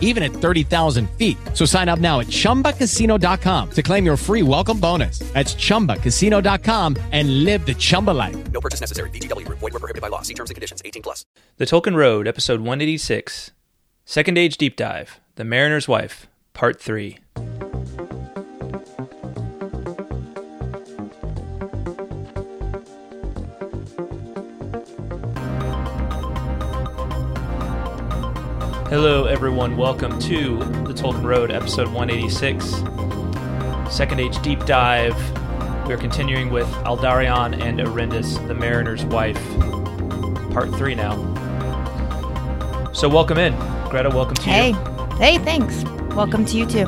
even 0.00 0.24
at 0.24 0.32
30,000 0.32 1.08
feet. 1.10 1.36
So 1.54 1.64
sign 1.64 1.88
up 1.88 2.00
now 2.00 2.18
at 2.18 2.26
chumbacasino.com 2.26 3.70
to 3.70 3.82
claim 3.82 4.04
your 4.04 4.16
free 4.16 4.42
welcome 4.42 4.80
bonus. 4.80 5.20
That's 5.34 5.54
chumbacasino.com 5.54 6.96
and 7.12 7.44
live 7.44 7.64
the 7.66 7.74
Chumba 7.74 8.10
life. 8.10 8.36
No 8.50 8.60
purchase 8.60 8.80
necessary. 8.80 9.10
VGW 9.10 9.46
Group. 9.46 9.60
Void 9.60 9.74
were 9.74 9.80
prohibited 9.80 10.02
by 10.02 10.08
law. 10.08 10.22
See 10.22 10.34
terms 10.34 10.50
and 10.50 10.54
conditions. 10.54 10.82
18 10.84 11.02
plus. 11.02 11.24
The 11.58 11.64
Tolkien 11.64 11.94
Road, 11.94 12.26
episode 12.26 12.60
186. 12.60 13.52
Second 14.04 14.38
Age 14.38 14.56
Deep 14.56 14.76
Dive. 14.76 15.20
The 15.36 15.44
Mariner's 15.44 15.86
Wife, 15.86 16.26
part 16.54 16.80
3. 16.80 17.18
Hello, 28.96 29.26
everyone. 29.26 29.76
Welcome 29.76 30.18
to 30.20 30.56
the 30.56 30.94
Tolkien 30.94 31.22
Road, 31.22 31.50
episode 31.50 31.88
186, 31.92 32.64
Second 33.94 34.20
Age 34.20 34.40
Deep 34.40 34.64
Dive. 34.64 35.14
We're 35.86 35.98
continuing 35.98 36.48
with 36.48 36.66
Aldarion 36.86 37.60
and 37.62 37.78
Arendis, 37.78 38.34
the 38.48 38.54
Mariner's 38.54 39.04
Wife, 39.04 39.36
part 40.50 40.74
three 40.76 40.94
now. 40.94 41.12
So, 42.94 43.06
welcome 43.06 43.36
in. 43.36 43.54
Greta, 43.90 44.08
welcome 44.08 44.34
to 44.36 44.42
Hey, 44.44 44.70
you. 44.70 44.74
hey, 45.18 45.32
Hey, 45.32 45.38
thanks. 45.44 45.84
Welcome 46.14 46.46
to 46.46 46.56
you 46.56 46.64
too. 46.64 46.86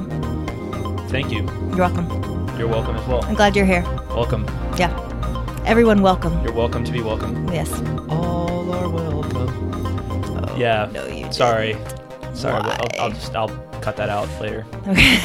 Thank 1.10 1.30
you. 1.30 1.42
You're 1.76 1.90
welcome. 1.90 2.58
You're 2.58 2.68
welcome 2.68 2.96
as 2.96 3.06
well. 3.06 3.22
I'm 3.26 3.34
glad 3.34 3.54
you're 3.54 3.66
here. 3.66 3.82
Welcome. 4.08 4.46
Yeah. 4.78 4.94
Everyone, 5.66 6.00
welcome. 6.00 6.42
You're 6.42 6.54
welcome 6.54 6.84
to 6.84 6.90
be 6.90 7.02
welcome. 7.02 7.46
Yes. 7.52 7.70
All 8.08 8.72
are 8.72 8.88
welcome. 8.88 10.56
yeah. 10.56 10.88
no, 10.90 11.06
you 11.06 11.30
Sorry. 11.30 11.76
Sorry. 12.38 12.54
I'll, 12.54 12.88
I'll 13.00 13.10
just 13.10 13.34
I'll 13.34 13.48
cut 13.80 13.96
that 13.96 14.08
out 14.08 14.28
later. 14.40 14.64
Okay. 14.86 15.16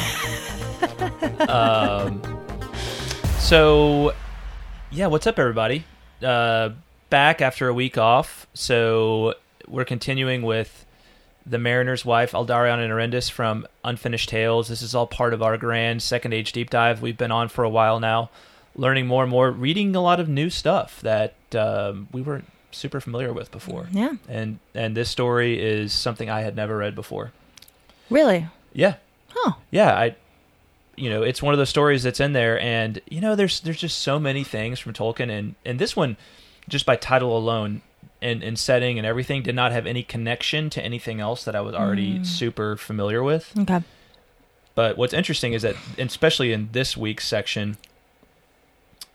um, 1.44 2.20
so, 3.38 4.12
yeah, 4.90 5.06
what's 5.06 5.26
up, 5.28 5.38
everybody? 5.38 5.84
Uh, 6.20 6.70
back 7.10 7.40
after 7.40 7.68
a 7.68 7.74
week 7.74 7.96
off. 7.96 8.48
So, 8.52 9.34
we're 9.68 9.84
continuing 9.84 10.42
with 10.42 10.84
The 11.46 11.58
Mariner's 11.58 12.04
Wife, 12.04 12.32
Aldarion 12.32 12.82
and 12.82 12.92
Arendis 12.92 13.30
from 13.30 13.66
Unfinished 13.84 14.28
Tales. 14.28 14.66
This 14.66 14.82
is 14.82 14.92
all 14.92 15.06
part 15.06 15.32
of 15.32 15.40
our 15.40 15.56
grand 15.56 16.02
Second 16.02 16.32
Age 16.32 16.50
deep 16.50 16.68
dive 16.68 17.00
we've 17.00 17.16
been 17.16 17.30
on 17.30 17.48
for 17.48 17.62
a 17.62 17.70
while 17.70 18.00
now, 18.00 18.28
learning 18.74 19.06
more 19.06 19.22
and 19.22 19.30
more, 19.30 19.52
reading 19.52 19.94
a 19.94 20.02
lot 20.02 20.18
of 20.18 20.28
new 20.28 20.50
stuff 20.50 21.00
that 21.02 21.34
um, 21.54 22.08
we 22.10 22.22
weren't 22.22 22.50
super 22.74 23.00
familiar 23.00 23.32
with 23.32 23.50
before. 23.50 23.88
yeah. 23.92 24.12
And 24.28 24.58
and 24.74 24.96
this 24.96 25.08
story 25.08 25.60
is 25.62 25.92
something 25.92 26.28
I 26.30 26.40
had 26.42 26.56
never 26.56 26.76
read 26.76 26.94
before. 26.94 27.32
Really? 28.10 28.48
Yeah, 28.72 28.94
Oh. 29.36 29.56
yeah 29.70 29.94
i 29.94 30.14
you 30.96 31.10
know 31.10 31.22
it's 31.22 31.42
one 31.42 31.54
of 31.54 31.58
those 31.58 31.68
stories 31.70 32.02
that's 32.04 32.20
in 32.20 32.32
there 32.34 32.58
and 32.60 33.00
you 33.08 33.20
know 33.20 33.34
there's 33.34 33.60
there's 33.60 33.80
just 33.80 33.98
so 33.98 34.18
many 34.18 34.44
things 34.44 34.78
from 34.78 34.92
tolkien 34.92 35.28
and 35.30 35.54
and 35.64 35.78
this 35.78 35.96
one 35.96 36.16
just 36.68 36.86
by 36.86 36.94
title 36.96 37.36
alone 37.36 37.82
and 38.22 38.42
and 38.44 38.58
setting 38.58 38.96
and 38.98 39.06
everything 39.06 39.42
did 39.42 39.54
not 39.56 39.72
have 39.72 39.86
any 39.86 40.02
connection 40.04 40.70
to 40.70 40.80
anything 40.84 41.18
else 41.20 41.44
that 41.44 41.56
i 41.56 41.60
was 41.60 41.74
already 41.74 42.18
mm. 42.20 42.26
super 42.26 42.76
familiar 42.76 43.22
with 43.24 43.52
Okay. 43.58 43.82
but 44.76 44.96
what's 44.96 45.12
interesting 45.14 45.52
is 45.52 45.62
that 45.62 45.74
especially 45.98 46.52
in 46.52 46.68
this 46.72 46.96
week's 46.96 47.26
section 47.26 47.76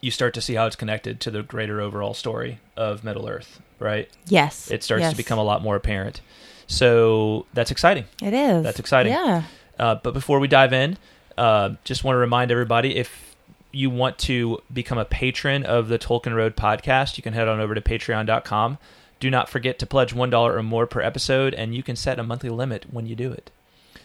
you 0.02 0.12
start 0.12 0.34
to 0.34 0.42
see 0.42 0.56
how 0.56 0.66
it's 0.66 0.76
connected 0.76 1.20
to 1.22 1.32
the 1.32 1.42
greater 1.44 1.82
overall 1.82 2.14
story 2.14 2.60
of 2.78 3.04
middle 3.04 3.28
earth 3.28 3.62
right 3.80 4.10
Yes. 4.28 4.70
it 4.72 4.84
starts 4.84 5.02
Yes. 5.02 5.12
to 5.12 5.18
become 5.18 5.40
a 5.40 5.44
lot 5.44 5.62
more 5.62 5.76
apparent 5.76 6.22
so 6.68 7.46
that's 7.54 7.72
exciting 7.72 8.06
It 8.22 8.34
is. 8.34 8.64
That's 8.64 8.80
exciting. 8.80 9.14
Yeah. 9.14 9.44
Uh, 9.80 9.96
but 9.96 10.14
before 10.14 10.40
we 10.40 10.48
dive 10.48 10.74
in, 10.74 10.98
uh, 11.38 11.72
just 11.86 12.04
want 12.04 12.16
to 12.16 12.20
remind 12.20 12.52
everybody 12.52 12.96
if 12.98 13.36
you 13.72 13.90
want 13.90 14.18
to 14.20 14.60
become 14.74 14.98
a 14.98 15.06
patron 15.06 15.64
of 15.64 15.88
the 15.88 15.98
Tolkien 15.98 16.36
Road 16.36 16.56
podcast, 16.56 17.18
you 17.18 17.24
can 17.24 17.34
head 17.34 17.48
on 17.48 17.60
over 17.60 17.74
to 17.76 17.82
patreon.com. 17.82 18.78
Do 19.20 19.30
not 19.30 19.48
forget 19.50 19.80
to 19.80 19.86
pledge 19.86 20.14
$1 20.14 20.34
or 20.34 20.62
more 20.64 20.86
per 20.86 21.02
episode, 21.02 21.54
and 21.54 21.74
you 21.74 21.82
can 21.84 21.96
set 21.96 22.20
a 22.20 22.24
monthly 22.24 22.50
limit 22.50 22.86
when 22.92 23.06
you 23.06 23.16
do 23.16 23.32
it. 23.32 23.52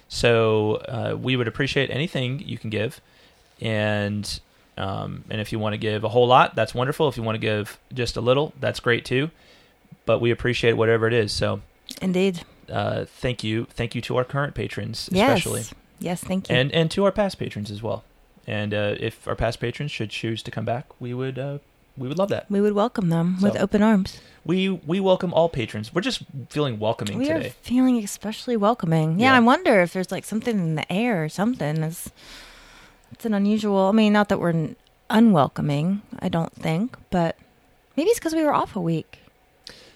So 0.08 0.76
uh, 0.88 1.16
we 1.20 1.34
would 1.36 1.48
appreciate 1.48 1.90
anything 1.90 2.40
you 2.46 2.56
can 2.56 2.70
give. 2.70 3.00
And 3.60 4.40
um, 4.76 5.24
and 5.30 5.40
if 5.40 5.52
you 5.52 5.58
want 5.58 5.72
to 5.74 5.78
give 5.78 6.04
a 6.04 6.08
whole 6.08 6.26
lot, 6.26 6.54
that's 6.54 6.74
wonderful. 6.74 7.08
If 7.08 7.16
you 7.16 7.22
want 7.22 7.36
to 7.36 7.40
give 7.40 7.78
just 7.92 8.16
a 8.16 8.20
little, 8.20 8.52
that's 8.60 8.80
great 8.80 9.04
too. 9.04 9.30
But 10.06 10.20
we 10.20 10.30
appreciate 10.30 10.74
whatever 10.74 11.06
it 11.06 11.12
is. 11.14 11.32
So 11.32 11.60
Indeed. 12.02 12.42
uh, 12.70 13.04
thank 13.06 13.42
you, 13.44 13.66
thank 13.70 13.94
you 13.94 14.00
to 14.02 14.16
our 14.16 14.24
current 14.24 14.54
patrons, 14.54 15.08
especially, 15.12 15.60
Yes. 15.60 15.74
yes 16.00 16.24
Thank 16.24 16.48
you. 16.50 16.56
and 16.56 16.72
and 16.72 16.90
to 16.90 17.04
our 17.04 17.12
past 17.12 17.38
patrons 17.38 17.70
as 17.70 17.82
well. 17.82 18.04
And 18.46 18.74
uh, 18.74 18.96
if 19.00 19.26
our 19.26 19.34
past 19.36 19.60
patrons 19.60 19.90
should 19.90 20.10
choose 20.10 20.42
to 20.42 20.50
come 20.50 20.64
back, 20.66 20.86
we 21.00 21.14
would 21.14 21.38
uh, 21.38 21.58
we 21.96 22.08
would 22.08 22.18
love 22.18 22.28
that. 22.30 22.50
we 22.50 22.60
would 22.60 22.72
welcome 22.74 23.08
them 23.08 23.38
with 23.40 23.56
open 23.56 23.82
arms. 23.82 24.20
We 24.44 24.68
we 24.68 25.00
welcome 25.00 25.32
all 25.32 25.48
patrons. 25.48 25.94
We're 25.94 26.02
just 26.02 26.22
feeling 26.50 26.78
welcoming 26.78 27.16
We 27.18 27.26
today. 27.28 27.46
are 27.46 27.50
feeling 27.62 27.96
especially 28.04 28.56
welcoming. 28.58 29.18
Yeah, 29.18 29.30
Yeah. 29.30 29.36
I 29.36 29.40
wonder 29.40 29.80
if 29.80 29.92
there's 29.94 30.10
like 30.12 30.24
something 30.26 30.58
in 30.58 30.74
the 30.74 30.92
air 30.92 31.24
or 31.24 31.28
something. 31.30 31.80
It's 33.12 33.24
an 33.24 33.34
unusual. 33.34 33.88
I 33.88 33.92
mean, 33.92 34.12
not 34.12 34.28
that 34.28 34.40
we're 34.40 34.74
unwelcoming. 35.10 36.02
I 36.18 36.28
don't 36.28 36.52
think, 36.54 36.96
but 37.10 37.36
maybe 37.96 38.10
it's 38.10 38.18
because 38.18 38.34
we 38.34 38.42
were 38.42 38.54
off 38.54 38.76
a 38.76 38.80
week. 38.80 39.18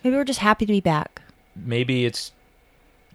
Maybe 0.03 0.17
we're 0.17 0.25
just 0.25 0.41
happy 0.41 0.67
to 0.67 0.73
be 0.73 0.81
back. 0.81 1.23
Maybe 1.57 2.05
it's 2.05 2.32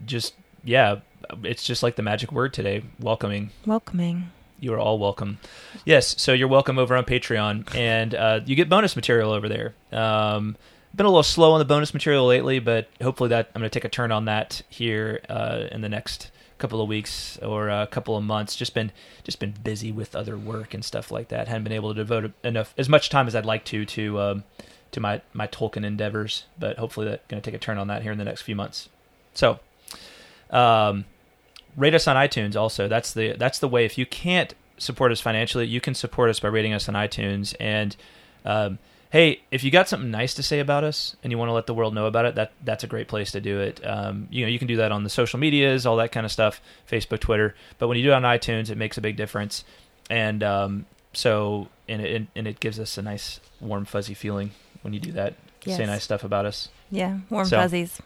just 0.06 0.34
yeah, 0.64 1.00
it's 1.44 1.64
just 1.64 1.84
like 1.84 1.96
the 1.96 2.02
magic 2.02 2.32
word 2.32 2.54
today, 2.54 2.84
welcoming. 3.00 3.52
Welcoming. 3.66 4.32
You 4.60 4.74
are 4.74 4.80
all 4.80 4.98
welcome. 4.98 5.40
Yes, 5.86 6.16
so 6.22 6.32
you're 6.32 6.48
welcome 6.48 6.80
over 6.80 6.96
on 6.96 7.04
Patreon, 7.04 7.76
and 7.76 8.16
uh, 8.16 8.40
you 8.46 8.56
get 8.56 8.70
bonus 8.70 8.96
material 8.96 9.32
over 9.32 9.50
there. 9.50 9.76
Um, 9.92 10.56
been 10.96 11.06
a 11.06 11.10
little 11.10 11.24
slow 11.24 11.54
on 11.54 11.60
the 11.60 11.66
bonus 11.66 11.94
material 11.94 12.26
lately, 12.26 12.60
but 12.60 12.88
hopefully 13.02 13.30
that 13.30 13.50
I'm 13.54 13.62
going 13.62 13.70
to 13.70 13.74
take 13.74 13.84
a 13.84 13.90
turn 13.90 14.12
on 14.12 14.26
that 14.26 14.62
here 14.70 15.22
uh, 15.28 15.68
in 15.72 15.82
the 15.82 15.90
next 15.90 16.32
couple 16.64 16.80
of 16.80 16.88
weeks 16.88 17.38
or 17.40 17.68
a 17.68 17.86
couple 17.88 18.16
of 18.16 18.24
months. 18.24 18.56
Just 18.56 18.74
been 18.74 18.94
just 19.26 19.38
been 19.38 19.52
busy 19.52 19.92
with 19.92 20.16
other 20.16 20.38
work 20.38 20.74
and 20.74 20.84
stuff 20.84 21.12
like 21.12 21.28
that. 21.28 21.50
Haven't 21.50 21.66
been 21.66 21.74
able 21.74 21.94
to 21.94 21.96
devote 21.96 22.32
enough 22.42 22.74
as 22.78 22.88
much 22.88 23.10
time 23.10 23.28
as 23.28 23.36
I'd 23.36 23.46
like 23.46 23.66
to 23.66 23.86
to 23.86 24.22
um, 24.22 24.44
to 24.92 25.02
my 25.02 25.20
my 25.34 25.46
Tolkien 25.46 25.84
endeavors, 25.84 26.46
but 26.58 26.78
hopefully 26.78 27.06
that's 27.06 27.28
going 27.28 27.42
to 27.42 27.46
take 27.46 27.54
a 27.54 27.62
turn 27.62 27.78
on 27.78 27.88
that 27.88 28.02
here 28.02 28.14
in 28.14 28.18
the 28.18 28.24
next 28.24 28.44
few 28.44 28.56
months. 28.56 28.88
So, 29.34 29.60
um, 30.52 31.04
rate 31.76 31.94
us 31.94 32.08
on 32.08 32.16
iTunes. 32.16 32.56
Also, 32.56 32.88
that's 32.88 33.14
the 33.14 33.34
that's 33.34 33.60
the 33.60 33.68
way. 33.68 33.84
If 33.84 33.98
you 33.98 34.06
can't 34.06 34.56
support 34.78 35.12
us 35.12 35.20
financially, 35.20 35.68
you 35.68 35.82
can 35.82 35.94
support 35.94 36.30
us 36.30 36.40
by 36.40 36.48
rating 36.48 36.74
us 36.74 36.88
on 36.88 36.96
iTunes. 36.96 37.54
And 37.60 37.94
um, 38.46 38.80
hey, 39.14 39.40
if 39.52 39.64
you 39.64 39.70
got 39.70 39.88
something 39.88 40.10
nice 40.10 40.34
to 40.34 40.42
say 40.42 40.60
about 40.60 40.84
us 40.84 41.16
and 41.24 41.32
you 41.32 41.38
want 41.38 41.48
to 41.50 41.54
let 41.54 41.68
the 41.68 41.74
world 41.74 41.94
know 41.94 42.08
about 42.08 42.26
it, 42.26 42.34
that 42.34 42.52
that's 42.64 42.84
a 42.84 42.88
great 42.88 43.08
place 43.08 43.30
to 43.32 43.40
do 43.40 43.60
it. 43.60 43.80
Um, 43.86 44.28
you 44.32 44.42
know, 44.44 44.50
you 44.50 44.58
can 44.58 44.68
do 44.68 44.78
that 44.78 44.92
on 44.92 45.04
the 45.04 45.10
social 45.10 45.38
medias, 45.40 45.86
all 45.86 45.98
that 45.98 46.12
kind 46.12 46.26
of 46.26 46.32
stuff, 46.32 46.60
Facebook, 46.90 47.20
Twitter. 47.20 47.54
But 47.78 47.90
when 47.90 47.98
you 47.98 48.04
do 48.04 48.10
it 48.10 48.16
on 48.16 48.24
iTunes, 48.24 48.72
it 48.72 48.76
makes 48.78 48.98
a 48.98 49.02
big 49.02 49.16
difference. 49.16 49.64
And 50.10 50.42
um, 50.42 50.86
so, 51.14 51.68
and 51.88 52.02
it 52.02 52.28
and 52.36 52.48
it 52.48 52.60
gives 52.60 52.80
us 52.80 52.98
a 52.98 53.04
nice, 53.04 53.40
warm, 53.62 53.86
fuzzy 53.86 54.16
feeling 54.16 54.50
when 54.82 54.94
you 54.94 55.00
do 55.00 55.12
that. 55.14 55.36
Say 55.66 55.86
nice 55.86 56.04
stuff 56.04 56.24
about 56.24 56.46
us. 56.48 56.70
Yeah, 56.92 57.20
warm 57.30 57.46
So- 57.46 57.58
fuzzies. 57.58 58.02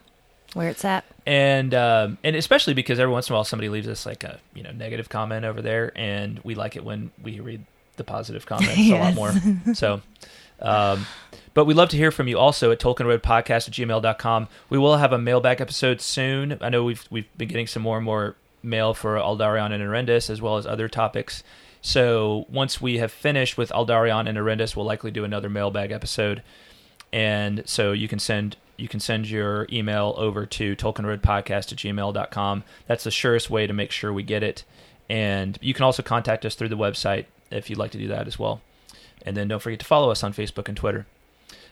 Where 0.54 0.70
it's 0.70 0.86
at. 0.86 1.04
and 1.26 1.74
um, 1.74 2.18
and 2.24 2.36
especially 2.36 2.74
because 2.74 3.00
every 3.00 3.12
once 3.12 3.28
in 3.30 3.34
a 3.34 3.36
while 3.36 3.44
somebody 3.44 3.68
leaves 3.68 3.88
us 3.88 4.06
like 4.06 4.24
a 4.24 4.40
you 4.54 4.64
know 4.64 4.72
negative 4.72 5.10
comment 5.10 5.44
over 5.46 5.62
there, 5.62 5.92
and 5.96 6.40
we 6.44 6.56
like 6.56 6.76
it 6.78 6.84
when 6.86 7.12
we 7.22 7.40
read 7.42 7.66
the 7.98 8.04
positive 8.06 8.46
comments 8.46 8.78
a 8.78 8.94
lot 8.98 9.14
more. 9.16 9.34
So, 9.74 10.02
um, 10.62 11.06
but 11.54 11.66
we'd 11.66 11.78
love 11.78 11.90
to 11.90 11.98
hear 11.98 12.12
from 12.12 12.28
you 12.28 12.38
also 12.38 12.72
at 12.72 12.80
tolkienroadpodcast 12.80 13.68
at 13.68 13.74
gmail.com. 13.74 14.48
We 14.70 14.78
will 14.78 14.98
have 14.98 15.14
a 15.14 15.18
mailbag 15.18 15.62
episode 15.62 16.02
soon. 16.02 16.58
I 16.62 16.70
know 16.70 16.84
we've 16.84 17.06
we've 17.10 17.38
been 17.38 17.48
getting 17.48 17.68
some 17.68 17.84
more 17.84 17.98
and 17.98 18.06
more 18.06 18.36
mail 18.64 18.94
for 18.94 19.16
Aldarion 19.18 19.72
and 19.72 19.84
Arendis 19.84 20.30
as 20.30 20.42
well 20.42 20.58
as 20.58 20.66
other 20.66 20.88
topics. 20.88 21.44
So 21.82 22.46
once 22.50 22.82
we 22.82 22.98
have 22.98 23.12
finished 23.12 23.58
with 23.58 23.72
Aldarion 23.72 24.28
and 24.28 24.38
Arendis, 24.38 24.76
we'll 24.76 24.86
likely 24.86 25.12
do 25.12 25.24
another 25.24 25.50
mailbag 25.50 25.92
episode 25.92 26.44
and 27.14 27.64
so 27.66 27.92
you 27.92 28.08
can 28.08 28.20
send 28.20 28.58
you 28.76 28.88
can 28.88 29.00
send 29.00 29.30
your 29.30 29.68
email 29.72 30.14
over 30.18 30.46
to 30.46 30.76
tolkienroadpodcast 30.76 31.72
at 31.72 31.78
gmail.com 31.78 32.64
that's 32.86 33.04
the 33.04 33.12
surest 33.12 33.50
way 33.50 33.66
to 33.66 33.74
make 33.74 33.92
sure 33.92 34.12
we 34.12 34.24
get 34.24 34.44
it 34.44 34.64
and 35.10 35.58
you 35.62 35.74
can 35.74 35.84
also 35.84 36.04
contact 36.04 36.46
us 36.46 36.56
through 36.56 36.70
the 36.70 36.78
website 36.78 37.26
if 37.50 37.70
you'd 37.70 37.80
like 37.80 37.92
to 37.92 37.98
do 37.98 38.08
that 38.08 38.28
as 38.28 38.38
well 38.38 38.62
and 39.28 39.36
then 39.38 39.48
don't 39.48 39.62
forget 39.62 39.80
to 39.80 39.86
follow 39.86 40.10
us 40.10 40.24
on 40.24 40.32
facebook 40.34 40.68
and 40.68 40.78
twitter 40.78 41.06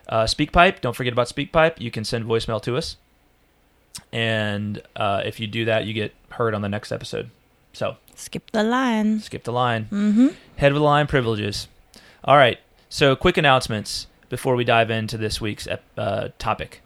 uh, 0.10 0.26
speakpipe 0.26 0.82
don't 0.82 0.96
forget 0.96 1.14
about 1.14 1.28
speakpipe 1.28 1.80
you 1.80 1.90
can 1.90 2.04
send 2.04 2.26
voicemail 2.26 2.62
to 2.62 2.76
us 2.78 2.98
and 4.12 4.82
uh, 4.96 5.22
if 5.26 5.40
you 5.40 5.48
do 5.48 5.66
that 5.66 5.86
you 5.86 5.94
get 5.94 6.14
heard 6.32 6.54
on 6.54 6.62
the 6.62 6.70
next 6.70 6.92
episode 6.92 7.30
so 7.74 7.98
Skip 8.16 8.52
the 8.52 8.64
line. 8.64 9.20
skip 9.20 9.44
the 9.44 9.52
line 9.52 9.86
Mm-hmm. 9.92 10.28
head 10.58 10.72
of 10.72 10.76
the 10.76 10.84
line 10.84 11.08
privileges. 11.08 11.68
All 12.24 12.38
right. 12.38 12.58
So, 12.88 13.14
quick 13.16 13.36
announcements 13.36 14.08
before 14.30 14.56
we 14.56 14.64
dive 14.64 14.90
into 14.90 15.18
this 15.18 15.42
week's 15.42 15.68
uh, 15.98 16.30
topic. 16.40 16.82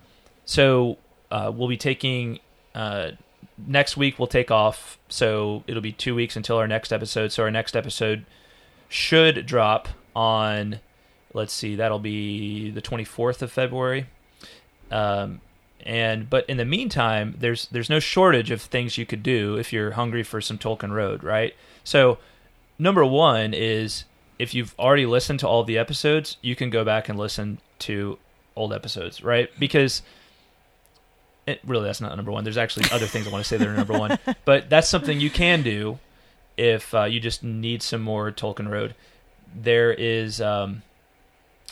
So, 0.46 0.98
uh, 1.30 1.52
we'll 1.54 1.68
be 1.68 1.78
taking 1.78 2.40
uh, 2.74 3.12
next 3.58 3.96
week. 3.96 4.18
We'll 4.18 4.28
take 4.28 4.50
off. 4.50 4.98
So 5.08 5.64
it'll 5.68 5.84
be 5.84 5.92
two 5.92 6.16
weeks 6.16 6.36
until 6.36 6.58
our 6.58 6.68
next 6.68 6.92
episode. 6.92 7.32
So 7.32 7.44
our 7.44 7.52
next 7.52 7.76
episode 7.76 8.26
should 8.90 9.46
drop 9.46 9.88
on. 10.16 10.80
Let's 11.34 11.54
see. 11.54 11.76
That'll 11.76 12.00
be 12.00 12.72
the 12.72 12.82
twenty 12.82 13.04
fourth 13.04 13.42
of 13.42 13.52
February. 13.52 14.08
Um, 14.92 15.42
and 15.86 16.30
but 16.30 16.50
in 16.50 16.58
the 16.58 16.66
meantime, 16.66 17.36
there's 17.40 17.68
there's 17.68 17.90
no 17.90 18.00
shortage 18.00 18.52
of 18.52 18.62
things 18.62 18.98
you 18.98 19.06
could 19.06 19.24
do 19.24 19.58
if 19.58 19.72
you're 19.72 19.92
hungry 19.92 20.24
for 20.24 20.42
some 20.42 20.58
Tolkien 20.58 20.92
Road, 20.92 21.24
right? 21.24 21.56
So 21.84 22.18
number 22.78 23.06
one 23.06 23.54
is 23.54 24.06
if 24.38 24.54
you've 24.54 24.74
already 24.80 25.06
listened 25.06 25.40
to 25.42 25.48
all 25.48 25.64
the 25.64 25.78
episodes, 25.78 26.38
you 26.42 26.56
can 26.56 26.70
go 26.70 26.84
back 26.84 27.10
and 27.10 27.20
listen 27.20 27.60
to 27.80 28.18
old 28.56 28.74
episodes, 28.74 29.24
right? 29.24 29.50
Because 29.60 30.02
it, 31.48 31.60
really, 31.66 31.86
that's 31.86 32.02
not 32.02 32.16
number 32.16 32.32
one. 32.32 32.44
There's 32.44 32.58
actually 32.58 32.86
other 32.92 33.06
things 33.06 33.28
I 33.28 33.32
want 33.32 33.44
to 33.44 33.48
say 33.48 33.58
that 33.58 33.68
are 33.68 33.76
number 33.76 33.98
one, 33.98 34.18
but 34.46 34.70
that's 34.70 34.88
something 34.88 35.20
you 35.20 35.30
can 35.30 35.62
do 35.62 36.00
if 36.58 36.94
uh, 36.94 37.06
you 37.06 37.20
just 37.20 37.44
need 37.44 37.82
some 37.82 38.02
more 38.02 38.32
Tolkien 38.32 38.70
Road. 38.70 38.96
There 39.56 39.94
is, 39.94 40.42
um, 40.42 40.84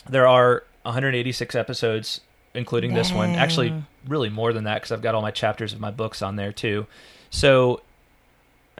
there 0.08 0.26
are 0.26 0.64
186 0.82 1.54
episodes, 1.54 2.20
including 2.54 2.94
this 2.94 3.12
one. 3.12 3.30
Actually, 3.34 3.74
really 4.06 4.30
more 4.30 4.52
than 4.52 4.64
that 4.64 4.76
because 4.76 4.92
I've 4.92 5.02
got 5.02 5.14
all 5.14 5.22
my 5.22 5.30
chapters 5.30 5.72
of 5.72 5.80
my 5.80 5.90
books 5.90 6.22
on 6.22 6.36
there 6.36 6.52
too. 6.52 6.86
So 7.30 7.82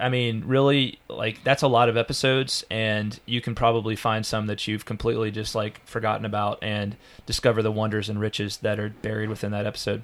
I 0.01 0.09
mean, 0.09 0.45
really, 0.47 0.99
like 1.09 1.43
that's 1.45 1.63
a 1.63 1.69
lot 1.69 1.89
of 1.89 1.97
episodes, 1.97 2.65
and 2.71 3.19
you 3.27 3.41
can 3.41 3.55
probably 3.55 3.97
find 3.97 4.25
some 4.25 4.47
that 4.47 4.67
you've 4.67 4.85
completely 4.85 5.31
just 5.31 5.55
like 5.55 5.85
forgotten 5.87 6.25
about 6.25 6.59
and 6.63 6.97
discover 7.27 7.63
the 7.63 7.73
wonders 7.73 8.09
and 8.09 8.21
riches 8.21 8.59
that 8.59 8.79
are 8.79 8.91
buried 8.91 9.29
within 9.29 9.51
that 9.53 9.67
episode. 9.67 10.03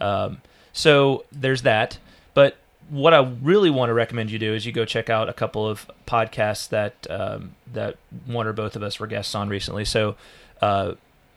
Um, 0.00 0.42
so 0.72 1.24
there's 1.32 1.62
that. 1.62 1.98
But 2.34 2.56
what 2.90 3.12
I 3.14 3.20
really 3.42 3.70
want 3.70 3.90
to 3.90 3.94
recommend 3.94 4.30
you 4.30 4.38
do 4.38 4.54
is 4.54 4.64
you 4.66 4.72
go 4.72 4.84
check 4.84 5.10
out 5.10 5.28
a 5.28 5.32
couple 5.32 5.66
of 5.68 5.90
podcasts 6.06 6.68
that 6.70 7.06
um, 7.10 7.54
that 7.72 7.96
one 8.26 8.46
or 8.46 8.52
both 8.52 8.76
of 8.76 8.82
us 8.82 8.98
were 9.00 9.06
guests 9.06 9.34
on 9.34 9.48
recently. 9.48 9.84
So. 9.84 10.16
Uh, 10.60 10.94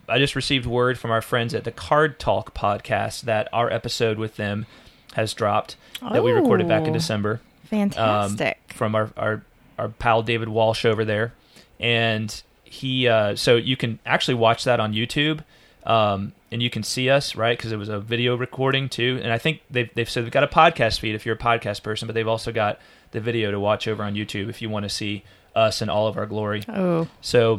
I 0.08 0.18
just 0.18 0.36
received 0.36 0.66
word 0.66 0.98
from 0.98 1.12
our 1.12 1.22
friends 1.22 1.54
at 1.54 1.66
the 1.66 1.72
Card 1.72 2.18
Talk 2.18 2.56
podcast 2.56 3.22
that 3.24 3.48
our 3.54 3.72
episode 3.72 4.18
with 4.18 4.38
them 4.38 4.66
has 5.14 5.36
dropped 5.36 5.76
that 6.02 6.24
we 6.24 6.32
recorded 6.32 6.68
back 6.68 6.86
in 6.86 6.90
Oh. 6.90 6.94
December 6.94 7.42
Fantastic. 7.66 8.58
um, 8.72 8.76
from 8.76 8.96
our, 8.96 9.12
our 9.16 9.44
our 9.78 9.90
pal 9.90 10.24
David 10.24 10.50
Walsh 10.50 10.84
over 10.84 11.06
there, 11.06 11.34
and 11.80 12.42
he 12.64 13.08
uh, 13.08 13.36
so 13.36 13.56
you 13.56 13.78
can 13.78 14.00
actually 14.04 14.34
watch 14.34 14.64
that 14.64 14.80
on 14.80 14.94
YouTube, 14.94 15.44
um, 15.86 16.32
and 16.52 16.62
you 16.64 16.70
can 16.70 16.84
see 16.84 17.10
us 17.10 17.36
right 17.36 17.58
because 17.58 17.72
it 17.72 17.78
was 17.78 17.90
a 17.90 18.00
video 18.00 18.36
recording 18.36 18.90
too. 18.90 19.20
And 19.24 19.32
I 19.32 19.38
think 19.38 19.62
they've 19.70 19.90
they've 19.94 20.10
said 20.10 20.26
they've 20.26 20.32
got 20.32 20.44
a 20.44 20.48
podcast 20.48 21.00
feed 21.00 21.16
if 21.16 21.26
you're 21.26 21.36
a 21.36 21.38
podcast 21.40 21.84
person, 21.84 22.08
but 22.08 22.14
they've 22.14 22.28
also 22.28 22.52
got 22.52 22.80
the 23.12 23.20
video 23.20 23.52
to 23.52 23.60
watch 23.60 23.88
over 23.88 24.04
on 24.04 24.16
YouTube 24.16 24.50
if 24.50 24.62
you 24.62 24.70
want 24.70 24.84
to 24.84 24.90
see 24.90 25.24
us 25.56 25.82
in 25.82 25.90
all 25.90 26.08
of 26.08 26.18
our 26.18 26.26
glory. 26.26 26.64
oh, 26.70 27.08
So 27.22 27.58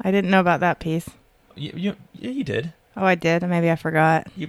I 0.00 0.10
didn't 0.10 0.30
know 0.30 0.40
about 0.40 0.60
that 0.60 0.78
piece. 0.80 1.08
you 1.54 1.72
you, 1.74 1.96
yeah, 2.18 2.30
you 2.30 2.44
did. 2.44 2.72
Oh, 2.96 3.04
I 3.04 3.14
did. 3.14 3.42
Maybe 3.42 3.70
I 3.70 3.76
forgot. 3.76 4.26
You, 4.36 4.48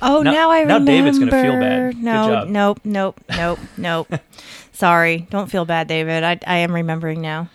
Oh, 0.00 0.22
Now- 0.22 0.30
now, 0.32 0.50
I 0.50 0.58
now 0.58 0.74
remember. 0.74 0.92
David's 0.92 1.18
gonna 1.18 1.30
feel 1.32 1.58
bad. 1.58 1.96
No, 1.96 2.44
nope, 2.44 2.80
nope, 2.84 3.20
nope, 3.36 3.58
nope. 3.76 4.08
Sorry, 4.72 5.26
don't 5.30 5.50
feel 5.50 5.64
bad, 5.64 5.88
David. 5.88 6.22
I 6.22 6.38
I 6.46 6.58
am 6.58 6.72
remembering 6.72 7.20
now. 7.20 7.48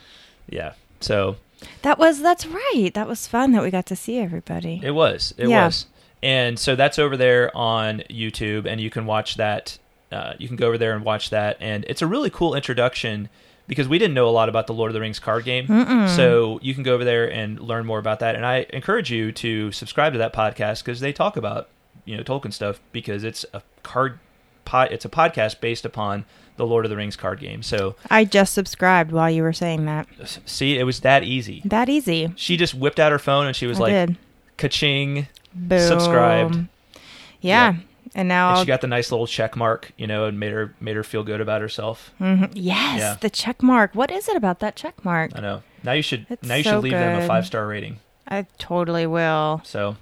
yeah. 0.49 0.73
So 0.99 1.37
That 1.81 1.97
was 1.99 2.21
that's 2.21 2.45
right. 2.45 2.91
That 2.93 3.07
was 3.07 3.27
fun 3.27 3.51
that 3.53 3.63
we 3.63 3.71
got 3.71 3.85
to 3.87 3.95
see 3.95 4.17
everybody. 4.17 4.79
It 4.83 4.91
was. 4.91 5.33
It 5.37 5.47
Yeah. 5.49 5.65
was. 5.65 5.85
And 6.21 6.59
so 6.59 6.75
that's 6.75 6.99
over 6.99 7.15
there 7.15 7.55
on 7.55 7.99
YouTube, 8.09 8.65
and 8.65 8.81
you 8.81 8.89
can 8.89 9.05
watch 9.05 9.35
that. 9.35 9.77
Uh, 10.11 10.33
you 10.37 10.47
can 10.47 10.57
go 10.57 10.67
over 10.67 10.77
there 10.77 10.93
and 10.93 11.05
watch 11.05 11.29
that, 11.29 11.55
and 11.61 11.85
it's 11.87 12.01
a 12.01 12.07
really 12.07 12.29
cool 12.29 12.55
introduction 12.55 13.29
because 13.67 13.87
we 13.87 13.99
didn't 13.99 14.15
know 14.15 14.27
a 14.27 14.31
lot 14.31 14.49
about 14.49 14.65
the 14.67 14.73
Lord 14.73 14.89
of 14.89 14.93
the 14.95 14.99
Rings 14.99 15.19
card 15.19 15.45
game. 15.45 15.67
So 16.09 16.59
you 16.63 16.73
can 16.73 16.81
go 16.83 16.93
over 16.95 17.05
there 17.05 17.31
and 17.31 17.59
learn 17.59 17.85
more 17.85 17.99
about 17.99 18.19
that. 18.19 18.35
And 18.35 18.43
I 18.45 18.65
encourage 18.71 19.11
you 19.11 19.31
to 19.33 19.71
subscribe 19.71 20.11
to 20.13 20.19
that 20.19 20.33
podcast 20.33 20.83
because 20.83 20.99
they 20.99 21.13
talk 21.13 21.37
about 21.37 21.69
you 22.05 22.17
know 22.17 22.23
Tolkien 22.23 22.51
stuff 22.51 22.81
because 22.91 23.23
it's 23.23 23.45
a 23.53 23.61
card. 23.83 24.19
Pod, 24.65 24.91
it's 24.91 25.05
a 25.05 25.09
podcast 25.09 25.61
based 25.61 25.85
upon 25.85 26.25
the 26.59 26.65
Lord 26.67 26.85
of 26.85 26.89
the 26.91 26.95
Rings 26.97 27.15
card 27.15 27.39
game. 27.39 27.63
So 27.63 27.95
I 28.11 28.25
just 28.25 28.53
subscribed 28.53 29.11
while 29.11 29.31
you 29.31 29.41
were 29.41 29.53
saying 29.53 29.85
that. 29.85 30.07
see, 30.45 30.77
it 30.77 30.83
was 30.83 30.99
that 30.99 31.23
easy. 31.23 31.63
That 31.65 31.89
easy. 31.89 32.31
She 32.35 32.55
just 32.57 32.75
whipped 32.75 32.99
out 32.99 33.11
her 33.11 33.17
phone 33.17 33.47
and 33.47 33.55
she 33.55 33.65
was 33.65 33.77
I 33.79 33.81
like, 33.83 33.91
did. 33.93 34.17
"Ka-ching!" 34.57 35.27
Boom. 35.55 35.79
subscribed. 35.79 36.55
Yeah. 36.55 37.73
Yeah. 37.73 37.75
And 38.15 38.27
now 38.27 38.49
and 38.51 38.59
she 38.59 38.65
got 38.65 38.81
the 38.81 38.87
nice 38.87 39.11
little 39.11 39.27
check 39.27 39.55
mark, 39.55 39.91
you 39.97 40.07
know, 40.07 40.25
and 40.25 40.39
made 40.39 40.51
her 40.51 40.73
made 40.81 40.95
her 40.95 41.03
feel 41.03 41.23
good 41.23 41.41
about 41.41 41.61
herself. 41.61 42.11
Mhm. 42.19 42.51
Yes, 42.55 42.99
Yeah. 42.99 43.15
the 43.19 43.29
check 43.29 43.61
mark. 43.63 43.93
What 43.95 44.11
is 44.11 44.27
it 44.27 44.35
about 44.35 44.59
that 44.59 44.75
check 44.75 45.03
mark? 45.05 45.31
I 45.35 45.41
know. 45.41 45.63
Now 45.83 45.93
you 45.93 46.01
should 46.01 46.25
It's 46.29 46.47
now 46.47 46.55
you 46.55 46.63
so 46.63 46.71
should 46.71 46.83
leave 46.83 46.91
them 46.93 47.21
a 47.21 47.27
five 47.27 47.45
star 47.45 47.65
rating. 47.67 47.99
I 48.27 48.45
totally 48.57 49.05
will. 49.07 49.61
So 49.63 49.95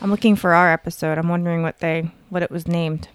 I'm 0.00 0.10
looking 0.10 0.36
for 0.36 0.52
our 0.54 0.70
episode. 0.72 1.16
I'm 1.18 1.28
wondering 1.28 1.62
what 1.62 1.80
they 1.80 2.10
what 2.28 2.42
it 2.42 2.50
was 2.50 2.68
named. 2.68 3.08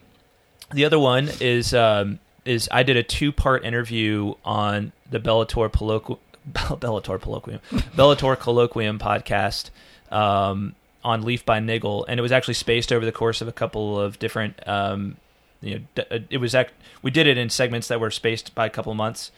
the 0.73 0.85
other 0.85 0.99
one 0.99 1.29
is 1.39 1.73
um, 1.73 2.17
is 2.45 2.67
I 2.71 2.83
did 2.83 2.97
a 2.97 3.03
two 3.03 3.31
part 3.31 3.63
interview 3.63 4.33
on 4.43 4.91
the 5.09 5.19
Bellator 5.19 5.69
Colloqu- 5.71 6.19
Bellator 6.51 7.19
Colloquium 7.19 7.59
Bellator 7.95 8.35
Colloquium 8.35 8.99
podcast 8.99 9.69
um, 10.15 10.75
on 11.03 11.21
Leaf 11.23 11.45
by 11.45 11.59
Niggle, 11.59 12.05
and 12.07 12.19
it 12.19 12.23
was 12.23 12.31
actually 12.31 12.55
spaced 12.55 12.91
over 12.91 13.05
the 13.05 13.11
course 13.11 13.41
of 13.41 13.47
a 13.47 13.51
couple 13.51 13.99
of 13.99 14.19
different. 14.19 14.67
Um, 14.67 15.17
you 15.61 15.83
know, 15.95 16.03
uh, 16.09 16.19
it 16.29 16.37
was 16.37 16.55
act- 16.55 16.73
we 17.03 17.11
did 17.11 17.27
it 17.27 17.37
in 17.37 17.49
segments 17.49 17.87
that 17.89 17.99
were 17.99 18.09
spaced 18.11 18.55
by 18.55 18.65
a 18.65 18.69
couple 18.69 18.91
of 18.91 18.97
months, 18.97 19.31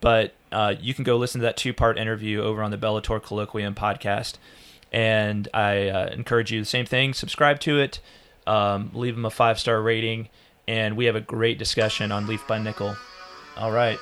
but 0.00 0.34
uh, 0.50 0.74
you 0.78 0.92
can 0.92 1.04
go 1.04 1.16
listen 1.16 1.40
to 1.40 1.46
that 1.46 1.56
two 1.56 1.72
part 1.72 1.96
interview 1.98 2.42
over 2.42 2.62
on 2.62 2.70
the 2.70 2.78
Bellator 2.78 3.20
Colloquium 3.20 3.74
podcast. 3.74 4.34
And 4.92 5.48
I 5.54 5.88
uh, 5.88 6.10
encourage 6.12 6.52
you 6.52 6.60
the 6.60 6.66
same 6.66 6.84
thing. 6.84 7.14
Subscribe 7.14 7.60
to 7.60 7.78
it, 7.78 8.00
um, 8.46 8.90
leave 8.92 9.14
them 9.14 9.24
a 9.24 9.30
five 9.30 9.58
star 9.58 9.80
rating, 9.80 10.28
and 10.68 10.96
we 10.96 11.04
have 11.06 11.16
a 11.16 11.20
great 11.20 11.58
discussion 11.58 12.12
on 12.12 12.26
Leaf 12.26 12.46
by 12.46 12.58
Niggle. 12.58 12.96
All 13.56 13.70
right, 13.72 13.98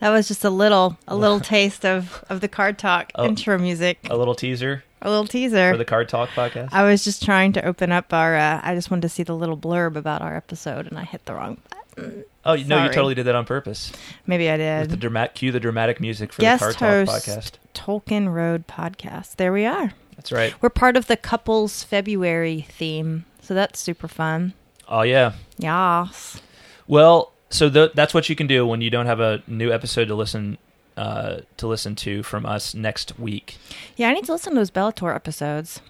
That 0.00 0.10
was 0.10 0.28
just 0.28 0.44
a 0.44 0.50
little 0.50 0.98
a 1.08 1.16
little 1.24 1.40
taste 1.40 1.84
of 1.84 2.24
of 2.28 2.40
the 2.40 2.48
card 2.48 2.78
talk 2.78 3.10
Oh. 3.14 3.26
intro 3.26 3.58
music. 3.58 3.98
a 4.10 4.16
little 4.16 4.34
teaser 4.34 4.84
A 5.02 5.08
little 5.08 5.26
teaser. 5.26 5.72
for 5.72 5.76
the 5.78 5.84
Card 5.84 6.08
Talk 6.08 6.28
podcast. 6.30 6.68
I 6.72 6.82
was 6.84 7.04
just 7.04 7.22
trying 7.24 7.52
to 7.54 7.64
open 7.64 7.92
up 7.92 8.12
our. 8.12 8.36
Uh, 8.36 8.60
I 8.62 8.74
just 8.74 8.90
wanted 8.90 9.02
to 9.02 9.08
see 9.08 9.22
the 9.22 9.34
little 9.34 9.56
blurb 9.56 9.96
about 9.96 10.22
our 10.22 10.36
episode, 10.36 10.86
and 10.86 10.98
I 10.98 11.04
hit 11.04 11.24
the 11.24 11.34
wrong 11.34 11.58
button. 11.96 12.24
Oh, 12.44 12.54
no, 12.56 12.84
you 12.84 12.88
totally 12.90 13.14
did 13.14 13.24
that 13.26 13.34
on 13.34 13.44
purpose. 13.44 13.92
Maybe 14.26 14.48
I 14.48 14.56
With 14.80 14.90
the 14.90 14.96
did. 14.96 15.00
dramatic, 15.00 15.34
cue 15.34 15.52
the 15.52 15.60
dramatic 15.60 16.00
music 16.00 16.32
for 16.32 16.42
Guest 16.42 16.62
the 16.66 16.74
Card 16.74 17.06
Talk 17.06 17.16
podcast. 17.16 17.52
Tolkien 17.74 18.32
Road 18.32 18.66
podcast. 18.66 19.36
There 19.36 19.52
we 19.52 19.64
are. 19.66 19.92
That's 20.16 20.32
right. 20.32 20.54
We're 20.62 20.70
part 20.70 20.96
of 20.96 21.06
the 21.06 21.16
couples 21.16 21.84
February 21.84 22.66
theme, 22.70 23.24
so 23.40 23.54
that's 23.54 23.78
super 23.80 24.08
fun. 24.08 24.54
Oh 24.88 25.02
yeah. 25.02 25.32
Yas. 25.58 26.40
Well, 26.86 27.32
so 27.50 27.68
th- 27.68 27.92
that's 27.94 28.14
what 28.14 28.28
you 28.28 28.36
can 28.36 28.46
do 28.46 28.66
when 28.66 28.80
you 28.80 28.90
don't 28.90 29.06
have 29.06 29.20
a 29.20 29.42
new 29.46 29.72
episode 29.72 30.06
to 30.08 30.14
listen 30.14 30.58
uh, 30.96 31.40
to 31.56 31.66
listen 31.66 31.94
to 31.96 32.22
from 32.22 32.44
us 32.44 32.74
next 32.74 33.18
week. 33.18 33.56
Yeah, 33.96 34.08
I 34.08 34.14
need 34.14 34.24
to 34.24 34.32
listen 34.32 34.54
to 34.54 34.58
those 34.58 34.70
Bellator 34.70 35.14
episodes. 35.14 35.80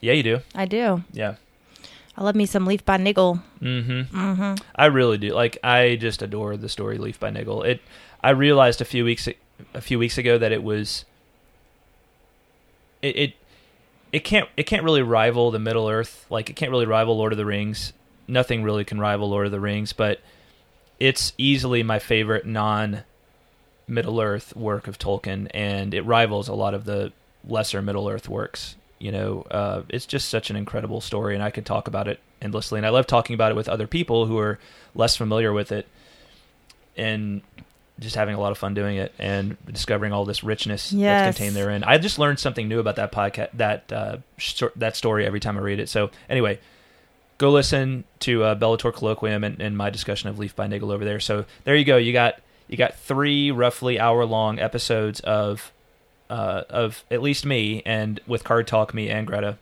Yeah, 0.00 0.12
you 0.12 0.22
do. 0.22 0.40
I 0.54 0.66
do. 0.66 1.02
Yeah. 1.12 1.36
I 2.16 2.22
love 2.22 2.34
me 2.34 2.46
some 2.46 2.66
Leaf 2.66 2.84
by 2.84 2.98
Niggle. 2.98 3.42
Mm-hmm. 3.60 4.16
Mm-hmm. 4.16 4.54
I 4.76 4.86
really 4.86 5.18
do. 5.18 5.32
Like 5.32 5.58
I 5.64 5.96
just 5.96 6.22
adore 6.22 6.56
the 6.56 6.68
story 6.68 6.98
Leaf 6.98 7.18
by 7.18 7.30
Niggle. 7.30 7.62
It. 7.62 7.80
I 8.22 8.30
realized 8.30 8.80
a 8.80 8.84
few 8.84 9.04
weeks 9.04 9.28
a 9.74 9.80
few 9.80 9.98
weeks 9.98 10.18
ago 10.18 10.38
that 10.38 10.52
it 10.52 10.62
was. 10.62 11.04
It, 13.00 13.16
it 13.16 13.34
it 14.12 14.20
can't 14.20 14.48
it 14.56 14.64
can't 14.64 14.84
really 14.84 15.02
rival 15.02 15.50
the 15.50 15.58
Middle 15.58 15.88
Earth. 15.88 16.26
Like 16.28 16.50
it 16.50 16.56
can't 16.56 16.70
really 16.70 16.86
rival 16.86 17.16
Lord 17.16 17.32
of 17.32 17.38
the 17.38 17.46
Rings. 17.46 17.92
Nothing 18.28 18.62
really 18.62 18.84
can 18.84 18.98
rival 19.00 19.28
Lord 19.30 19.46
of 19.46 19.52
the 19.52 19.60
Rings, 19.60 19.92
but 19.92 20.20
it's 21.00 21.32
easily 21.38 21.82
my 21.82 21.98
favorite 21.98 22.46
non 22.46 23.02
Middle 23.88 24.20
Earth 24.20 24.54
work 24.56 24.86
of 24.86 24.98
Tolkien, 24.98 25.48
and 25.52 25.92
it 25.92 26.02
rivals 26.02 26.48
a 26.48 26.54
lot 26.54 26.74
of 26.74 26.84
the 26.84 27.12
lesser 27.46 27.82
Middle 27.82 28.08
Earth 28.08 28.28
works. 28.28 28.76
You 28.98 29.10
know, 29.10 29.42
uh, 29.50 29.82
it's 29.88 30.06
just 30.06 30.28
such 30.28 30.50
an 30.50 30.56
incredible 30.56 31.00
story, 31.00 31.34
and 31.34 31.42
I 31.42 31.50
could 31.50 31.66
talk 31.66 31.88
about 31.88 32.06
it 32.06 32.20
endlessly. 32.40 32.78
And 32.78 32.86
I 32.86 32.90
love 32.90 33.06
talking 33.08 33.34
about 33.34 33.50
it 33.50 33.56
with 33.56 33.68
other 33.68 33.88
people 33.88 34.26
who 34.26 34.38
are 34.38 34.58
less 34.94 35.16
familiar 35.16 35.52
with 35.52 35.72
it, 35.72 35.88
and 36.96 37.42
just 37.98 38.16
having 38.16 38.34
a 38.34 38.40
lot 38.40 38.52
of 38.52 38.58
fun 38.58 38.74
doing 38.74 38.96
it 38.96 39.12
and 39.18 39.56
discovering 39.66 40.12
all 40.12 40.24
this 40.24 40.42
richness 40.42 40.92
Yes. 40.92 41.24
that's 41.26 41.36
contained 41.36 41.56
therein. 41.56 41.84
I 41.84 41.98
just 41.98 42.18
learned 42.18 42.38
something 42.38 42.68
new 42.68 42.80
about 42.80 42.96
that 42.96 43.12
podcast, 43.12 43.50
that 43.54 43.92
uh, 43.92 44.16
short, 44.38 44.72
that 44.76 44.96
story 44.96 45.26
every 45.26 45.40
time 45.40 45.56
I 45.56 45.60
read 45.60 45.78
it. 45.78 45.88
So 45.88 46.10
anyway, 46.28 46.58
go 47.42 47.50
listen 47.50 48.04
to 48.20 48.44
uh, 48.44 48.54
Bellator 48.54 48.92
Colloquium 48.92 49.44
and, 49.44 49.60
and 49.60 49.76
my 49.76 49.90
discussion 49.90 50.28
of 50.28 50.38
Leaf 50.38 50.54
by 50.54 50.68
Niggle 50.68 50.92
over 50.92 51.04
there. 51.04 51.18
So 51.18 51.44
there 51.64 51.74
you 51.74 51.84
go. 51.84 51.96
You 51.96 52.12
got 52.12 52.40
you 52.68 52.76
got 52.76 52.94
three 52.94 53.50
roughly 53.50 53.98
hour 53.98 54.24
long 54.24 54.60
episodes 54.60 55.18
of 55.20 55.72
uh, 56.30 56.62
of 56.70 57.04
at 57.10 57.20
least 57.20 57.44
me 57.44 57.82
and 57.84 58.20
with 58.28 58.44
Card 58.44 58.68
Talk 58.68 58.94
me 58.94 59.10
and 59.10 59.26
Greta 59.26 59.58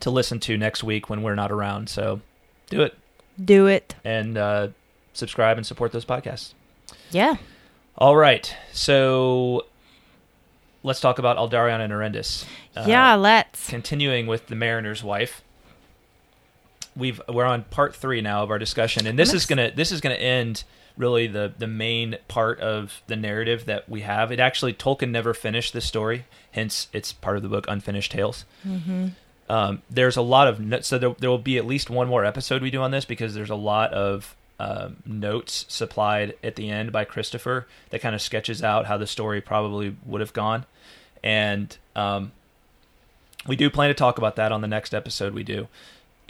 to 0.00 0.10
listen 0.10 0.40
to 0.40 0.56
next 0.58 0.82
week 0.82 1.08
when 1.08 1.22
we're 1.22 1.36
not 1.36 1.52
around. 1.52 1.88
So 1.88 2.22
do 2.70 2.82
it 2.82 2.98
Do 3.42 3.68
it. 3.68 3.94
and 4.02 4.36
uh, 4.36 4.68
subscribe 5.12 5.58
and 5.58 5.64
support 5.66 5.92
those 5.92 6.04
podcasts. 6.04 6.54
Yeah. 7.12 7.36
All 7.96 8.16
right, 8.16 8.52
so 8.72 9.66
let's 10.82 11.00
talk 11.00 11.18
about 11.20 11.36
Aldarion 11.36 11.80
and 11.80 11.92
Arendis. 11.92 12.46
Uh, 12.74 12.84
yeah, 12.88 13.14
let's. 13.14 13.68
continuing 13.68 14.26
with 14.26 14.48
the 14.48 14.54
Mariner's 14.56 15.04
wife. 15.04 15.42
We've 16.96 17.20
we're 17.28 17.44
on 17.44 17.64
part 17.64 17.94
three 17.94 18.20
now 18.20 18.42
of 18.42 18.50
our 18.50 18.58
discussion, 18.58 19.06
and 19.06 19.18
this 19.18 19.32
is 19.32 19.46
gonna 19.46 19.70
this 19.70 19.92
is 19.92 20.00
gonna 20.00 20.16
end 20.16 20.64
really 20.96 21.26
the 21.26 21.52
the 21.56 21.66
main 21.66 22.16
part 22.28 22.60
of 22.60 23.02
the 23.06 23.16
narrative 23.16 23.64
that 23.66 23.88
we 23.88 24.02
have. 24.02 24.30
It 24.32 24.40
actually 24.40 24.74
Tolkien 24.74 25.10
never 25.10 25.32
finished 25.32 25.72
this 25.72 25.84
story, 25.84 26.26
hence 26.52 26.88
it's 26.92 27.12
part 27.12 27.36
of 27.36 27.42
the 27.42 27.48
book 27.48 27.64
Unfinished 27.68 28.12
Tales. 28.12 28.44
Mm-hmm. 28.66 29.08
Um, 29.48 29.82
there's 29.90 30.16
a 30.16 30.22
lot 30.22 30.46
of 30.46 30.60
no- 30.60 30.80
so 30.80 30.98
there, 30.98 31.14
there 31.18 31.30
will 31.30 31.38
be 31.38 31.58
at 31.58 31.66
least 31.66 31.90
one 31.90 32.06
more 32.06 32.24
episode 32.24 32.62
we 32.62 32.70
do 32.70 32.82
on 32.82 32.92
this 32.92 33.04
because 33.04 33.34
there's 33.34 33.50
a 33.50 33.56
lot 33.56 33.92
of 33.92 34.36
um, 34.60 34.98
notes 35.04 35.64
supplied 35.68 36.34
at 36.44 36.54
the 36.54 36.70
end 36.70 36.92
by 36.92 37.04
Christopher 37.04 37.66
that 37.90 38.00
kind 38.00 38.14
of 38.14 38.20
sketches 38.20 38.62
out 38.62 38.86
how 38.86 38.96
the 38.96 39.06
story 39.06 39.40
probably 39.40 39.96
would 40.04 40.20
have 40.20 40.32
gone, 40.32 40.66
and 41.24 41.76
um, 41.96 42.32
we 43.46 43.56
do 43.56 43.70
plan 43.70 43.88
to 43.88 43.94
talk 43.94 44.18
about 44.18 44.36
that 44.36 44.52
on 44.52 44.60
the 44.60 44.68
next 44.68 44.94
episode 44.94 45.32
we 45.34 45.42
do, 45.42 45.66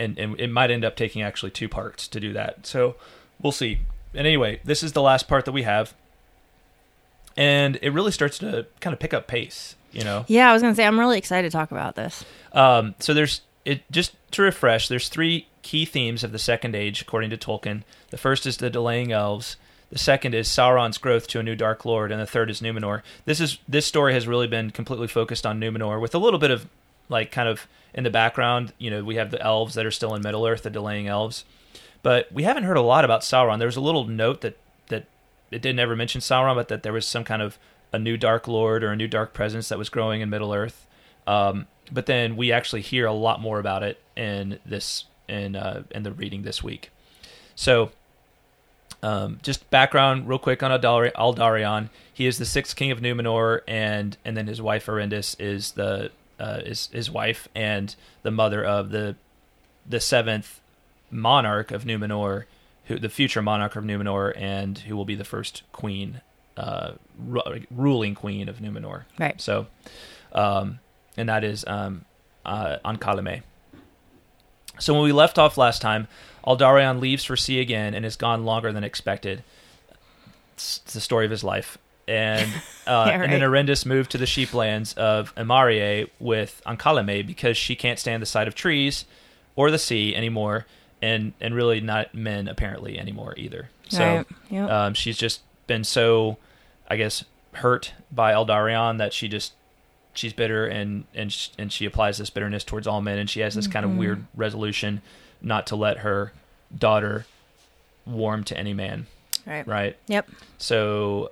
and 0.00 0.18
and 0.18 0.40
it 0.40 0.48
might 0.50 0.70
end 0.70 0.84
up 0.84 0.96
taking 0.96 1.22
actually 1.22 1.50
two 1.50 1.68
parts 1.68 2.08
to 2.08 2.18
do 2.18 2.32
that. 2.32 2.66
So 2.66 2.96
we'll 3.40 3.52
see. 3.52 3.80
And 4.14 4.26
anyway, 4.26 4.60
this 4.64 4.82
is 4.82 4.92
the 4.92 5.02
last 5.02 5.28
part 5.28 5.44
that 5.44 5.52
we 5.52 5.62
have, 5.62 5.94
and 7.36 7.78
it 7.82 7.90
really 7.90 8.10
starts 8.12 8.38
to 8.38 8.66
kind 8.80 8.92
of 8.92 9.00
pick 9.00 9.14
up 9.14 9.26
pace. 9.26 9.76
You 9.92 10.04
know, 10.04 10.24
Yeah, 10.28 10.50
I 10.50 10.52
was 10.52 10.62
gonna 10.62 10.74
say 10.74 10.86
I'm 10.86 10.98
really 10.98 11.18
excited 11.18 11.50
to 11.50 11.56
talk 11.56 11.70
about 11.72 11.96
this. 11.96 12.24
um, 12.52 12.94
so 12.98 13.12
there's 13.14 13.42
it 13.64 13.82
just 13.90 14.14
to 14.32 14.42
refresh. 14.42 14.88
There's 14.88 15.08
three 15.08 15.46
key 15.62 15.84
themes 15.84 16.24
of 16.24 16.32
the 16.32 16.38
Second 16.38 16.74
Age, 16.74 17.02
according 17.02 17.30
to 17.30 17.36
Tolkien. 17.36 17.82
The 18.10 18.16
first 18.16 18.46
is 18.46 18.56
the 18.58 18.70
delaying 18.70 19.12
elves. 19.12 19.56
The 19.90 19.98
second 19.98 20.34
is 20.36 20.46
Sauron's 20.48 20.98
growth 20.98 21.26
to 21.28 21.40
a 21.40 21.42
new 21.42 21.56
Dark 21.56 21.84
Lord, 21.84 22.12
and 22.12 22.20
the 22.20 22.26
third 22.26 22.48
is 22.50 22.60
Numenor. 22.60 23.02
This 23.24 23.40
is 23.40 23.58
this 23.68 23.84
story 23.86 24.12
has 24.14 24.26
really 24.28 24.46
been 24.46 24.70
completely 24.70 25.08
focused 25.08 25.44
on 25.44 25.60
Numenor, 25.60 26.00
with 26.00 26.14
a 26.14 26.18
little 26.18 26.38
bit 26.38 26.52
of 26.52 26.66
like 27.10 27.30
kind 27.30 27.48
of 27.48 27.66
in 27.92 28.04
the 28.04 28.10
background. 28.10 28.72
You 28.78 28.90
know, 28.90 29.04
we 29.04 29.16
have 29.16 29.30
the 29.30 29.42
elves 29.42 29.74
that 29.74 29.84
are 29.84 29.90
still 29.90 30.14
in 30.14 30.22
Middle 30.22 30.46
Earth, 30.46 30.62
the 30.62 30.70
delaying 30.70 31.08
elves, 31.08 31.44
but 32.02 32.32
we 32.32 32.44
haven't 32.44 32.64
heard 32.64 32.76
a 32.76 32.82
lot 32.82 33.04
about 33.04 33.20
Sauron. 33.20 33.58
There 33.58 33.68
was 33.68 33.76
a 33.76 33.80
little 33.82 34.06
note 34.06 34.40
that 34.40 34.56
that 34.88 35.06
it 35.50 35.60
didn't 35.60 35.80
ever 35.80 35.96
mention 35.96 36.20
Sauron, 36.20 36.54
but 36.54 36.68
that 36.68 36.82
there 36.82 36.92
was 36.92 37.06
some 37.06 37.24
kind 37.24 37.42
of 37.42 37.58
a 37.92 37.98
new 37.98 38.16
Dark 38.16 38.48
Lord 38.48 38.84
or 38.84 38.92
a 38.92 38.96
new 38.96 39.08
Dark 39.08 39.34
Presence 39.34 39.68
that 39.68 39.78
was 39.78 39.88
growing 39.88 40.20
in 40.20 40.30
Middle 40.30 40.54
Earth. 40.54 40.86
Um, 41.26 41.66
but 41.92 42.06
then 42.06 42.36
we 42.36 42.52
actually 42.52 42.82
hear 42.82 43.06
a 43.06 43.12
lot 43.12 43.40
more 43.40 43.58
about 43.58 43.82
it 43.82 44.00
in 44.16 44.58
this 44.64 45.04
in 45.28 45.56
uh, 45.56 45.84
in 45.90 46.02
the 46.02 46.12
reading 46.12 46.42
this 46.42 46.62
week. 46.62 46.90
So, 47.54 47.90
um, 49.02 49.38
just 49.42 49.68
background 49.70 50.28
real 50.28 50.38
quick 50.38 50.62
on 50.62 50.70
Aldari- 50.70 51.12
Aldarion. 51.12 51.90
He 52.12 52.26
is 52.26 52.38
the 52.38 52.44
sixth 52.44 52.76
king 52.76 52.90
of 52.90 53.00
Numenor, 53.00 53.60
and 53.66 54.16
and 54.24 54.36
then 54.36 54.46
his 54.46 54.62
wife 54.62 54.86
Arendis 54.86 55.38
is 55.40 55.72
the 55.72 56.10
uh, 56.40 56.62
is 56.64 56.88
his 56.92 57.10
wife 57.10 57.48
and 57.54 57.94
the 58.22 58.30
mother 58.30 58.64
of 58.64 58.90
the 58.90 59.16
the 59.86 60.00
seventh 60.00 60.60
monarch 61.10 61.70
of 61.70 61.84
Numenor, 61.84 62.44
who 62.86 62.98
the 62.98 63.08
future 63.08 63.42
monarch 63.42 63.76
of 63.76 63.84
Numenor, 63.84 64.32
and 64.36 64.78
who 64.78 64.96
will 64.96 65.04
be 65.04 65.14
the 65.14 65.24
first 65.24 65.62
queen, 65.72 66.20
uh, 66.56 66.92
ru- 67.18 67.64
ruling 67.70 68.14
queen 68.14 68.48
of 68.48 68.58
Numenor. 68.58 69.04
Right. 69.18 69.40
So, 69.40 69.66
um, 70.32 70.78
and 71.16 71.28
that 71.28 71.44
is 71.44 71.64
um, 71.66 72.04
uh, 72.44 72.78
Ankalame. 72.84 73.42
So 74.78 74.94
when 74.94 75.02
we 75.02 75.12
left 75.12 75.38
off 75.38 75.58
last 75.58 75.82
time, 75.82 76.08
Aldarion 76.46 77.00
leaves 77.00 77.24
for 77.24 77.36
sea 77.36 77.60
again 77.60 77.94
and 77.94 78.06
is 78.06 78.16
gone 78.16 78.44
longer 78.44 78.72
than 78.72 78.82
expected. 78.82 79.44
It's 80.54 80.78
the 80.78 81.00
story 81.00 81.26
of 81.26 81.30
his 81.30 81.44
life. 81.44 81.76
And 82.10 82.50
uh, 82.86 83.04
Yeah, 83.06 83.22
and 83.22 83.32
then 83.32 83.48
right. 83.48 83.66
Arendis 83.66 83.86
moved 83.86 84.10
to 84.10 84.18
the 84.18 84.24
sheeplands 84.24 84.96
of 84.98 85.34
Amarie 85.36 86.10
with 86.18 86.60
Ankalame 86.66 87.24
because 87.26 87.56
she 87.56 87.76
can't 87.76 87.98
stand 87.98 88.20
the 88.20 88.26
sight 88.26 88.48
of 88.48 88.54
trees 88.54 89.04
or 89.54 89.70
the 89.70 89.78
sea 89.78 90.14
anymore, 90.14 90.66
and 91.00 91.32
and 91.40 91.54
really 91.54 91.80
not 91.80 92.14
men 92.14 92.48
apparently 92.48 92.98
anymore 92.98 93.34
either. 93.36 93.70
So 93.88 94.04
right. 94.04 94.26
Yep. 94.50 94.70
um, 94.70 94.94
she's 94.94 95.16
just 95.16 95.40
been 95.66 95.84
so, 95.84 96.36
I 96.88 96.96
guess, 96.96 97.24
hurt 97.52 97.92
by 98.10 98.32
Aldarion 98.32 98.98
that 98.98 99.12
she 99.12 99.28
just 99.28 99.52
she's 100.12 100.32
bitter 100.32 100.66
and 100.66 101.04
and 101.14 101.32
sh- 101.32 101.50
and 101.58 101.72
she 101.72 101.84
applies 101.84 102.18
this 102.18 102.30
bitterness 102.30 102.64
towards 102.64 102.86
all 102.86 103.00
men, 103.00 103.18
and 103.18 103.30
she 103.30 103.40
has 103.40 103.54
this 103.54 103.66
kind 103.66 103.84
of 103.84 103.96
weird 103.96 104.24
resolution 104.34 105.00
not 105.40 105.66
to 105.68 105.76
let 105.76 105.98
her 105.98 106.32
daughter 106.76 107.24
warm 108.06 108.44
to 108.44 108.56
any 108.56 108.74
man. 108.74 109.06
right. 109.46 109.66
Right. 109.66 109.96
Yep. 110.08 110.28
So, 110.58 111.30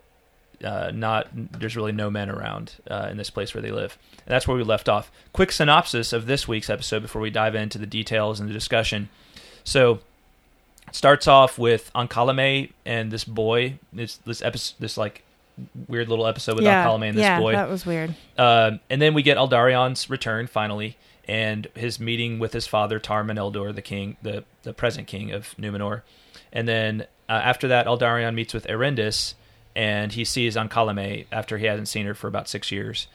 uh, 0.64 0.90
not 0.92 1.28
there's 1.32 1.76
really 1.76 1.92
no 1.92 2.10
men 2.10 2.30
around 2.30 2.74
uh, 2.90 3.08
in 3.10 3.16
this 3.16 3.30
place 3.30 3.54
where 3.54 3.62
they 3.62 3.70
live, 3.70 3.98
and 4.26 4.32
that's 4.32 4.46
where 4.48 4.56
we 4.56 4.62
left 4.62 4.88
off. 4.88 5.10
Quick 5.32 5.52
synopsis 5.52 6.12
of 6.12 6.26
this 6.26 6.48
week's 6.48 6.70
episode 6.70 7.02
before 7.02 7.22
we 7.22 7.30
dive 7.30 7.54
into 7.54 7.78
the 7.78 7.86
details 7.86 8.40
and 8.40 8.48
the 8.48 8.52
discussion. 8.52 9.08
So, 9.64 10.00
it 10.86 10.94
starts 10.94 11.28
off 11.28 11.58
with 11.58 11.90
Ankalame 11.94 12.72
and 12.84 13.10
this 13.10 13.24
boy. 13.24 13.78
This 13.92 14.16
this 14.18 14.42
episode, 14.42 14.76
this 14.80 14.96
like 14.96 15.22
weird 15.86 16.08
little 16.08 16.26
episode 16.26 16.56
with 16.56 16.64
yeah. 16.64 16.84
Ankalame 16.84 17.08
and 17.08 17.18
this 17.18 17.22
yeah, 17.22 17.40
boy. 17.40 17.52
that 17.52 17.68
was 17.68 17.84
weird. 17.84 18.14
Um, 18.36 18.80
and 18.90 19.00
then 19.00 19.14
we 19.14 19.22
get 19.22 19.36
Aldarion's 19.36 20.08
return 20.10 20.46
finally, 20.46 20.96
and 21.26 21.66
his 21.74 22.00
meeting 22.00 22.38
with 22.38 22.52
his 22.52 22.66
father 22.66 22.98
Tar-Meneldur, 22.98 23.74
the 23.74 23.82
king, 23.82 24.16
the 24.22 24.44
the 24.62 24.72
present 24.72 25.06
king 25.06 25.32
of 25.32 25.54
Numenor. 25.58 26.02
And 26.52 26.66
then 26.66 27.02
uh, 27.28 27.32
after 27.32 27.68
that, 27.68 27.86
Aldarion 27.86 28.34
meets 28.34 28.54
with 28.54 28.66
Erendis, 28.66 29.34
and 29.78 30.12
he 30.12 30.24
sees 30.24 30.56
Ankalame 30.56 31.26
after 31.30 31.56
he 31.56 31.66
hasn't 31.66 31.86
seen 31.86 32.04
her 32.04 32.12
for 32.12 32.26
about 32.26 32.48
six 32.48 32.72
years. 32.72 33.06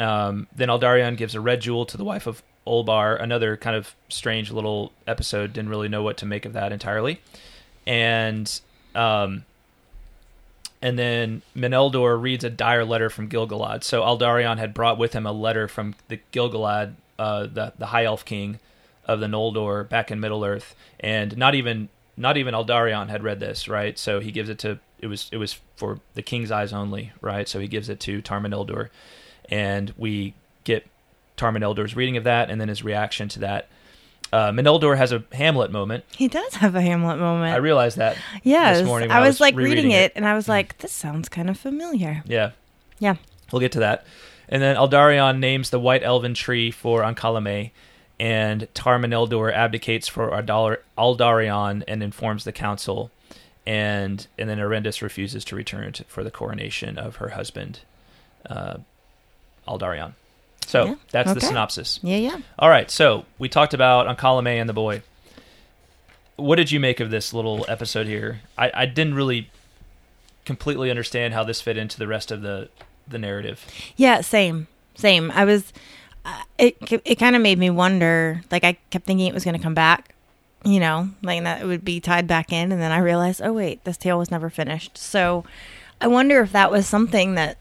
Um, 0.00 0.48
then 0.52 0.68
Aldarion 0.68 1.16
gives 1.16 1.36
a 1.36 1.40
red 1.40 1.60
jewel 1.60 1.86
to 1.86 1.96
the 1.96 2.02
wife 2.02 2.26
of 2.26 2.42
Olbar. 2.66 3.22
Another 3.22 3.56
kind 3.56 3.76
of 3.76 3.94
strange 4.08 4.50
little 4.50 4.90
episode. 5.06 5.52
Didn't 5.52 5.70
really 5.70 5.88
know 5.88 6.02
what 6.02 6.16
to 6.16 6.26
make 6.26 6.44
of 6.44 6.54
that 6.54 6.72
entirely. 6.72 7.20
And 7.86 8.60
um, 8.96 9.44
and 10.82 10.98
then 10.98 11.42
Meneldur 11.56 12.20
reads 12.20 12.42
a 12.42 12.50
dire 12.50 12.84
letter 12.84 13.08
from 13.08 13.28
Gilgalad. 13.28 13.84
So 13.84 14.02
Aldarion 14.02 14.58
had 14.58 14.74
brought 14.74 14.98
with 14.98 15.12
him 15.12 15.24
a 15.24 15.32
letter 15.32 15.68
from 15.68 15.94
the 16.08 16.18
Gilgalad, 16.32 16.94
uh, 17.16 17.42
the 17.42 17.74
the 17.78 17.86
High 17.86 18.06
Elf 18.06 18.24
King 18.24 18.58
of 19.04 19.20
the 19.20 19.28
Noldor 19.28 19.88
back 19.88 20.10
in 20.10 20.18
Middle 20.18 20.44
Earth, 20.44 20.74
and 20.98 21.36
not 21.36 21.54
even 21.54 21.90
not 22.16 22.36
even 22.36 22.54
Aldarion 22.54 23.08
had 23.08 23.22
read 23.22 23.38
this, 23.38 23.68
right? 23.68 23.96
So 23.96 24.18
he 24.18 24.32
gives 24.32 24.48
it 24.48 24.58
to 24.60 24.80
it 25.02 25.08
was 25.08 25.28
it 25.32 25.36
was 25.36 25.58
for 25.76 25.98
the 26.14 26.22
king's 26.22 26.50
eyes 26.50 26.72
only, 26.72 27.12
right? 27.20 27.46
So 27.48 27.58
he 27.60 27.68
gives 27.68 27.88
it 27.90 28.00
to 28.00 28.22
Tar-Meneldur, 28.22 28.88
and 29.50 29.92
we 29.98 30.34
get 30.64 30.86
Tar-Meneldur's 31.36 31.94
reading 31.96 32.16
of 32.16 32.24
that, 32.24 32.50
and 32.50 32.60
then 32.60 32.68
his 32.68 32.82
reaction 32.82 33.28
to 33.30 33.40
that. 33.40 33.68
Uh, 34.32 34.50
Meneldur 34.50 34.96
has 34.96 35.12
a 35.12 35.22
Hamlet 35.32 35.70
moment. 35.70 36.04
He 36.16 36.26
does 36.26 36.54
have 36.54 36.74
a 36.74 36.80
Hamlet 36.80 37.18
moment. 37.18 37.52
I 37.54 37.58
realized 37.58 37.98
that. 37.98 38.16
yes, 38.42 38.78
this 38.78 38.86
morning 38.86 39.10
I 39.10 39.18
I 39.18 39.20
was, 39.20 39.34
was 39.34 39.40
like 39.40 39.56
reading 39.56 39.90
it. 39.90 40.04
it, 40.04 40.12
and 40.16 40.26
I 40.26 40.34
was 40.34 40.48
like, 40.48 40.78
this 40.78 40.92
sounds 40.92 41.28
kind 41.28 41.50
of 41.50 41.58
familiar. 41.58 42.22
Yeah, 42.26 42.52
Yeah. 42.98 43.16
We'll 43.50 43.60
get 43.60 43.72
to 43.72 43.80
that. 43.80 44.06
And 44.48 44.62
then 44.62 44.76
Aldarion 44.76 45.38
names 45.38 45.68
the 45.68 45.78
white 45.78 46.02
elven 46.02 46.32
tree 46.32 46.70
for 46.70 47.02
Ankhalame, 47.02 47.72
and 48.18 48.68
Tar-Meneldur 48.72 49.52
abdicates 49.52 50.08
for 50.08 50.30
Aldar- 50.30 50.78
Aldarion 50.96 51.82
and 51.86 52.02
informs 52.02 52.44
the 52.44 52.52
council. 52.52 53.10
And 53.64 54.26
and 54.38 54.48
then 54.50 54.58
Arendis 54.58 55.02
refuses 55.02 55.44
to 55.46 55.56
return 55.56 55.92
to, 55.92 56.04
for 56.04 56.24
the 56.24 56.30
coronation 56.30 56.98
of 56.98 57.16
her 57.16 57.30
husband, 57.30 57.80
uh, 58.48 58.78
Aldarion. 59.68 60.14
So 60.66 60.84
Yeah, 60.84 60.94
that's 61.10 61.32
the 61.32 61.40
synopsis. 61.40 62.00
Yeah, 62.02 62.16
yeah. 62.16 62.38
All 62.58 62.68
right, 62.68 62.90
so 62.90 63.24
we 63.38 63.48
talked 63.48 63.74
about 63.74 64.06
Ankhalame 64.06 64.60
and 64.60 64.68
the 64.68 64.72
boy. 64.74 65.02
What 66.36 66.56
did 66.56 66.70
you 66.72 66.80
make 66.80 66.98
of 66.98 67.10
this 67.10 67.32
little 67.32 67.64
episode 67.68 68.06
here? 68.06 68.40
I, 68.56 68.70
I 68.74 68.86
didn't 68.86 69.14
really 69.14 69.50
completely 70.44 70.90
understand 70.90 71.34
how 71.34 71.44
this 71.44 71.60
fit 71.60 71.76
into 71.76 71.98
the 71.98 72.06
rest 72.06 72.30
of 72.30 72.42
the 72.42 72.68
the 73.06 73.18
narrative. 73.18 73.64
Yeah, 73.96 74.20
same, 74.22 74.66
same. 74.94 75.30
I 75.30 75.44
was. 75.44 75.72
Uh, 76.24 76.42
it 76.58 76.76
it 77.04 77.16
kind 77.16 77.34
of 77.36 77.42
made 77.42 77.58
me 77.58 77.70
wonder. 77.70 78.42
Like 78.50 78.64
I 78.64 78.74
kept 78.90 79.06
thinking 79.06 79.26
it 79.26 79.34
was 79.34 79.44
going 79.44 79.56
to 79.56 79.62
come 79.62 79.74
back, 79.74 80.11
you 80.64 80.78
know, 80.80 81.10
like 81.22 81.42
that 81.44 81.62
it 81.62 81.66
would 81.66 81.84
be 81.84 82.00
tied 82.00 82.26
back 82.26 82.52
in, 82.52 82.72
and 82.72 82.80
then 82.80 82.92
I 82.92 82.98
realized, 82.98 83.40
oh 83.42 83.52
wait, 83.52 83.84
this 83.84 83.96
tale 83.96 84.18
was 84.18 84.30
never 84.30 84.48
finished. 84.50 84.96
So 84.98 85.44
I 86.00 86.06
wonder 86.08 86.40
if 86.40 86.52
that 86.52 86.70
was 86.70 86.86
something 86.86 87.34
that 87.34 87.58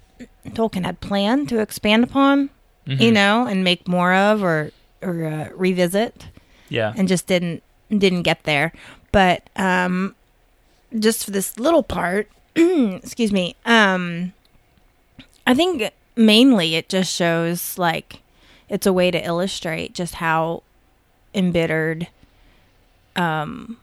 Tolkien 0.49 0.85
had 0.85 0.99
planned 1.01 1.49
to 1.49 1.59
expand 1.59 2.03
upon, 2.03 2.49
Mm-hmm. 2.87 2.99
you 3.01 3.11
know, 3.11 3.45
and 3.45 3.63
make 3.63 3.87
more 3.87 4.11
of 4.13 4.43
or 4.43 4.71
or 5.03 5.23
uh, 5.25 5.49
revisit, 5.55 6.27
Yeah. 6.69 6.93
and 6.97 7.07
just 7.07 7.27
didn't 7.27 7.61
didn't 7.89 8.23
get 8.23 8.43
there. 8.43 8.71
But 9.11 9.49
um, 9.55 10.15
just 10.97 11.25
for 11.25 11.31
this 11.31 11.59
little 11.59 11.83
part, 11.83 12.27
excuse 12.55 13.31
me, 13.31 13.55
um, 13.65 14.33
I 15.45 15.53
think 15.53 15.91
mainly 16.15 16.73
it 16.75 16.89
just 16.89 17.15
shows 17.15 17.77
like 17.77 18.21
it's 18.67 18.87
a 18.87 18.93
way 18.93 19.11
to 19.11 19.23
illustrate 19.23 19.93
just 19.93 20.15
how 20.15 20.63
embittered 21.35 22.07
um 23.15 23.77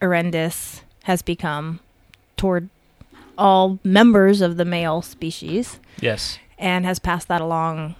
Arendis 0.00 0.82
has 1.04 1.22
become 1.22 1.80
toward 2.36 2.68
all 3.38 3.78
members 3.84 4.40
of 4.40 4.56
the 4.56 4.64
male 4.64 5.02
species 5.02 5.78
Yes. 6.00 6.38
and 6.58 6.84
has 6.84 6.98
passed 6.98 7.28
that 7.28 7.40
along 7.40 7.94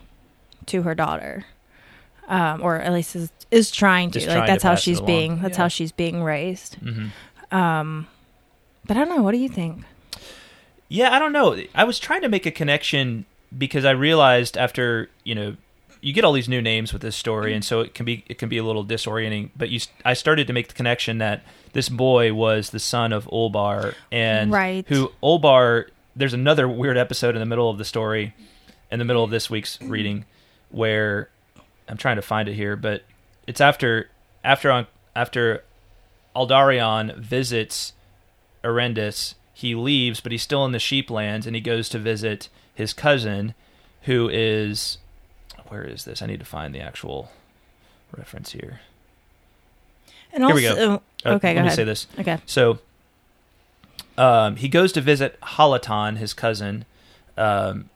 to 0.67 0.83
her 0.83 0.95
daughter. 0.95 1.45
Um, 2.29 2.63
or 2.63 2.77
at 2.79 2.93
least 2.93 3.17
is, 3.17 3.31
is 3.51 3.71
trying 3.71 4.11
to. 4.13 4.19
Just 4.19 4.29
like 4.29 4.37
trying 4.37 4.47
to 4.47 4.53
that's 4.53 4.63
how 4.63 4.71
pass 4.71 4.83
she's 4.83 5.01
being 5.01 5.41
that's 5.43 5.57
Yeah. 5.57 5.63
how 5.65 5.69
she's 5.69 5.93
being 5.93 6.23
raised. 6.23 6.77
hmm 6.77 7.09
Um 7.51 8.07
but 8.87 8.97
I 8.97 9.05
don't 9.05 9.17
know, 9.17 9.23
what 9.23 9.33
do 9.33 9.39
you 9.39 9.49
think? 9.49 9.85
Yeah, 10.89 11.13
I 11.15 11.19
don't 11.19 11.33
know. 11.33 11.57
I 11.75 11.85
was 11.85 11.99
trying 11.99 12.23
to 12.23 12.29
make 12.29 12.47
a 12.47 12.51
connection 12.51 13.25
because 13.57 13.85
I 13.85 13.91
realized 13.93 14.57
after 14.59 15.09
you 15.25 15.35
know 15.35 15.57
you 16.03 16.13
get 16.13 16.25
all 16.25 16.33
these 16.33 16.49
new 16.49 16.61
names 16.61 16.93
with 16.93 17.01
this 17.01 17.17
story, 17.17 17.51
mm-hmm. 17.51 17.57
and 17.57 17.65
so 17.65 17.81
it 17.81 17.95
can 17.95 18.05
be 18.05 18.25
it 18.27 18.37
can 18.37 18.49
be 18.49 18.59
a 18.59 18.65
little 18.65 18.85
disorienting. 18.85 19.51
But 19.57 19.71
you, 19.71 19.81
I 20.05 20.13
started 20.13 20.47
to 20.49 20.53
make 20.53 20.69
the 20.69 20.75
connection 20.75 21.19
that 21.19 21.43
this 21.73 21.89
boy 21.89 22.35
was 22.35 22.71
the 22.71 22.81
son 22.81 23.13
of 23.13 23.25
Olbar, 23.27 23.95
and 24.11 24.53
Right. 24.53 24.85
who 24.89 25.13
Olbar. 25.23 25.87
There's 26.15 26.35
another 26.35 26.69
weird 26.69 26.99
episode 26.99 27.35
in 27.35 27.41
the 27.41 27.47
middle 27.47 27.71
of 27.71 27.79
the 27.79 27.87
story, 27.87 28.35
in 28.91 28.99
the 28.99 29.05
middle 29.07 29.25
of 29.25 29.31
this 29.31 29.49
week's 29.49 29.79
mm-hmm. 29.79 29.91
reading, 29.91 30.25
where 30.71 31.31
I'm 31.89 31.97
trying 31.97 32.17
to 32.17 32.23
find 32.23 32.49
it 32.49 32.55
here, 32.55 32.77
but 32.77 33.05
it's 33.47 33.61
after 33.61 34.11
after 34.45 34.71
on 34.71 34.87
after 35.17 35.65
Aldarion 36.35 37.17
visits 37.17 37.93
Arendis, 38.65 39.35
he 39.55 39.75
leaves, 39.75 40.21
but 40.21 40.33
he's 40.33 40.43
still 40.43 40.65
in 40.65 40.73
the 40.73 40.79
sheeplands, 40.79 41.47
and 41.47 41.55
he 41.55 41.61
goes 41.61 41.89
to 41.91 41.99
visit 41.99 42.49
his 42.75 42.93
cousin, 42.93 43.55
who 44.03 44.29
is 44.33 44.99
where 45.73 45.85
is 45.85 46.05
this? 46.05 46.21
I 46.21 46.27
need 46.27 46.39
to 46.41 46.45
find 46.45 46.75
the 46.75 46.81
actual 46.81 47.31
reference 48.15 48.53
here. 48.53 48.81
And 50.31 50.45
Here 50.45 50.53
also 50.53 50.55
we 50.55 50.63
go. 50.63 51.03
Uh, 51.25 51.35
okay, 51.37 51.49
let 51.49 51.55
go 51.55 51.61
me 51.61 51.67
ahead. 51.69 51.77
say 51.77 51.85
this. 51.85 52.07
Okay. 52.19 52.39
So, 52.45 52.79
um, 54.19 54.57
he 54.57 54.69
goes 54.69 54.93
to 54.93 55.01
visit 55.01 55.41
Hallatan, 55.41 56.19
his 56.19 56.35
cousin, 56.35 56.85
um, 57.39 57.89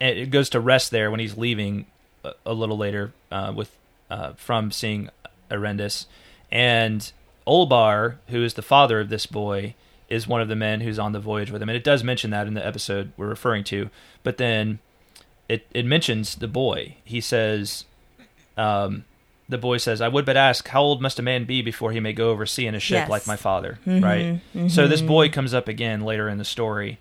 and 0.00 0.18
it 0.18 0.30
goes 0.30 0.50
to 0.50 0.60
rest 0.60 0.90
there 0.90 1.08
when 1.08 1.20
he's 1.20 1.36
leaving 1.36 1.86
a, 2.24 2.32
a 2.44 2.52
little 2.52 2.76
later 2.76 3.12
uh, 3.30 3.52
with 3.54 3.76
uh, 4.10 4.32
from 4.32 4.72
seeing 4.72 5.10
Arendis, 5.52 6.06
and 6.50 7.12
Olbar, 7.46 8.16
who 8.28 8.42
is 8.42 8.54
the 8.54 8.62
father 8.62 8.98
of 8.98 9.08
this 9.08 9.26
boy, 9.26 9.74
is 10.08 10.26
one 10.26 10.40
of 10.40 10.48
the 10.48 10.56
men 10.56 10.80
who's 10.80 10.98
on 10.98 11.12
the 11.12 11.20
voyage 11.20 11.52
with 11.52 11.62
him, 11.62 11.68
and 11.68 11.76
it 11.76 11.84
does 11.84 12.02
mention 12.02 12.30
that 12.30 12.48
in 12.48 12.54
the 12.54 12.66
episode 12.66 13.12
we're 13.16 13.28
referring 13.28 13.62
to. 13.64 13.88
But 14.24 14.38
then 14.38 14.80
it 15.48 15.66
it 15.72 15.84
mentions 15.86 16.36
the 16.36 16.48
boy. 16.48 16.96
He 17.04 17.20
says. 17.20 17.84
Um, 18.56 19.04
the 19.48 19.58
boy 19.58 19.76
says, 19.76 20.00
I 20.00 20.08
would 20.08 20.24
but 20.24 20.38
ask, 20.38 20.66
how 20.68 20.80
old 20.80 21.02
must 21.02 21.18
a 21.18 21.22
man 21.22 21.44
be 21.44 21.60
before 21.60 21.92
he 21.92 22.00
may 22.00 22.14
go 22.14 22.30
over 22.30 22.46
sea 22.46 22.66
in 22.66 22.74
a 22.74 22.80
ship 22.80 22.94
Yes. 22.94 23.10
like 23.10 23.26
my 23.26 23.36
father? 23.36 23.78
Mhm, 23.86 24.02
Right? 24.02 24.70
So 24.70 24.88
this 24.88 25.02
boy 25.02 25.28
comes 25.28 25.52
up 25.52 25.68
again 25.68 26.00
later 26.00 26.30
in 26.30 26.38
the 26.38 26.46
story. 26.46 26.98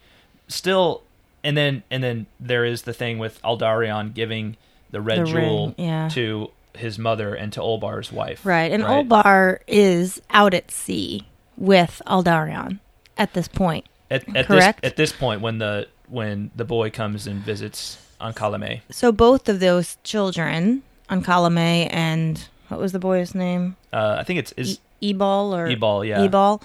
Still 0.50 1.04
and 1.42 1.56
then 1.56 1.84
and 1.90 2.04
then 2.04 2.26
there 2.42 2.66
is 2.66 2.82
the 2.82 2.94
thing 2.94 3.18
with 3.18 3.42
Aldarion 3.44 4.14
giving 4.14 4.58
the 4.92 5.00
red 5.00 5.22
The 5.22 5.26
jewel 5.32 5.76
yeah. 5.78 6.10
to 6.10 6.50
his 6.76 7.00
mother 7.00 7.34
and 7.34 7.54
to 7.54 7.62
Olbar's 7.62 8.12
wife. 8.12 8.46
Right. 8.46 8.72
And 8.74 8.84
right? 8.84 9.08
Olbar 9.08 9.60
is 9.66 10.22
out 10.32 10.54
at 10.54 10.70
sea 10.70 11.22
with 11.56 12.02
Aldarion 12.08 12.80
at 13.18 13.34
this 13.36 13.48
point. 13.48 13.86
at, 14.12 14.24
at 14.36 14.48
correct? 14.48 14.82
this 14.82 14.92
at 14.92 14.98
this 14.98 15.14
point 15.14 15.40
when 15.40 15.60
the 15.60 15.88
when 16.10 16.52
the 16.58 16.66
boy 16.66 16.90
comes 16.90 17.26
and 17.26 17.40
visits 17.40 18.03
Ankhalame. 18.24 18.82
So 18.90 19.12
both 19.12 19.50
of 19.50 19.60
those 19.60 19.98
children, 20.04 20.84
Ankalame 21.10 21.88
and 21.92 22.48
what 22.70 22.80
was 22.80 22.92
the 22.92 23.00
boy's 23.00 23.36
name? 23.36 23.76
Uh, 23.92 24.18
I 24.20 24.24
think 24.24 24.40
it's 24.40 24.52
is 24.54 24.80
E- 25.02 25.10
Ebal 25.10 25.54
or 25.54 25.68
Ebal, 25.68 26.06
yeah. 26.06 26.24
Ebal. 26.24 26.64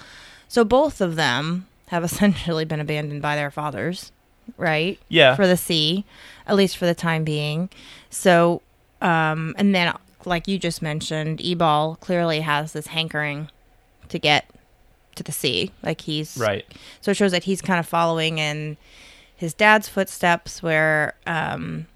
So 0.49 0.65
both 0.65 1.01
of 1.01 1.17
them 1.17 1.67
have 1.89 2.05
essentially 2.11 2.65
been 2.65 2.81
abandoned 2.81 3.21
by 3.21 3.37
their 3.37 3.51
fathers, 3.51 4.13
right? 4.57 4.99
Yeah. 5.09 5.35
For 5.35 5.47
the 5.47 5.57
sea, 5.57 6.05
at 6.47 6.57
least 6.57 6.77
for 6.77 6.87
the 6.87 6.95
time 6.95 7.25
being. 7.25 7.69
So, 8.11 8.63
um, 9.03 9.55
and 9.59 9.75
then 9.75 9.93
like 10.25 10.49
you 10.49 10.59
just 10.59 10.81
mentioned, 10.83 11.41
Ebal 11.43 11.99
clearly 12.01 12.41
has 12.41 12.73
this 12.73 12.89
hankering 12.89 13.51
to 14.09 14.19
get 14.19 14.49
to 15.17 15.23
the 15.23 15.33
sea. 15.33 15.73
Like 15.83 16.03
he's 16.03 16.37
right. 16.37 16.65
so 17.01 17.11
it 17.11 17.17
shows 17.17 17.33
that 17.33 17.45
he's 17.45 17.61
kind 17.61 17.79
of 17.79 17.87
following 17.87 18.39
in 18.39 18.77
his 19.39 19.55
dad's 19.55 19.89
footsteps 19.89 20.63
where 20.63 21.15
um 21.27 21.87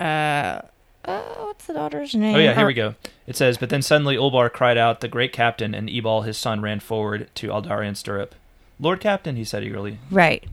uh, 0.00 0.62
uh 1.04 1.20
what's 1.44 1.66
the 1.66 1.74
daughter's 1.74 2.14
name? 2.14 2.36
Oh 2.36 2.38
yeah, 2.38 2.54
here 2.54 2.64
Or- 2.64 2.68
we 2.68 2.74
go. 2.74 2.94
It 3.26 3.36
says, 3.36 3.58
but 3.58 3.68
then 3.68 3.82
suddenly 3.82 4.16
Ulbar 4.16 4.48
cried 4.48 4.78
out, 4.78 5.00
"The 5.00 5.08
great 5.08 5.32
captain!" 5.34 5.74
And 5.74 5.90
Ebal, 5.90 6.22
his 6.22 6.38
son, 6.38 6.62
ran 6.62 6.80
forward 6.80 7.28
to 7.34 7.48
Aldarion's 7.48 7.98
stirrup. 7.98 8.34
Lord 8.80 9.00
Captain, 9.00 9.34
he 9.36 9.44
said 9.44 9.64
eagerly. 9.64 9.98
Right. 10.10 10.44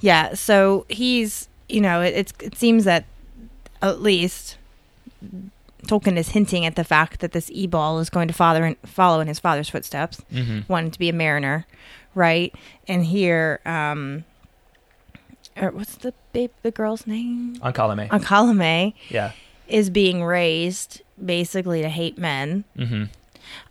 Yeah, 0.00 0.34
so 0.34 0.86
he's, 0.88 1.48
you 1.68 1.80
know, 1.80 2.00
it, 2.00 2.14
it's 2.14 2.32
it 2.40 2.56
seems 2.56 2.84
that 2.84 3.04
at 3.82 4.00
least 4.00 4.56
Tolkien 5.88 6.16
is 6.16 6.28
hinting 6.30 6.64
at 6.64 6.76
the 6.76 6.84
fact 6.84 7.20
that 7.20 7.32
this 7.32 7.50
Ebal 7.52 7.98
is 7.98 8.08
going 8.08 8.28
to 8.28 8.34
father 8.34 8.64
in, 8.64 8.76
follow 8.86 9.18
in 9.20 9.26
his 9.26 9.40
father's 9.40 9.68
footsteps, 9.68 10.20
Mm-hmm. 10.32 10.60
wanting 10.72 10.92
to 10.92 10.98
be 10.98 11.08
a 11.08 11.12
mariner, 11.12 11.66
right? 12.14 12.54
And 12.86 13.04
here 13.04 13.60
um 13.66 14.24
or 15.56 15.70
what's 15.70 15.96
the 15.96 16.14
babe, 16.32 16.50
the 16.62 16.70
girl's 16.70 17.06
name? 17.06 17.56
Ankhalame. 17.56 18.08
Ankalame 18.08 18.94
yeah. 19.08 19.32
is 19.68 19.90
being 19.90 20.24
raised 20.24 21.02
basically 21.22 21.82
to 21.82 21.88
hate 21.88 22.18
men. 22.18 22.64
Mm-hmm. 22.76 23.04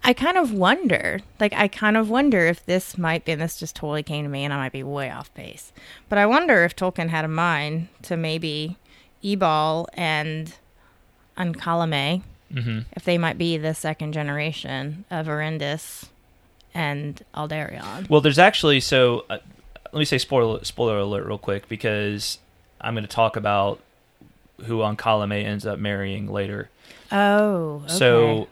I 0.04 0.14
kind 0.14 0.38
of 0.38 0.54
wonder, 0.54 1.22
like, 1.40 1.54
I 1.54 1.68
kind 1.68 1.98
of 1.98 2.10
wonder 2.10 2.46
if 2.46 2.64
this 2.66 2.98
might 2.98 3.26
be, 3.26 3.32
and 3.32 3.42
this 3.42 3.60
just 3.60 3.76
totally 3.76 4.04
came 4.04 4.26
to 4.26 4.30
me, 4.30 4.44
and 4.44 4.54
I 4.54 4.58
might 4.58 4.72
be 4.74 4.84
way 4.84 5.10
off 5.10 5.34
base, 5.34 5.72
but 6.08 6.20
I 6.20 6.26
wonder 6.28 6.64
if 6.64 6.76
Tolkien 6.76 7.10
had 7.10 7.26
in 7.26 7.34
mind 7.34 7.88
to 8.04 8.16
maybe 8.16 8.78
Ebal 9.24 9.88
and 9.94 10.54
Ankalame, 11.38 12.24
Mm-hmm. 12.54 12.80
if 12.98 13.06
they 13.06 13.18
might 13.18 13.38
be 13.38 13.56
the 13.56 13.74
second 13.74 14.12
generation 14.12 15.06
of 15.10 15.28
Arendis 15.28 16.10
and 16.74 17.24
Aldarion. 17.34 18.10
Well, 18.10 18.20
there's 18.20 18.38
actually 18.40 18.82
so. 18.82 19.24
Uh, 19.30 19.38
let 19.92 20.00
me 20.00 20.06
say 20.06 20.18
spoiler 20.18 20.64
spoiler 20.64 20.98
alert 21.00 21.26
real 21.26 21.38
quick 21.38 21.68
because 21.68 22.38
I'm 22.80 22.94
going 22.94 23.04
to 23.04 23.10
talk 23.10 23.36
about 23.36 23.80
who 24.66 24.80
Ankhalame 24.80 25.44
ends 25.44 25.66
up 25.66 25.80
marrying 25.80 26.32
later. 26.32 26.70
Oh, 27.12 27.82
okay. 27.86 27.94
So 27.94 28.48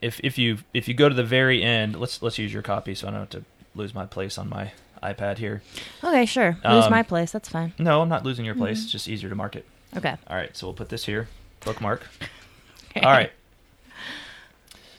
if 0.00 0.20
if 0.22 0.38
you 0.38 0.58
if 0.72 0.88
you 0.88 0.94
go 0.94 1.08
to 1.08 1.14
the 1.14 1.24
very 1.24 1.62
end, 1.62 1.98
let's 1.98 2.22
let's 2.22 2.38
use 2.38 2.52
your 2.52 2.62
copy 2.62 2.94
so 2.94 3.08
I 3.08 3.10
don't 3.10 3.20
have 3.20 3.30
to 3.30 3.44
lose 3.74 3.94
my 3.94 4.06
place 4.06 4.38
on 4.38 4.48
my 4.48 4.72
iPad 5.02 5.38
here. 5.38 5.62
Okay, 6.04 6.26
sure. 6.26 6.56
Lose 6.64 6.84
Um, 6.84 6.90
my 6.90 7.02
place. 7.02 7.32
That's 7.32 7.48
fine. 7.48 7.72
No, 7.78 8.00
I'm 8.02 8.08
not 8.08 8.24
losing 8.24 8.44
your 8.44 8.54
place. 8.54 8.78
Mm-hmm. 8.78 8.84
It's 8.84 8.92
just 8.92 9.08
easier 9.08 9.28
to 9.28 9.34
mark 9.34 9.56
it. 9.56 9.66
Okay. 9.96 10.14
All 10.28 10.36
right, 10.36 10.56
so 10.56 10.66
we'll 10.68 10.74
put 10.74 10.88
this 10.90 11.04
here. 11.06 11.28
Bookmark. 11.64 12.06
All 12.96 13.02
right. 13.02 13.32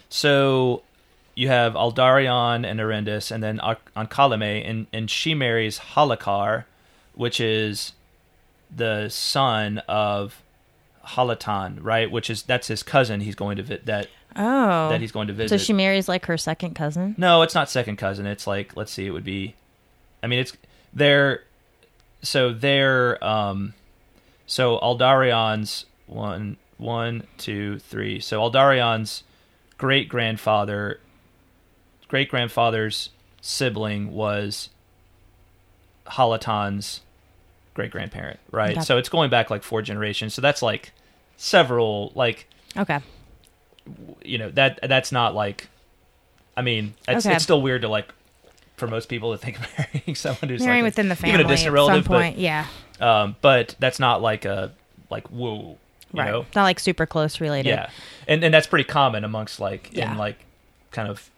So 0.09 0.83
you 1.35 1.47
have 1.47 1.73
Aldarion 1.73 2.65
and 2.69 2.79
Arendis, 2.79 3.31
and 3.31 3.41
then 3.43 3.59
An- 3.63 3.77
Ankalame, 3.95 4.67
and, 4.69 4.87
and 4.93 5.09
she 5.09 5.33
marries 5.33 5.79
Hallacar, 5.79 6.65
which 7.15 7.39
is 7.39 7.93
the 8.75 9.09
son 9.09 9.79
of 9.87 10.41
Hallatan, 11.05 11.79
right? 11.81 12.09
Which 12.09 12.29
is 12.29 12.43
that's 12.43 12.67
his 12.67 12.83
cousin. 12.83 13.21
He's 13.21 13.35
going 13.35 13.57
to 13.57 13.63
vi- 13.63 13.79
that 13.85 14.07
Oh. 14.35 14.89
that 14.89 14.99
he's 14.99 15.11
going 15.11 15.27
to 15.27 15.33
visit. 15.33 15.59
so 15.59 15.63
she 15.63 15.73
marries 15.73 16.07
like 16.09 16.25
her 16.25 16.37
second 16.37 16.73
cousin? 16.73 17.13
No, 17.19 17.43
it's 17.43 17.53
not 17.53 17.69
second 17.69 17.97
cousin. 17.97 18.25
It's 18.25 18.47
like 18.47 18.75
let's 18.75 18.91
see, 18.91 19.05
it 19.05 19.11
would 19.11 19.23
be. 19.23 19.53
I 20.23 20.27
mean, 20.27 20.39
it's 20.39 20.53
they're 20.93 21.43
so 22.23 22.51
they're 22.53 23.23
um, 23.23 23.73
so 24.47 24.79
Aldarion's 24.79 25.85
one 26.07 26.57
one 26.77 27.27
two 27.37 27.77
three. 27.79 28.19
So 28.19 28.39
Aldarion's 28.41 29.23
great 29.77 30.09
grandfather, 30.09 30.99
great 32.13 32.29
grandfather's 32.29 33.09
sibling 33.41 34.13
was 34.13 34.69
Hallatan's 36.05 37.01
great 37.73 37.89
grandparent, 37.89 38.39
right? 38.51 38.83
So 38.83 38.99
it's 38.99 39.09
going 39.09 39.31
back 39.31 39.49
like 39.49 39.63
four 39.63 39.81
generations. 39.81 40.35
So 40.35 40.41
that's 40.41 40.61
like 40.61 40.91
several 41.37 42.11
like 42.13 42.47
Okay. 42.77 42.99
you 44.23 44.37
know 44.37 44.49
that 44.51 44.79
that's 44.83 45.11
not 45.11 45.33
like 45.35 45.67
i 46.55 46.61
mean 46.61 46.93
it's, 47.07 47.25
Okay. 47.25 47.35
it's 47.35 47.43
still 47.43 47.61
weird 47.61 47.81
to 47.81 47.87
like 47.89 48.13
for 48.77 48.87
most 48.87 49.09
people 49.09 49.31
to 49.31 49.37
think 49.39 49.57
of 49.59 49.67
marrying 49.93 50.15
someone 50.15 50.49
who's 50.49 50.61
Marrying 50.61 50.83
like 50.83 50.93
a- 50.93 50.93
within 50.93 51.09
the 51.09 51.15
family 51.15 51.33
even 51.33 51.45
a 51.47 51.49
distant 51.49 51.67
at 51.69 51.73
relative 51.73 52.05
point. 52.05 52.37
yeah. 52.37 52.67
but 52.99 53.07
um 53.07 53.35
but 53.41 53.75
that's 53.79 53.99
not 53.99 54.21
like 54.21 54.45
a 54.45 54.71
like 55.09 55.27
whoa 55.29 55.77
you 56.13 56.19
right. 56.19 56.29
know 56.31 56.41
It's 56.41 56.55
not 56.55 56.63
like 56.63 56.79
super 56.79 57.05
close 57.07 57.41
related. 57.41 57.69
yeah 57.69 57.89
and 58.27 58.43
and 58.43 58.53
that's 58.53 58.67
pretty 58.67 58.85
common 58.85 59.23
amongst 59.23 59.59
like 59.59 59.89
Yeah. 59.91 60.11
in 60.11 60.17
like 60.19 60.37
kind 60.91 61.09
of 61.09 61.29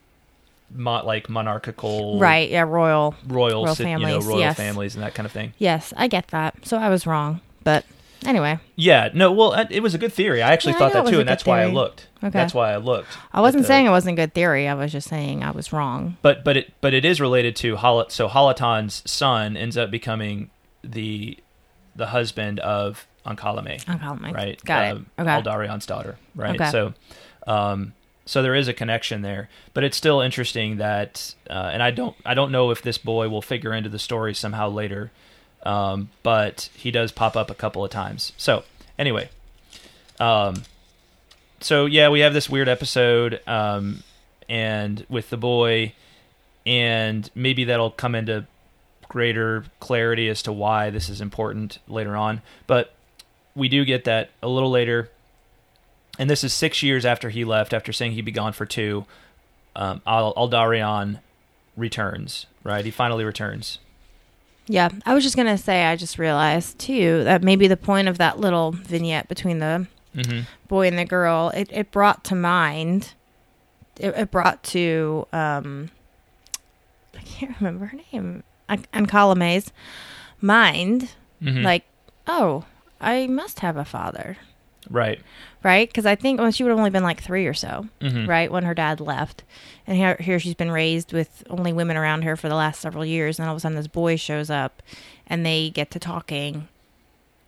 mo- 0.74 1.04
like 1.06 1.30
monarchical 1.30 2.20
Right. 2.20 2.50
Yeah. 2.50 2.62
Royal. 2.62 3.16
royal, 3.28 3.64
Royal 3.66 3.76
si- 3.76 3.84
you 3.84 3.90
know 3.98 4.00
families, 4.06 4.26
royal 4.26 4.40
yes. 4.40 4.58
families 4.58 4.96
and 4.96 5.04
that 5.04 5.14
kind 5.16 5.26
of 5.26 5.32
thing 5.32 5.54
Yes, 5.58 5.94
I 5.98 6.08
get 6.08 6.28
that. 6.30 6.66
So 6.66 6.78
I 6.78 6.90
was 6.90 7.06
wrong, 7.08 7.42
but 7.64 7.86
anyway, 8.26 8.58
yeah 8.76 9.10
no 9.14 9.32
well 9.32 9.54
uh, 9.54 9.66
it 9.70 9.82
was 9.84 9.94
a 9.94 10.00
good 10.00 10.12
theory 10.12 10.42
i 10.42 10.52
actually 10.52 10.72
Yeah, 10.74 10.80
thought 10.80 10.92
it 10.92 11.04
that 11.04 11.12
too 11.12 11.20
and 11.20 11.30
that's 11.30 11.46
why 11.46 11.62
i 11.62 11.66
looked 11.68 12.08
Okay. 12.24 12.30
that's 12.32 12.56
why 12.56 12.74
i 12.74 12.78
looked 12.78 13.08
I 13.32 13.40
wasn't 13.42 13.64
the- 13.64 13.68
saying 13.68 13.86
it 13.86 13.92
wasn't 13.92 14.16
good 14.18 14.34
theory. 14.34 14.68
I 14.68 14.74
was 14.74 14.92
just 14.92 15.08
saying 15.08 15.44
I 15.44 15.52
was 15.52 15.72
wrong. 15.72 16.18
but 16.24 16.44
but 16.44 16.58
it 16.58 16.74
but 16.82 16.94
it 16.96 17.06
is 17.06 17.22
related 17.22 17.56
to 17.58 17.76
Hol- 17.76 18.10
so 18.10 18.28
Hallatan's 18.28 19.04
son 19.10 19.56
ends 19.56 19.78
up 19.78 19.92
becoming 19.92 20.50
the 20.84 21.38
the 21.96 22.08
husband 22.08 22.60
of 22.62 23.06
Ankalame, 23.28 23.84
Ankalame. 23.86 24.34
right? 24.34 24.60
Got 24.66 24.92
Um, 24.92 25.06
it. 25.18 25.22
Okay. 25.22 25.32
Aldarion's 25.32 25.86
daughter, 25.86 26.18
right? 26.36 26.60
Okay. 26.60 26.70
So, 26.72 26.94
um, 27.48 27.94
so 28.26 28.42
there 28.42 28.56
is 28.56 28.68
a 28.68 28.74
connection 28.74 29.22
there, 29.22 29.50
but 29.74 29.84
it's 29.84 29.96
still 29.96 30.20
interesting 30.20 30.78
that, 30.78 31.36
uh, 31.50 31.70
and 31.72 31.84
I 31.84 31.92
don't 31.92 32.16
I 32.26 32.34
don't 32.34 32.52
know 32.52 32.72
if 32.72 32.82
this 32.82 32.98
boy 32.98 33.30
will 33.30 33.42
figure 33.42 33.74
into 33.74 33.90
the 33.90 34.00
story 34.00 34.34
somehow 34.34 34.70
later, 34.70 35.12
um, 35.64 36.10
but 36.24 36.70
he 36.76 36.92
does 36.92 37.12
pop 37.12 37.36
up 37.36 37.50
a 37.52 37.56
couple 37.56 37.86
of 37.86 37.92
times. 37.92 38.34
So 38.38 38.64
anyway, 38.98 39.30
um, 40.20 40.64
so 41.60 41.86
yeah, 41.86 42.10
we 42.10 42.22
have 42.22 42.34
this 42.34 42.50
weird 42.50 42.68
episode, 42.68 43.42
um, 43.48 44.04
and 44.50 45.06
with 45.08 45.30
the 45.30 45.38
boy, 45.38 45.94
and 46.66 47.30
maybe 47.36 47.66
that'll 47.66 47.92
come 47.92 48.16
into 48.16 48.48
greater 49.08 49.66
clarity 49.80 50.30
as 50.30 50.42
to 50.44 50.52
why 50.52 50.90
this 50.90 51.10
is 51.10 51.22
important 51.22 51.80
later 51.88 52.18
on. 52.18 52.42
But 52.66 52.94
we 53.56 53.70
do 53.70 53.86
get 53.86 54.06
that 54.06 54.32
a 54.42 54.48
little 54.48 54.72
later, 54.72 55.10
and 56.20 56.30
this 56.30 56.44
is 56.44 56.54
six 56.54 56.82
years 56.84 57.06
after 57.06 57.30
he 57.30 57.44
left, 57.46 57.74
after 57.74 57.92
saying 57.94 58.14
he'd 58.14 58.26
be 58.26 58.32
gone 58.32 58.54
for 58.54 58.66
two. 58.66 59.06
Um, 59.76 60.02
Al- 60.08 60.34
Aldarion 60.36 61.20
returns, 61.76 62.46
right? 62.64 62.86
He 62.86 62.92
finally 62.92 63.24
returns. 63.26 63.80
Yeah, 64.68 64.90
I 65.06 65.14
was 65.14 65.24
just 65.24 65.36
gonna 65.36 65.58
say. 65.58 65.84
I 65.86 65.96
just 65.96 66.18
realized 66.18 66.80
too 66.80 67.24
that 67.26 67.44
maybe 67.44 67.68
the 67.68 67.78
point 67.78 68.08
of 68.08 68.18
that 68.18 68.40
little 68.40 68.72
vignette 68.72 69.28
between 69.28 69.60
the 69.60 69.88
Mm-hmm. 70.16 70.42
boy 70.70 70.88
and 70.88 70.98
the 70.98 71.04
girl, 71.04 71.52
it, 71.54 71.70
it 71.74 71.92
brought 71.92 72.24
to 72.26 72.36
mind. 72.36 73.14
It, 74.00 74.16
it 74.16 74.32
brought 74.32 74.64
to 74.64 75.28
um, 75.34 75.90
I 77.18 77.22
can't 77.22 77.54
remember 77.60 77.88
her 77.88 77.98
name. 78.14 78.44
An- 78.70 78.86
Ankalame's 78.94 79.74
mind, 80.42 81.10
Mm-hmm. 81.44 81.64
like, 81.64 81.84
oh, 82.28 82.64
I 83.02 83.28
must 83.28 83.60
have 83.60 83.76
a 83.76 83.84
father, 83.84 84.38
right. 84.90 85.20
right? 85.64 85.88
Because 85.90 86.06
I 86.06 86.16
think 86.16 86.40
well, 86.40 86.52
she 86.52 86.64
would 86.64 86.70
have 86.70 86.78
only 86.78 86.90
been 86.92 87.04
like 87.04 87.22
three 87.22 87.46
or 87.48 87.54
so, 87.54 87.88
Mhm. 88.02 88.28
right, 88.28 88.52
when 88.52 88.64
her 88.64 88.74
dad 88.74 89.00
left, 89.00 89.44
and 89.88 89.98
here, 89.98 90.18
here 90.20 90.40
she's 90.40 90.54
been 90.56 90.72
raised 90.72 91.14
with 91.14 91.44
only 91.50 91.74
women 91.74 91.98
around 91.98 92.24
her 92.24 92.36
for 92.36 92.50
the 92.50 92.56
last 92.56 92.80
several 92.82 93.06
years, 93.06 93.40
and 93.40 93.48
all 93.48 93.54
of 93.54 93.58
a 93.58 93.60
sudden 93.62 93.76
this 93.76 93.88
boy 93.88 94.16
shows 94.16 94.50
up, 94.50 94.82
and 95.28 95.46
they 95.46 95.70
get 95.70 95.92
to 95.92 96.00
talking, 96.00 96.68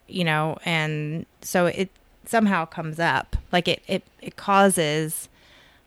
you 0.08 0.24
know, 0.24 0.58
and 0.66 1.26
so 1.42 1.66
it 1.68 1.90
somehow 2.26 2.66
comes 2.66 3.00
up, 3.00 3.36
like 3.52 3.68
it 3.68 3.82
it 3.88 4.04
it 4.22 4.36
causes 4.36 5.30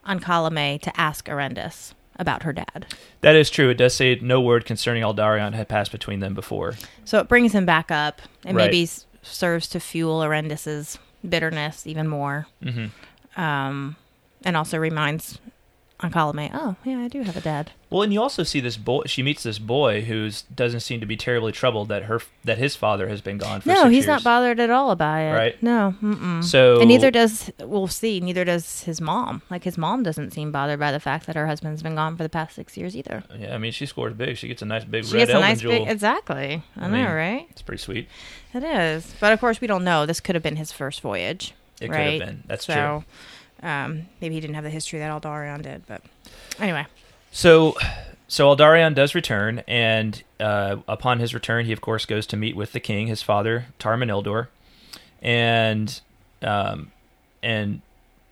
Ankalame 0.06 0.80
to 0.80 1.00
ask 1.00 1.26
Arendis 1.26 1.92
about 2.18 2.42
her 2.42 2.52
dad. 2.52 2.86
That 3.22 3.34
is 3.36 3.50
true. 3.50 3.70
It 3.70 3.74
does 3.74 3.94
say 3.94 4.18
no 4.20 4.40
word 4.40 4.64
concerning 4.64 5.02
Aldarion 5.02 5.54
had 5.54 5.68
passed 5.68 5.92
between 5.92 6.20
them 6.20 6.34
before. 6.34 6.74
So 7.04 7.18
it 7.18 7.28
brings 7.28 7.52
him 7.52 7.64
back 7.64 7.90
up 7.90 8.20
and 8.44 8.56
Right. 8.56 8.70
maybe 8.70 8.88
serves 9.22 9.68
to 9.68 9.80
fuel 9.80 10.20
Arendis's 10.20 10.98
bitterness 11.28 11.86
even 11.86 12.08
more. 12.08 12.46
Mm-hmm. 12.62 13.40
Um, 13.40 13.96
and 14.44 14.56
also 14.56 14.78
reminds 14.78 15.38
Ankalame, 16.00 16.50
oh, 16.54 16.76
yeah, 16.82 16.98
I 16.98 17.08
do 17.08 17.22
have 17.22 17.36
a 17.36 17.42
dad. 17.42 17.72
Well, 17.90 18.02
and 18.02 18.12
you 18.12 18.22
also 18.22 18.42
see 18.42 18.60
this 18.60 18.76
boy. 18.76 19.02
She 19.06 19.22
meets 19.22 19.42
this 19.42 19.58
boy 19.58 20.02
who 20.02 20.30
doesn't 20.54 20.80
seem 20.80 21.00
to 21.00 21.06
be 21.06 21.16
terribly 21.16 21.52
troubled 21.52 21.88
that 21.88 22.04
her 22.04 22.20
that 22.44 22.56
his 22.56 22.74
father 22.74 23.08
has 23.08 23.20
been 23.20 23.36
gone 23.36 23.60
for 23.60 23.68
no, 23.68 23.84
he's 23.86 24.06
years. 24.06 24.06
not 24.06 24.24
bothered 24.24 24.60
at 24.60 24.70
all 24.70 24.92
about 24.92 25.18
it. 25.18 25.32
Right. 25.32 25.62
No. 25.62 25.94
Mm-mm. 26.00 26.42
So 26.42 26.78
and 26.80 26.88
neither 26.88 27.10
does, 27.10 27.50
we'll 27.58 27.88
see, 27.88 28.20
neither 28.20 28.44
does 28.44 28.84
his 28.84 29.00
mom. 29.00 29.42
Like 29.50 29.64
his 29.64 29.76
mom 29.76 30.02
doesn't 30.02 30.30
seem 30.30 30.52
bothered 30.52 30.78
by 30.80 30.92
the 30.92 31.00
fact 31.00 31.26
that 31.26 31.36
her 31.36 31.46
husband's 31.46 31.82
been 31.82 31.96
gone 31.96 32.16
for 32.16 32.22
the 32.22 32.28
past 32.28 32.54
six 32.54 32.76
years 32.76 32.96
either. 32.96 33.24
Yeah, 33.36 33.54
I 33.54 33.58
mean, 33.58 33.72
she 33.72 33.86
scores 33.86 34.14
big. 34.14 34.36
She 34.36 34.48
gets 34.48 34.62
a 34.62 34.66
nice 34.66 34.84
big 34.84 35.04
She 35.04 35.16
red 35.16 35.26
gets 35.26 35.36
a 35.36 35.40
nice 35.40 35.60
jewel. 35.60 35.80
big, 35.80 35.88
exactly. 35.88 36.62
I, 36.76 36.84
I 36.84 36.88
know, 36.88 36.96
mean, 36.96 37.06
right? 37.06 37.46
It's 37.50 37.62
pretty 37.62 37.82
sweet. 37.82 38.08
It 38.54 38.62
is. 38.62 39.12
But 39.20 39.32
of 39.32 39.40
course, 39.40 39.60
we 39.60 39.66
don't 39.66 39.84
know. 39.84 40.06
This 40.06 40.20
could 40.20 40.34
have 40.36 40.42
been 40.42 40.56
his 40.56 40.72
first 40.72 41.00
voyage. 41.02 41.54
It 41.80 41.88
could 41.88 41.96
have 41.96 42.20
been. 42.20 42.44
That's 42.46 42.66
so, 42.66 43.04
Um, 43.62 44.08
maybe 44.20 44.34
he 44.34 44.40
didn't 44.40 44.54
have 44.54 44.64
the 44.64 44.70
history 44.70 44.98
that 44.98 45.10
Aldarion 45.10 45.62
did, 45.62 45.86
but 45.86 46.02
anyway. 46.58 46.86
So, 47.30 47.76
so 48.26 48.48
Aldarion 48.54 48.94
does 48.94 49.14
return, 49.14 49.62
and 49.68 50.22
uh, 50.38 50.76
upon 50.88 51.18
his 51.18 51.34
return, 51.34 51.66
he 51.66 51.72
of 51.72 51.80
course 51.80 52.06
goes 52.06 52.26
to 52.28 52.36
meet 52.36 52.56
with 52.56 52.72
the 52.72 52.80
king, 52.80 53.06
his 53.06 53.22
father, 53.22 53.66
Tar-Meneldur, 53.78 54.48
and 55.22 56.00
um, 56.42 56.90
and 57.42 57.82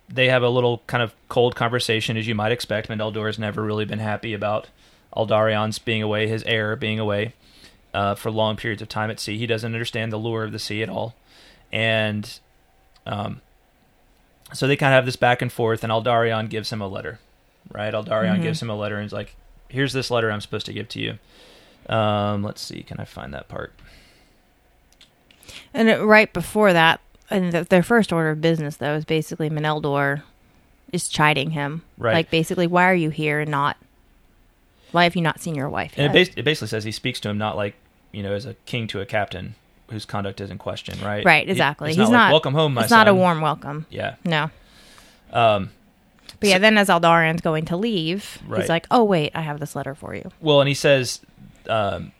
they 0.08 0.28
have 0.28 0.42
a 0.42 0.48
little 0.48 0.82
kind 0.86 1.02
of 1.02 1.14
cold 1.28 1.54
conversation, 1.54 2.16
as 2.16 2.26
you 2.26 2.34
might 2.34 2.52
expect. 2.52 2.88
Meneldur 2.88 3.26
has 3.26 3.38
never 3.38 3.62
really 3.62 3.84
been 3.84 3.98
happy 3.98 4.32
about 4.32 4.68
Aldarion's 5.14 5.78
being 5.78 6.02
away, 6.02 6.26
his 6.26 6.42
heir 6.44 6.74
being 6.76 6.98
away 6.98 7.34
uh, 7.92 8.14
for 8.14 8.30
long 8.30 8.56
periods 8.56 8.80
of 8.80 8.88
time 8.88 9.10
at 9.10 9.20
sea. 9.20 9.36
He 9.36 9.46
doesn't 9.46 9.74
understand 9.74 10.10
the 10.10 10.16
lure 10.16 10.44
of 10.44 10.52
the 10.52 10.58
sea 10.58 10.82
at 10.82 10.88
all, 10.88 11.14
and 11.70 12.40
um, 13.06 13.42
so 14.52 14.66
they 14.66 14.76
kind 14.76 14.92
of 14.92 14.96
have 14.96 15.06
this 15.06 15.16
back 15.16 15.42
and 15.42 15.52
forth. 15.52 15.82
And 15.84 15.92
Aldarion 15.92 16.48
gives 16.48 16.72
him 16.72 16.80
a 16.80 16.88
letter, 16.88 17.18
right? 17.70 17.92
Aldarion 17.92 18.38
Mhm. 18.38 18.42
gives 18.42 18.62
him 18.62 18.70
a 18.70 18.76
letter 18.76 18.96
and 18.96 19.06
is 19.06 19.12
like, 19.12 19.34
"Here's 19.68 19.92
this 19.92 20.10
letter 20.10 20.30
I'm 20.32 20.40
supposed 20.40 20.66
to 20.66 20.72
give 20.72 20.88
to 20.90 21.00
you." 21.00 21.18
Um, 21.92 22.42
let's 22.42 22.60
see, 22.60 22.82
can 22.82 22.98
I 23.00 23.04
find 23.04 23.32
that 23.34 23.48
part? 23.48 23.72
And 25.72 25.88
right 26.06 26.32
before 26.32 26.72
that, 26.72 27.00
and 27.30 27.52
the, 27.52 27.64
their 27.64 27.82
first 27.82 28.12
order 28.12 28.30
of 28.30 28.40
business 28.40 28.76
though 28.76 28.94
is 28.94 29.04
basically 29.04 29.50
Meneldur 29.50 30.22
is 30.92 31.08
chiding 31.08 31.50
him, 31.50 31.82
Right. 31.98 32.14
Like 32.14 32.30
basically, 32.30 32.66
why 32.66 32.84
are 32.90 32.94
you 32.94 33.10
here 33.10 33.40
and 33.40 33.50
not? 33.50 33.76
Why 34.92 35.04
have 35.04 35.14
you 35.16 35.20
not 35.22 35.38
seen 35.40 35.54
your 35.54 35.68
wife 35.68 35.92
And 35.98 36.06
it, 36.06 36.12
bas- 36.28 36.34
it 36.36 36.42
basically 36.44 36.68
says 36.68 36.84
he 36.84 36.92
speaks 36.92 37.20
to 37.20 37.28
him 37.28 37.36
not 37.36 37.56
like 37.56 37.74
you 38.12 38.22
know 38.22 38.32
as 38.32 38.46
a 38.46 38.54
king 38.64 38.86
to 38.88 39.00
a 39.02 39.06
captain 39.06 39.54
whose 39.90 40.04
conduct 40.04 40.40
is 40.40 40.50
in 40.50 40.58
question, 40.58 40.98
right? 41.04 41.24
right, 41.24 41.48
exactly. 41.48 41.90
it's 41.90 41.98
He's 41.98 42.08
not, 42.10 42.12
not 42.12 42.24
like, 42.26 42.32
welcome 42.32 42.54
home, 42.54 42.74
my 42.74 42.82
It's 42.82 42.90
not 42.90 43.08
a 43.08 43.14
warm 43.14 43.40
welcome. 43.40 43.86
Yeah. 43.90 44.16
No. 44.24 44.50
Um, 45.32 45.70
But 46.40 46.48
yeah, 46.50 46.58
then 46.58 46.78
as 46.78 46.88
Aldarion's 46.88 47.40
going 47.40 47.64
to 47.66 47.76
leave, 47.76 48.38
Right. 48.46 48.60
he's 48.60 48.68
like, 48.68 48.86
"Oh 48.90 49.04
wait, 49.04 49.32
I 49.34 49.40
have 49.42 49.60
this 49.60 49.74
letter 49.74 49.94
for 49.94 50.14
you." 50.14 50.30
well, 50.40 50.60
and 50.60 50.68
he 50.68 50.74
says, 50.74 51.20
um, 51.68 52.12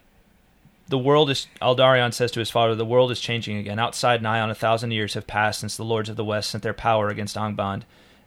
the 0.88 0.98
world 0.98 1.28
is. 1.30 1.46
Aldarion 1.60 2.12
says 2.14 2.30
to 2.32 2.40
his 2.40 2.50
father, 2.50 2.74
"The 2.74 2.84
world 2.84 3.10
is 3.10 3.20
changing 3.20 3.58
again. 3.58 3.78
Outside 3.78 4.22
Nigh 4.22 4.40
on 4.40 4.50
a 4.50 4.54
thousand 4.54 4.90
years 4.92 5.14
have 5.14 5.26
passed 5.26 5.60
since 5.60 5.76
the 5.76 5.84
lords 5.84 6.08
of 6.08 6.16
the 6.16 6.24
west 6.24 6.50
sent 6.50 6.62
their 6.62 6.72
power 6.72 7.08
against 7.10 7.36
Angband, 7.36 7.82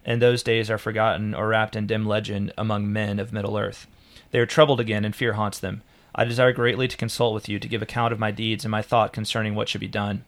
and 0.06 0.22
those 0.22 0.44
days 0.44 0.70
are 0.70 0.78
forgotten 0.78 1.34
or 1.34 1.48
wrapped 1.48 1.76
in 1.76 1.88
dim 1.88 2.06
legend 2.06 2.54
among 2.58 2.92
men 2.94 3.20
of 3.20 3.34
Middle 3.34 3.58
Earth. 3.58 3.88
They 4.30 4.40
are 4.40 4.46
troubled 4.46 4.80
again, 4.80 5.04
and 5.04 5.16
fear 5.16 5.34
haunts 5.34 5.58
them. 5.60 5.82
I 6.14 6.26
desire 6.26 6.52
greatly 6.52 6.88
to 6.88 6.98
consult 6.98 7.34
with 7.34 7.48
you 7.48 7.60
to 7.60 7.68
give 7.68 7.82
account 7.82 8.14
of 8.14 8.20
my 8.20 8.32
deeds 8.32 8.66
and 8.66 8.72
my 8.72 8.82
thought 8.82 9.14
concerning 9.14 9.56
what 9.56 9.70
should 9.70 9.82
be 9.82 9.88
done. 9.88 10.26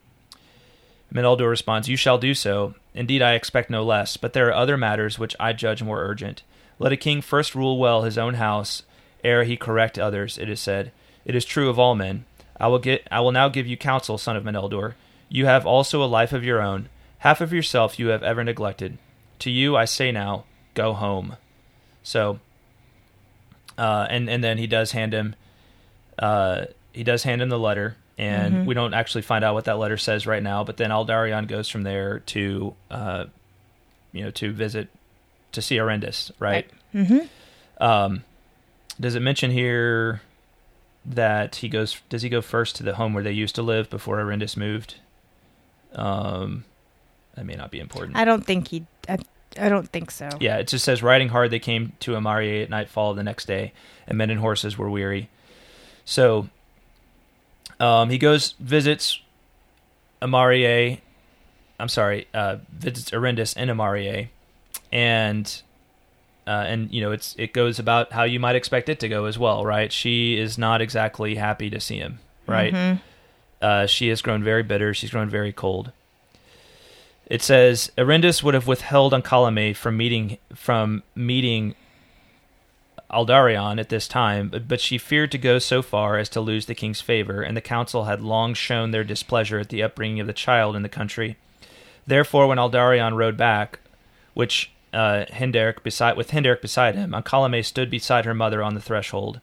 Meneldur 1.14 1.50
responds, 1.50 1.90
You 1.90 1.98
shall 1.98 2.18
do 2.18 2.34
so. 2.34 2.74
Indeed, 2.94 3.22
I 3.22 3.34
expect 3.34 3.70
no 3.70 3.84
less, 3.84 4.18
but 4.18 4.34
there 4.34 4.48
are 4.48 4.54
other 4.54 4.78
matters 4.78 5.20
which 5.20 5.36
I 5.40 5.54
judge 5.54 5.84
more 5.84 6.02
urgent. 6.02 6.44
Let 6.80 6.92
a 6.92 6.98
king 6.98 7.22
first 7.22 7.54
rule 7.54 7.78
well 7.78 8.04
his 8.04 8.18
own 8.18 8.36
house, 8.36 8.84
ere 9.24 9.44
he 9.44 9.58
correct 9.58 10.00
others, 10.00 10.38
it 10.38 10.50
is 10.50 10.60
said. 10.60 10.92
It 11.26 11.36
is 11.36 11.46
true 11.46 11.70
of 11.70 11.78
all 11.78 11.96
men. 11.96 12.26
I 12.60 12.68
will 12.68 12.80
get 12.80 13.08
I 13.12 13.20
will 13.20 13.32
now 13.32 13.50
give 13.50 13.68
you 13.68 13.78
counsel, 13.78 14.18
son 14.18 14.36
of 14.36 14.44
Meneldur. 14.44 14.94
You 15.30 15.46
have 15.46 15.66
also 15.66 16.04
a 16.04 16.06
life 16.06 16.34
of 16.34 16.44
your 16.44 16.62
own. 16.62 16.90
Half 17.20 17.42
of 17.42 17.54
yourself 17.54 17.98
you 17.98 18.08
have 18.08 18.24
ever 18.24 18.44
neglected. 18.44 18.98
To 19.40 19.52
you 19.52 19.76
I 19.76 19.86
say 19.86 20.12
now, 20.12 20.46
go 20.74 20.94
home. 20.94 21.38
So 22.04 22.40
uh, 23.78 24.08
and 24.10 24.30
and 24.30 24.44
then 24.44 24.58
he 24.58 24.68
does 24.68 24.92
hand 24.92 25.14
him 25.14 25.36
uh, 26.20 26.66
he 26.92 27.04
does 27.04 27.24
hand 27.24 27.42
him 27.42 27.50
the 27.50 27.60
letter 27.60 27.96
and 28.18 28.68
we 28.68 28.76
don't 28.76 28.94
actually 28.94 29.24
find 29.24 29.44
out 29.44 29.56
what 29.56 29.66
that 29.66 29.80
letter 29.80 29.98
says 29.98 30.28
right 30.28 30.44
now 30.44 30.64
but 30.64 30.78
then 30.78 30.92
Aldarion 30.92 31.48
goes 31.48 31.68
from 31.70 31.84
there 31.84 32.20
to 32.20 32.76
uh, 32.92 33.26
you 34.12 34.24
know 34.24 34.32
to 34.32 34.52
visit 34.52 34.88
to 35.52 35.62
see 35.62 35.78
Arendis 35.78 36.32
right, 36.40 36.70
Mm-hmm. 36.94 37.84
Um, 37.84 38.24
does 39.00 39.16
it 39.16 39.22
mention 39.22 39.50
here 39.50 40.22
that 41.06 41.56
he 41.58 41.70
goes 41.70 42.00
does 42.10 42.22
he 42.22 42.30
go 42.30 42.42
first 42.42 42.76
to 42.78 42.84
the 42.84 42.96
home 42.96 43.14
where 43.14 43.24
they 43.24 43.32
used 43.32 43.56
to 43.56 43.62
live 43.64 43.90
before 43.90 44.18
Arendis 44.18 44.56
moved 44.56 44.96
um 45.96 46.64
that 47.36 47.46
may 47.46 47.56
not 47.56 47.72
be 47.72 47.80
important 47.80 48.16
I 48.16 48.26
don't 48.26 48.46
think 48.46 48.68
he. 48.70 48.86
I, 49.10 49.18
I 49.60 49.70
don't 49.70 49.90
think 49.90 50.12
so. 50.12 50.30
yeah, 50.40 50.58
it 50.58 50.68
just 50.68 50.86
says 50.86 51.04
riding 51.04 51.30
hard 51.30 51.52
they 51.52 51.60
came 51.60 51.94
to 52.02 52.12
Amarie 52.12 52.64
at 52.64 52.70
nightfall 52.70 53.14
the 53.14 53.24
next 53.24 53.46
day, 53.46 53.74
and 54.08 54.18
men 54.18 54.30
and 54.30 54.40
horses 54.40 54.78
were 54.78 54.90
weary. 54.90 55.30
So 56.06 56.50
um, 57.80 58.10
he 58.10 58.18
goes 58.18 58.54
visits 58.60 59.20
Amarie. 60.22 61.00
I'm 61.80 61.90
sorry, 61.90 62.28
uh, 62.34 62.58
visits 62.72 63.12
Arendis 63.12 63.54
and 63.58 63.70
Amarie, 63.70 64.30
and 64.92 65.62
uh, 66.48 66.66
and 66.68 66.92
you 66.94 67.02
know 67.02 67.12
it's 67.12 67.36
it 67.38 67.54
goes 67.54 67.80
about 67.80 68.12
how 68.12 68.24
you 68.24 68.40
might 68.40 68.56
expect 68.56 68.90
it 68.90 69.00
to 69.02 69.10
go 69.10 69.26
as 69.26 69.38
well, 69.40 69.66
right? 69.66 69.92
She 69.92 70.38
is 70.38 70.58
not 70.58 70.82
exactly 70.82 71.36
happy 71.36 71.70
to 71.70 71.80
see 71.80 71.98
him, 71.98 72.20
right? 72.48 72.74
Mhm. 72.74 73.02
Uh, 73.62 73.86
she 73.88 74.10
has 74.10 74.22
grown 74.22 74.44
very 74.44 74.64
bitter. 74.64 74.94
She's 74.94 75.10
grown 75.12 75.30
very 75.30 75.54
cold. 75.54 75.92
It 77.28 77.42
says 77.42 77.92
Arendis 77.98 78.44
would 78.44 78.54
have 78.54 78.68
withheld 78.68 79.14
Ankalame 79.14 79.76
from 79.76 79.96
meeting 79.98 80.38
from 80.54 81.02
meeting 81.16 81.74
Aldarion 83.14 83.80
at 83.80 83.90
this 83.90 84.08
time, 84.08 84.50
but, 84.50 84.68
but 84.68 84.82
she 84.82 84.98
feared 84.98 85.32
to 85.32 85.38
go 85.38 85.60
so 85.60 85.82
far 85.82 86.18
as 86.18 86.30
to 86.30 86.42
lose 86.42 86.66
the 86.66 86.76
king's 86.76 87.02
favor, 87.02 87.42
and 87.42 87.56
the 87.56 87.62
council 87.62 88.06
had 88.06 88.22
long 88.22 88.54
shown 88.54 88.92
their 88.92 89.04
displeasure 89.04 89.60
at 89.60 89.70
the 89.70 89.84
upbringing 89.84 90.20
of 90.20 90.28
the 90.28 90.34
child 90.34 90.76
in 90.76 90.82
the 90.82 90.90
country. 90.90 91.38
Therefore, 92.06 92.48
when 92.48 92.58
Aldarion 92.58 93.16
rode 93.16 93.38
back, 93.38 93.80
which 94.34 94.72
uh, 94.94 95.26
Henderch 95.32 95.84
beside 95.84 96.18
with 96.18 96.32
Henderch 96.32 96.62
beside 96.62 96.96
him, 96.96 97.12
Ankalame 97.12 97.64
stood 97.64 97.90
beside 97.90 98.26
her 98.26 98.34
mother 98.34 98.62
on 98.62 98.74
the 98.74 98.82
threshold. 98.82 99.40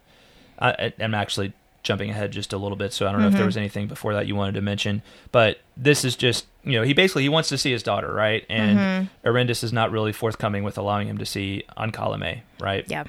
I, 0.59 0.93
I'm 0.99 1.15
actually 1.15 1.53
jumping 1.83 2.11
ahead 2.11 2.31
just 2.31 2.53
a 2.53 2.59
little 2.59 2.77
bit, 2.77 2.93
so 2.93 3.07
I 3.07 3.13
don't 3.13 3.23
know 3.23 3.29
if 3.29 3.33
there 3.35 3.47
was 3.47 3.57
anything 3.57 3.87
before 3.87 4.13
that 4.13 4.27
you 4.27 4.37
wanted 4.37 4.53
to 4.57 4.61
mention. 4.61 5.01
But 5.33 5.61
this 5.77 6.05
is 6.05 6.15
just, 6.15 6.47
you 6.63 6.73
know, 6.73 6.83
he 6.83 6.93
basically 6.93 7.23
he 7.23 7.31
wants 7.31 7.49
to 7.49 7.57
see 7.57 7.73
his 7.73 7.83
daughter, 7.83 8.13
right? 8.13 8.45
And 8.51 9.09
Arendis 9.25 9.65
is 9.65 9.73
not 9.73 9.91
really 9.91 10.13
forthcoming 10.13 10.63
with 10.63 10.77
allowing 10.77 11.09
him 11.09 11.17
to 11.17 11.25
see 11.25 11.65
Ankalame, 11.79 12.41
right? 12.61 12.85
Yeah. 12.87 13.05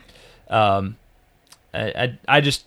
Um, 0.51 0.97
I, 1.73 1.79
I, 1.87 2.19
I 2.27 2.41
just 2.41 2.65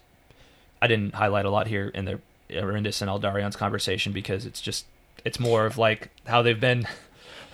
I 0.83 0.87
didn't 0.87 1.15
highlight 1.15 1.45
a 1.45 1.51
lot 1.51 1.67
here 1.69 1.89
in 1.89 2.05
the 2.07 2.19
Arendis 2.51 3.01
and 3.03 3.11
Aldarion's 3.11 3.57
conversation 3.57 4.13
because 4.13 4.47
it's 4.47 4.61
just 4.61 4.87
it's 5.25 5.39
more 5.39 5.67
of 5.67 5.79
like 5.79 6.11
how 6.27 6.43
they've 6.43 6.61
been. 6.61 6.87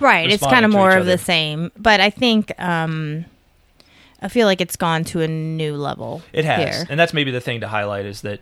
Right. 0.01 0.31
It's 0.31 0.43
kind 0.43 0.65
of 0.65 0.71
more 0.73 0.97
of 0.97 1.05
the 1.05 1.19
same, 1.19 1.71
but 1.77 2.01
I 2.01 2.09
think 2.09 2.59
um, 2.59 3.27
I 4.23 4.29
feel 4.29 4.47
like 4.47 4.63
it's 4.63 4.77
gone 4.77 5.05
to 5.05 5.21
a 5.21 5.29
new 5.29 5.77
level. 5.77 6.23
It 6.33 6.47
has, 6.47 6.77
Here. 6.77 6.87
and 6.89 6.99
that's 6.99 7.13
maybe 7.13 7.31
the 7.31 7.41
thing 7.43 7.61
to 7.61 7.69
highlight 7.69 8.07
is 8.07 8.23
that. 8.23 8.41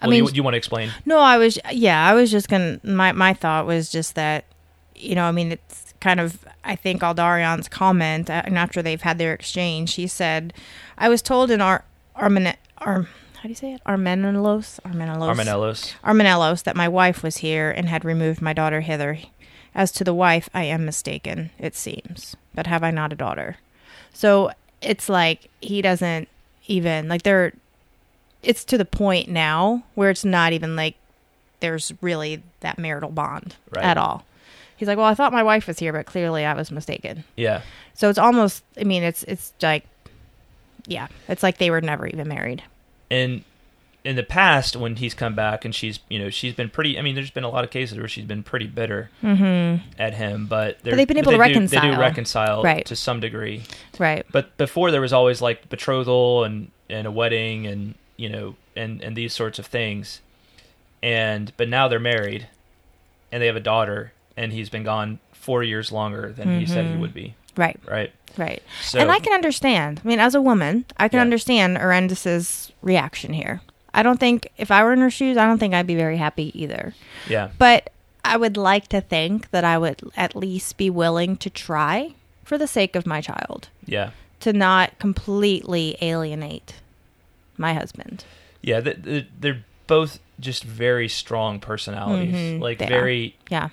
I 0.00 0.06
Well, 0.06 0.10
mean, 0.12 0.24
you, 0.26 0.30
you 0.32 0.42
want 0.44 0.54
to 0.54 0.58
explain? 0.58 0.90
No, 1.04 1.18
I 1.18 1.38
was 1.38 1.58
yeah, 1.72 2.08
I 2.08 2.14
was 2.14 2.30
just 2.30 2.48
gonna 2.48 2.78
my 2.84 3.10
my 3.10 3.34
thought 3.34 3.66
was 3.66 3.90
just 3.90 4.14
that 4.14 4.44
you 4.94 5.16
know, 5.16 5.24
I 5.24 5.32
mean 5.32 5.50
it's 5.50 5.92
kind 6.00 6.20
of 6.20 6.38
I 6.64 6.76
think 6.76 7.02
Aldarion's 7.02 7.68
comment 7.68 8.30
uh, 8.30 8.42
and 8.44 8.58
after 8.58 8.82
they've 8.82 9.02
had 9.02 9.18
their 9.18 9.32
exchange, 9.34 9.94
he 9.94 10.06
said, 10.06 10.52
I 10.96 11.08
was 11.08 11.22
told 11.22 11.50
in 11.50 11.60
our 11.60 11.84
Armen 12.16 12.54
Ar 12.78 13.02
how 13.36 13.42
do 13.42 13.48
you 13.50 13.54
say 13.54 13.74
it? 13.74 13.82
Armenelos? 13.84 14.80
Armenelos. 14.80 15.28
Armanellos. 15.36 15.94
Armenellos 16.02 16.62
that 16.62 16.74
my 16.76 16.88
wife 16.88 17.22
was 17.22 17.38
here 17.38 17.70
and 17.70 17.88
had 17.90 18.02
removed 18.02 18.40
my 18.40 18.54
daughter 18.54 18.80
hither. 18.80 19.18
As 19.74 19.92
to 19.92 20.04
the 20.04 20.14
wife, 20.14 20.48
I 20.54 20.62
am 20.62 20.86
mistaken, 20.86 21.50
it 21.58 21.74
seems. 21.76 22.36
But 22.54 22.66
have 22.68 22.82
I 22.82 22.90
not 22.90 23.12
a 23.12 23.16
daughter? 23.16 23.56
So 24.14 24.50
it's 24.80 25.10
like 25.10 25.50
he 25.60 25.82
doesn't 25.82 26.28
even 26.68 27.06
like 27.08 27.22
they're 27.22 27.52
it's 28.42 28.64
to 28.64 28.78
the 28.78 28.84
point 28.86 29.28
now 29.28 29.82
where 29.94 30.08
it's 30.10 30.24
not 30.24 30.52
even 30.54 30.74
like 30.76 30.94
there's 31.60 31.92
really 32.00 32.42
that 32.60 32.78
marital 32.78 33.10
bond 33.10 33.56
Right. 33.74 33.84
at 33.84 33.98
all. 33.98 34.24
He's 34.84 34.88
like, 34.88 34.98
"Well, 34.98 35.06
I 35.06 35.14
thought 35.14 35.32
my 35.32 35.42
wife 35.42 35.66
was 35.66 35.78
here, 35.78 35.94
but 35.94 36.04
clearly 36.04 36.44
I 36.44 36.52
was 36.52 36.70
mistaken." 36.70 37.24
Yeah, 37.36 37.62
So 37.94 38.10
it's 38.10 38.18
almost 38.18 38.62
I 38.78 38.84
mean, 38.84 39.02
it's 39.02 39.22
it's 39.22 39.54
like 39.62 39.86
yeah, 40.86 41.08
it's 41.26 41.42
like 41.42 41.56
they 41.56 41.70
were 41.70 41.80
never 41.80 42.06
even 42.06 42.28
married. 42.28 42.62
and 43.10 43.44
in 44.04 44.16
the 44.16 44.22
past 44.22 44.76
when 44.76 44.96
he's 44.96 45.14
come 45.14 45.34
back 45.34 45.64
and 45.64 45.74
she's 45.74 45.98
you 46.10 46.18
know 46.18 46.28
she's 46.28 46.52
been 46.52 46.68
pretty. 46.68 46.98
I 46.98 47.02
mean, 47.02 47.14
there's 47.14 47.30
been 47.30 47.44
a 47.44 47.48
lot 47.48 47.64
of 47.64 47.70
cases 47.70 47.96
where 47.96 48.06
she's 48.08 48.26
been 48.26 48.42
pretty 48.42 48.66
bitter 48.66 49.08
mm-hmm. 49.22 49.82
at 49.98 50.12
him, 50.12 50.46
but 50.46 50.78
they're, 50.82 50.94
they've 50.94 51.08
been 51.08 51.16
able 51.16 51.32
they 51.32 51.38
to 51.38 51.44
do- 51.44 51.66
They 51.66 51.78
reconcile. 51.78 51.94
do 51.94 51.98
reconcile 52.00 52.62
Right. 52.62 52.84
to 52.84 52.94
some 52.96 53.20
degree. 53.20 53.62
Right. 53.98 54.26
But 54.30 54.54
before 54.58 54.90
there 54.90 55.00
was 55.00 55.14
always 55.14 55.40
like 55.40 55.70
betrothal 55.70 56.44
and 56.44 56.70
and 56.90 57.06
a 57.06 57.10
wedding 57.10 57.66
and 57.66 57.94
you 58.18 58.28
know 58.28 58.56
and 58.76 59.02
and 59.02 59.16
these 59.16 59.32
sorts 59.32 59.58
of 59.58 59.64
things, 59.64 60.20
and 61.02 61.52
but 61.56 61.70
now 61.70 61.88
they're 61.88 61.98
married, 61.98 62.46
and 63.32 63.42
they 63.42 63.46
have 63.46 63.56
a 63.56 63.60
daughter, 63.60 64.12
and 64.36 64.52
he's 64.52 64.68
been 64.68 64.82
gone 64.84 65.18
four 65.32 65.62
years 65.62 65.92
longer 65.92 66.32
than 66.32 66.58
he 66.60 66.66
said 66.66 66.86
he 66.86 66.96
would 66.96 67.14
be. 67.14 67.34
Right. 67.56 67.78
Right. 67.86 68.12
Right. 68.36 68.62
So 68.82 68.98
and 68.98 69.10
I 69.12 69.18
can 69.20 69.32
understand. 69.32 70.00
I 70.04 70.08
mean, 70.08 70.18
as 70.18 70.34
a 70.34 70.40
woman, 70.40 70.84
I 70.96 71.08
can 71.08 71.18
Yeah. 71.18 71.22
understand 71.22 71.76
Arendis's 71.76 72.72
reaction 72.82 73.32
here. 73.32 73.60
I 73.92 74.02
don't 74.02 74.18
think 74.18 74.48
if 74.56 74.70
I 74.72 74.82
were 74.82 74.92
in 74.92 75.00
her 75.00 75.10
shoes, 75.10 75.36
I 75.36 75.46
don't 75.46 75.58
think 75.58 75.72
I'd 75.72 75.86
be 75.86 75.94
very 75.94 76.16
happy 76.16 76.50
either. 76.60 76.94
yeah 77.28 77.50
But 77.58 77.90
I 78.24 78.36
would 78.36 78.56
like 78.56 78.88
to 78.88 79.00
think 79.00 79.50
that 79.50 79.64
I 79.64 79.78
would 79.78 80.00
at 80.16 80.34
least 80.34 80.76
be 80.78 80.90
willing 80.90 81.36
to 81.36 81.50
try 81.50 82.14
for 82.42 82.58
the 82.58 82.66
sake 82.66 82.96
of 82.96 83.06
my 83.06 83.20
child 83.20 83.68
yeah 83.86 84.10
to 84.40 84.52
not 84.52 84.98
completely 84.98 85.96
alienate 86.02 86.74
my 87.56 87.72
husband. 87.74 88.24
yeah 88.62 88.80
th 88.80 89.02
th 89.04 89.26
they're 89.40 89.64
both 89.86 90.18
just 90.40 90.64
very 90.64 91.08
strong 91.08 91.60
personalities 91.60 92.34
Mhm, 92.34 92.60
like 92.60 92.78
they 92.78 92.86
are. 92.86 92.88
very 92.88 93.36
Yeah. 93.48 93.68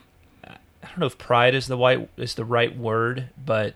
I 0.84 0.88
don't 0.88 1.00
know 1.00 1.06
if 1.06 1.18
pride 1.18 1.54
is 1.56 1.68
the 1.68 1.78
right 1.78 2.10
is 2.18 2.36
the 2.36 2.46
right 2.46 2.76
word 2.76 3.30
but 3.44 3.76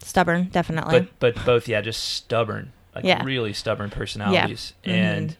Stubborn, 0.00 0.44
definitely. 0.44 1.00
but 1.00 1.34
but 1.34 1.44
both 1.44 1.68
yeah 1.68 1.80
just 1.80 2.02
stubborn 2.02 2.72
like 2.94 3.04
Yeah. 3.04 3.22
really 3.24 3.52
stubborn 3.52 3.90
personalities 3.90 4.72
Mhm. 4.84 4.92
and 4.92 5.36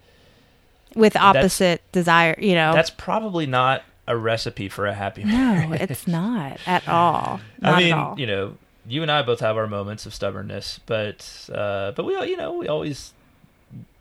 With 0.95 1.17
opposite 1.17 1.83
desire, 1.93 2.35
you 2.39 2.55
know. 2.55 2.73
that's 2.75 2.91
probably 2.91 3.47
not 3.47 3.83
a 4.07 4.17
recipe 4.17 4.69
for 4.69 4.87
a 4.87 4.95
happy 4.95 5.25
marriage. 5.25 5.69
no, 5.69 5.77
it's 5.77 6.07
not 6.07 6.59
at 6.67 6.87
all. 6.89 7.41
Not 7.61 7.75
I 7.75 7.79
mean, 7.79 7.93
all. 7.93 8.19
you 8.19 8.27
know, 8.27 8.57
you 8.89 9.03
and 9.03 9.11
I 9.11 9.23
both 9.23 9.41
have 9.41 9.57
our 9.57 9.67
moments 9.67 10.07
of 10.07 10.15
stubbornness, 10.15 10.79
but 10.87 11.49
uh, 11.53 11.91
but 11.93 12.05
we, 12.05 12.15
all 12.15 12.25
you 12.25 12.37
know, 12.37 12.53
we 12.55 12.69
always 12.69 13.13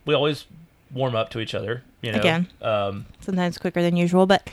we 0.06 0.13
always 0.13 0.45
warm 0.91 1.15
up 1.15 1.30
to 1.32 1.39
each 1.39 1.56
other. 1.56 1.82
You 2.01 2.12
know, 2.12 2.19
Again. 2.19 2.47
um, 2.62 3.08
Sometimes 3.19 3.58
quicker 3.58 3.82
than 3.82 3.97
usual, 3.97 4.25
but 4.28 4.47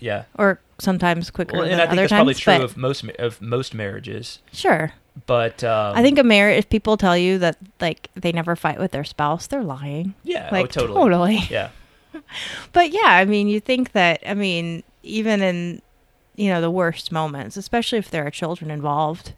yeah. 0.00 0.24
or 0.36 0.58
sometimes 0.78 1.30
quicker 1.30 1.54
Well, 1.56 1.62
than 1.64 1.72
and 1.72 1.80
I 1.80 1.84
think 1.84 1.92
other 1.92 2.02
that's 2.02 2.10
times. 2.10 2.18
probably 2.18 2.34
true 2.34 2.54
but 2.54 2.62
of 2.62 2.76
most 2.76 3.04
of 3.18 3.40
most 3.40 3.74
marriages. 3.74 4.40
sure, 4.52 4.92
But 5.26 5.62
um, 5.62 5.96
I 5.96 6.02
think 6.02 6.18
a 6.18 6.24
marriage. 6.24 6.58
If 6.58 6.68
people 6.68 6.96
tell 6.96 7.16
you 7.16 7.38
that 7.38 7.56
like 7.80 8.08
they 8.14 8.32
never 8.32 8.56
fight 8.56 8.78
with 8.78 8.90
their 8.92 9.04
spouse, 9.04 9.46
they're 9.46 9.62
lying. 9.62 10.14
yeah, 10.24 10.48
Like 10.50 10.64
oh, 10.64 10.66
totally, 10.68 10.94
totally. 11.00 11.38
yeah, 11.50 11.70
But 12.72 12.90
yeah, 12.92 13.06
I 13.06 13.24
mean, 13.24 13.48
you 13.48 13.60
think 13.60 13.92
that. 13.92 14.20
I 14.26 14.34
mean, 14.34 14.82
even 15.02 15.42
in 15.42 15.82
you 16.36 16.48
know 16.50 16.60
the 16.60 16.70
worst 16.70 17.12
moments, 17.12 17.56
especially 17.56 17.98
if 17.98 18.10
there 18.10 18.26
are 18.26 18.30
children 18.30 18.70
involved, 18.70 19.32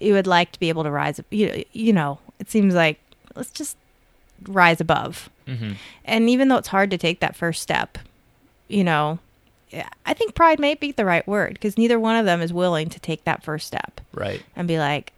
you 0.00 0.12
would 0.14 0.26
like 0.26 0.52
to 0.52 0.60
be 0.60 0.68
able 0.68 0.82
to 0.84 0.90
rise. 0.90 1.20
You 1.30 1.64
you 1.72 1.92
know, 1.92 2.18
it 2.38 2.50
seems 2.50 2.74
like 2.74 2.98
let's 3.36 3.50
just 3.50 3.76
rise 4.48 4.80
above. 4.80 5.30
hmm 5.46 5.72
And 6.04 6.28
even 6.28 6.48
though 6.48 6.56
it's 6.56 6.68
hard 6.68 6.90
to 6.90 6.98
take 6.98 7.20
that 7.20 7.36
first 7.36 7.62
step, 7.62 7.98
you 8.68 8.82
know, 8.84 9.18
I 10.06 10.14
think 10.14 10.34
pride 10.34 10.58
may 10.58 10.74
be 10.74 10.92
the 10.92 11.04
right 11.04 11.26
word 11.26 11.54
because 11.54 11.78
neither 11.78 11.98
one 11.98 12.16
of 12.16 12.26
them 12.26 12.40
is 12.40 12.52
willing 12.52 12.88
to 12.90 13.00
take 13.00 13.24
that 13.24 13.42
first 13.42 13.66
step 13.66 14.00
Right. 14.12 14.42
and 14.54 14.68
be 14.68 14.78
like, 14.78 15.12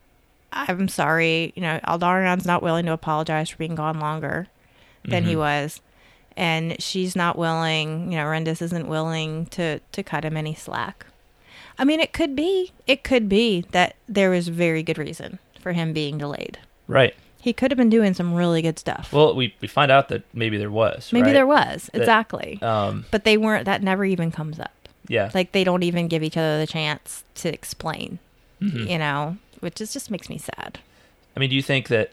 I'm 0.53 0.89
sorry. 0.89 1.53
You 1.55 1.63
know, 1.63 1.81
Aldarion's 1.87 2.47
not 2.47 2.63
willing 2.63 2.87
to 2.87 2.93
apologize 2.93 3.51
for 3.51 3.57
being 3.59 3.75
gone 3.75 4.01
longer 4.01 4.49
than 5.05 5.25
he 5.25 5.33
mm-hmm. 5.33 5.41
was. 5.41 5.81
And 6.37 6.81
she's 6.83 7.17
not 7.17 7.39
willing, 7.39 8.13
you 8.13 8.19
know, 8.19 8.25
Rendis 8.25 8.61
isn't 8.61 8.89
willing 8.89 9.47
to, 9.47 9.81
to 9.81 10.03
cut 10.03 10.25
him 10.25 10.37
any 10.37 10.55
slack. 10.55 11.07
I 11.79 11.85
mean, 11.85 12.01
it 12.01 12.13
could 12.13 12.37
be, 12.37 12.73
it 12.87 13.05
could 13.05 13.29
be 13.29 13.63
that 13.73 13.97
there 14.09 14.31
was 14.31 14.49
very 14.49 14.83
good 14.83 14.99
reason 14.99 15.39
for 15.61 15.73
him 15.73 15.93
being 15.93 16.19
delayed. 16.19 16.59
Right. 16.89 17.15
He 17.47 17.53
could 17.53 17.71
have 17.71 17.79
been 17.79 17.91
doing 17.91 18.13
some 18.13 18.35
really 18.35 18.61
good 18.61 18.77
stuff. 18.77 19.13
Well, 19.13 19.33
we 19.37 19.55
we 19.61 19.69
find 19.69 19.93
out 19.93 20.09
that 20.09 20.25
maybe 20.35 20.59
there 20.59 20.71
was. 20.71 21.13
Maybe 21.13 21.27
right? 21.27 21.33
there 21.33 21.47
was, 21.47 21.89
That- 21.93 22.01
exactly. 22.03 22.59
Um. 22.61 23.05
but 23.13 23.23
they 23.23 23.37
weren't, 23.37 23.67
that 23.67 23.85
never 23.85 24.05
even 24.05 24.33
comes 24.33 24.59
up. 24.59 24.73
Yeah. 25.07 25.31
Like, 25.33 25.53
they 25.53 25.63
don't 25.63 25.85
even 25.85 26.09
give 26.09 26.25
each 26.25 26.37
other 26.37 26.59
the 26.59 26.67
chance 26.67 27.23
to 27.37 27.49
explain, 27.55 28.19
Mhm. 28.61 28.91
you 28.91 28.99
know, 28.99 29.37
which 29.61 29.81
is, 29.81 29.93
just 29.93 30.11
makes 30.11 30.29
me 30.29 30.39
sad. 30.39 30.81
I 31.37 31.39
mean, 31.41 31.49
do 31.51 31.55
you 31.55 31.63
think 31.63 31.87
that 31.87 32.11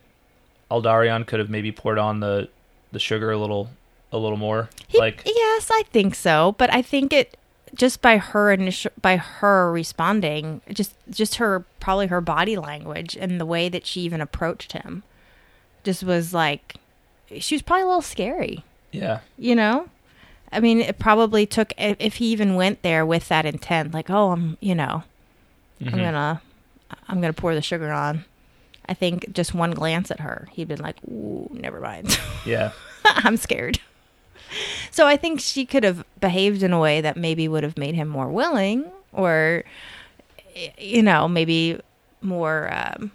Aldarion 0.69 1.25
could 1.25 1.39
have 1.39 1.49
maybe 1.49 1.71
poured 1.71 1.97
on 1.97 2.19
the 2.19 2.49
the 2.91 2.99
sugar 2.99 3.31
a 3.31 3.37
little 3.39 3.71
a 4.11 4.19
little 4.19 4.37
more? 4.37 4.69
He- 4.87 4.99
like 4.99 5.23
yes, 5.25 5.69
I 5.71 5.81
think 5.91 6.13
so, 6.13 6.53
but 6.59 6.71
I 6.71 6.83
think 6.83 7.11
it 7.11 7.37
just 7.73 8.03
by 8.03 8.17
her 8.17 8.51
initial 8.51 8.91
by 9.01 9.17
her 9.17 9.71
responding, 9.71 10.61
just 10.71 10.93
just 11.09 11.35
her 11.35 11.65
probably 11.79 12.05
her 12.07 12.21
body 12.21 12.55
language 12.55 13.17
and 13.19 13.39
the 13.41 13.47
way 13.47 13.67
that 13.69 13.87
she 13.87 14.01
even 14.01 14.21
approached 14.21 14.73
him, 14.73 15.01
just 15.83 16.03
was 16.03 16.33
like 16.33 16.75
she 17.39 17.55
was 17.55 17.61
probably 17.61 17.83
a 17.83 17.87
little 17.87 18.01
scary. 18.01 18.63
yeah. 18.91 19.19
You 19.37 19.55
know, 19.55 19.89
I 20.51 20.59
mean, 20.59 20.79
it 20.81 20.99
probably 20.99 21.45
took 21.45 21.73
if 21.77 22.15
he 22.15 22.27
even 22.27 22.55
went 22.55 22.81
there 22.83 23.05
with 23.05 23.27
that 23.29 23.45
intent, 23.45 23.93
like, 23.93 24.09
oh, 24.09 24.31
I'm 24.31 24.57
you 24.59 24.75
know, 24.75 25.03
I'm 25.81 25.87
Mhm. 25.87 25.91
gonna 25.97 26.41
I'm 27.07 27.21
gonna 27.21 27.33
pour 27.33 27.55
the 27.55 27.61
sugar 27.61 27.91
on. 27.91 28.25
I 28.87 28.93
think 28.93 29.31
just 29.33 29.53
one 29.53 29.71
glance 29.71 30.11
at 30.11 30.19
her, 30.19 30.47
he'd 30.51 30.67
been 30.67 30.81
like, 30.81 30.97
"Ooh, 31.09 31.49
never 31.53 31.79
mind." 31.79 32.17
Yeah. 32.45 32.71
I'm 33.05 33.37
scared. 33.37 33.79
So 34.91 35.07
I 35.07 35.15
think 35.17 35.39
she 35.39 35.65
could 35.65 35.83
have 35.85 36.03
behaved 36.19 36.61
in 36.61 36.73
a 36.73 36.79
way 36.79 36.99
that 37.01 37.15
maybe 37.17 37.47
would 37.47 37.63
have 37.63 37.77
made 37.77 37.95
him 37.95 38.07
more 38.09 38.27
willing, 38.27 38.85
or 39.13 39.63
you 40.77 41.01
know, 41.01 41.27
maybe 41.27 41.79
more 42.21 42.69
um, 42.71 43.11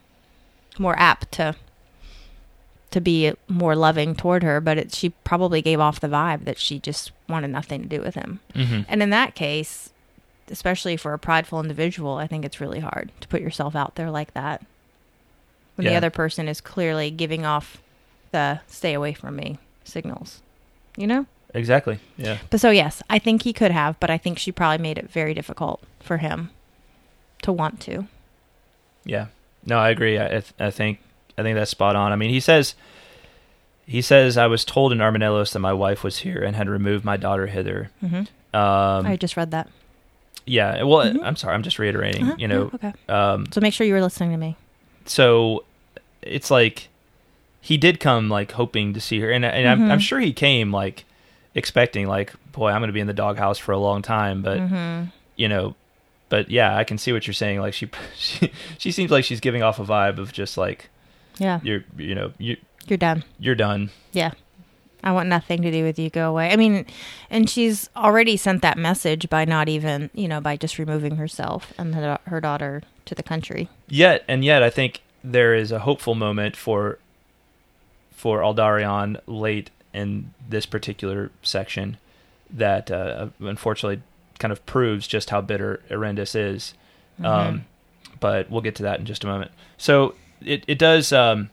more 0.78 0.98
apt 0.98 1.30
to 1.32 1.54
to 2.90 3.00
be 3.00 3.32
more 3.48 3.76
loving 3.76 4.14
toward 4.14 4.42
her. 4.42 4.60
But 4.60 4.78
it, 4.78 4.94
she 4.94 5.10
probably 5.10 5.62
gave 5.62 5.80
off 5.80 6.00
the 6.00 6.08
vibe 6.08 6.44
that 6.44 6.58
she 6.58 6.78
just 6.78 7.12
wanted 7.28 7.48
nothing 7.48 7.82
to 7.82 7.88
do 7.88 8.00
with 8.00 8.14
him. 8.14 8.40
hmm 8.54 8.80
And 8.88 9.02
in 9.02 9.10
that 9.10 9.34
case, 9.34 9.90
especially 10.50 10.96
for 10.96 11.12
a 11.12 11.18
prideful 11.18 11.60
individual, 11.60 12.16
I 12.16 12.26
think 12.26 12.44
it's 12.44 12.60
really 12.60 12.80
hard 12.80 13.10
to 13.20 13.28
put 13.28 13.40
yourself 13.42 13.76
out 13.76 13.96
there 13.96 14.10
like 14.10 14.32
that 14.34 14.64
when 15.74 15.86
the 15.86 15.94
other 15.94 16.10
person 16.10 16.48
is 16.48 16.60
clearly 16.60 17.10
giving 17.10 17.46
off 17.46 17.80
the 18.32 18.60
stay 18.66 18.94
away 18.94 19.12
from 19.12 19.36
me 19.36 19.58
signals. 19.84 20.42
You 20.96 21.06
know? 21.06 21.26
Exactly. 21.54 22.00
Yeah. 22.16 22.38
But 22.50 22.60
so 22.60 22.70
yes, 22.70 23.02
I 23.08 23.18
think 23.18 23.42
he 23.42 23.52
could 23.52 23.70
have, 23.70 23.98
but 24.00 24.10
I 24.10 24.18
think 24.18 24.38
she 24.38 24.50
probably 24.52 24.82
made 24.82 24.98
it 24.98 25.10
very 25.10 25.34
difficult 25.34 25.82
for 26.00 26.16
him 26.18 26.50
to 27.42 27.52
want 27.52 27.80
to. 27.82 28.06
Yeah. 29.04 29.26
No, 29.64 29.78
I 29.78 29.90
agree. 29.90 30.18
I, 30.18 30.42
I 30.58 30.70
think 30.70 30.98
I 31.38 31.42
think 31.42 31.56
that's 31.56 31.70
spot 31.70 31.96
on. 31.96 32.12
I 32.12 32.16
mean, 32.16 32.30
he 32.30 32.40
says 32.40 32.74
he 33.86 34.02
says 34.02 34.36
I 34.36 34.46
was 34.48 34.64
told 34.64 34.92
in 34.92 34.98
Armenelos 34.98 35.52
that 35.52 35.60
my 35.60 35.72
wife 35.72 36.04
was 36.04 36.18
here 36.18 36.42
and 36.42 36.54
had 36.56 36.68
removed 36.68 37.04
my 37.04 37.16
daughter 37.16 37.46
hither. 37.46 37.90
hmm 38.00 38.14
Um, 38.16 39.06
I 39.06 39.16
just 39.18 39.36
read 39.36 39.50
that. 39.52 39.68
yeah. 40.46 40.82
Well, 40.82 41.06
Mhm. 41.06 41.20
I'm 41.22 41.36
sorry. 41.36 41.54
I'm 41.54 41.62
just 41.62 41.78
reiterating. 41.78 42.24
Uh-huh, 42.24 42.34
You 42.38 42.48
know. 42.48 42.70
yeah, 42.82 42.88
okay. 42.88 42.92
Um, 43.08 43.46
So 43.50 43.60
make 43.60 43.72
sure 43.74 43.86
you 43.86 43.94
were 43.94 44.02
listening 44.02 44.30
to 44.32 44.36
me. 44.36 44.56
so 45.06 45.64
it's 46.22 46.50
like 46.50 46.88
he 47.60 47.76
did 47.78 47.98
come 48.00 48.28
like 48.28 48.52
hoping 48.52 48.92
to 48.94 49.00
see 49.00 49.20
her, 49.20 49.30
and 49.30 49.44
and 49.44 49.68
I'm, 49.68 49.80
Mhm. 49.80 49.90
I'm 49.92 49.98
sure 50.00 50.20
he 50.20 50.32
came 50.32 50.72
like 50.72 51.04
expecting 51.54 52.06
like, 52.06 52.32
boy, 52.52 52.70
I'm 52.70 52.80
going 52.80 52.88
to 52.88 52.92
be 52.92 53.00
in 53.00 53.06
the 53.06 53.12
doghouse 53.14 53.58
for 53.58 53.72
a 53.72 53.78
long 53.78 54.02
time, 54.02 54.42
but 54.42 54.58
hmm 54.58 55.04
you 55.36 55.48
know, 55.48 55.74
but 56.30 56.50
yeah, 56.50 56.76
I 56.76 56.82
can 56.84 56.98
see 56.98 57.12
what 57.12 57.26
you're 57.26 57.34
saying. 57.34 57.60
Like 57.60 57.72
she, 57.74 57.88
she, 58.16 58.50
she 58.76 58.90
seems 58.92 59.10
like 59.10 59.24
she's 59.24 59.40
giving 59.40 59.62
off 59.62 59.78
a 59.78 59.84
vibe 59.84 60.18
of 60.18 60.32
just 60.32 60.58
like 60.58 60.90
Yeah, 61.38 61.60
you're, 61.62 61.84
you 61.96 62.14
know, 62.14 62.32
you 62.38 62.56
you're 62.86 62.98
done. 62.98 63.24
you're 63.38 63.54
done. 63.54 63.90
Yeah. 64.12 64.32
I 65.02 65.12
want 65.12 65.28
nothing 65.28 65.62
to 65.62 65.70
do 65.70 65.84
with 65.84 65.96
you. 65.98 66.10
Go 66.10 66.28
away. 66.28 66.50
I 66.50 66.56
mean, 66.56 66.84
and 67.30 67.48
she's 67.48 67.88
already 67.94 68.36
sent 68.36 68.62
that 68.62 68.76
message 68.76 69.30
by 69.30 69.44
not 69.44 69.68
even, 69.68 70.10
you 70.12 70.26
know, 70.26 70.40
by 70.40 70.56
just 70.56 70.76
removing 70.76 71.16
herself 71.16 71.72
and 71.78 71.94
her, 71.94 72.18
her 72.26 72.40
daughter 72.40 72.82
to 73.04 73.14
the 73.14 73.22
country. 73.22 73.68
Yet 73.88 74.24
and 74.26 74.44
yet, 74.44 74.62
I 74.62 74.70
think 74.70 75.02
there 75.22 75.54
is 75.54 75.70
a 75.70 75.80
hopeful 75.80 76.14
moment 76.14 76.56
for 76.56 76.98
for 78.10 78.40
Aldarion 78.40 79.20
late 79.28 79.70
in 79.94 80.34
this 80.48 80.66
particular 80.66 81.30
section 81.42 81.98
that 82.50 82.90
uh, 82.90 83.28
unfortunately 83.38 84.02
kind 84.40 84.50
of 84.50 84.64
proves 84.66 85.06
just 85.06 85.30
how 85.30 85.40
bitter 85.40 85.80
Erendis 85.90 86.34
is. 86.34 86.74
Um, 87.22 87.66
but 88.20 88.50
we'll 88.50 88.60
get 88.60 88.74
to 88.76 88.82
that 88.84 89.00
in 89.00 89.06
just 89.06 89.24
a 89.24 89.26
moment. 89.26 89.50
So 89.76 90.14
it 90.44 90.64
it 90.66 90.78
does. 90.78 91.12
Um, 91.12 91.50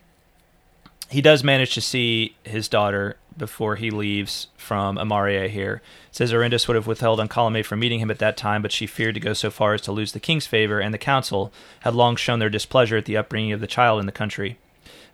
he 1.08 1.22
does 1.22 1.44
manage 1.44 1.74
to 1.74 1.80
see 1.80 2.34
his 2.42 2.68
daughter 2.68 3.16
before 3.36 3.76
he 3.76 3.90
leaves 3.90 4.48
from 4.56 4.96
Emerië 4.96 5.48
here. 5.48 5.82
It 6.08 6.16
says 6.16 6.32
Erendis 6.32 6.66
would 6.66 6.74
have 6.74 6.86
withheld 6.86 7.20
Ancalimë 7.20 7.64
from 7.64 7.78
meeting 7.78 8.00
him 8.00 8.10
at 8.10 8.18
that 8.18 8.36
time, 8.36 8.62
but 8.62 8.72
she 8.72 8.86
feared 8.86 9.14
to 9.14 9.20
go 9.20 9.32
so 9.32 9.50
far 9.50 9.74
as 9.74 9.82
to 9.82 9.92
lose 9.92 10.12
the 10.12 10.20
king's 10.20 10.46
favor, 10.46 10.80
and 10.80 10.92
the 10.92 10.98
council 10.98 11.52
had 11.80 11.94
long 11.94 12.16
shown 12.16 12.38
their 12.38 12.50
displeasure 12.50 12.96
at 12.96 13.04
the 13.04 13.16
upbringing 13.16 13.52
of 13.52 13.60
the 13.60 13.66
child 13.66 14.00
in 14.00 14.06
the 14.06 14.12
country. 14.12 14.58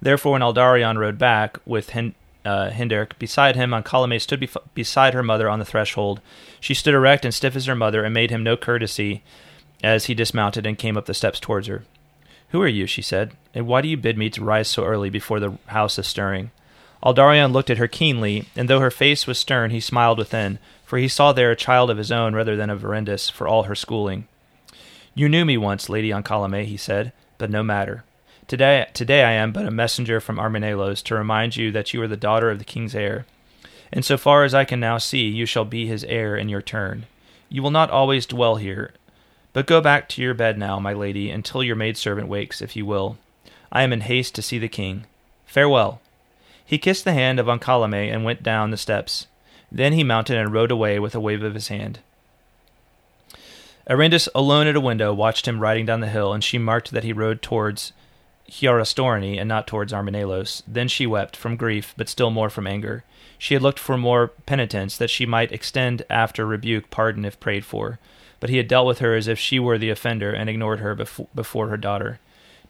Therefore, 0.00 0.32
when 0.32 0.42
Aldarion 0.42 0.98
rode 0.98 1.18
back 1.18 1.58
with 1.66 1.90
Hin- 1.90 2.14
uh, 2.44 2.70
beside 3.18 3.56
him, 3.56 3.70
Ancalimë 3.70 4.20
stood 4.20 4.40
bef- 4.40 4.56
beside 4.74 5.14
her 5.14 5.22
mother 5.22 5.48
on 5.48 5.58
the 5.58 5.64
threshold. 5.64 6.20
She 6.60 6.74
stood 6.74 6.94
erect 6.94 7.24
and 7.24 7.34
stiff 7.34 7.56
as 7.56 7.66
her 7.66 7.74
mother, 7.74 8.04
and 8.04 8.14
made 8.14 8.30
him 8.30 8.42
no 8.42 8.56
courtesy 8.56 9.22
as 9.82 10.06
he 10.06 10.14
dismounted 10.14 10.66
and 10.66 10.78
came 10.78 10.96
up 10.96 11.06
the 11.06 11.14
steps 11.14 11.40
towards 11.40 11.66
her. 11.66 11.84
Who 12.50 12.62
are 12.62 12.68
you? 12.68 12.86
she 12.86 13.02
said, 13.02 13.32
and 13.54 13.66
why 13.66 13.80
do 13.80 13.88
you 13.88 13.96
bid 13.96 14.16
me 14.16 14.30
to 14.30 14.44
rise 14.44 14.68
so 14.68 14.84
early 14.84 15.10
before 15.10 15.40
the 15.40 15.58
house 15.66 15.98
is 15.98 16.06
stirring? 16.06 16.50
Aldarion 17.02 17.52
looked 17.52 17.70
at 17.70 17.78
her 17.78 17.88
keenly, 17.88 18.46
and 18.54 18.68
though 18.68 18.80
her 18.80 18.90
face 18.90 19.26
was 19.26 19.38
stern, 19.38 19.70
he 19.70 19.80
smiled 19.80 20.18
within, 20.18 20.58
for 20.84 20.98
he 20.98 21.08
saw 21.08 21.32
there 21.32 21.50
a 21.50 21.56
child 21.56 21.90
of 21.90 21.98
his 21.98 22.12
own 22.12 22.34
rather 22.34 22.54
than 22.54 22.70
of 22.70 22.82
Erendis, 22.82 23.30
for 23.30 23.48
all 23.48 23.64
her 23.64 23.74
schooling. 23.74 24.28
You 25.14 25.28
knew 25.28 25.44
me 25.44 25.56
once, 25.56 25.88
Lady 25.88 26.10
Ancalimë, 26.10 26.64
he 26.64 26.76
said, 26.76 27.12
but 27.38 27.50
no 27.50 27.62
matter. 27.62 28.04
Today, 28.46 28.86
today 28.94 29.24
I 29.24 29.32
am 29.32 29.52
but 29.52 29.66
a 29.66 29.70
messenger 29.70 30.20
from 30.20 30.36
Armenelos 30.36 31.02
to 31.04 31.14
remind 31.14 31.56
you 31.56 31.72
that 31.72 31.92
you 31.92 32.02
are 32.02 32.08
the 32.08 32.16
daughter 32.16 32.50
of 32.50 32.58
the 32.58 32.64
king's 32.64 32.94
heir. 32.94 33.26
And 33.92 34.04
so 34.04 34.16
far 34.16 34.44
as 34.44 34.54
I 34.54 34.64
can 34.64 34.80
now 34.80 34.98
see, 34.98 35.26
you 35.26 35.44
shall 35.44 35.64
be 35.64 35.86
his 35.86 36.04
heir 36.04 36.36
in 36.36 36.48
your 36.48 36.62
turn. 36.62 37.06
You 37.48 37.62
will 37.62 37.70
not 37.70 37.90
always 37.90 38.26
dwell 38.26 38.56
here, 38.56 38.92
but 39.52 39.66
go 39.66 39.80
back 39.80 40.08
to 40.10 40.22
your 40.22 40.34
bed 40.34 40.56
now, 40.56 40.78
my 40.78 40.92
lady, 40.92 41.30
until 41.30 41.62
your 41.62 41.76
maidservant 41.76 42.28
wakes, 42.28 42.62
if 42.62 42.74
you 42.74 42.86
will. 42.86 43.18
I 43.72 43.82
am 43.82 43.92
in 43.92 44.02
haste 44.02 44.34
to 44.34 44.42
see 44.42 44.58
the 44.58 44.68
king. 44.68 45.06
Farewell. 45.46 46.00
He 46.64 46.78
kissed 46.78 47.04
the 47.04 47.14
hand 47.14 47.40
of 47.40 47.46
Ancalimë 47.46 48.12
and 48.12 48.22
went 48.22 48.42
down 48.42 48.70
the 48.70 48.76
steps. 48.76 49.26
Then 49.70 49.94
he 49.94 50.04
mounted 50.04 50.36
and 50.36 50.52
rode 50.52 50.70
away 50.70 50.98
with 50.98 51.14
a 51.14 51.20
wave 51.20 51.42
of 51.42 51.54
his 51.54 51.68
hand. 51.68 52.00
Erendis, 53.88 54.28
alone 54.34 54.66
at 54.66 54.76
a 54.76 54.80
window, 54.80 55.12
watched 55.12 55.48
him 55.48 55.60
riding 55.60 55.86
down 55.86 56.00
the 56.00 56.08
hill, 56.08 56.32
and 56.32 56.44
she 56.44 56.58
marked 56.58 56.90
that 56.92 57.02
he 57.02 57.12
rode 57.12 57.40
towards 57.42 57.92
Hyarastorni 58.48 59.38
and 59.38 59.48
not 59.48 59.66
towards 59.66 59.92
Armenelos. 59.92 60.62
Then 60.68 60.86
she 60.86 61.06
wept, 61.06 61.34
from 61.34 61.56
grief, 61.56 61.94
but 61.96 62.08
still 62.08 62.30
more 62.30 62.50
from 62.50 62.66
anger. 62.66 63.02
She 63.38 63.54
had 63.54 63.62
looked 63.62 63.80
for 63.80 63.96
more 63.96 64.28
penitence, 64.46 64.96
that 64.98 65.10
she 65.10 65.26
might 65.26 65.50
extend 65.50 66.04
after 66.10 66.46
rebuke 66.46 66.90
pardon 66.90 67.24
if 67.24 67.40
prayed 67.40 67.64
for. 67.64 67.98
But 68.38 68.50
he 68.50 68.58
had 68.58 68.68
dealt 68.68 68.86
with 68.86 68.98
her 68.98 69.16
as 69.16 69.26
if 69.26 69.38
she 69.38 69.58
were 69.58 69.78
the 69.78 69.90
offender, 69.90 70.32
and 70.32 70.48
ignored 70.48 70.80
her 70.80 70.94
befo- 70.94 71.28
before 71.34 71.68
her 71.68 71.78
daughter. 71.78 72.20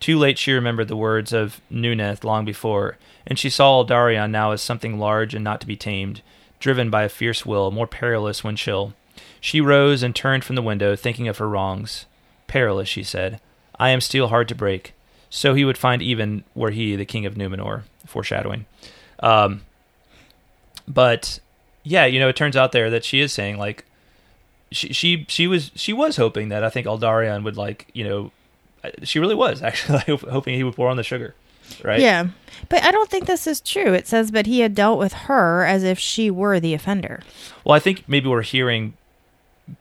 Too 0.02 0.18
late 0.18 0.36
she 0.36 0.50
remembered 0.50 0.88
the 0.88 0.96
words 0.96 1.32
of 1.32 1.60
Nuneth 1.70 2.24
long 2.24 2.44
before, 2.44 2.98
and 3.24 3.38
she 3.38 3.48
saw 3.48 3.84
Aldarion 3.84 4.32
now 4.32 4.50
as 4.50 4.60
something 4.60 4.98
large 4.98 5.32
and 5.32 5.44
not 5.44 5.60
to 5.60 5.66
be 5.66 5.76
tamed, 5.76 6.22
driven 6.58 6.90
by 6.90 7.04
a 7.04 7.08
fierce 7.08 7.46
will, 7.46 7.70
more 7.70 7.86
perilous 7.86 8.42
when 8.42 8.56
chill. 8.56 8.94
She 9.40 9.60
rose 9.60 10.02
and 10.02 10.12
turned 10.12 10.42
from 10.42 10.56
the 10.56 10.62
window, 10.62 10.96
thinking 10.96 11.28
of 11.28 11.38
her 11.38 11.48
wrongs. 11.48 12.06
Perilous, 12.48 12.88
she 12.88 13.04
said. 13.04 13.40
I 13.78 13.90
am 13.90 14.00
steel 14.00 14.26
hard 14.26 14.48
to 14.48 14.56
break. 14.56 14.92
So 15.30 15.54
he 15.54 15.64
would 15.64 15.78
find 15.78 16.02
even 16.02 16.42
were 16.52 16.72
he 16.72 16.96
the 16.96 17.04
king 17.04 17.24
of 17.24 17.34
Numenor. 17.34 17.82
Foreshadowing. 18.04 18.66
Um, 19.20 19.60
but 20.88 21.38
yeah, 21.84 22.06
you 22.06 22.18
know, 22.18 22.28
it 22.28 22.34
turns 22.34 22.56
out 22.56 22.72
there 22.72 22.90
that 22.90 23.04
she 23.04 23.20
is 23.20 23.32
saying 23.32 23.56
like 23.56 23.84
she 24.72 24.92
she 24.92 25.26
she 25.28 25.46
was 25.46 25.70
she 25.76 25.92
was 25.92 26.16
hoping 26.16 26.48
that 26.48 26.64
I 26.64 26.70
think 26.70 26.88
Aldarion 26.88 27.44
would 27.44 27.56
like 27.56 27.86
you 27.92 28.02
know 28.02 28.32
she 29.02 29.18
really 29.18 29.34
was 29.34 29.62
actually 29.62 30.00
hoping 30.06 30.54
he 30.54 30.64
would 30.64 30.74
pour 30.76 30.88
on 30.88 30.96
the 30.96 31.02
sugar, 31.02 31.34
right? 31.84 32.00
Yeah. 32.00 32.28
But 32.68 32.82
I 32.84 32.90
don't 32.90 33.10
think 33.10 33.26
this 33.26 33.46
is 33.46 33.60
true. 33.60 33.92
It 33.92 34.06
says, 34.06 34.30
but 34.30 34.46
he 34.46 34.60
had 34.60 34.74
dealt 34.74 34.98
with 34.98 35.12
her 35.12 35.64
as 35.64 35.82
if 35.84 35.98
she 35.98 36.30
were 36.30 36.60
the 36.60 36.74
offender. 36.74 37.22
Well, 37.64 37.74
I 37.74 37.78
think 37.80 38.04
maybe 38.08 38.28
we're 38.28 38.42
hearing 38.42 38.94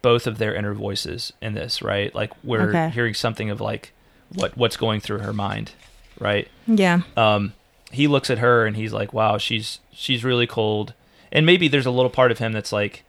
both 0.01 0.27
of 0.27 0.37
their 0.37 0.53
inner 0.55 0.73
voices 0.73 1.33
in 1.41 1.53
this, 1.53 1.81
right? 1.81 2.13
Like 2.13 2.31
we're 2.43 2.69
Okay. 2.69 2.89
hearing 2.89 3.13
something 3.13 3.49
of 3.49 3.59
like 3.59 3.91
what 4.33 4.55
what's 4.57 4.77
going 4.77 4.99
through 5.01 5.19
her 5.19 5.33
mind, 5.33 5.71
right? 6.19 6.47
Yeah. 6.67 7.01
um, 7.17 7.53
he 7.91 8.07
looks 8.07 8.29
at 8.29 8.37
her 8.37 8.65
and 8.65 8.77
he's 8.77 8.93
like, 8.93 9.11
"Wow, 9.11 9.37
she's 9.37 9.79
she's 9.91 10.23
really 10.23 10.47
cold." 10.47 10.93
And 11.31 11.45
maybe 11.45 11.67
there's 11.67 11.85
a 11.85 11.91
little 11.91 12.09
part 12.11 12.31
of 12.31 12.37
him 12.39 12.53
that's 12.53 12.71
like, 12.71 13.03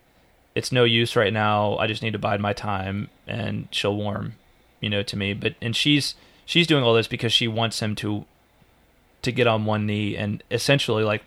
"It's 0.56 0.72
no 0.72 0.82
use 0.82 1.14
right 1.14 1.32
now. 1.32 1.76
I 1.76 1.86
just 1.86 2.02
need 2.02 2.14
to 2.14 2.18
bide 2.18 2.40
my 2.40 2.52
time, 2.52 3.08
and 3.28 3.68
she'll 3.70 3.94
warm, 3.94 4.34
you 4.82 4.90
know, 4.90 5.02
to 5.02 5.16
me." 5.16 5.32
But 5.32 5.54
and 5.62 5.74
she's 5.74 6.14
she's 6.44 6.66
doing 6.66 6.84
all 6.84 6.92
this 6.92 7.06
because 7.06 7.32
she 7.32 7.48
wants 7.48 7.80
him 7.80 7.94
to 7.96 8.26
to 9.22 9.32
get 9.32 9.46
on 9.46 9.64
one 9.64 9.86
knee 9.86 10.16
and 10.16 10.42
essentially 10.50 11.04
like 11.04 11.22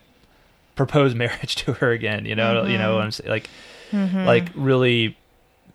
propose 0.75 1.15
marriage 1.23 1.55
to 1.55 1.73
her 1.73 1.91
again. 1.91 2.25
You 2.25 2.35
know, 2.35 2.65
you 2.65 2.77
know 2.77 2.95
what 2.95 3.03
I'm 3.03 3.11
saying? 3.11 3.29
Like, 3.29 3.49
mm-hmm. 3.91 4.25
like 4.25 4.49
really. 4.53 5.17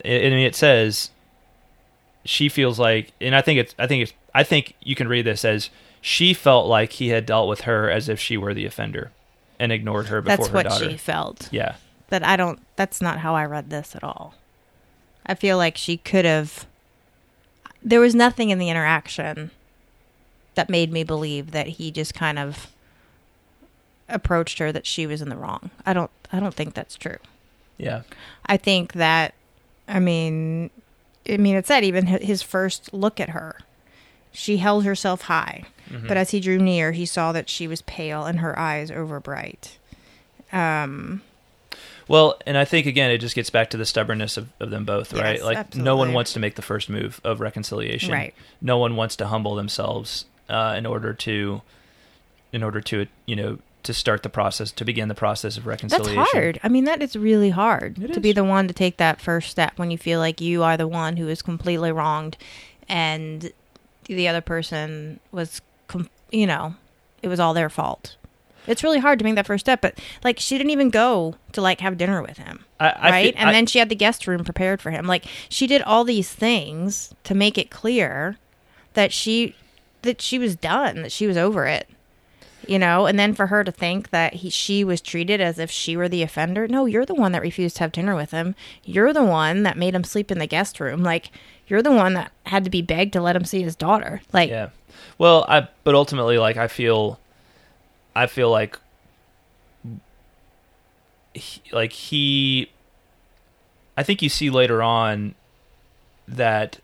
I 0.03 0.07
mean, 0.07 0.47
it 0.47 0.55
says 0.55 1.11
she 2.23 2.49
feels 2.49 2.79
like, 2.79 3.11
and 3.21 3.35
I 3.35 3.41
think 3.41 3.59
it's, 3.59 3.75
I 3.77 3.85
think 3.85 4.03
it's, 4.03 4.13
I 4.33 4.43
think 4.43 4.75
you 4.81 4.95
can 4.95 5.07
read 5.07 5.25
this 5.25 5.45
as 5.45 5.69
she 6.01 6.33
felt 6.33 6.67
like 6.67 6.93
he 6.93 7.09
had 7.09 7.25
dealt 7.25 7.47
with 7.47 7.61
her 7.61 7.89
as 7.89 8.09
if 8.09 8.19
she 8.19 8.35
were 8.35 8.53
the 8.53 8.65
offender, 8.65 9.11
and 9.59 9.71
ignored 9.71 10.07
her 10.07 10.21
before 10.21 10.37
That's 10.37 10.47
her 10.47 10.53
what 10.55 10.63
daughter. 10.63 10.89
she 10.89 10.97
felt. 10.97 11.49
Yeah, 11.51 11.75
But 12.09 12.23
I 12.23 12.35
don't, 12.35 12.59
that's 12.75 12.99
not 12.99 13.19
how 13.19 13.35
I 13.35 13.45
read 13.45 13.69
this 13.69 13.95
at 13.95 14.03
all. 14.03 14.33
I 15.25 15.35
feel 15.35 15.57
like 15.57 15.77
she 15.77 15.97
could 15.97 16.25
have, 16.25 16.65
there 17.83 17.99
was 17.99 18.13
nothing 18.15 18.49
in 18.49 18.59
the 18.59 18.69
interaction 18.69 19.51
that 20.55 20.69
made 20.69 20.91
me 20.91 21.03
believe 21.03 21.51
that 21.51 21.67
he 21.67 21.91
just 21.91 22.13
kind 22.13 22.37
of 22.37 22.67
approached 24.09 24.59
her 24.59 24.71
that 24.71 24.85
she 24.85 25.07
was 25.07 25.21
in 25.21 25.29
the 25.29 25.35
wrong. 25.37 25.69
I 25.85 25.93
don't, 25.93 26.11
I 26.31 26.39
don't 26.39 26.53
think 26.53 26.73
that's 26.73 26.95
true. 26.95 27.17
yeah, 27.77 28.01
I 28.45 28.57
think 28.57 28.93
that, 28.93 29.33
I 29.87 29.99
mean, 29.99 30.69
I 31.29 31.37
mean, 31.37 31.55
it 31.55 31.65
said 31.67 31.83
even 31.83 32.05
his 32.07 32.41
first 32.41 32.93
look 32.93 33.19
at 33.19 33.29
her, 33.29 33.57
she 34.31 34.57
held 34.57 34.85
herself 34.85 35.23
high, 35.23 35.65
Mm-hmm. 35.89 36.07
but 36.07 36.15
as 36.15 36.29
he 36.29 36.39
drew 36.39 36.57
near, 36.57 36.93
he 36.93 37.05
saw 37.05 37.33
that 37.33 37.49
she 37.49 37.67
was 37.67 37.81
pale 37.81 38.25
and 38.25 38.39
her 38.39 38.57
eyes 38.57 38.89
overbright. 38.89 39.71
Um, 40.53 41.21
Well, 42.07 42.39
and 42.45 42.57
I 42.57 42.65
think 42.65 42.87
again, 42.87 43.11
it 43.11 43.19
just 43.19 43.35
gets 43.35 43.49
back 43.49 43.69
to 43.71 43.77
the 43.77 43.85
stubbornness 43.85 44.37
of, 44.37 44.49
of 44.59 44.69
them 44.69 44.85
both, 44.85 45.13
right? 45.13 45.37
Yes, 45.37 45.43
like 45.43 45.75
no 45.75 45.95
one 45.95 46.13
wants 46.13 46.33
to 46.33 46.39
make 46.39 46.55
the 46.55 46.61
first 46.61 46.89
move 46.89 47.21
of 47.23 47.39
reconciliation. 47.39 48.11
Right. 48.11 48.33
No 48.61 48.77
one 48.77 48.95
wants 48.95 49.15
to 49.17 49.27
humble 49.27 49.55
themselves 49.55 50.25
uh, 50.49 50.75
in 50.77 50.85
order 50.85 51.13
to, 51.13 51.61
in 52.51 52.63
order 52.63 52.81
to 52.81 53.07
you 53.25 53.35
know 53.35 53.59
to 53.83 53.93
start 53.93 54.23
the 54.23 54.29
process 54.29 54.71
to 54.71 54.85
begin 54.85 55.07
the 55.07 55.15
process 55.15 55.57
of 55.57 55.65
reconciliation. 55.65 56.15
that's 56.15 56.31
hard. 56.31 56.59
I 56.63 56.69
mean, 56.69 56.83
that 56.85 57.01
is 57.01 57.15
really 57.15 57.49
hard 57.49 57.97
It 57.97 58.13
to 58.13 58.19
be 58.19 58.31
the 58.31 58.43
one 58.43 58.67
to 58.67 58.73
take 58.73 58.97
that 58.97 59.19
first 59.19 59.49
step 59.49 59.79
when 59.79 59.89
you 59.89 59.97
feel 59.97 60.19
like 60.19 60.39
you 60.39 60.61
are 60.63 60.77
the 60.77 60.87
one 60.87 61.17
who 61.17 61.27
is 61.27 61.41
completely 61.41 61.91
wronged, 61.91 62.37
and 62.87 63.51
the 64.05 64.27
other 64.27 64.41
person 64.41 65.19
was, 65.31 65.61
com- 65.87 66.09
you 66.31 66.45
know, 66.45 66.75
it 67.23 67.27
was 67.27 67.39
all 67.39 67.53
their 67.53 67.69
fault. 67.69 68.17
It's 68.67 68.83
really 68.83 68.99
hard 68.99 69.19
to 69.19 69.25
make 69.25 69.35
that 69.35 69.47
first 69.47 69.65
step, 69.65 69.81
but 69.81 69.97
like 70.23 70.39
she 70.39 70.57
didn't 70.57 70.71
even 70.71 70.89
go 70.89 71.35
to 71.53 71.61
like 71.61 71.81
have 71.81 71.97
dinner 71.97 72.21
with 72.21 72.37
him. 72.37 72.65
I, 72.79 72.89
I 72.89 73.09
right? 73.11 73.33
fe- 73.33 73.39
and 73.39 73.49
I- 73.49 73.51
then 73.53 73.65
she 73.65 73.79
had 73.79 73.89
the 73.89 73.95
guest 73.95 74.27
room 74.27 74.43
prepared 74.43 74.81
for 74.81 74.91
him. 74.91 75.07
Like 75.07 75.25
she 75.49 75.67
did 75.67 75.81
all 75.81 76.03
these 76.03 76.31
things 76.31 77.13
to 77.23 77.33
make 77.35 77.57
it 77.57 77.69
clear 77.71 78.37
that 78.93 79.11
she 79.11 79.55
that 80.03 80.21
she 80.21 80.37
was 80.39 80.55
done, 80.55 81.01
that 81.03 81.11
she 81.11 81.27
was 81.27 81.37
over 81.37 81.65
it. 81.65 81.87
You 82.67 82.77
know, 82.77 83.07
and 83.07 83.17
then 83.17 83.33
for 83.33 83.47
her 83.47 83.63
to 83.63 83.71
think 83.71 84.11
that 84.11 84.35
he 84.35 84.51
she 84.51 84.83
was 84.83 85.01
treated 85.01 85.41
as 85.41 85.57
if 85.57 85.71
she 85.71 85.97
were 85.97 86.07
the 86.07 86.21
offender. 86.21 86.67
No, 86.67 86.85
you're 86.85 87.07
the 87.07 87.15
one 87.15 87.31
that 87.31 87.41
refused 87.41 87.77
to 87.77 87.83
have 87.83 87.91
dinner 87.91 88.15
with 88.15 88.29
him. 88.29 88.53
You're 88.83 89.13
the 89.13 89.23
one 89.23 89.63
that 89.63 89.77
made 89.77 89.95
him 89.95 90.03
sleep 90.03 90.29
in 90.31 90.37
the 90.37 90.45
guest 90.45 90.79
room. 90.79 91.01
Like 91.01 91.31
you're 91.67 91.81
the 91.81 91.91
one 91.91 92.13
that 92.13 92.31
had 92.45 92.63
to 92.65 92.69
be 92.69 92.83
begged 92.83 93.13
to 93.13 93.21
let 93.21 93.35
him 93.35 93.45
see 93.45 93.63
his 93.63 93.75
daughter. 93.75 94.21
Like 94.31 94.51
Yeah. 94.51 94.69
Well, 95.17 95.43
I 95.49 95.67
but 95.83 95.95
ultimately 95.95 96.37
like 96.37 96.55
I 96.57 96.67
feel 96.67 97.19
I 98.15 98.27
feel 98.27 98.49
like 98.49 98.77
he, 101.33 101.61
like 101.71 101.93
he 101.93 102.69
I 103.97 104.03
think 104.03 104.21
you 104.21 104.29
see 104.29 104.49
later 104.49 104.81
on 104.81 105.35
that 106.27 106.79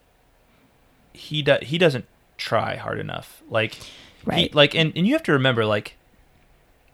he 1.14 1.42
do, 1.42 1.58
he 1.62 1.78
doesn't 1.78 2.06
try 2.38 2.76
hard 2.76 3.00
enough. 3.00 3.42
Like 3.50 3.74
he, 3.76 3.92
Right. 4.26 4.54
like 4.54 4.76
and, 4.76 4.92
and 4.96 5.08
you 5.08 5.14
have 5.14 5.24
to 5.24 5.32
remember 5.32 5.66
like 5.66 5.96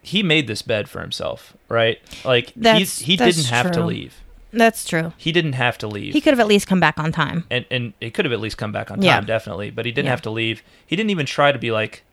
he 0.03 0.21
made 0.21 0.47
this 0.47 0.61
bed 0.61 0.87
for 0.89 1.01
himself, 1.01 1.55
right? 1.69 1.99
Like 2.23 2.53
That's- 2.55 2.79
he's, 2.79 2.99
he 2.99 3.15
didn't 3.15 3.45
have 3.45 3.71
to 3.71 3.83
leave. 3.85 4.15
that's 4.51 4.85
true. 4.87 5.13
He 5.17 5.31
didn't 5.31 5.53
have 5.53 5.77
to 5.79 5.87
leave 5.87 6.13
He 6.13 6.21
could 6.21 6.33
have 6.33 6.39
at 6.39 6.45
least 6.47 6.67
come 6.67 6.79
back 6.79 6.99
on 6.99 7.11
time. 7.11 7.45
and 7.49 7.65
and 7.71 7.93
it 8.01 8.13
could 8.13 8.25
have 8.25 8.31
at 8.33 8.39
least 8.39 8.57
come 8.57 8.71
back 8.71 8.91
on 8.91 8.97
time 8.97 9.05
Yeah. 9.05 9.21
definitely 9.21 9.71
but 9.71 9.85
he 9.85 9.91
didn't 9.91 10.05
Yeah. 10.05 10.11
have 10.11 10.21
to 10.23 10.29
leave 10.29 10.61
he 10.85 10.95
didn't 10.95 11.09
even 11.09 11.25
try 11.25 11.51
to 11.51 11.57
be 11.59 11.71
like 11.71 12.03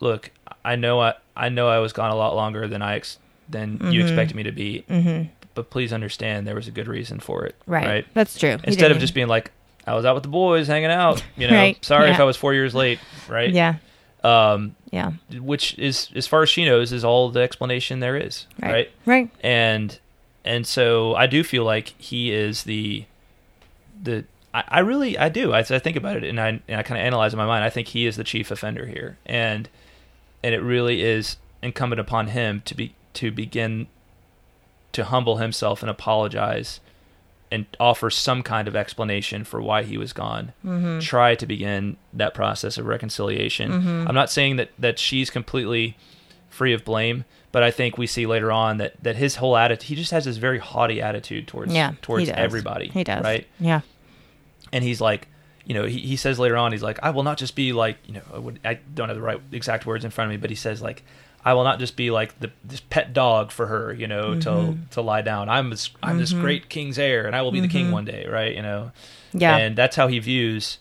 look 0.00 0.30
i 0.66 0.76
know 0.76 1.00
i 1.00 1.14
i 1.36 1.48
know 1.48 1.68
i 1.68 1.78
was 1.78 1.92
gone 1.92 2.10
a 2.10 2.14
lot 2.16 2.34
longer 2.34 2.66
than 2.68 2.82
i 2.82 2.96
ex- 2.96 3.18
than 3.48 3.78
Mm-hmm. 3.78 3.90
you 3.92 4.02
expected 4.02 4.36
me 4.36 4.42
to 4.42 4.52
be 4.52 4.84
mm-hmm. 4.90 5.28
but 5.54 5.70
please 5.70 5.92
understand 5.92 6.46
there 6.46 6.54
was 6.54 6.68
a 6.68 6.72
good 6.72 6.88
reason 6.88 7.20
for 7.20 7.44
it 7.46 7.54
Right. 7.66 7.86
right 7.86 8.06
That's 8.14 8.38
true. 8.38 8.56
Instead 8.64 8.90
of 8.90 8.98
just 8.98 9.14
being 9.14 9.28
like 9.28 9.50
i 9.86 9.94
was 9.94 10.04
out 10.04 10.14
with 10.14 10.24
the 10.24 10.28
boys 10.30 10.66
hanging 10.66 10.90
out 10.90 11.22
you 11.36 11.46
know 11.48 11.54
Right. 11.56 11.82
sorry 11.84 12.10
if 12.10 12.18
i 12.20 12.24
was 12.24 12.36
four 12.36 12.52
years 12.54 12.74
late 12.74 12.98
right 13.28 13.50
Yeah. 13.50 13.76
um 14.24 14.74
Yeah. 14.90 15.12
which 15.40 15.78
is 15.78 16.10
as 16.14 16.26
far 16.26 16.42
as 16.42 16.48
she 16.50 16.64
knows 16.64 16.92
is 16.92 17.04
all 17.04 17.30
the 17.30 17.40
explanation 17.40 18.00
there 18.00 18.16
is 18.16 18.46
Right. 18.60 18.72
right 18.72 18.90
Right. 19.06 19.30
and 19.42 19.98
and 20.44 20.64
so 20.66 21.14
I 21.16 21.26
do 21.26 21.42
feel 21.42 21.64
like 21.64 21.88
he 21.98 22.30
is 22.32 22.62
the 22.64 23.04
the 24.02 24.24
I, 24.54 24.62
I 24.68 24.78
really 24.80 25.18
I 25.18 25.28
do 25.28 25.52
I, 25.52 25.58
I 25.58 25.78
think 25.80 25.96
about 25.96 26.16
it 26.16 26.24
and 26.24 26.40
I 26.40 26.48
and 26.68 26.78
I 26.80 26.82
kind 26.82 27.00
of 27.00 27.04
analyze 27.06 27.32
in 27.32 27.36
my 27.38 27.46
mind 27.46 27.64
I 27.64 27.70
think 27.70 27.88
he 27.88 28.06
is 28.06 28.16
the 28.16 28.24
chief 28.24 28.50
offender 28.52 28.86
here 28.86 29.18
and 29.26 29.68
and 30.46 30.54
it 30.54 30.60
really 30.60 31.02
is 31.02 31.38
incumbent 31.60 31.98
upon 31.98 32.28
him 32.28 32.62
to 32.66 32.74
be 32.76 32.94
to 33.14 33.32
begin 33.32 33.88
to 34.92 35.04
humble 35.06 35.38
himself 35.38 35.82
and 35.82 35.90
apologize 35.90 36.78
and 37.50 37.66
offer 37.80 38.10
some 38.10 38.42
kind 38.42 38.68
of 38.68 38.76
explanation 38.76 39.42
for 39.44 39.60
why 39.60 39.82
he 39.82 39.96
was 39.98 40.12
gone. 40.12 40.52
Mm-hmm. 40.64 41.00
Try 41.00 41.34
to 41.34 41.46
begin 41.46 41.96
that 42.12 42.32
process 42.34 42.76
of 42.78 42.86
reconciliation. 42.86 43.70
Mm-hmm. 43.72 44.08
I'm 44.08 44.14
not 44.14 44.30
saying 44.30 44.54
that 44.56 44.70
that 44.78 44.98
she's 45.00 45.30
completely 45.30 45.96
free 46.48 46.72
of 46.72 46.84
blame, 46.84 47.24
but 47.50 47.62
I 47.64 47.70
think 47.72 47.98
we 47.98 48.06
see 48.06 48.24
later 48.26 48.52
on 48.52 48.76
that 48.76 49.02
that 49.02 49.16
his 49.16 49.36
whole 49.36 49.56
attitude, 49.56 49.88
he 49.88 49.94
just 49.96 50.12
has 50.12 50.26
this 50.26 50.36
very 50.36 50.58
haughty 50.58 51.02
attitude 51.02 51.48
towards 51.48 51.72
Yeah. 51.74 51.90
he 51.90 51.96
towards 52.02 52.26
does. 52.28 52.34
everybody. 52.36 52.88
He 52.88 53.02
does. 53.02 53.24
right? 53.24 53.46
Yeah. 53.58 53.80
and 54.72 54.84
he's 54.84 55.00
like 55.00 55.26
you 55.66 55.74
know 55.74 55.84
he, 55.84 55.98
he 55.98 56.16
says 56.16 56.38
later 56.38 56.56
on 56.56 56.72
he's 56.72 56.82
like 56.82 56.98
i 57.02 57.10
will 57.10 57.24
not 57.24 57.36
just 57.36 57.54
be 57.56 57.72
like 57.74 57.98
you 58.06 58.14
know 58.14 58.22
I, 58.32 58.38
would, 58.38 58.60
I 58.64 58.74
don't 58.94 59.08
have 59.08 59.16
the 59.16 59.22
right 59.22 59.40
exact 59.52 59.84
words 59.84 60.04
in 60.04 60.10
front 60.10 60.30
of 60.30 60.30
me 60.30 60.40
but 60.40 60.48
he 60.48 60.56
says 60.56 60.80
like 60.80 61.02
i 61.44 61.52
will 61.54 61.64
not 61.64 61.78
just 61.80 61.96
be 61.96 62.10
like 62.10 62.38
the 62.40 62.50
this 62.64 62.80
pet 62.80 63.12
dog 63.12 63.50
for 63.50 63.66
her 63.66 63.92
you 63.92 64.06
know 64.06 64.30
Mm-hmm. 64.36 64.40
to 64.40 64.78
to 64.92 65.00
lie 65.02 65.22
down 65.22 65.48
i'm 65.48 65.68
this 65.70 65.90
i'm 66.02 66.18
this 66.18 66.32
great 66.32 66.68
king's 66.68 66.98
heir 66.98 67.26
and 67.26 67.34
i 67.36 67.42
will 67.42 67.52
be 67.52 67.60
the 67.60 67.68
king 67.68 67.90
one 67.90 68.04
day 68.04 68.26
right 68.26 68.54
you 68.54 68.62
know 68.62 68.92
Mm-hmm. 69.30 69.38
Yeah. 69.42 69.56
and 69.56 69.76
that's 69.76 69.96
how 69.96 70.06
he 70.06 70.18
views 70.20 70.78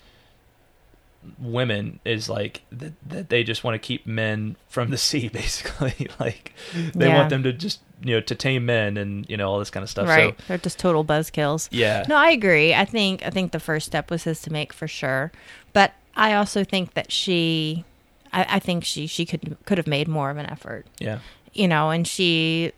women 1.40 2.00
is 2.06 2.30
like 2.30 2.62
that, 2.72 2.94
that 3.10 3.30
they 3.30 3.44
just 3.44 3.64
want 3.64 3.74
to 3.74 3.80
keep 3.80 4.06
men 4.06 4.56
from 4.70 4.92
the 4.92 4.98
sea 4.98 5.28
basically 5.34 6.08
like 6.20 6.54
they 6.94 7.08
Yeah. 7.08 7.18
want 7.18 7.30
them 7.32 7.42
to 7.44 7.52
just 7.54 7.82
you 8.06 8.14
know 8.16 8.22
to 8.22 8.36
tame 8.36 8.66
men 8.66 8.98
and 8.98 9.28
you 9.30 9.36
know 9.36 9.50
all 9.50 9.60
this 9.60 9.70
kind 9.72 9.84
of 9.84 9.90
stuff 9.90 10.08
right. 10.08 10.38
so 10.38 10.44
They're 10.48 10.58
just 10.60 10.78
total 10.80 11.04
buzzkills. 11.04 11.68
yeah 11.72 12.06
No, 12.08 12.16
I 12.16 12.30
agree. 12.30 12.74
I 12.74 12.86
think 12.86 13.26
I 13.26 13.30
think 13.32 13.52
the 13.52 13.60
first 13.60 13.86
step 13.88 14.12
was 14.12 14.24
his 14.24 14.42
to 14.44 14.52
make 14.54 14.72
for 14.72 14.88
sure, 14.88 15.32
but 15.74 15.94
I 16.16 16.34
also 16.36 16.64
think 16.64 16.94
that 16.94 17.12
she, 17.12 17.84
I, 18.32 18.46
I 18.56 18.60
think 18.60 18.86
she 18.86 19.08
she 19.08 19.26
could 19.26 19.58
could 19.66 19.78
have 19.78 19.88
made 19.88 20.08
more 20.08 20.30
of 20.30 20.38
an 20.38 20.46
effort, 20.46 20.86
yeah 21.00 21.20
you 21.54 21.68
know, 21.68 21.90
and 21.90 22.08
she 22.08 22.72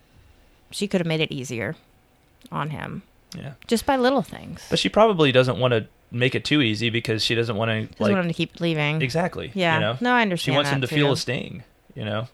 she 0.71 0.88
could 0.88 1.01
have 1.01 1.07
made 1.07 1.19
it 1.19 1.32
easier 1.32 1.75
on 2.51 2.69
him 2.69 3.01
yeah 3.38 3.53
just 3.67 3.86
by 3.86 3.97
little 3.97 4.21
things. 4.21 4.65
But 4.69 4.80
she 4.80 4.88
probably 4.89 5.32
doesn't 5.34 5.59
want 5.59 5.73
to 5.73 5.88
make 6.11 6.36
it 6.36 6.45
too 6.45 6.61
easy 6.61 6.89
because 6.89 7.21
she 7.23 7.36
doesn't 7.36 7.57
want 7.57 7.69
to 7.69 8.01
like 8.01 8.11
want 8.13 8.25
him 8.25 8.28
to 8.30 8.34
keep 8.34 8.61
leaving. 8.61 9.01
exactly. 9.01 9.51
Yeah. 9.53 9.75
you 9.75 9.82
know? 9.82 9.97
No, 9.99 10.13
I 10.13 10.21
understand. 10.21 10.53
She 10.53 10.55
wants 10.55 10.69
him 10.69 10.82
to 10.82 10.88
feel 10.88 11.11
a 11.11 11.17
sting. 11.17 11.63
You 11.95 12.05
know, 12.05 12.28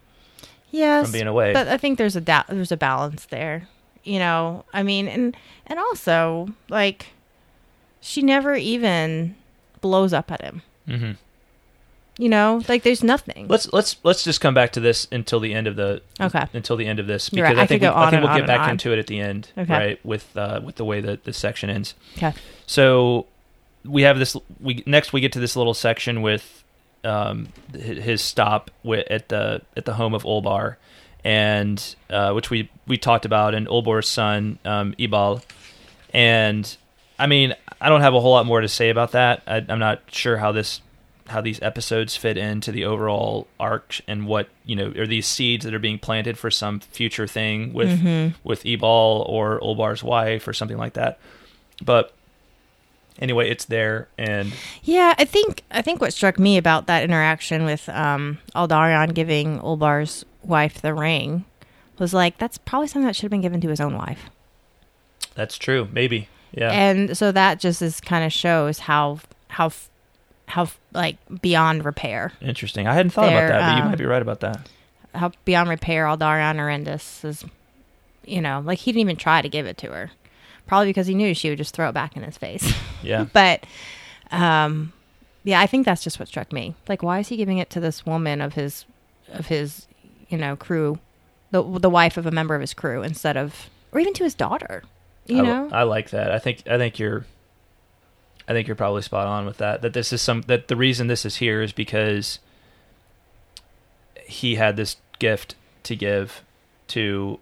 yes, 0.74 1.06
from 1.06 1.14
being 1.14 1.28
away. 1.28 1.54
But 1.54 1.70
I 1.70 1.78
think 1.78 1.98
there's 1.98 2.18
a 2.18 2.22
da- 2.22 2.44
there's 2.50 2.72
a 2.74 2.78
balance 2.78 3.26
there. 3.28 3.70
You 4.04 4.20
know, 4.20 4.66
I 4.74 4.84
mean, 4.84 5.08
and 5.08 5.38
and 5.66 5.80
also 5.80 6.50
like 6.70 7.08
she 8.02 8.22
never 8.22 8.54
even 8.56 9.36
blows 9.80 10.12
up 10.12 10.30
at 10.32 10.42
him. 10.42 10.62
hmm 10.88 11.12
You 12.18 12.28
know, 12.30 12.62
like 12.68 12.84
there's 12.84 13.04
nothing. 13.04 13.48
Let's 13.48 13.72
let's 13.72 13.96
let's 14.04 14.24
just 14.26 14.42
come 14.42 14.54
back 14.54 14.72
to 14.74 14.80
this 14.82 15.08
until 15.12 15.40
the 15.40 15.54
end 15.54 15.68
of 15.68 15.76
the 15.78 16.02
Okay. 16.20 16.46
until 16.54 16.76
the 16.76 16.86
end 16.86 17.00
of 17.00 17.08
this 17.08 17.30
because 17.30 17.44
right. 17.44 17.58
I 17.58 17.62
I 17.64 17.66
think 17.66 17.82
we, 17.82 17.88
I 17.88 18.10
think 18.10 18.24
we'll 18.24 18.36
get 18.36 18.46
back 18.48 18.62
on. 18.62 18.72
into 18.72 18.92
it 18.92 19.00
at 19.00 19.08
the 19.08 19.20
end, 19.22 19.50
Okay. 19.58 19.74
right? 19.74 20.06
With 20.06 20.36
uh, 20.36 20.60
with 20.64 20.76
the 20.76 20.86
way 20.86 21.00
that 21.02 21.24
this 21.24 21.38
section 21.38 21.70
ends. 21.70 21.96
Okay. 22.18 22.34
So 22.68 23.26
we 23.86 24.02
have 24.04 24.20
this. 24.20 24.36
We 24.60 24.84
next 24.86 25.14
we 25.14 25.22
get 25.22 25.32
to 25.34 25.40
this 25.40 25.56
little 25.56 25.74
section 25.74 26.22
with 26.22 26.63
um, 27.04 27.48
his 27.74 28.22
stop 28.22 28.72
at 28.90 29.30
the 29.30 29.62
at 29.76 29.86
the 29.86 29.94
home 29.94 30.14
of 30.14 30.26
Ulbar, 30.26 30.78
and 31.24 31.96
uh, 32.10 32.32
which 32.34 32.50
we 32.50 32.70
we 32.88 32.98
talked 32.98 33.26
about, 33.26 33.56
and 33.56 33.68
Ulbar's 33.68 34.10
son 34.10 34.60
um, 34.66 34.94
Ibal, 35.00 35.44
and 36.14 36.76
I 37.20 37.28
mean, 37.28 37.56
I 37.80 37.90
don't 37.90 38.02
have 38.02 38.14
a 38.14 38.20
whole 38.20 38.32
lot 38.32 38.46
more 38.46 38.62
to 38.62 38.68
say 38.68 38.90
about 38.90 39.12
that. 39.12 39.44
I, 39.48 39.66
I'm 39.68 39.80
not 39.80 40.02
sure 40.12 40.38
how 40.38 40.52
this 40.52 40.82
how 41.28 41.40
these 41.40 41.62
episodes 41.62 42.18
fit 42.18 42.38
into 42.38 42.72
the 42.72 42.84
overall 42.84 43.48
arc 43.58 44.02
and 44.08 44.28
what 44.28 44.50
you 44.66 44.76
know 44.76 44.92
are 44.98 45.08
these 45.08 45.26
seeds 45.26 45.64
that 45.64 45.74
are 45.74 45.80
being 45.80 45.98
planted 45.98 46.38
for 46.38 46.52
some 46.52 46.80
future 46.80 47.28
thing 47.28 47.72
with 47.74 47.90
with 48.44 48.64
Ibal 48.64 49.28
or 49.30 49.64
Ulbar's 49.64 50.04
wife 50.04 50.48
or 50.48 50.54
something 50.54 50.78
like 50.78 50.94
that. 50.94 51.20
But 51.84 52.14
anyway, 53.20 53.50
it's 53.50 53.66
there 53.66 54.08
and 54.18 54.54
Yeah, 54.84 55.14
I 55.18 55.26
think 55.26 55.64
I 55.72 55.82
think 55.82 56.02
what 56.02 56.14
struck 56.14 56.40
me 56.40 56.58
about 56.58 56.88
that 56.88 57.04
interaction 57.04 57.66
with 57.66 57.88
um, 57.90 58.40
Aldarion 58.56 59.14
giving 59.14 59.60
Ulbar's 59.60 60.26
wife 60.44 60.82
the 60.82 60.94
ring 60.94 61.46
was 62.00 62.14
like 62.14 62.38
that's 62.38 62.58
probably 62.58 62.88
something 62.88 63.08
that 63.08 63.16
should 63.16 63.24
have 63.24 63.32
been 63.32 63.42
given 63.42 63.62
to 63.62 63.70
his 63.70 63.80
own 63.80 63.96
wife. 63.96 64.30
that's 65.36 65.58
true. 65.58 65.88
Maybe. 65.92 66.28
Yeah. 66.52 66.72
And 66.72 67.18
so 67.18 67.32
that 67.32 67.60
just 67.60 67.82
is 67.82 68.00
kind 68.00 68.24
of 68.26 68.32
shows 68.32 68.80
how 68.80 69.20
how 69.48 69.72
how 70.48 70.68
like 70.92 71.18
beyond 71.42 71.86
repair, 71.86 72.34
Interesting. 72.42 72.88
I 72.88 72.94
hadn't 72.94 73.12
thought 73.12 73.30
about 73.30 73.48
that, 73.48 73.60
but 73.60 73.78
you 73.78 73.84
um, 73.84 73.90
might 73.90 73.98
be 73.98 74.06
right 74.06 74.22
about 74.22 74.42
that. 74.42 74.70
how 75.16 75.32
beyond 75.46 75.70
repair 75.70 76.06
Aldarion 76.06 76.58
Erendis 76.58 77.24
is. 77.26 77.46
You 78.26 78.42
know, 78.42 78.62
like 78.64 78.80
he 78.80 78.92
didn't 78.92 79.02
even 79.02 79.16
try 79.18 79.42
to 79.42 79.50
give 79.50 79.66
it 79.66 79.78
to 79.80 79.88
her, 79.88 80.12
probably 80.68 80.88
because 80.88 81.08
he 81.08 81.14
knew 81.14 81.34
she 81.34 81.50
would 81.50 81.58
just 81.58 81.76
throw 81.76 81.90
it 81.90 81.94
back 81.94 82.16
in 82.16 82.24
his 82.24 82.38
face. 82.38 82.72
Yeah. 83.04 83.26
but 83.34 83.66
um 84.32 84.94
yeah 85.44 85.60
i 85.60 85.68
think 85.68 85.86
that's 85.86 86.06
just 86.06 86.18
what 86.20 86.30
struck 86.30 86.54
me 86.54 86.74
like 86.88 87.04
why 87.04 87.20
is 87.20 87.28
he 87.28 87.36
giving 87.36 87.58
it 87.58 87.70
to 87.72 87.82
this 87.82 88.06
woman 88.06 88.40
of 88.40 88.54
his 88.54 88.86
of 89.34 89.48
his 89.48 89.88
you 90.30 90.38
know 90.38 90.56
crew 90.56 91.00
the 91.52 91.62
the 91.80 91.90
wife 91.90 92.16
of 92.16 92.26
a 92.26 92.32
member 92.32 92.56
of 92.56 92.62
his 92.62 92.74
crew 92.74 93.04
instead 93.04 93.36
of 93.36 93.70
or 93.92 94.00
even 94.00 94.14
to 94.14 94.24
his 94.24 94.34
daughter 94.36 94.84
you 95.26 95.40
I, 95.40 95.42
know 95.42 95.70
I 95.72 95.84
like 95.84 96.12
that. 96.12 96.32
I 96.32 96.40
think 96.40 96.64
I 96.66 96.78
think 96.78 96.98
you're 97.00 97.26
I 98.48 98.54
think 98.54 98.68
you're 98.68 98.76
probably 98.76 99.02
spot 99.02 99.28
on 99.28 99.46
with 99.46 99.58
that. 99.58 99.82
That 99.82 99.94
this 99.94 100.12
is 100.12 100.22
some 100.22 100.42
that 100.44 100.68
the 100.68 100.76
reason 100.76 101.08
this 101.08 101.26
is 101.26 101.38
here 101.38 101.62
is 101.62 101.72
because 101.72 102.40
he 104.26 104.56
had 104.56 104.76
this 104.76 104.98
gift 105.20 105.56
to 105.84 105.96
give 105.96 106.42
to 106.90 107.40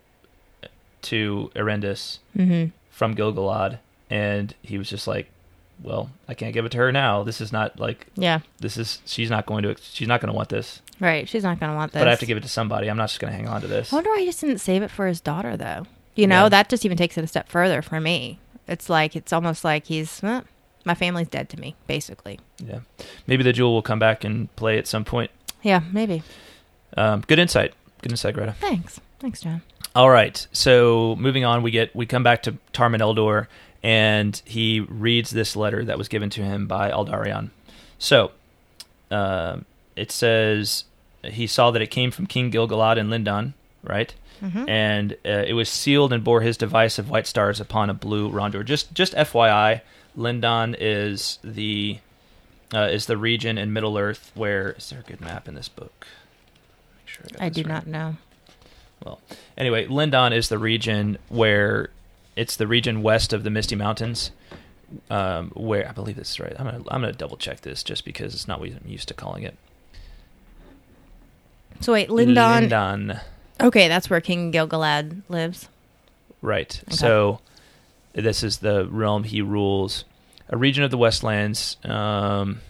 to 1.03 1.51
Erendis 1.55 2.19
hmm 2.35 2.65
from 3.01 3.15
Gilgalad 3.15 3.79
and 4.11 4.53
he 4.61 4.77
was 4.77 4.87
just 4.87 5.07
like, 5.07 5.27
Well, 5.81 6.11
I 6.27 6.35
can't 6.35 6.53
give 6.53 6.65
it 6.67 6.71
to 6.73 6.77
her 6.77 6.91
now. 6.91 7.23
This 7.23 7.41
is 7.41 7.51
not 7.51 7.79
like 7.79 8.05
yeah 8.15 8.41
this 8.59 8.77
is 8.77 9.01
she's 9.05 9.31
not 9.31 9.47
going 9.47 9.63
to 9.63 9.75
she's 9.81 10.07
not 10.07 10.21
going 10.21 10.31
to 10.31 10.35
want 10.37 10.49
this. 10.49 10.83
right 10.99 11.27
she's 11.27 11.41
not 11.43 11.59
gonna 11.59 11.73
want 11.75 11.93
this 11.93 11.99
But 11.99 12.07
I 12.07 12.11
have 12.11 12.19
to 12.19 12.27
give 12.27 12.37
it 12.37 12.41
to 12.43 12.47
somebody. 12.59 12.89
I'm 12.91 12.97
not 12.97 13.09
just 13.09 13.19
going 13.19 13.31
to 13.33 13.37
hang 13.37 13.47
on 13.47 13.61
to 13.61 13.67
this. 13.67 13.91
i 13.91 13.95
wonder 13.95 14.11
why 14.11 14.19
he 14.19 14.27
just 14.27 14.39
didn't 14.39 14.59
save 14.59 14.83
it 14.83 14.91
for 14.91 15.07
his 15.07 15.19
daughter 15.19 15.57
though 15.57 15.87
you 16.13 16.27
know 16.27 16.43
Yeah. 16.43 16.49
that 16.49 16.69
just 16.69 16.85
even 16.85 16.95
takes 16.95 17.17
it 17.17 17.23
a 17.23 17.27
step 17.27 17.49
further 17.49 17.81
for 17.81 17.99
me 17.99 18.37
it's 18.67 18.87
like 18.87 19.15
it's 19.15 19.33
almost 19.33 19.63
like 19.63 19.87
he's 19.87 20.23
eh, 20.23 20.41
my 20.85 20.93
family's 20.93 21.27
dead 21.29 21.49
to 21.49 21.59
me 21.59 21.73
basically 21.87 22.39
Yeah. 22.59 22.81
Maybe 23.25 23.41
the 23.43 23.51
jewel 23.53 23.73
will 23.73 23.81
come 23.81 23.97
back 23.97 24.23
and 24.23 24.55
play 24.55 24.77
at 24.77 24.85
some 24.85 25.05
point. 25.05 25.31
yeah 25.63 25.81
maybe 25.91 26.21
Um, 26.95 27.21
good 27.25 27.39
insight. 27.39 27.73
Good 28.03 28.11
insight, 28.11 28.35
Greta. 28.35 28.53
thanks 28.59 28.99
thanks 29.19 29.41
john 29.41 29.63
All 29.95 30.09
right. 30.09 30.45
So 30.51 31.15
moving 31.17 31.43
on, 31.43 31.63
we 31.63 31.71
get 31.71 31.95
we 31.95 32.05
come 32.05 32.23
back 32.23 32.43
to 32.43 32.57
Tar-Meneldur, 32.73 33.47
and 33.83 34.41
he 34.45 34.79
reads 34.79 35.31
this 35.31 35.55
letter 35.55 35.83
that 35.85 35.97
was 35.97 36.07
given 36.07 36.29
to 36.31 36.41
him 36.41 36.67
by 36.67 36.91
Aldarion. 36.91 37.49
So 37.97 38.31
um 39.09 39.65
it 39.95 40.11
says 40.11 40.85
he 41.23 41.45
saw 41.45 41.71
that 41.71 41.81
it 41.81 41.91
came 41.91 42.11
from 42.11 42.25
King 42.25 42.51
Gilgalad 42.51 42.97
and 42.97 43.09
Lindon, 43.09 43.53
right? 43.83 44.13
And 44.67 45.13
uh, 45.23 45.43
it 45.45 45.53
was 45.53 45.69
sealed 45.69 46.11
and 46.11 46.23
bore 46.23 46.41
his 46.41 46.57
device 46.57 46.97
of 46.97 47.09
white 47.11 47.27
stars 47.27 47.59
upon 47.59 47.91
a 47.91 47.93
blue 47.93 48.29
rondo. 48.29 48.63
Just 48.63 48.93
just 48.93 49.13
FYI, 49.13 49.81
Lindon 50.15 50.75
is 50.79 51.37
the 51.43 51.99
uh, 52.73 52.87
is 52.91 53.05
the 53.05 53.17
region 53.17 53.57
in 53.57 53.73
Middle 53.73 53.97
Earth 53.97 54.31
where 54.33 54.71
is 54.71 54.89
there 54.89 54.99
a 54.99 55.03
good 55.03 55.21
map 55.21 55.47
in 55.47 55.55
this 55.55 55.67
book? 55.69 56.07
Make 56.97 57.07
sure 57.07 57.25
i 57.39 57.49
this 57.49 57.57
do 57.57 57.69
right. 57.69 57.73
not 57.73 57.87
know 57.87 58.15
Well, 59.03 59.19
anyway, 59.57 59.87
Lindon 59.87 60.31
is 60.33 60.49
the 60.49 60.57
region 60.59 61.17
where 61.29 61.89
it's 62.35 62.55
the 62.55 62.67
region 62.67 63.01
west 63.01 63.33
of 63.33 63.43
the 63.43 63.49
Misty 63.49 63.75
Mountains, 63.75 64.31
um, 65.09 65.49
where 65.55 65.87
I 65.87 65.91
believe 65.91 66.15
this 66.17 66.31
is 66.31 66.39
right. 66.39 66.53
I'm 66.57 66.65
gonna 66.65 66.77
I'm 66.89 67.01
gonna 67.01 67.11
double 67.13 67.37
check 67.37 67.61
this 67.61 67.83
just 67.83 68.05
because 68.05 68.33
it's 68.33 68.47
not 68.47 68.59
what 68.59 68.69
I'm 68.69 68.81
used 68.87 69.07
to 69.07 69.13
calling 69.13 69.43
it. 69.43 69.57
so 71.79 71.93
wait 71.93 72.09
lindon 72.11 72.61
Lindon, 72.69 73.19
Okay, 73.59 73.87
that's 73.87 74.09
where 74.09 74.21
King 74.21 74.51
Gilgalad 74.51 75.21
lives. 75.29 75.67
right? 76.41 76.79
Okay. 76.87 76.95
So 76.95 77.39
this 78.13 78.43
is 78.43 78.57
the 78.57 78.87
realm 78.87 79.23
he 79.23 79.41
rules, 79.41 80.05
a 80.49 80.57
region 80.57 80.83
of 80.83 80.91
the 80.91 80.97
Westlands. 80.97 81.77
Um, 81.83 82.61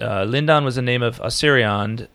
uh, 0.00 0.24
Lindon 0.24 0.64
was 0.64 0.76
the 0.76 0.82
name 0.82 1.02
of 1.02 1.18
Ossiriand, 1.20 2.08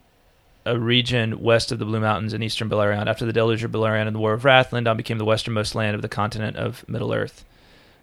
a 0.65 0.77
region 0.77 1.41
west 1.41 1.71
of 1.71 1.79
the 1.79 1.85
Blue 1.85 1.99
Mountains 1.99 2.33
in 2.33 2.41
eastern 2.41 2.69
Beleriand. 2.69 3.07
After 3.07 3.25
the 3.25 3.33
deluge 3.33 3.63
of 3.63 3.71
Beleriand 3.71 4.07
and 4.07 4.15
the 4.15 4.19
War 4.19 4.33
of 4.33 4.45
Wrath, 4.45 4.73
Lindon 4.73 4.97
became 4.97 5.17
the 5.17 5.25
westernmost 5.25 5.75
land 5.75 5.95
of 5.95 6.01
the 6.01 6.09
continent 6.09 6.57
of 6.57 6.87
Middle 6.89 7.13
Earth. 7.13 7.45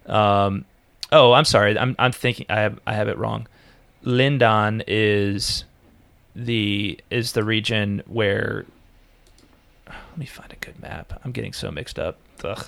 Um, 0.05 0.65
oh, 1.11 1.33
I'm 1.33 1.45
sorry. 1.45 1.77
I'm 1.77 1.95
I'm 1.99 2.11
thinking 2.11 2.45
I 2.49 2.61
have 2.61 2.79
I 2.87 2.93
have 2.93 3.07
it 3.07 3.17
wrong. 3.17 3.47
Lindon 4.03 4.83
is 4.87 5.65
the 6.35 6.99
is 7.09 7.33
the 7.33 7.43
region 7.43 8.01
where. 8.07 8.65
Let 9.87 10.17
me 10.17 10.25
find 10.25 10.51
a 10.51 10.55
good 10.55 10.79
map. 10.81 11.19
I'm 11.23 11.31
getting 11.31 11.53
so 11.53 11.71
mixed 11.71 11.99
up. 11.99 12.17
Ugh. 12.43 12.65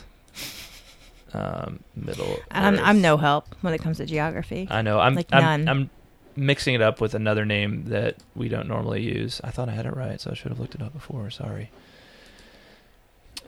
Um, 1.33 1.79
middle. 1.95 2.39
I'm, 2.49 2.79
I'm 2.79 3.01
no 3.01 3.17
help 3.17 3.55
when 3.61 3.73
it 3.73 3.81
comes 3.81 3.97
to 3.97 4.05
geography. 4.05 4.67
I 4.69 4.81
know. 4.81 4.99
I'm 4.99 5.15
Like 5.15 5.27
I'm, 5.31 5.41
none. 5.41 5.67
I'm 5.67 5.89
mixing 6.35 6.75
it 6.75 6.81
up 6.81 6.99
with 7.01 7.13
another 7.13 7.45
name 7.45 7.85
that 7.85 8.15
we 8.35 8.49
don't 8.49 8.67
normally 8.67 9.01
use. 9.01 9.39
I 9.43 9.51
thought 9.51 9.69
I 9.69 9.73
had 9.73 9.85
it 9.85 9.95
right, 9.95 10.19
so 10.19 10.31
I 10.31 10.33
should 10.33 10.49
have 10.49 10.59
looked 10.59 10.75
it 10.75 10.81
up 10.81 10.93
before. 10.93 11.29
Sorry. 11.29 11.69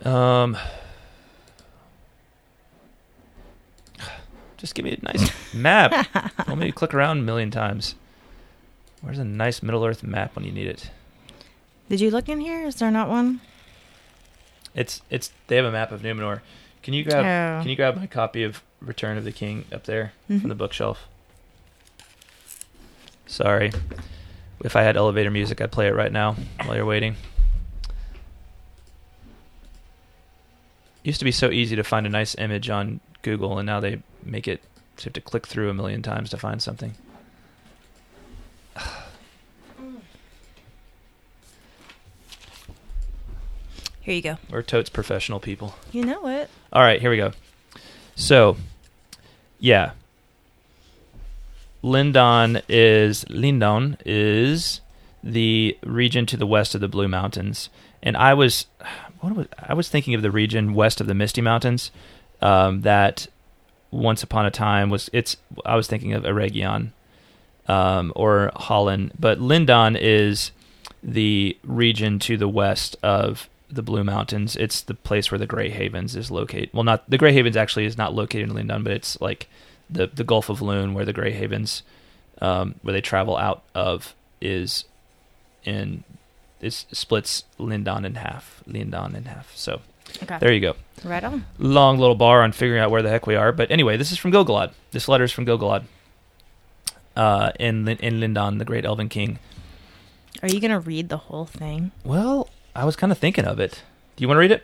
Um, 0.05 0.57
just 4.57 4.75
give 4.75 4.85
me 4.85 4.93
a 5.01 5.05
nice 5.05 5.31
map. 5.53 5.91
Don't 6.45 6.59
make 6.59 6.67
me 6.67 6.71
click 6.71 6.93
around 6.93 7.19
a 7.19 7.21
million 7.23 7.51
times. 7.51 7.95
Where's 9.01 9.19
a 9.19 9.25
nice 9.25 9.61
Middle 9.61 9.85
Earth 9.85 10.03
map 10.03 10.35
when 10.35 10.45
you 10.45 10.51
need 10.51 10.67
it? 10.67 10.89
Did 11.89 12.01
you 12.01 12.09
look 12.11 12.27
in 12.27 12.39
here? 12.39 12.65
Is 12.65 12.75
there 12.75 12.91
not 12.91 13.09
one? 13.09 13.41
It's 14.75 15.01
it's 15.09 15.31
they 15.47 15.55
have 15.55 15.65
a 15.65 15.71
map 15.71 15.91
of 15.91 16.01
Numenor. 16.01 16.41
Can 16.83 16.93
you 16.93 17.03
grab 17.03 17.19
Oh. 17.25 17.61
Can 17.61 17.69
you 17.69 17.75
grab 17.75 17.95
my 17.95 18.07
copy 18.07 18.43
of 18.43 18.61
Return 18.81 19.17
of 19.17 19.23
the 19.23 19.31
King 19.31 19.65
up 19.71 19.85
there 19.85 20.13
Mhm. 20.29 20.41
from 20.41 20.49
the 20.49 20.55
bookshelf? 20.55 21.07
Sorry. 23.27 23.71
If 24.63 24.75
I 24.75 24.81
had 24.81 24.97
elevator 24.97 25.29
music, 25.29 25.61
I'd 25.61 25.71
play 25.71 25.87
it 25.87 25.95
right 25.95 26.11
now 26.11 26.35
while 26.65 26.75
you're 26.75 26.85
waiting. 26.85 27.15
Used 31.03 31.19
to 31.19 31.25
be 31.25 31.31
so 31.31 31.51
easy 31.51 31.75
to 31.75 31.83
find 31.83 32.05
a 32.05 32.09
nice 32.09 32.35
image 32.35 32.69
on 32.69 32.99
Google, 33.21 33.59
and 33.59 33.65
now 33.65 33.79
they 33.79 34.01
make 34.23 34.47
it 34.47 34.61
so 34.97 35.03
you 35.03 35.05
have 35.05 35.13
to 35.13 35.21
click 35.21 35.45
through 35.45 35.69
a 35.69 35.73
million 35.73 36.01
times 36.01 36.31
to 36.31 36.37
find 36.37 36.61
something. 36.61 36.95
Here 44.01 44.15
you 44.15 44.21
go. 44.21 44.37
We're 44.49 44.63
totes 44.63 44.89
professional 44.89 45.39
people. 45.39 45.75
You 45.91 46.03
know 46.05 46.27
it. 46.27 46.49
All 46.73 46.81
right, 46.81 46.99
here 47.01 47.11
we 47.11 47.17
go. 47.17 47.33
So, 48.15 48.55
yeah. 49.59 49.91
Lindon 51.87 52.61
is 52.67 53.27
Lindon 53.29 53.97
is 54.05 54.81
the 55.23 55.77
region 55.83 56.25
to 56.27 56.37
the 56.37 56.45
west 56.45 56.75
of 56.75 56.81
the 56.81 56.87
Blue 56.87 57.07
Mountains, 57.07 57.69
and 58.03 58.17
I 58.17 58.33
was, 58.33 58.65
was 59.21 59.47
I 59.57 59.73
was 59.73 59.89
thinking 59.89 60.13
of 60.13 60.21
the 60.21 60.31
region 60.31 60.73
west 60.73 60.99
of 60.99 61.07
the 61.07 61.15
Misty 61.15 61.41
Mountains, 61.41 61.91
um, 62.41 62.81
that 62.81 63.27
once 63.89 64.21
upon 64.21 64.45
a 64.45 64.51
time 64.51 64.89
was 64.89 65.09
it's. 65.13 65.37
I 65.65 65.75
was 65.75 65.87
thinking 65.87 66.13
of 66.13 66.23
Eregion, 66.23 66.91
um, 67.67 68.11
or 68.15 68.51
Hollin, 68.55 69.11
but 69.17 69.39
Lindon 69.39 69.95
is 69.95 70.51
the 71.01 71.57
region 71.63 72.19
to 72.19 72.35
the 72.35 72.49
west 72.49 72.97
of 73.01 73.49
the 73.69 73.83
Blue 73.83 74.03
Mountains. 74.03 74.55
It's 74.55 74.81
the 74.81 74.93
place 74.93 75.31
where 75.31 75.39
the 75.39 75.47
Grey 75.47 75.69
Havens 75.69 76.15
is 76.15 76.31
located. 76.31 76.69
Well, 76.73 76.83
not 76.83 77.09
the 77.09 77.17
Grey 77.17 77.33
Havens 77.33 77.57
actually 77.57 77.85
is 77.85 77.97
not 77.97 78.13
located 78.13 78.49
in 78.49 78.55
Lindon, 78.55 78.83
but 78.83 78.93
it's 78.93 79.19
like 79.21 79.47
the 79.89 80.07
the 80.07 80.23
Gulf 80.23 80.49
of 80.49 80.61
Lune 80.61 80.93
where 80.93 81.05
the 81.05 81.13
Grey 81.13 81.31
Havens, 81.31 81.83
um, 82.41 82.75
where 82.81 82.93
they 82.93 83.01
travel 83.01 83.37
out 83.37 83.63
of, 83.75 84.15
is 84.41 84.85
in 85.63 86.03
it 86.61 86.73
splits 86.73 87.43
Lindon 87.57 88.03
in 88.05 88.15
half. 88.15 88.63
Lindon 88.65 89.15
in 89.15 89.25
half. 89.25 89.55
So 89.55 89.81
Okay. 90.23 90.37
there 90.39 90.53
you 90.53 90.61
go. 90.61 90.75
Right 91.03 91.23
on. 91.23 91.45
Long 91.59 91.99
little 91.99 92.15
bar 92.15 92.41
on 92.41 92.51
figuring 92.53 92.81
out 92.81 92.89
where 92.89 93.01
the 93.01 93.09
heck 93.09 93.27
we 93.27 93.35
are. 93.35 93.51
But 93.51 93.69
anyway, 93.69 93.97
this 93.97 94.11
is 94.11 94.17
from 94.17 94.31
Gilgalad. 94.31 94.71
This 94.91 95.07
letter 95.07 95.25
is 95.25 95.31
from 95.31 95.45
Gilgalad. 95.45 95.83
Uh, 97.15 97.51
in 97.59 97.87
in 97.87 98.19
Lindon, 98.19 98.57
the 98.57 98.65
great 98.65 98.85
Elven 98.85 99.09
King. 99.09 99.39
Are 100.43 100.47
you 100.47 100.59
gonna 100.59 100.79
read 100.79 101.09
the 101.09 101.17
whole 101.17 101.45
thing? 101.45 101.91
Well, 102.03 102.49
I 102.75 102.85
was 102.85 102.95
kind 102.95 103.11
of 103.11 103.17
thinking 103.17 103.45
of 103.45 103.59
it. 103.59 103.81
Do 104.15 104.21
you 104.23 104.27
want 104.27 104.37
to 104.37 104.41
read 104.41 104.51
it? 104.51 104.63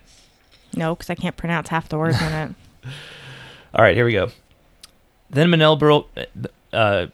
No, 0.75 0.95
because 0.95 1.09
I 1.09 1.15
can't 1.15 1.35
pronounce 1.37 1.69
half 1.69 1.89
the 1.89 1.97
words 1.97 2.19
in 2.21 2.31
it. 2.31 2.51
All 3.75 3.83
right, 3.83 3.95
here 3.95 4.05
we 4.05 4.13
go. 4.13 4.29
Then 5.29 5.49
Menelbril, 5.49 6.05
uh, 6.71 7.07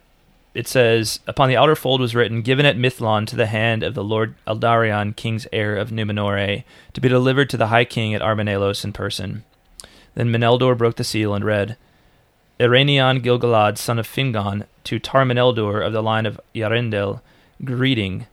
it 0.54 0.68
says, 0.68 1.20
Upon 1.28 1.48
the 1.48 1.58
outer 1.58 1.76
fold 1.76 2.02
was 2.02 2.16
written, 2.16 2.42
Given 2.42 2.66
at 2.66 2.78
Mithlond 2.78 3.28
to 3.28 3.36
the 3.36 3.46
hand 3.46 3.84
of 3.84 3.94
the 3.94 4.04
Lord 4.04 4.36
Eldarion, 4.46 5.16
king's 5.16 5.48
heir 5.54 5.76
of 5.76 5.92
Numenore, 5.92 6.64
to 6.94 7.02
be 7.02 7.08
delivered 7.08 7.50
to 7.52 7.58
the 7.58 7.68
high 7.68 7.86
king 7.86 8.14
at 8.14 8.22
Armenelos 8.22 8.84
in 8.84 8.92
person. 8.92 9.44
Then 10.16 10.32
Meneldur 10.32 10.78
broke 10.78 10.96
the 10.96 11.04
seal 11.04 11.34
and 11.34 11.46
read, 11.46 11.78
Ereinion 12.60 13.24
Gilgalad, 13.24 13.78
son 13.78 14.00
of 14.00 14.08
Fingon, 14.08 14.66
to 14.84 15.00
Tar-Meneldur 15.00 15.86
of 15.86 15.94
the 15.94 16.04
line 16.04 16.26
of 16.26 16.42
Eärendil, 16.54 17.22
greeting. 17.64 18.28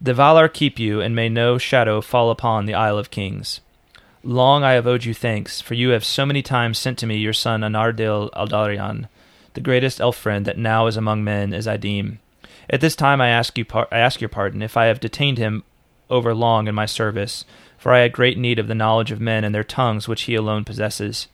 The 0.00 0.14
Valar 0.14 0.50
keep 0.50 0.78
you, 0.78 1.00
and 1.02 1.14
may 1.14 1.28
no 1.28 1.58
shadow 1.58 2.00
fall 2.00 2.30
upon 2.30 2.64
the 2.64 2.74
Isle 2.74 2.96
of 2.96 3.10
Kings. 3.10 3.60
Long 4.24 4.64
I 4.64 4.72
have 4.72 4.86
owed 4.86 5.04
you 5.04 5.14
thanks, 5.14 5.60
for 5.60 5.74
you 5.74 5.90
have 5.90 6.04
so 6.04 6.26
many 6.26 6.42
times 6.42 6.76
sent 6.76 6.98
to 6.98 7.06
me 7.06 7.18
your 7.18 7.32
son 7.32 7.60
Anardil 7.60 8.30
Aldarion, 8.32 9.08
the 9.54 9.60
greatest 9.60 10.00
elf 10.00 10.16
friend 10.16 10.44
that 10.44 10.58
now 10.58 10.88
is 10.88 10.96
among 10.96 11.22
men, 11.22 11.54
as 11.54 11.68
I 11.68 11.76
deem. 11.76 12.18
At 12.68 12.80
this 12.80 12.96
time 12.96 13.20
I 13.20 13.28
ask 13.28 13.56
you, 13.56 13.64
par- 13.64 13.86
I 13.92 13.98
ask 13.98 14.20
your 14.20 14.28
pardon 14.28 14.60
if 14.60 14.76
I 14.76 14.86
have 14.86 14.98
detained 14.98 15.38
him 15.38 15.62
over 16.10 16.34
long 16.34 16.66
in 16.66 16.74
my 16.74 16.84
service, 16.84 17.44
for 17.78 17.94
I 17.94 18.00
had 18.00 18.12
great 18.12 18.36
need 18.36 18.58
of 18.58 18.66
the 18.66 18.74
knowledge 18.74 19.12
of 19.12 19.20
men 19.20 19.44
and 19.44 19.54
their 19.54 19.62
tongues 19.62 20.08
which 20.08 20.22
he 20.22 20.34
alone 20.34 20.64
possesses. 20.64 21.28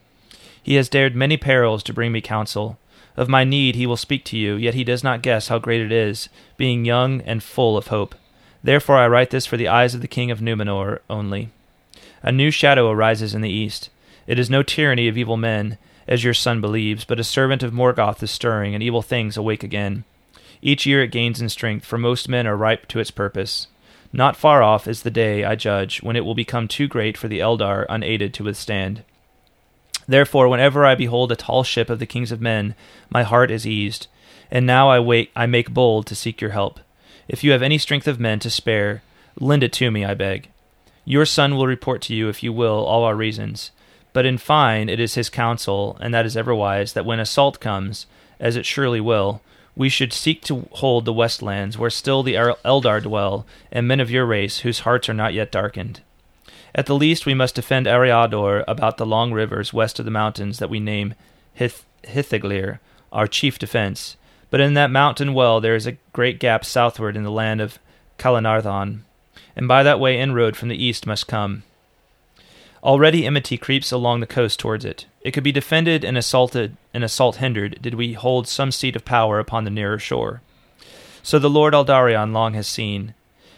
He 0.63 0.75
has 0.75 0.91
dared 0.91 1.17
many 1.17 1.39
perils 1.39 1.83
to 1.85 1.95
bring 1.95 2.13
me 2.13 2.21
counsel. 2.21 2.79
Of 3.17 3.31
my 3.31 3.45
need 3.45 3.77
he 3.77 3.87
will 3.87 3.97
speak 3.97 4.25
to 4.27 4.37
you, 4.37 4.57
yet 4.57 4.75
he 4.75 4.85
does 4.85 5.03
not 5.03 5.23
guess 5.23 5.49
how 5.49 5.59
great 5.59 5.81
it 5.81 5.93
is, 5.93 6.29
being 6.59 6.85
young 6.85 7.23
and 7.23 7.43
full 7.43 7.79
of 7.79 7.87
hope. 7.87 8.15
Therefore 8.63 8.99
I 8.99 9.09
write 9.09 9.31
this 9.31 9.47
for 9.47 9.57
the 9.57 9.69
eyes 9.69 9.95
of 9.95 10.03
the 10.03 10.09
king 10.09 10.31
of 10.31 10.41
Numenor 10.41 10.99
only. 11.09 11.51
A 12.25 12.33
new 12.33 12.51
shadow 12.51 12.91
arises 12.91 13.35
in 13.35 13.43
the 13.43 13.51
east. 13.51 13.91
It 14.27 14.39
is 14.39 14.49
no 14.49 14.63
tyranny 14.63 15.09
of 15.09 15.19
evil 15.19 15.37
men, 15.37 15.77
as 16.09 16.25
your 16.25 16.33
son 16.33 16.63
believes, 16.63 17.05
but 17.05 17.21
a 17.21 17.25
servant 17.25 17.63
of 17.63 17.75
Morgoth 17.75 18.23
is 18.23 18.31
stirring, 18.31 18.75
and 18.75 18.83
evil 18.83 19.03
things 19.03 19.37
awake 19.37 19.63
again. 19.63 20.05
Each 20.63 20.87
year 20.87 21.03
it 21.03 21.13
gains 21.13 21.43
in 21.43 21.51
strength, 21.51 21.85
for 21.85 21.99
most 21.99 22.27
men 22.27 22.47
are 22.47 22.57
ripe 22.57 22.89
to 22.89 22.99
its 22.99 23.11
purpose. 23.11 23.67
Not 24.11 24.37
far 24.37 24.63
off 24.63 24.89
is 24.89 25.03
the 25.03 25.11
day, 25.11 25.45
I 25.45 25.55
judge, 25.55 26.03
when 26.03 26.17
it 26.17 26.25
will 26.25 26.35
become 26.35 26.67
too 26.67 26.89
great 26.89 27.19
for 27.19 27.29
the 27.29 27.41
Eldar 27.41 27.85
unaided 27.91 28.33
to 28.35 28.45
withstand. 28.45 29.05
Therefore, 30.09 30.49
whenever 30.49 30.87
I 30.87 30.95
behold 30.95 31.31
a 31.31 31.37
tall 31.37 31.63
ship 31.63 31.91
of 31.91 31.99
the 31.99 32.07
kings 32.07 32.33
of 32.33 32.41
men, 32.41 32.75
my 33.11 33.23
heart 33.23 33.51
is 33.51 33.67
eased. 33.67 34.07
And 34.51 34.65
now 34.65 34.89
I 34.89 34.99
wait 34.99 35.31
I 35.37 35.45
make 35.45 35.75
bold 35.75 36.07
to 36.07 36.15
seek 36.15 36.41
your 36.41 36.53
help. 36.53 36.81
If 37.29 37.45
you 37.45 37.53
have 37.53 37.63
any 37.63 37.77
strength 37.77 38.09
of 38.09 38.19
men 38.19 38.39
to 38.41 38.51
spare, 38.51 39.03
lend 39.39 39.63
it 39.63 39.73
to 39.75 39.91
me, 39.91 40.07
I 40.07 40.15
beg. 40.15 40.49
Your 41.05 41.27
son 41.27 41.57
will 41.57 41.67
report 41.67 42.01
to 42.03 42.15
you, 42.15 42.29
if 42.29 42.43
you 42.43 42.53
will, 42.53 42.85
all 42.85 43.05
our 43.05 43.15
reasons. 43.15 43.71
But 44.13 44.27
in 44.27 44.39
fine, 44.39 44.89
it 44.89 45.01
is 45.01 45.15
his 45.15 45.29
counsel, 45.29 45.99
and 46.01 46.15
that 46.15 46.25
is 46.25 46.37
ever 46.37 46.55
wise, 46.55 46.93
that 46.93 47.05
when 47.05 47.21
assault 47.21 47.61
comes, 47.61 48.07
as 48.39 48.57
it 48.57 48.65
surely 48.65 49.01
will, 49.01 49.43
we 49.77 49.89
should 49.89 50.13
seek 50.13 50.43
to 50.43 50.69
hold 50.73 51.05
the 51.05 51.13
westlands, 51.13 51.77
where 51.77 51.91
still 51.91 52.23
the 52.23 52.35
Eldar 52.35 53.03
dwell, 53.03 53.45
and 53.73 53.89
men 53.89 54.01
of 54.01 54.11
your 54.11 54.25
race, 54.25 54.61
whose 54.61 54.81
hearts 54.81 55.09
are 55.09 55.15
not 55.15 55.35
yet 55.35 55.51
darkened. 55.51 56.01
At 56.75 56.87
the 56.87 56.95
least, 56.95 57.27
we 57.27 57.35
must 57.35 57.55
defend 57.55 57.87
Eriador 57.87 58.65
about 58.67 58.97
the 58.97 59.07
long 59.07 59.33
rivers 59.33 59.73
west 59.73 59.99
of 59.99 60.05
the 60.05 60.11
mountains 60.11 60.59
that 60.59 60.71
we 60.71 60.81
name 60.81 61.15
Hith- 61.55 61.85
Hithaglir, 62.05 62.79
our 63.13 63.27
chief 63.27 63.59
defense. 63.59 64.17
But 64.51 64.61
in 64.61 64.75
that 64.75 64.91
mountain 64.91 65.35
well 65.35 65.61
there 65.61 65.75
is 65.75 65.87
a 65.87 65.97
great 66.13 66.39
gap 66.39 66.65
southward 66.65 67.17
in 67.17 67.25
the 67.25 67.31
land 67.31 67.61
of 67.61 67.79
Calenardhon, 68.19 69.01
and 69.57 69.69
by 69.69 69.83
that 69.83 70.01
way 70.01 70.19
inroad 70.19 70.57
from 70.57 70.69
the 70.69 70.83
east 70.83 71.07
must 71.07 71.29
come. 71.29 71.63
Already 72.83 73.27
enmity 73.27 73.57
creeps 73.57 73.93
along 73.93 74.21
the 74.21 74.27
coast 74.27 74.61
towards 74.61 74.85
it. 74.85 75.07
It 75.23 75.31
could 75.31 75.45
be 75.45 75.53
defended 75.53 76.05
and 76.05 76.19
assaulted 76.19 76.77
and 76.93 77.03
assault 77.03 77.37
hindered 77.37 77.81
did 77.81 77.95
we 77.95 78.13
hold 78.13 78.47
some 78.47 78.71
seat 78.71 78.95
of 78.95 79.05
power 79.05 79.39
upon 79.39 79.65
the 79.65 79.71
nearer 79.71 79.99
shore. 79.99 80.43
So 81.23 81.39
the 81.39 81.49
Lord 81.49 81.73
Aldarion 81.73 82.33
long 82.33 82.53
has 82.55 82.67
seen. 82.67 83.15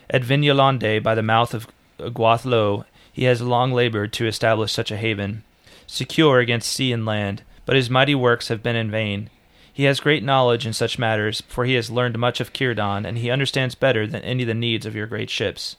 At 0.08 0.22
Vinyalondë 0.22 1.02
by 1.02 1.16
the 1.16 1.22
mouth 1.22 1.54
of 1.54 1.66
Gwathlo 1.98 2.84
he 3.12 3.24
has 3.24 3.40
long 3.40 3.72
labored 3.72 4.12
to 4.12 4.26
establish 4.26 4.72
such 4.72 4.90
a 4.90 4.96
haven, 4.96 5.42
secure 5.86 6.38
against 6.38 6.70
sea 6.70 6.92
and 6.92 7.06
land, 7.06 7.42
but 7.64 7.74
his 7.74 7.90
mighty 7.90 8.14
works 8.14 8.48
have 8.48 8.62
been 8.62 8.76
in 8.76 8.90
vain. 8.90 9.30
He 9.72 9.84
has 9.84 10.00
great 10.00 10.22
knowledge 10.22 10.66
in 10.66 10.72
such 10.72 10.98
matters, 10.98 11.42
for 11.48 11.64
he 11.64 11.74
has 11.74 11.90
learned 11.90 12.18
much 12.18 12.40
of 12.40 12.52
Círdan, 12.52 13.06
and 13.06 13.18
he 13.18 13.30
understands 13.30 13.74
better 13.74 14.06
than 14.06 14.22
any 14.22 14.44
the 14.44 14.54
needs 14.54 14.86
of 14.86 14.94
your 14.94 15.06
great 15.06 15.30
ships. 15.30 15.76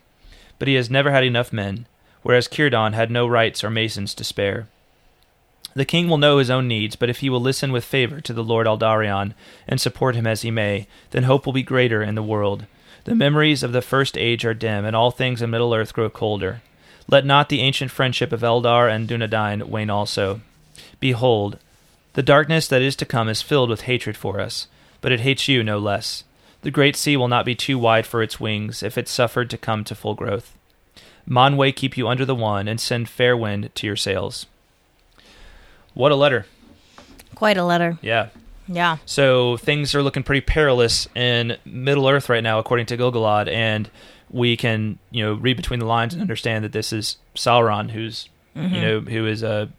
But 0.60 0.68
he 0.68 0.76
has 0.76 0.89
never 0.89 1.12
had 1.12 1.24
enough 1.24 1.53
men, 1.53 1.86
whereas 2.24 2.47
Círdan 2.47 2.93
had 2.93 3.12
no 3.12 3.28
wrights 3.28 3.64
or 3.64 3.70
masons 3.70 4.14
to 4.16 4.24
spare. 4.24 4.68
The 5.74 5.86
king 5.86 6.10
will 6.10 6.18
know 6.18 6.39
his 6.39 6.49
own 6.49 6.68
needs, 6.68 6.95
but 6.95 7.10
if 7.10 7.20
he 7.20 7.30
will 7.30 7.39
listen 7.39 7.72
with 7.72 7.86
favor 7.86 8.20
to 8.22 8.34
the 8.34 8.43
Lord 8.43 8.66
Aldarion, 8.66 9.34
and 9.68 9.80
support 9.80 10.16
him 10.16 10.26
as 10.26 10.41
he 10.41 10.49
may, 10.49 10.88
then 11.12 11.24
hope 11.24 11.45
will 11.45 11.53
be 11.53 11.62
greater 11.64 12.01
in 12.01 12.16
the 12.16 12.24
world. 12.24 12.66
The 13.03 13.14
memories 13.14 13.62
of 13.62 13.74
the 13.74 13.82
first 13.82 14.18
age 14.18 14.43
are 14.43 14.55
dim, 14.55 14.86
and 14.86 14.95
all 14.95 15.12
things 15.12 15.41
in 15.41 15.51
Middle 15.51 15.74
Earth 15.74 15.93
grow 15.93 16.10
colder. 16.10 16.62
Let 17.08 17.26
not 17.26 17.49
the 17.49 17.62
ancient 17.62 17.91
friendship 17.91 18.34
of 18.34 18.41
Eldar 18.41 18.91
and 18.91 19.08
Dunedain 19.08 19.70
wane 19.70 19.89
also. 19.89 20.41
Behold, 20.99 21.60
the 22.14 22.24
darkness 22.24 22.68
that 22.68 22.82
is 22.82 22.95
to 22.95 23.05
come 23.05 23.30
is 23.30 23.43
filled 23.43 23.70
with 23.70 23.82
hatred 23.82 24.18
for 24.18 24.41
us, 24.41 24.68
but 24.99 25.12
it 25.12 25.20
hates 25.20 25.47
you 25.47 25.64
no 25.64 25.78
less. 25.78 26.24
The 26.62 26.72
great 26.72 26.95
sea 26.95 27.18
will 27.18 27.28
not 27.28 27.45
be 27.45 27.55
too 27.55 27.78
wide 27.78 28.05
for 28.05 28.22
its 28.22 28.39
wings 28.39 28.84
if 28.84 28.97
it 28.97 29.08
suffered 29.08 29.49
to 29.51 29.58
come 29.58 29.84
to 29.86 29.95
full 29.95 30.16
growth. 30.16 30.55
Manwe 31.30 31.76
keep 31.76 31.97
you 31.97 32.08
under 32.08 32.26
the 32.26 32.36
one, 32.36 32.68
and 32.68 32.80
send 32.80 33.10
fair 33.10 33.36
wind 33.36 33.74
to 33.76 33.88
your 33.88 33.95
sails. 33.95 34.45
What 35.93 36.12
a 36.12 36.16
letter. 36.16 36.45
Quite 37.36 37.58
a 37.58 37.66
letter. 37.66 37.97
Yeah. 38.01 38.30
Yeah. 38.68 38.97
So 39.05 39.58
things 39.58 39.93
are 39.93 40.03
looking 40.03 40.24
pretty 40.24 40.41
perilous 40.41 41.08
in 41.16 41.58
Middle 41.66 42.08
Earth 42.08 42.30
right 42.30 42.43
now, 42.43 42.60
according 42.60 42.86
to 42.88 42.97
Gilgalad, 42.97 43.49
and 43.49 43.89
we 44.30 44.58
can, 44.58 44.99
you 45.12 45.24
know, 45.24 45.34
read 45.34 45.58
between 45.58 45.80
the 45.80 45.86
lines 45.86 46.14
and 46.14 46.22
understand 46.22 46.64
that 46.66 46.72
this 46.72 46.91
is 46.91 47.18
Sauron 47.36 47.91
who's, 47.91 48.30
you 48.55 48.82
know, 48.82 48.99
who 49.01 49.26
is 49.28 49.43
a 49.43 49.70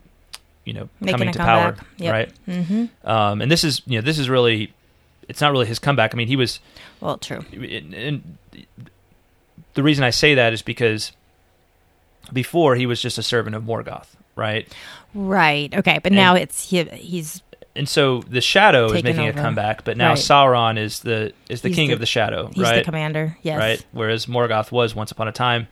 you 0.68 0.74
know 0.74 0.88
Making 1.00 1.18
coming 1.18 1.32
to 1.32 1.38
power. 1.38 1.76
Yep. 1.96 2.12
right? 2.12 2.32
Mm-hmm. 2.46 3.08
Um, 3.08 3.40
and 3.40 3.50
this 3.50 3.64
is 3.64 3.80
you 3.86 3.98
know 3.98 4.04
this 4.04 4.18
is 4.18 4.28
really 4.28 4.74
it's 5.28 5.40
not 5.40 5.52
really 5.52 5.66
his 5.66 5.78
comeback. 5.78 6.14
I 6.14 6.16
mean, 6.16 6.28
he 6.28 6.36
was 6.36 6.60
Well, 7.00 7.18
true. 7.18 7.44
and- 7.52 8.38
the 9.74 9.82
reason 9.82 10.02
I 10.04 10.10
say 10.10 10.34
that 10.34 10.52
is 10.52 10.62
because 10.62 11.12
before 12.32 12.74
he 12.74 12.86
was 12.86 13.00
just 13.00 13.18
a 13.18 13.22
servant 13.22 13.54
of 13.56 13.62
Morgoth, 13.62 14.08
right? 14.36 14.66
Right. 15.14 15.72
Okay. 15.74 15.98
But 16.02 16.12
And- 16.12 16.16
now 16.16 16.34
it's 16.34 16.68
he, 16.70 16.82
he's 16.84 17.42
And 17.76 17.88
so 17.88 18.22
the 18.22 18.40
Shadow 18.40 18.86
is 18.86 19.04
making 19.04 19.28
over. 19.28 19.38
a 19.38 19.42
comeback, 19.42 19.84
but 19.84 19.96
now 19.96 20.10
Right. 20.10 20.18
Sauron 20.18 20.78
is 20.78 21.00
the 21.00 21.32
is 21.48 21.60
the 21.62 21.68
He's 21.68 21.76
king 21.76 21.88
the- 21.88 21.94
of 21.94 22.00
the 22.00 22.06
Shadow, 22.06 22.50
he's 22.52 22.62
right? 22.64 22.76
the 22.78 22.82
commander. 22.84 23.36
Yes. 23.42 23.58
Right. 23.58 23.86
Whereas 23.92 24.26
Morgoth 24.26 24.72
was 24.72 24.94
once 24.96 25.12
upon 25.12 25.28
a 25.28 25.32
time. 25.32 25.68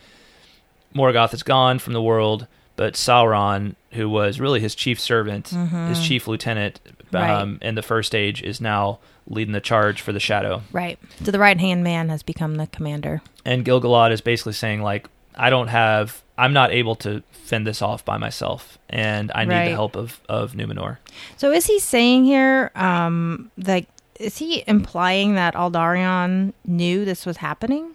Morgoth 0.95 1.35
is 1.35 1.43
gone 1.43 1.79
from 1.81 1.93
the 1.95 2.03
world, 2.03 2.47
but 2.77 2.95
Sauron, 2.95 3.75
who 3.93 4.09
was 4.09 4.39
really 4.41 4.61
his 4.61 4.75
chief 4.75 5.01
servant, 5.01 5.49
his 5.49 6.07
chief 6.07 6.29
lieutenant, 6.29 6.81
Mm-hmm. 6.85 6.96
Right. 7.13 7.31
um, 7.31 7.59
in 7.63 7.75
the 7.75 7.83
first 7.83 8.15
age, 8.15 8.43
is 8.43 8.61
now 8.61 8.99
leading 9.29 9.53
the 9.53 9.61
charge 9.61 10.01
for 10.01 10.13
the 10.13 10.21
Shadow. 10.21 10.63
Right. 10.73 10.99
So 11.25 11.31
the 11.31 11.39
right 11.39 11.59
hand 11.59 11.83
man 11.85 12.09
has 12.09 12.23
become 12.23 12.57
the 12.57 12.67
commander. 12.69 13.23
And 13.45 13.65
Gilgalad 13.65 14.13
is 14.13 14.21
basically 14.21 14.53
saying 14.55 14.83
like, 14.83 15.09
I 15.37 15.51
don't 15.51 15.69
have, 15.69 16.23
I'm 16.39 16.53
not 16.53 16.73
able 16.73 16.95
to 16.97 17.23
fend 17.33 17.67
this 17.67 17.83
off 17.83 18.05
by 18.05 18.17
myself, 18.17 18.79
and 18.89 19.31
I 19.35 19.45
need 19.45 19.55
Right. 19.55 19.65
the 19.67 19.75
help 19.75 19.95
of 19.97 20.21
of 20.29 20.53
Numenor. 20.55 20.97
So 21.37 21.53
is 21.53 21.67
he 21.67 21.79
saying 21.79 22.25
here, 22.25 22.71
um, 22.75 23.51
like, 23.59 23.87
is 24.19 24.39
he 24.39 24.65
implying 24.67 25.35
that 25.35 25.55
Aldarion 25.55 26.55
knew 26.65 27.05
this 27.05 27.27
was 27.27 27.37
happening? 27.39 27.91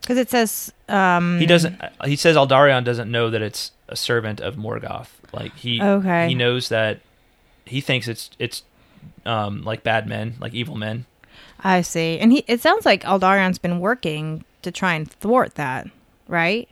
Because 0.00 0.18
it 0.18 0.30
says, 0.30 0.72
um, 0.88 1.38
He 1.40 1.46
doesn't. 1.46 1.80
He 2.04 2.14
says 2.16 2.36
Aldarion 2.36 2.84
doesn't 2.84 3.10
know 3.10 3.28
that 3.30 3.42
it's 3.42 3.72
a 3.88 3.96
servant 3.96 4.40
of 4.40 4.54
Morgoth. 4.54 5.08
Like 5.32 5.54
he, 5.56 5.82
Okay. 5.82 6.28
he 6.28 6.34
knows 6.34 6.68
that 6.68 7.00
he 7.66 7.80
thinks 7.80 8.08
it's 8.08 8.30
it's 8.38 8.62
um 9.24 9.62
like 9.62 9.82
bad 9.82 10.06
men, 10.06 10.34
like 10.40 10.54
evil 10.54 10.76
men. 10.76 11.04
I 11.60 11.82
see, 11.82 12.18
and 12.18 12.32
he. 12.32 12.44
It 12.46 12.60
sounds 12.60 12.86
like 12.86 13.04
Aldarion's 13.04 13.58
been 13.58 13.80
working 13.80 14.44
to 14.62 14.70
try 14.70 14.94
and 14.94 15.10
thwart 15.10 15.54
that, 15.56 15.88
right? 16.28 16.68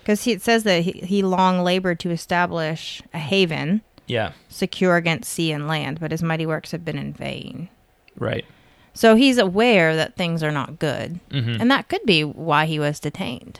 Because 0.00 0.26
it 0.26 0.42
says 0.42 0.64
that 0.64 0.82
he, 0.82 0.92
he 0.92 1.22
long 1.22 1.62
labored 1.64 1.98
to 2.00 2.10
establish 2.10 3.00
a 3.14 3.18
haven 3.18 3.80
Yeah, 4.06 4.32
secure 4.48 4.96
against 4.96 5.32
sea 5.32 5.50
and 5.52 5.66
land, 5.66 5.98
but 6.00 6.10
his 6.10 6.22
mighty 6.22 6.44
works 6.46 6.72
have 6.72 6.84
been 6.84 6.98
in 6.98 7.12
vain. 7.12 7.68
right. 8.16 8.44
So 8.96 9.16
he's 9.16 9.38
aware 9.38 9.96
that 9.96 10.14
things 10.14 10.42
are 10.44 10.52
not 10.52 10.78
good, 10.78 11.18
Mhm. 11.30 11.58
and 11.60 11.68
that 11.70 11.88
could 11.88 12.04
be 12.06 12.22
why 12.22 12.66
he 12.66 12.78
was 12.78 13.00
detained. 13.00 13.58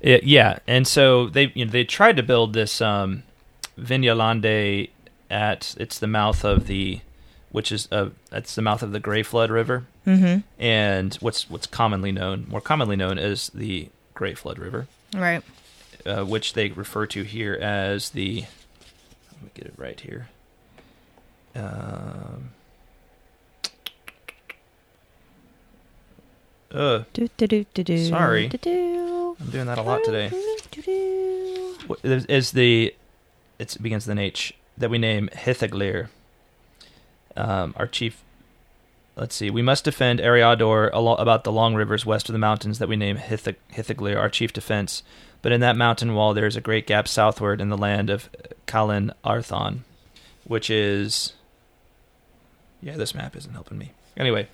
It- 0.00 0.24
yeah, 0.24 0.58
and 0.66 0.86
so 0.86 1.28
they 1.28 1.50
you 1.54 1.64
know 1.66 1.70
they 1.70 1.84
tried 1.84 2.16
to 2.16 2.22
build 2.22 2.52
this 2.54 2.80
um 2.80 3.24
Vinyalondë 3.78 4.88
at 5.34 5.74
it's 5.78 5.98
the 5.98 6.06
mouth 6.06 6.44
of 6.44 6.66
the 6.68 7.00
which 7.50 7.70
is 7.72 7.88
uh 7.92 8.10
it's 8.32 8.54
the 8.54 8.62
mouth 8.62 8.82
of 8.82 8.92
the 8.92 9.00
Grey 9.00 9.22
Flood 9.22 9.50
River. 9.50 9.84
Mm-hmm. 10.06 10.40
and 10.62 11.14
what's 11.16 11.48
what's 11.50 11.66
commonly 11.66 12.12
known, 12.12 12.44
more 12.48 12.60
commonly 12.60 12.94
known 12.96 13.18
as 13.18 13.48
the 13.54 13.88
Great 14.14 14.36
Flood 14.38 14.58
River. 14.58 14.86
Right. 15.14 15.42
uh, 16.04 16.24
which 16.24 16.52
they 16.52 16.68
refer 16.70 17.06
to 17.06 17.22
here 17.22 17.54
as 17.54 18.10
the. 18.10 18.44
Let 19.32 19.42
me 19.42 19.50
get 19.54 19.66
it 19.66 19.74
right 19.78 19.98
here. 19.98 20.28
Um, 21.56 22.50
uh, 26.72 27.04
Do, 27.12 27.28
do, 27.36 27.64
do, 27.74 28.08
Sorry. 28.08 28.44
I'm 28.52 29.50
doing 29.50 29.66
that 29.66 29.78
a 29.78 29.82
lot 29.82 30.04
today. 30.04 30.28
Do, 30.30 30.56
do, 30.70 30.82
do. 30.82 31.76
What- 31.86 32.00
is 32.04 32.24
is 32.26 32.52
the 32.52 32.94
it 33.58 33.76
begins 33.80 34.06
with 34.06 34.12
an 34.12 34.18
H 34.18 34.54
that 34.76 34.90
we 34.90 34.98
name 34.98 35.28
Hithaglir. 35.32 36.08
Um, 37.36 37.74
our 37.76 37.86
chief. 37.86 38.22
Let's 39.16 39.34
see. 39.34 39.48
We 39.50 39.62
must 39.62 39.84
defend 39.84 40.18
Eriador 40.18 40.92
alo- 40.92 41.14
about 41.16 41.44
the 41.44 41.52
long 41.52 41.74
rivers 41.74 42.04
west 42.04 42.28
of 42.28 42.32
the 42.32 42.38
mountains 42.38 42.78
that 42.80 42.88
we 42.88 42.96
name 42.96 43.16
Hithag- 43.16 43.56
Hithaglir, 43.72 44.18
our 44.18 44.28
chief 44.28 44.52
defense. 44.52 45.02
But 45.40 45.52
in 45.52 45.60
that 45.60 45.76
mountain 45.76 46.14
wall, 46.14 46.34
there 46.34 46.46
is 46.46 46.56
a 46.56 46.60
great 46.60 46.86
gap 46.86 47.06
southward 47.06 47.60
in 47.60 47.68
the 47.68 47.76
land 47.76 48.10
of 48.10 48.28
Kalin 48.66 49.12
Arthon, 49.24 49.80
which 50.44 50.70
is. 50.70 51.34
Yeah, 52.82 52.96
this 52.96 53.14
map 53.14 53.36
isn't 53.36 53.52
helping 53.52 53.78
me. 53.78 53.92
Anyway. 54.16 54.48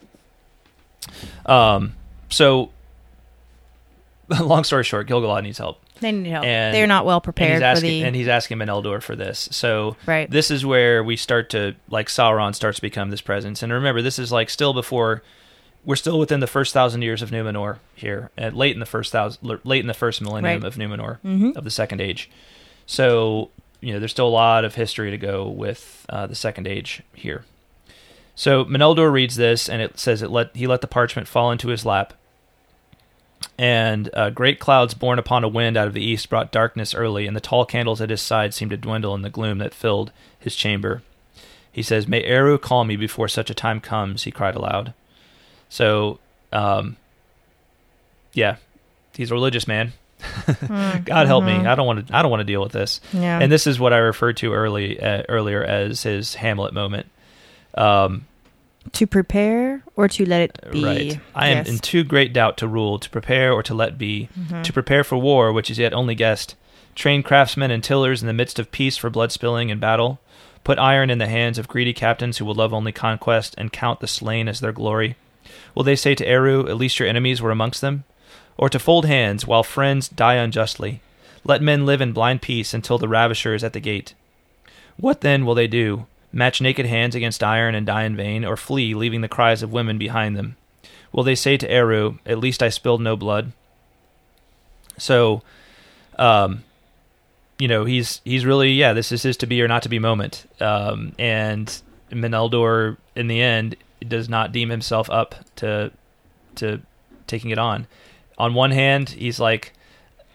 Um. 1.46 1.94
So. 2.28 2.70
Long 4.40 4.62
story 4.64 4.84
short, 4.84 5.08
Gilgalad 5.08 5.42
needs 5.42 5.58
help. 5.58 5.80
They 6.00 6.12
need 6.12 6.30
help. 6.30 6.44
And- 6.44 6.74
They're 6.74 6.86
not 6.86 7.04
well 7.04 7.20
prepared 7.20 7.62
he's 7.62 7.78
for 7.78 7.86
the. 7.86 8.02
and 8.04 8.16
he's 8.16 8.28
asking 8.28 8.58
Meneldur 8.58 9.02
for 9.02 9.14
this. 9.16 9.48
So 9.52 9.96
Right. 10.06 10.30
this 10.30 10.50
is 10.50 10.64
where 10.66 11.02
we 11.04 11.16
start 11.16 11.50
to 11.50 11.74
like 11.88 12.08
Sauron 12.08 12.54
starts 12.54 12.76
to 12.76 12.82
become 12.82 13.10
this 13.10 13.20
presence. 13.20 13.62
And 13.62 13.72
remember, 13.72 14.02
this 14.02 14.18
is 14.18 14.32
like 14.32 14.50
still 14.50 14.72
before 14.72 15.22
we're 15.84 15.96
still 15.96 16.18
within 16.18 16.40
the 16.40 16.46
first 16.46 16.74
thousand 16.74 17.00
years 17.02 17.22
of 17.22 17.30
Numenor 17.30 17.78
here, 17.94 18.30
at 18.36 18.54
late 18.54 18.74
in 18.74 18.80
the 18.80 18.86
first 18.86 19.12
thousand, 19.12 19.60
late 19.64 19.80
in 19.80 19.86
the 19.86 19.94
first 19.94 20.20
millennium 20.20 20.62
Right. 20.62 20.66
of 20.66 20.76
Numenor 20.76 21.18
Mhm. 21.24 21.56
of 21.56 21.64
the 21.64 21.70
Second 21.70 22.00
Age. 22.02 22.28
So 22.86 23.50
you 23.82 23.94
know, 23.94 23.98
there's 23.98 24.10
still 24.10 24.28
a 24.28 24.28
lot 24.28 24.66
of 24.66 24.74
history 24.74 25.10
to 25.10 25.16
go 25.16 25.48
with 25.48 26.04
uh, 26.10 26.26
the 26.26 26.34
Second 26.34 26.66
Age 26.68 27.00
here. 27.14 27.44
So 28.34 28.64
Meneldur 28.66 29.10
reads 29.10 29.36
this, 29.36 29.68
and 29.70 29.80
it 29.80 29.98
says 29.98 30.20
it 30.22 30.30
let 30.30 30.54
he 30.54 30.66
let 30.66 30.80
the 30.82 30.86
parchment 30.86 31.26
fall 31.28 31.50
into 31.50 31.68
his 31.68 31.86
lap, 31.86 32.12
and 33.58 34.10
uh, 34.14 34.30
great 34.30 34.58
clouds 34.58 34.94
borne 34.94 35.18
upon 35.18 35.44
a 35.44 35.48
wind 35.48 35.76
out 35.76 35.86
of 35.86 35.94
the 35.94 36.04
east 36.04 36.28
brought 36.30 36.52
darkness 36.52 36.94
early, 36.94 37.26
and 37.26 37.36
the 37.36 37.40
tall 37.40 37.64
candles 37.64 38.00
at 38.00 38.10
his 38.10 38.22
side 38.22 38.54
seemed 38.54 38.70
to 38.70 38.76
dwindle 38.76 39.14
in 39.14 39.22
the 39.22 39.30
gloom 39.30 39.58
that 39.58 39.74
filled 39.74 40.12
his 40.38 40.56
chamber. 40.56 41.02
He 41.72 41.82
says, 41.82 42.08
"May 42.08 42.22
Eru 42.24 42.58
call 42.58 42.84
me 42.84 42.96
before 42.96 43.28
such 43.28 43.50
a 43.50 43.54
time 43.54 43.80
comes," 43.80 44.24
he 44.24 44.30
cried 44.30 44.54
aloud. 44.54 44.92
So, 45.68 46.18
um, 46.52 46.96
yeah, 48.32 48.56
he's 49.14 49.30
a 49.30 49.34
religious 49.34 49.68
man. 49.68 49.92
God 51.04 51.26
help 51.26 51.44
me! 51.44 51.52
I 51.52 51.74
don't 51.74 51.86
want 51.86 52.08
to. 52.08 52.16
I 52.16 52.22
don't 52.22 52.30
want 52.30 52.40
to 52.40 52.44
deal 52.44 52.62
with 52.62 52.72
this. 52.72 53.00
Mm-hmm. 53.08 53.22
Yeah. 53.22 53.38
And 53.40 53.50
this 53.50 53.66
is 53.66 53.80
what 53.80 53.92
I 53.92 53.98
referred 53.98 54.36
to 54.38 54.52
early 54.52 55.00
uh, 55.00 55.22
earlier 55.28 55.62
as 55.62 56.02
his 56.02 56.34
Hamlet 56.34 56.74
moment. 56.74 57.06
Um, 57.74 58.26
to 58.92 59.06
prepare 59.06 59.82
or 59.96 60.08
to 60.08 60.24
let 60.26 60.42
it 60.42 60.70
be. 60.72 60.84
Right. 60.84 61.20
I 61.34 61.48
am 61.48 61.58
Yes. 61.58 61.68
in 61.68 61.78
too 61.78 62.02
great 62.04 62.32
doubt 62.32 62.56
to 62.58 62.66
rule, 62.68 62.98
to 62.98 63.10
prepare 63.10 63.52
or 63.52 63.62
to 63.62 63.74
let 63.74 63.98
be, 63.98 64.28
Mm-hmm. 64.38 64.62
to 64.62 64.72
prepare 64.72 65.04
for 65.04 65.16
war, 65.18 65.52
which 65.52 65.70
is 65.70 65.78
yet 65.78 65.92
only 65.92 66.14
guessed, 66.14 66.56
train 66.94 67.22
craftsmen 67.22 67.70
and 67.70 67.84
tillers 67.84 68.20
in 68.22 68.26
the 68.26 68.32
midst 68.32 68.58
of 68.58 68.72
peace 68.72 68.96
for 68.96 69.10
blood 69.10 69.32
spilling 69.32 69.70
and 69.70 69.80
battle, 69.80 70.18
put 70.64 70.78
iron 70.78 71.08
in 71.10 71.18
the 71.18 71.26
hands 71.28 71.58
of 71.58 71.68
greedy 71.68 71.92
captains 71.92 72.38
who 72.38 72.44
will 72.44 72.54
love 72.54 72.72
only 72.74 72.92
conquest 72.92 73.54
and 73.56 73.72
count 73.72 74.00
the 74.00 74.06
slain 74.06 74.48
as 74.48 74.60
their 74.60 74.72
glory. 74.72 75.16
Will 75.74 75.82
they 75.84 75.96
say 75.96 76.14
to 76.14 76.26
Eru, 76.26 76.68
At 76.68 76.76
least 76.76 76.98
your 76.98 77.08
enemies 77.08 77.40
were 77.40 77.50
amongst 77.50 77.80
them? 77.80 78.04
Or 78.58 78.68
to 78.68 78.78
fold 78.78 79.06
hands 79.06 79.46
while 79.46 79.62
friends 79.62 80.08
die 80.08 80.34
unjustly? 80.34 81.00
Let 81.44 81.62
men 81.62 81.86
live 81.86 82.00
in 82.02 82.12
blind 82.12 82.42
peace 82.42 82.74
until 82.74 82.98
the 82.98 83.08
ravisher 83.08 83.54
is 83.54 83.64
at 83.64 83.72
the 83.72 83.80
gate. 83.80 84.12
What 84.98 85.22
then 85.22 85.46
will 85.46 85.54
they 85.54 85.66
do? 85.66 86.06
Match 86.32 86.60
naked 86.60 86.86
hands 86.86 87.14
against 87.14 87.42
iron 87.42 87.74
and 87.74 87.86
die 87.86 88.04
in 88.04 88.16
vain, 88.16 88.44
or 88.44 88.56
flee, 88.56 88.94
leaving 88.94 89.20
the 89.20 89.28
cries 89.28 89.62
of 89.62 89.72
women 89.72 89.98
behind 89.98 90.36
them? 90.36 90.56
Will 91.12 91.24
they 91.24 91.34
say 91.34 91.56
to 91.56 91.70
Eru, 91.70 92.18
At 92.24 92.38
least 92.38 92.62
I 92.62 92.68
spilled 92.68 93.00
no 93.00 93.16
blood? 93.16 93.52
So, 94.96 95.42
um, 96.18 96.62
you 97.58 97.68
know, 97.68 97.84
he's 97.84 98.20
he's 98.24 98.44
really 98.46 98.72
yeah, 98.72 98.92
this 98.92 99.12
is 99.12 99.22
his 99.22 99.36
to 99.38 99.46
be 99.46 99.60
or 99.60 99.68
not 99.68 99.82
to 99.82 99.88
be 99.88 99.98
moment. 99.98 100.46
Um, 100.60 101.12
and 101.18 101.66
Meneldur, 102.10 102.96
in 103.16 103.26
the 103.26 103.40
end, 103.40 103.76
does 104.06 104.28
not 104.28 104.52
deem 104.52 104.70
himself 104.70 105.10
up 105.10 105.34
to 105.56 105.90
to 106.56 106.80
taking 107.26 107.50
it 107.50 107.58
on. 107.58 107.86
On 108.38 108.54
one 108.54 108.70
hand, 108.70 109.10
he's 109.10 109.40
like, 109.40 109.72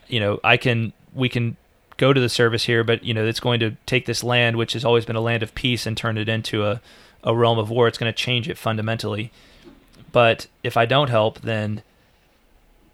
you 0.07 0.19
know, 0.19 0.39
I 0.43 0.57
can 0.57 0.93
we 1.13 1.29
can 1.29 1.57
go 1.97 2.13
to 2.13 2.19
the 2.19 2.29
service 2.29 2.65
here, 2.65 2.83
but 2.83 3.03
you 3.03 3.13
know, 3.13 3.25
it's 3.25 3.39
going 3.39 3.59
to 3.59 3.71
take 3.85 4.05
this 4.05 4.23
land, 4.23 4.57
which 4.57 4.73
has 4.73 4.83
always 4.85 5.05
been 5.05 5.15
a 5.15 5.21
land 5.21 5.43
of 5.43 5.55
peace, 5.55 5.85
and 5.85 5.95
turn 5.97 6.17
it 6.17 6.29
into 6.29 6.65
a 6.65 6.81
a 7.23 7.35
realm 7.35 7.57
of 7.57 7.69
war. 7.69 7.87
It's 7.87 7.97
going 7.97 8.11
to 8.11 8.17
change 8.17 8.47
it 8.47 8.57
fundamentally. 8.57 9.31
But 10.11 10.47
if 10.63 10.77
I 10.77 10.85
don't 10.85 11.09
help, 11.09 11.41
then 11.41 11.81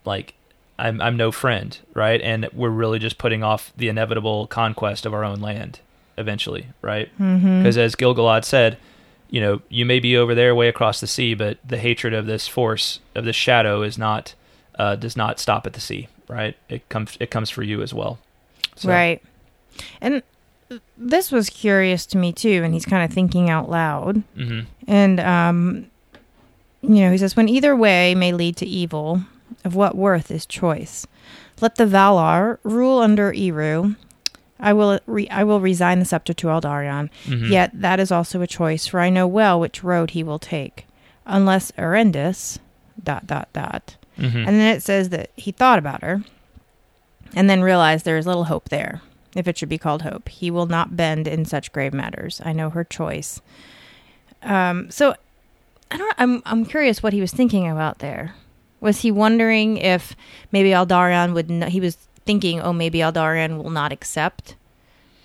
like 0.06 0.34
I'm 0.80 1.02
I'm 1.02 1.18
no 1.18 1.32
friend, 1.32 1.78
right? 1.94 2.22
And 2.22 2.50
we're 2.54 2.70
really 2.70 2.98
just 3.00 3.18
putting 3.18 3.44
off 3.44 3.72
the 3.78 3.90
inevitable 3.90 4.48
conquest 4.48 5.06
of 5.06 5.14
our 5.14 5.24
own 5.24 5.40
land 5.40 5.80
eventually, 6.18 6.68
right? 6.82 7.10
Because 7.60 7.78
as 7.78 7.96
Gilgalad 7.96 8.44
said, 8.46 8.78
you 9.30 9.40
know, 9.42 9.62
you 9.70 9.86
may 9.86 10.00
be 10.00 10.18
over 10.18 10.34
there 10.36 10.54
way 10.56 10.68
across 10.68 11.00
the 11.00 11.08
sea, 11.08 11.34
but 11.36 11.58
the 11.68 11.78
hatred 11.78 12.14
of 12.14 12.26
this 12.26 12.48
force 12.48 13.00
of 13.16 13.26
this 13.26 13.36
shadow 13.36 13.82
is 13.84 13.98
not 13.98 14.34
uh, 14.80 14.96
does 14.96 15.16
not 15.16 15.40
stop 15.40 15.68
at 15.68 15.74
the 15.74 15.82
sea, 15.82 16.08
right? 16.28 16.56
It 16.70 16.88
comes 16.90 17.18
it 17.20 17.30
comes 17.30 17.50
for 17.50 17.64
you 17.64 17.82
as 17.82 17.94
well. 17.94 18.18
So- 18.82 18.90
Right. 18.90 19.22
And 20.02 20.22
this 20.98 21.32
was 21.32 21.50
curious 21.50 22.06
to 22.08 22.18
me 22.18 22.32
too, 22.32 22.62
and 22.64 22.74
he's 22.74 22.86
kind 22.86 23.04
of 23.04 23.12
thinking 23.14 23.50
out 23.50 23.70
loud. 23.70 24.24
Mhm. 24.38 24.66
And 24.88 25.20
um 25.20 25.86
you 26.82 27.02
know, 27.02 27.12
he 27.12 27.18
says 27.18 27.36
when 27.36 27.48
either 27.50 27.76
way 27.76 28.16
may 28.16 28.32
lead 28.34 28.56
to 28.58 28.66
evil, 28.66 29.22
of 29.64 29.76
what 29.76 29.96
worth 29.96 30.32
is 30.32 30.46
choice? 30.48 31.06
Let 31.60 31.76
the 31.76 31.86
Valar 31.86 32.58
rule 32.64 33.00
under 33.00 33.32
Eru. 33.34 33.96
I 34.60 34.74
will 34.74 35.00
re- 35.06 35.30
I 35.30 35.44
will 35.44 35.60
resign 35.60 36.00
the 36.00 36.06
scepter 36.06 36.34
to 36.34 36.48
Eldarion. 36.48 37.10
Mhm. 37.26 37.50
Yet 37.50 37.72
that 37.82 38.00
is 38.00 38.12
also 38.12 38.42
a 38.42 38.48
choice, 38.48 38.88
for 38.88 39.00
I 39.00 39.10
know 39.10 39.28
well 39.28 39.60
which 39.60 39.84
road 39.84 40.12
he 40.12 40.24
will 40.24 40.40
take, 40.40 40.86
unless 41.26 41.72
Erendis 41.78 42.58
dot 43.04 43.28
dot 43.28 43.50
dot. 43.54 43.96
Mhm. 44.18 44.36
And 44.48 44.48
then 44.48 44.76
it 44.76 44.82
says 44.84 45.10
that 45.10 45.30
he 45.36 45.52
thought 45.52 45.78
about 45.80 46.02
her 46.04 46.22
and 47.36 47.50
then 47.50 47.62
realize 47.62 48.04
there 48.04 48.18
is 48.18 48.28
little 48.28 48.46
hope 48.46 48.70
there, 48.70 49.02
if 49.36 49.48
it 49.48 49.58
should 49.58 49.70
be 49.70 49.78
called 49.78 50.02
hope. 50.02 50.30
He 50.30 50.52
will 50.52 50.66
not 50.66 50.96
bend 50.96 51.28
in 51.28 51.46
such 51.46 51.72
grave 51.72 51.94
matters. 51.94 52.42
I 52.44 52.54
know 52.54 52.70
her 52.70 52.84
choice. 52.84 53.42
Um, 54.44 54.90
so 54.90 55.16
I 55.92 55.98
don't 55.98 56.16
I'm 56.18 56.42
I'm 56.46 56.66
curious 56.66 57.04
what 57.04 57.14
he 57.14 57.22
was 57.22 57.32
thinking 57.32 57.70
about 57.70 58.00
there. 58.00 58.36
Was 58.80 59.02
he 59.02 59.12
wondering 59.12 59.78
if 59.78 60.16
maybe 60.52 60.70
Aldarion 60.70 61.34
would 61.34 61.52
n 61.52 61.70
he 61.70 61.80
was 61.80 61.96
thinking, 62.26 62.62
"Oh, 62.62 62.74
maybe 62.74 63.00
Aldarion 63.00 63.62
will 63.62 63.70
not 63.70 63.92
accept 63.92 64.56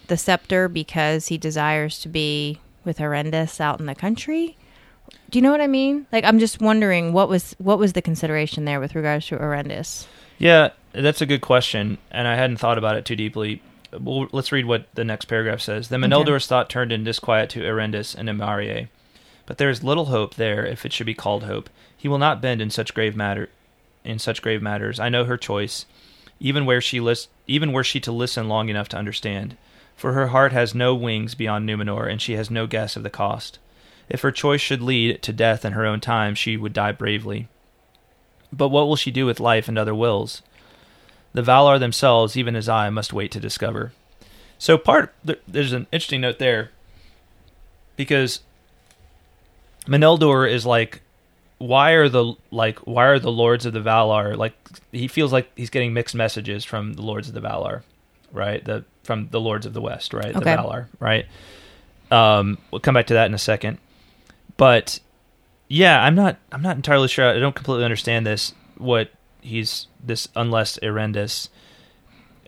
the 0.08 0.16
scepter 0.16 0.68
because 0.68 1.28
he 1.28 1.38
desires 1.38 1.98
to 2.00 2.08
be 2.08 2.60
with 2.84 2.98
Horrendous 2.98 3.60
out 3.60 3.80
in 3.80 3.86
the 3.86 3.94
country?" 3.94 4.56
Do 5.30 5.38
you 5.38 5.42
know 5.42 5.50
what 5.50 5.60
I 5.60 5.66
mean? 5.66 6.06
Like 6.12 6.24
I'm 6.24 6.38
just 6.38 6.60
wondering 6.60 7.12
what 7.12 7.28
was 7.28 7.54
what 7.58 7.78
was 7.78 7.94
the 7.94 8.02
consideration 8.02 8.64
there 8.64 8.80
with 8.80 8.94
regards 8.94 9.26
to 9.28 9.38
Horrendous? 9.38 10.06
Yeah, 10.38 10.70
that's 11.04 11.20
a 11.20 11.26
good 11.26 11.40
question, 11.40 11.98
and 12.10 12.26
I 12.26 12.36
hadn't 12.36 12.58
thought 12.58 12.78
about 12.78 12.96
it 12.96 13.04
too 13.04 13.16
deeply. 13.16 13.62
Well, 13.98 14.28
let's 14.32 14.52
read 14.52 14.66
what 14.66 14.86
the 14.94 15.04
next 15.04 15.26
paragraph 15.26 15.60
says. 15.60 15.88
Then 15.88 16.00
Meneldur's 16.00 16.46
thought 16.46 16.70
turned 16.70 16.92
in 16.92 17.04
disquiet 17.04 17.50
to 17.50 17.60
Erendis 17.60 18.14
and 18.14 18.28
Emerië. 18.28 18.88
But 19.46 19.58
there 19.58 19.70
is 19.70 19.84
little 19.84 20.06
hope 20.06 20.34
there, 20.34 20.66
if 20.66 20.84
it 20.84 20.92
should 20.92 21.06
be 21.06 21.14
called 21.14 21.44
hope. 21.44 21.70
He 21.96 22.08
will 22.08 22.18
not 22.18 22.42
bend 22.42 22.60
in 22.60 22.70
such 22.70 22.94
grave 22.94 23.16
matter, 23.16 23.48
in 24.04 24.18
such 24.18 24.42
grave 24.42 24.60
matters. 24.60 24.98
I 24.98 25.08
know 25.08 25.24
her 25.24 25.36
choice, 25.36 25.86
even 26.40 26.66
where 26.66 26.80
she 26.80 27.00
lis- 27.00 27.28
even 27.46 27.72
were 27.72 27.84
she 27.84 28.00
to 28.00 28.12
listen 28.12 28.48
long 28.48 28.68
enough 28.68 28.88
to 28.90 28.98
understand. 28.98 29.56
For 29.96 30.12
her 30.12 30.28
heart 30.28 30.52
has 30.52 30.74
no 30.74 30.94
wings 30.94 31.34
beyond 31.34 31.66
Numenor, 31.66 32.10
and 32.10 32.20
she 32.20 32.34
has 32.34 32.50
no 32.50 32.66
guess 32.66 32.96
of 32.96 33.02
the 33.02 33.10
cost. 33.10 33.58
If 34.08 34.20
her 34.20 34.30
choice 34.30 34.60
should 34.60 34.82
lead 34.82 35.22
to 35.22 35.32
death 35.32 35.64
in 35.64 35.72
her 35.72 35.86
own 35.86 36.00
time, 36.00 36.34
she 36.34 36.56
would 36.56 36.72
die 36.72 36.92
bravely. 36.92 37.48
But 38.52 38.68
what 38.68 38.86
will 38.86 38.96
she 38.96 39.10
do 39.10 39.26
with 39.26 39.40
life 39.40 39.68
and 39.68 39.78
other 39.78 39.94
wills? 39.94 40.42
The 41.36 41.42
Valar 41.42 41.78
themselves, 41.78 42.34
even 42.38 42.56
as 42.56 42.66
I, 42.66 42.88
must 42.88 43.12
wait 43.12 43.30
to 43.32 43.40
discover. 43.40 43.92
So 44.56 44.78
part 44.78 45.12
there's 45.46 45.74
an 45.74 45.86
interesting 45.92 46.22
note 46.22 46.38
there 46.38 46.70
because 47.94 48.40
Meneldur 49.86 50.50
is 50.50 50.64
like, 50.64 51.02
why 51.58 51.90
are 51.90 52.08
the 52.08 52.32
like 52.50 52.78
why 52.86 53.04
are 53.04 53.18
the 53.18 53.30
lords 53.30 53.66
of 53.66 53.74
the 53.74 53.80
Valar 53.80 54.34
like 54.34 54.54
he 54.92 55.08
feels 55.08 55.30
like 55.30 55.50
he's 55.54 55.68
getting 55.68 55.92
mixed 55.92 56.14
messages 56.14 56.64
from 56.64 56.94
the 56.94 57.02
lords 57.02 57.28
of 57.28 57.34
the 57.34 57.42
Valar, 57.42 57.82
right? 58.32 58.64
The 58.64 58.86
from 59.02 59.28
the 59.28 59.38
lords 59.38 59.66
of 59.66 59.74
the 59.74 59.82
West, 59.82 60.14
right? 60.14 60.34
Okay. 60.34 60.38
The 60.38 60.44
Valar, 60.46 60.86
right? 61.00 61.26
Um, 62.10 62.56
we'll 62.70 62.80
come 62.80 62.94
back 62.94 63.08
to 63.08 63.14
that 63.14 63.26
in 63.26 63.34
a 63.34 63.38
second, 63.38 63.76
but 64.56 65.00
yeah, 65.68 66.02
I'm 66.02 66.14
not 66.14 66.38
I'm 66.50 66.62
not 66.62 66.76
entirely 66.76 67.08
sure. 67.08 67.28
I 67.28 67.38
don't 67.38 67.54
completely 67.54 67.84
understand 67.84 68.24
this. 68.24 68.54
What 68.78 69.10
he's 69.42 69.86
this 70.06 70.28
unless 70.34 70.78
Erendis 70.78 71.48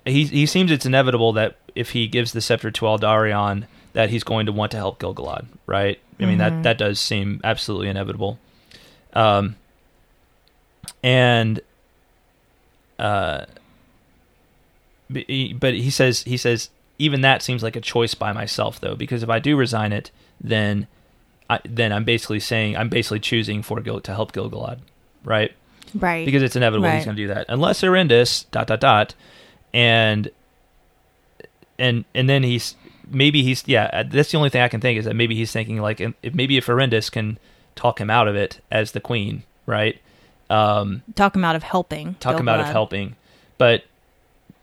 he 0.09 0.25
he 0.25 0.47
seems 0.47 0.71
it's 0.71 0.87
inevitable 0.87 1.33
that 1.35 1.57
if 1.75 1.91
he 1.91 2.09
gives 2.09 2.33
the 2.33 2.41
scepter 2.41 2.71
to 2.71 2.85
Aldarion, 2.85 3.67
that 3.93 4.11
he's 4.11 4.25
going 4.25 4.47
to 4.47 4.53
want 4.53 4.73
to 4.73 4.77
help 4.77 4.99
Gilgalad, 4.99 5.47
right? 5.67 5.99
I 6.21 6.25
mean 6.25 6.39
that 6.39 6.65
that 6.65 6.79
does 6.79 6.99
seem 6.99 7.41
absolutely 7.45 7.89
inevitable. 7.89 8.39
Um, 9.13 9.57
and 11.03 11.61
uh, 12.99 13.45
but 15.09 15.23
he, 15.27 15.53
but 15.53 15.75
he 15.75 15.91
says 15.91 16.23
he 16.23 16.37
says 16.37 16.71
even 16.99 17.21
that 17.21 17.43
seems 17.43 17.63
like 17.63 17.77
a 17.77 17.81
choice 17.81 18.15
by 18.15 18.33
myself 18.33 18.81
though 18.81 18.97
because 18.97 19.23
if 19.23 19.29
I 19.29 19.39
do 19.39 19.57
resign 19.57 19.93
it, 19.93 20.11
then 20.41 20.89
I, 21.49 21.61
then 21.65 21.93
I'm 21.93 22.05
basically 22.05 22.41
saying 22.41 22.77
I'm 22.77 22.89
basically 22.89 23.21
choosing 23.21 23.63
for 23.63 23.81
Gil 23.81 24.01
to 24.01 24.13
help 24.13 24.33
Gilgalad, 24.33 24.81
right? 25.25 25.53
Right. 25.95 26.25
because 26.25 26.43
it's 26.43 26.57
inevitable 26.57 26.89
he's 26.91 27.05
going 27.05 27.17
to 27.17 27.23
do 27.23 27.29
that 27.29 27.47
unless 27.49 27.83
Erendis 27.83 28.45
dot 28.51 28.67
dot 28.67 28.81
dot 28.81 29.15
and 29.73 30.31
and 31.79 32.05
and 32.15 32.29
then 32.29 32.43
he's 32.43 32.75
maybe 33.11 33.43
he's 33.43 33.67
yeah 33.67 34.03
that's 34.05 34.31
the 34.31 34.37
only 34.37 34.51
thing 34.51 34.63
I 34.63 34.69
can 34.69 34.81
think 34.81 34.99
is 34.99 35.05
that 35.05 35.15
maybe 35.15 35.35
he's 35.35 35.53
thinking 35.53 35.81
like 35.81 36.01
if 36.01 36.35
maybe 36.35 36.57
if 36.57 36.67
Erendis 36.67 37.11
can 37.11 37.39
talk 37.75 38.01
him 38.01 38.11
out 38.11 38.29
of 38.29 38.37
it 38.37 38.61
as 38.71 38.93
the 38.93 39.01
queen 39.01 39.45
right 39.67 40.01
um 40.51 41.03
talk 41.15 41.35
him 41.37 41.45
out 41.45 41.57
of 41.57 41.63
helping. 41.63 42.15
talk 42.15 42.39
him 42.39 42.49
out 42.49 42.61
of 42.61 42.67
helping 42.67 43.17
but 43.59 43.85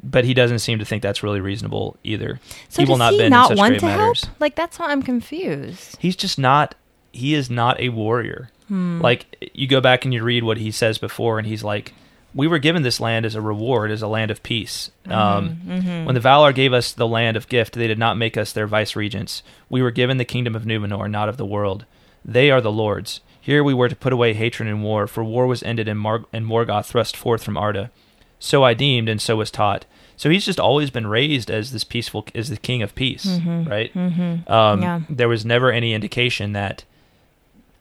but 0.04 0.24
he 0.26 0.34
doesn't 0.34 0.60
seem 0.60 0.78
to 0.80 0.86
think 0.86 1.02
that's 1.02 1.24
really 1.24 1.40
reasonable 1.40 1.98
either 2.04 2.40
So 2.70 2.82
he 2.82 2.86
will 2.86 2.96
does 2.96 3.00
not 3.00 3.14
he 3.14 3.18
bend 3.20 3.32
not 3.32 3.52
in 3.52 3.58
such 3.58 3.62
want 3.62 3.70
grave 3.72 3.80
to 3.82 3.86
matters 3.88 4.24
help? 4.26 4.42
Like 4.42 4.56
that's 4.56 4.78
why 4.78 4.92
I'm 4.92 5.02
confused. 5.02 5.98
he's 6.00 6.16
just 6.16 6.38
not 6.38 6.76
he 7.12 7.34
is 7.34 7.50
not 7.50 7.80
a 7.80 7.90
warrior 7.90 8.50
Hmm. 8.68 9.00
like 9.02 9.50
you 9.54 9.68
go 9.68 9.80
back 9.82 10.06
and 10.06 10.14
you 10.14 10.24
read 10.24 10.44
what 10.44 10.58
he 10.58 10.72
says 10.72 10.98
before 10.98 11.38
and 11.38 11.48
he's 11.48 11.64
like 11.64 11.94
we 12.34 12.48
were 12.48 12.60
given 12.60 12.82
this 12.84 13.00
land 13.00 13.26
as 13.26 13.36
a 13.36 13.42
reward 13.42 13.92
as 13.92 14.02
a 14.02 14.08
land 14.08 14.30
of 14.32 14.42
peace 14.44 14.92
um, 15.06 15.60
Mm-hmm. 15.66 16.06
when 16.06 16.16
the 16.16 16.22
Valar 16.22 16.54
gave 16.54 16.74
us 16.74 16.92
the 16.92 17.08
land 17.08 17.38
of 17.38 17.48
gift 17.48 17.74
they 17.76 17.88
did 17.88 18.00
not 18.00 18.18
make 18.18 18.36
us 18.38 18.52
their 18.52 18.68
vice 18.68 18.96
regents 18.96 19.44
we 19.70 19.82
were 19.82 19.92
given 19.92 20.18
the 20.18 20.26
kingdom 20.26 20.56
of 20.56 20.64
Numenor 20.64 21.10
not 21.10 21.30
of 21.30 21.38
the 21.38 21.46
world 21.46 21.86
they 22.24 22.50
are 22.52 22.60
the 22.62 22.72
lords 22.72 23.22
here 23.40 23.64
we 23.64 23.74
were 23.76 23.88
to 23.90 23.96
put 23.96 24.12
away 24.14 24.34
hatred 24.34 24.68
and 24.68 24.84
war 24.84 25.06
for 25.08 25.24
war 25.24 25.46
was 25.48 25.62
ended 25.64 25.88
and, 25.88 26.00
Mar- 26.00 26.26
and 26.34 26.46
Morgoth 26.46 26.88
thrust 26.88 27.16
forth 27.16 27.44
from 27.44 27.58
Arda 27.58 27.92
so 28.40 28.64
I 28.64 28.74
deemed 28.74 29.08
and 29.10 29.22
so 29.22 29.36
was 29.38 29.52
taught 29.52 29.86
so 30.18 30.30
he's 30.30 30.46
just 30.46 30.60
always 30.60 30.90
been 30.90 31.08
raised 31.08 31.52
as 31.52 31.72
this 31.72 31.84
peaceful 31.84 32.26
as 32.34 32.50
the 32.50 32.58
king 32.58 32.82
of 32.82 32.96
peace 32.96 33.26
right 33.46 33.94
Mm-hmm. 33.94 34.52
um, 34.52 34.82
Yeah. 34.82 35.02
there 35.10 35.30
was 35.30 35.46
never 35.46 35.72
any 35.72 35.94
indication 35.94 36.54
that 36.54 36.84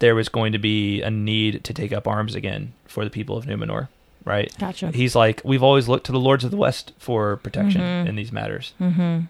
there 0.01 0.15
was 0.15 0.29
going 0.29 0.53
to 0.53 0.59
be 0.59 1.03
a 1.03 1.11
need 1.11 1.65
to 1.65 1.73
take 1.75 1.93
up 1.93 2.07
arms 2.09 2.35
again 2.35 2.73
for 2.87 3.05
the 3.05 3.11
people 3.11 3.37
of 3.37 3.47
Numenor, 3.47 3.89
right? 4.25 4.53
Gotcha. 4.59 4.91
He's 4.93 5.15
like, 5.15 5.41
we've 5.45 5.63
always 5.63 5.89
looked 5.89 6.07
to 6.07 6.13
the 6.13 6.21
lords 6.21 6.45
of 6.45 6.51
the 6.51 6.57
West 6.57 6.93
for 6.99 7.37
protection 7.39 7.81
Mhm. 7.81 8.09
in 8.09 8.17
these 8.17 8.33
matters, 8.33 8.73
Mm-hmm. 8.81 9.21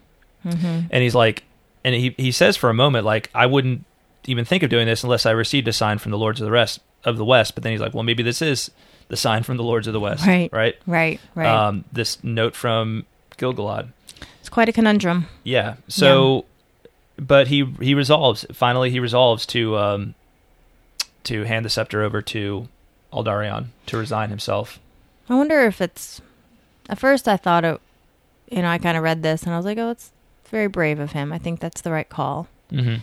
Mm-hmm. 0.48 0.80
and 0.90 1.02
he's 1.02 1.14
like, 1.14 1.44
and 1.84 1.94
he 1.94 2.14
he 2.16 2.32
says 2.32 2.56
for 2.56 2.70
a 2.70 2.74
moment, 2.74 3.04
like, 3.04 3.30
I 3.34 3.46
wouldn't 3.46 3.84
even 4.26 4.44
think 4.44 4.62
of 4.62 4.70
doing 4.70 4.86
this 4.86 5.02
unless 5.04 5.26
I 5.26 5.30
received 5.32 5.68
a 5.68 5.72
sign 5.72 5.98
from 5.98 6.10
the 6.12 6.18
lords 6.18 6.40
of 6.40 6.44
the 6.46 6.50
rest 6.50 6.80
of 7.04 7.18
the 7.18 7.24
West. 7.24 7.54
But 7.54 7.62
then 7.62 7.72
he's 7.72 7.80
like, 7.80 7.92
well, 7.92 8.02
maybe 8.04 8.22
this 8.22 8.40
is 8.40 8.70
the 9.08 9.16
sign 9.18 9.42
from 9.42 9.58
the 9.58 9.62
lords 9.62 9.86
of 9.86 9.92
the 9.92 10.00
West, 10.00 10.26
Right. 10.26 10.50
Right. 10.50 10.76
Right. 10.86 11.20
Right. 11.34 11.46
Um, 11.46 11.84
this 11.92 12.24
note 12.24 12.54
from 12.56 13.04
Gilgalad. 13.36 13.88
it's 14.40 14.48
quite 14.48 14.68
a 14.70 14.72
conundrum. 14.72 15.26
Yeah. 15.42 15.74
So, 15.88 16.46
but 17.18 17.48
he 17.48 17.64
he 17.80 17.94
resolves. 17.94 18.46
Finally, 18.52 18.90
he 18.90 18.98
resolves 19.00 19.44
to 19.46 19.76
um 19.76 20.14
to 21.24 21.44
hand 21.44 21.64
the 21.64 21.70
scepter 21.70 22.02
over 22.02 22.22
to 22.22 22.68
Aldarion 23.12 23.66
to 23.86 23.96
resign 23.96 24.30
himself. 24.30 24.78
I 25.28 25.34
wonder 25.34 25.60
if 25.66 25.80
it's. 25.80 26.20
At 26.88 26.98
first, 26.98 27.26
I 27.28 27.36
thought 27.36 27.64
it. 27.64 27.80
You 28.50 28.62
know, 28.62 28.68
I 28.68 28.78
kind 28.78 28.96
of 28.96 29.02
read 29.02 29.22
this 29.22 29.42
and 29.44 29.52
I 29.54 29.56
was 29.56 29.64
like, 29.66 29.78
"Oh, 29.78 29.90
it's 29.90 30.10
very 30.50 30.66
brave 30.66 30.98
of 31.00 31.12
him. 31.12 31.32
I 31.32 31.38
think 31.38 31.60
that's 31.60 31.80
the 31.80 31.90
right 31.92 32.08
call." 32.08 32.48
Mm-hmm. 32.70 32.96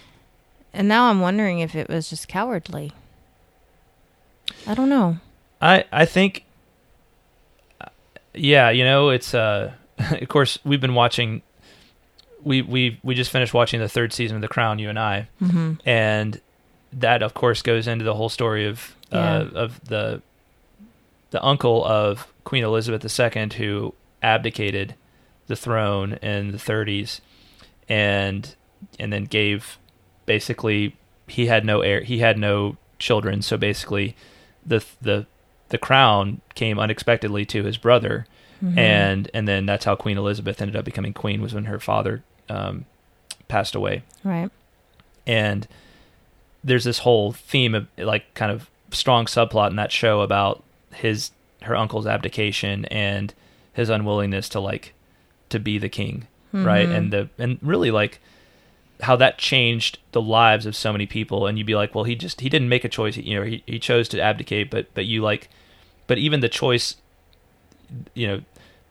And 0.74 0.88
now 0.88 1.09
I'm 1.09 1.19
wondering 1.19 1.59
if 1.59 1.76
it 1.76 1.89
was 1.89 2.09
just 2.09 2.28
cowardly. 2.28 2.91
I 4.67 4.74
don't 4.76 4.89
know. 4.89 5.17
I 5.61 5.86
I 5.91 6.05
think. 6.05 6.45
Yeah, 8.34 8.69
you 8.69 8.84
know, 8.84 9.09
it's 9.09 9.34
uh, 9.34 9.74
of 9.99 10.28
course 10.30 10.59
we've 10.63 10.82
been 10.82 10.93
watching. 10.93 11.41
We 12.43 12.61
we 12.61 12.99
we 13.03 13.13
just 13.15 13.32
finished 13.32 13.53
watching 13.53 13.80
the 13.80 13.89
third 13.89 14.13
season 14.13 14.36
of 14.38 14.41
The 14.41 14.47
Crown, 14.47 14.80
you 14.80 14.89
and 14.89 14.97
I, 14.99 15.28
Mm-hmm. 15.41 15.74
and 15.86 16.39
that 16.93 17.21
of 17.23 17.33
course 17.33 17.61
goes 17.61 17.87
into 17.87 18.03
the 18.05 18.15
whole 18.15 18.29
story 18.29 18.65
of 18.67 18.95
uh, 19.11 19.45
of 19.53 19.83
the 19.85 20.21
the 21.31 21.43
uncle 21.43 21.85
of 21.85 22.27
Queen 22.43 22.63
Elizabeth 22.63 23.03
II 23.19 23.49
who 23.57 23.93
abdicated 24.23 24.95
the 25.47 25.55
throne 25.55 26.13
in 26.21 26.51
the 26.51 26.57
30s 26.57 27.19
and 27.89 28.55
and 28.99 29.11
then 29.11 29.25
gave 29.25 29.77
basically 30.25 30.95
he 31.27 31.47
had 31.47 31.65
no 31.65 31.81
heir 31.81 32.01
he 32.01 32.19
had 32.19 32.37
no 32.37 32.77
children 32.99 33.41
so 33.41 33.57
basically 33.57 34.15
the 34.65 34.83
the 35.01 35.25
the 35.69 35.77
crown 35.77 36.41
came 36.55 36.79
unexpectedly 36.79 37.45
to 37.45 37.63
his 37.63 37.77
brother 37.77 38.25
Mm-hmm. 38.63 38.77
and 38.77 39.31
and 39.33 39.47
then 39.47 39.65
that's 39.65 39.85
how 39.85 39.95
Queen 39.95 40.19
Elizabeth 40.19 40.61
ended 40.61 40.75
up 40.75 40.85
becoming 40.85 41.13
queen 41.13 41.41
was 41.41 41.51
when 41.51 41.65
her 41.65 41.79
father 41.79 42.21
um, 42.47 42.85
passed 43.47 43.73
away 43.73 44.03
Right. 44.23 44.51
and 45.25 45.67
there's 46.64 46.84
this 46.84 46.99
whole 46.99 47.32
theme 47.32 47.74
of 47.76 47.88
like 47.97 48.34
kind 48.34 48.51
of 48.51 48.70
strong 48.91 49.26
subplot 49.26 49.70
in 49.70 49.76
that 49.78 49.91
show 49.91 50.22
about 50.22 50.64
his 50.93 51.32
her 51.64 51.76
uncle's 51.76 52.05
abdication 52.07 52.86
and 52.86 53.34
his 53.74 53.89
unwillingness 53.89 54.49
to 54.49 54.59
like 54.59 54.93
to 55.49 55.59
be 55.59 55.78
the 55.78 55.89
king 55.89 56.28
right 56.53 56.88
Mhm. 56.89 56.95
and 56.97 57.14
the 57.14 57.30
and 57.38 57.57
really 57.62 57.91
like 57.91 58.20
how 59.01 59.16
that 59.16 59.38
changed 59.38 59.97
the 60.12 60.22
lives 60.22 60.66
of 60.66 60.76
so 60.76 60.91
many 60.91 61.05
people 61.05 61.47
and 61.47 61.57
you'd 61.57 61.66
be 61.68 61.76
like 61.76 61.95
well 61.95 62.03
he 62.03 62.14
just 62.16 62.41
he 62.41 62.49
didn't 62.49 62.68
make 62.70 62.84
a 62.84 62.89
choice 62.89 63.16
you 63.18 63.39
know 63.39 63.45
he, 63.45 63.64
he 63.66 63.80
chose 63.80 64.07
to 64.09 64.20
abdicate 64.22 64.70
but 64.70 64.88
but 64.93 65.05
you 65.05 65.22
like 65.22 65.49
but 66.07 66.18
even 66.18 66.41
the 66.41 66.49
choice 66.49 66.95
you 68.14 68.28
know 68.28 68.41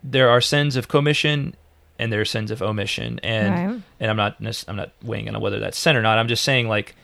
there 0.03 0.29
are 0.29 0.41
sins 0.41 0.75
of 0.75 0.87
commission 0.87 1.55
and 1.99 2.11
there 2.11 2.21
are 2.21 2.25
sins 2.25 2.49
of 2.51 2.61
omission 2.61 3.19
and 3.23 3.53
Right. 3.73 3.81
and 3.99 4.09
I'm 4.11 4.17
not 4.17 4.37
I'm 4.67 4.75
not 4.75 4.91
weighing 5.03 5.29
on 5.33 5.39
whether 5.39 5.59
that's 5.59 5.77
sin 5.77 5.95
or 5.95 6.01
not. 6.01 6.17
I'm 6.17 6.27
just 6.27 6.43
saying 6.43 6.67
like 6.67 6.95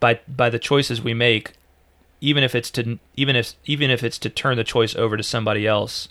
by 0.00 0.20
by 0.28 0.50
the 0.50 0.58
choices 0.58 1.02
we 1.02 1.14
make, 1.14 1.52
even 2.20 2.42
if 2.44 2.54
it's 2.54 2.70
to 2.72 2.98
even 3.16 3.36
if 3.36 3.54
even 3.64 3.90
if 3.90 4.02
it's 4.02 4.18
to 4.18 4.30
turn 4.30 4.56
the 4.56 4.64
choice 4.64 4.94
over 4.94 5.16
to 5.16 5.22
somebody 5.22 5.66
else, 5.66 6.08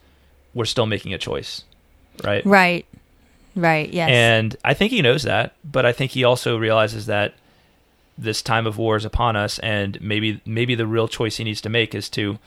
we're 0.53 0.65
still 0.65 0.85
making 0.85 1.13
a 1.13 1.17
choice, 1.17 1.63
right? 2.23 2.45
Right. 2.45 2.85
Right. 3.55 3.91
Yes. 3.93 4.09
And 4.09 4.55
I 4.63 4.73
think 4.73 4.91
he 4.91 5.01
knows 5.01 5.23
that, 5.23 5.53
but 5.63 5.85
I 5.85 5.91
think 5.91 6.11
he 6.11 6.23
also 6.23 6.57
realizes 6.57 7.05
that 7.05 7.35
this 8.17 8.41
time 8.41 8.67
of 8.67 8.77
war 8.77 8.95
is 8.95 9.05
upon 9.05 9.35
us, 9.35 9.59
and 9.59 9.99
maybe 10.01 10.41
maybe 10.45 10.75
the 10.75 10.87
real 10.87 11.07
choice 11.07 11.37
he 11.37 11.43
needs 11.43 11.61
to 11.61 11.69
make 11.69 11.95
is 11.95 12.09
to 12.09 12.39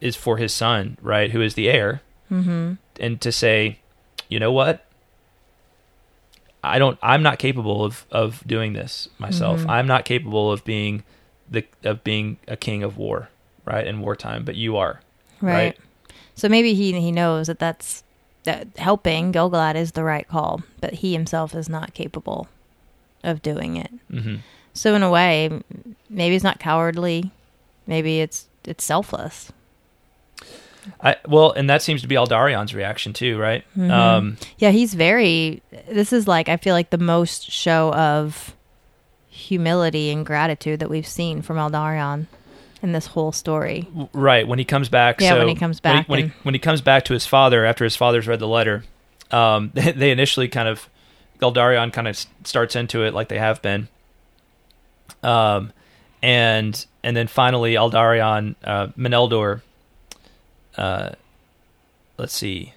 is 0.00 0.16
for 0.16 0.36
his 0.36 0.52
son, 0.52 0.98
right, 1.00 1.30
who 1.30 1.40
is 1.40 1.54
the 1.54 1.70
heir, 1.70 2.02
mm-hmm. 2.30 2.74
and 2.98 3.20
to 3.20 3.32
say, 3.32 3.78
you 4.28 4.40
know 4.40 4.52
what, 4.52 4.84
I 6.64 6.78
don't, 6.78 6.98
I'm 7.02 7.22
not 7.22 7.38
capable 7.38 7.84
of 7.84 8.06
of 8.10 8.42
doing 8.46 8.72
this 8.72 9.08
myself. 9.18 9.60
Mhm. 9.62 9.70
I'm 9.70 9.86
not 9.86 10.04
capable 10.04 10.50
of 10.52 10.64
being 10.64 11.02
the 11.50 11.64
of 11.84 12.02
being 12.04 12.38
a 12.48 12.56
king 12.56 12.82
of 12.82 12.96
war, 12.96 13.28
right, 13.64 13.86
in 13.86 14.00
wartime. 14.00 14.44
But 14.44 14.54
you 14.56 14.76
are, 14.76 15.00
Right. 15.40 15.52
right? 15.52 15.78
So 16.34 16.48
maybe 16.48 16.74
he 16.74 16.92
he 17.00 17.12
knows 17.12 17.46
that 17.48 17.58
that's 17.58 18.04
that 18.44 18.68
helping 18.76 19.32
Gilgalad 19.32 19.74
is 19.76 19.92
the 19.92 20.02
right 20.04 20.26
call, 20.26 20.62
but 20.80 20.94
he 20.94 21.12
himself 21.12 21.54
is 21.54 21.68
not 21.68 21.94
capable 21.94 22.48
of 23.24 23.42
doing 23.42 23.76
it. 23.76 23.90
hmm 24.10 24.36
So 24.74 24.94
in 24.94 25.02
a 25.02 25.10
way, 25.10 25.50
maybe 26.08 26.34
it's 26.34 26.44
not 26.44 26.58
cowardly. 26.58 27.30
Maybe 27.86 28.20
it's 28.20 28.46
it's 28.64 28.84
selfless. 28.84 29.52
I 31.00 31.16
well, 31.26 31.52
and 31.52 31.68
that 31.70 31.82
seems 31.82 32.02
to 32.02 32.08
be 32.08 32.14
Aldarion's 32.16 32.74
reaction 32.74 33.12
too, 33.12 33.38
right? 33.38 33.64
Mhm. 33.76 33.90
Um, 33.90 34.36
Yeah, 34.58 34.70
he's 34.70 34.94
very. 34.94 35.62
This 35.90 36.12
is 36.12 36.26
like 36.28 36.48
I 36.48 36.56
feel 36.56 36.74
like 36.74 36.90
the 36.90 36.98
most 36.98 37.50
show 37.50 37.92
of 37.94 38.54
humility 39.28 40.10
and 40.10 40.24
gratitude 40.26 40.80
that 40.80 40.90
we've 40.90 41.06
seen 41.06 41.42
from 41.42 41.56
Eldarion 41.56 42.26
in 42.82 42.92
this 42.92 43.06
whole 43.06 43.32
story. 43.32 43.86
right 44.12 44.46
when 44.46 44.58
he 44.58 44.64
comes 44.64 44.88
back. 44.88 45.20
Yeah, 45.20 45.30
so 45.30 45.38
when 45.38 45.48
he 45.48 45.54
comes 45.54 45.80
when 45.82 45.94
back 45.96 46.08
when 46.08 46.18
he, 46.18 46.22
and- 46.24 46.32
when 46.42 46.54
he 46.54 46.58
comes 46.58 46.80
back 46.80 47.04
to 47.06 47.12
his 47.14 47.26
father 47.26 47.64
after 47.64 47.84
his 47.84 47.94
father's 47.96 48.26
read 48.26 48.40
the 48.40 48.48
letter, 48.48 48.84
um, 49.30 49.70
they, 49.74 49.92
they 49.96 50.10
initially 50.10 50.48
kind 50.48 50.68
of 50.68 50.88
Galdarion 51.40 51.92
kind 51.92 52.08
of 52.08 52.20
starts 52.44 52.74
into 52.76 53.04
it 53.04 53.14
like 53.14 53.28
they 53.28 53.38
have 53.38 53.62
been, 53.62 53.88
um, 55.22 55.72
and 56.22 56.84
and 57.04 57.16
then 57.16 57.26
finally 57.26 57.74
Aldarion 57.74 58.54
uh, 58.64 58.88
Meneldur. 58.98 59.62
Uh, 60.76 61.10
let's 62.18 62.34
see. 62.34 62.74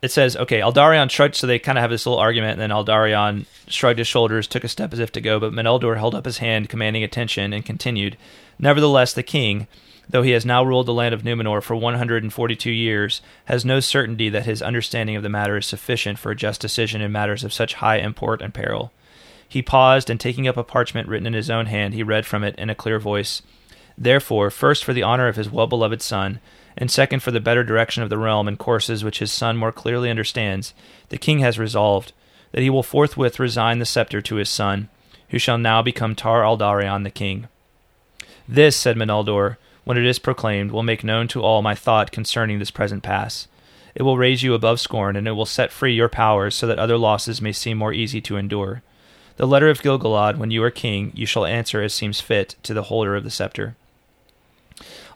it 0.00 0.12
says, 0.12 0.36
okay, 0.36 0.60
Aldarion 0.60 1.10
shrugged, 1.10 1.34
so 1.34 1.46
they 1.46 1.58
kind 1.58 1.76
of 1.76 1.82
have 1.82 1.90
this 1.90 2.06
little 2.06 2.20
argument, 2.20 2.52
and 2.52 2.60
then 2.60 2.70
Aldarion 2.70 3.46
shrugged 3.66 3.98
his 3.98 4.06
shoulders, 4.06 4.46
took 4.46 4.62
a 4.62 4.68
step 4.68 4.92
as 4.92 5.00
if 5.00 5.10
to 5.12 5.20
go, 5.20 5.40
but 5.40 5.52
Meneldur 5.52 5.96
held 5.96 6.14
up 6.14 6.24
his 6.24 6.38
hand, 6.38 6.68
commanding 6.68 7.02
attention, 7.02 7.52
and 7.52 7.64
continued, 7.66 8.16
Nevertheless, 8.60 9.12
the 9.12 9.24
king, 9.24 9.66
though 10.08 10.22
he 10.22 10.30
has 10.30 10.46
now 10.46 10.62
ruled 10.62 10.86
the 10.86 10.94
land 10.94 11.14
of 11.14 11.22
Numenor 11.22 11.60
for 11.60 11.74
142 11.74 12.70
years, 12.70 13.20
has 13.46 13.64
no 13.64 13.80
certainty 13.80 14.28
that 14.28 14.46
his 14.46 14.62
understanding 14.62 15.16
of 15.16 15.24
the 15.24 15.28
matter 15.28 15.56
is 15.56 15.66
sufficient 15.66 16.18
for 16.18 16.30
a 16.30 16.36
just 16.36 16.60
decision 16.60 17.00
in 17.00 17.10
matters 17.10 17.42
of 17.42 17.52
such 17.52 17.74
high 17.74 17.98
import 17.98 18.40
and 18.40 18.54
peril. 18.54 18.92
He 19.48 19.62
paused, 19.62 20.10
and 20.10 20.20
taking 20.20 20.46
up 20.46 20.56
a 20.56 20.62
parchment 20.62 21.08
written 21.08 21.26
in 21.26 21.32
his 21.32 21.50
own 21.50 21.66
hand, 21.66 21.94
he 21.94 22.04
read 22.04 22.24
from 22.24 22.44
it 22.44 22.54
in 22.56 22.70
a 22.70 22.74
clear 22.74 23.00
voice, 23.00 23.42
Therefore, 24.00 24.50
first 24.50 24.84
for 24.84 24.92
the 24.92 25.02
honor 25.02 25.26
of 25.26 25.34
his 25.34 25.50
well 25.50 25.66
beloved 25.66 26.00
son, 26.00 26.38
and 26.76 26.88
second 26.88 27.20
for 27.20 27.32
the 27.32 27.40
better 27.40 27.64
direction 27.64 28.04
of 28.04 28.10
the 28.10 28.18
realm 28.18 28.46
and 28.46 28.56
courses 28.56 29.02
which 29.02 29.18
his 29.18 29.32
son 29.32 29.56
more 29.56 29.72
clearly 29.72 30.08
understands, 30.08 30.72
the 31.08 31.18
king 31.18 31.40
has 31.40 31.58
resolved 31.58 32.12
that 32.52 32.62
he 32.62 32.70
will 32.70 32.84
forthwith 32.84 33.40
resign 33.40 33.80
the 33.80 33.84
scepter 33.84 34.22
to 34.22 34.36
his 34.36 34.48
son, 34.48 34.88
who 35.30 35.38
shall 35.38 35.58
now 35.58 35.82
become 35.82 36.14
Tar 36.14 36.42
Aldarion 36.42 37.02
the 37.02 37.10
king. 37.10 37.48
This, 38.46 38.76
said 38.76 38.96
Meneldur, 38.96 39.56
when 39.82 39.98
it 39.98 40.06
is 40.06 40.20
proclaimed, 40.20 40.70
will 40.70 40.84
make 40.84 41.02
known 41.02 41.26
to 41.28 41.42
all 41.42 41.60
my 41.60 41.74
thought 41.74 42.12
concerning 42.12 42.60
this 42.60 42.70
present 42.70 43.02
pass. 43.02 43.48
It 43.96 44.04
will 44.04 44.16
raise 44.16 44.44
you 44.44 44.54
above 44.54 44.78
scorn, 44.78 45.16
and 45.16 45.26
it 45.26 45.32
will 45.32 45.44
set 45.44 45.72
free 45.72 45.92
your 45.92 46.08
powers 46.08 46.54
so 46.54 46.68
that 46.68 46.78
other 46.78 46.96
losses 46.96 47.42
may 47.42 47.52
seem 47.52 47.78
more 47.78 47.92
easy 47.92 48.20
to 48.20 48.36
endure. 48.36 48.82
The 49.38 49.46
letter 49.46 49.68
of 49.68 49.82
Gilgalad, 49.82 50.38
when 50.38 50.52
you 50.52 50.62
are 50.62 50.70
king, 50.70 51.10
you 51.16 51.26
shall 51.26 51.44
answer 51.44 51.82
as 51.82 51.92
seems 51.92 52.20
fit 52.20 52.54
to 52.62 52.72
the 52.72 52.84
holder 52.84 53.16
of 53.16 53.24
the 53.24 53.30
scepter. 53.30 53.74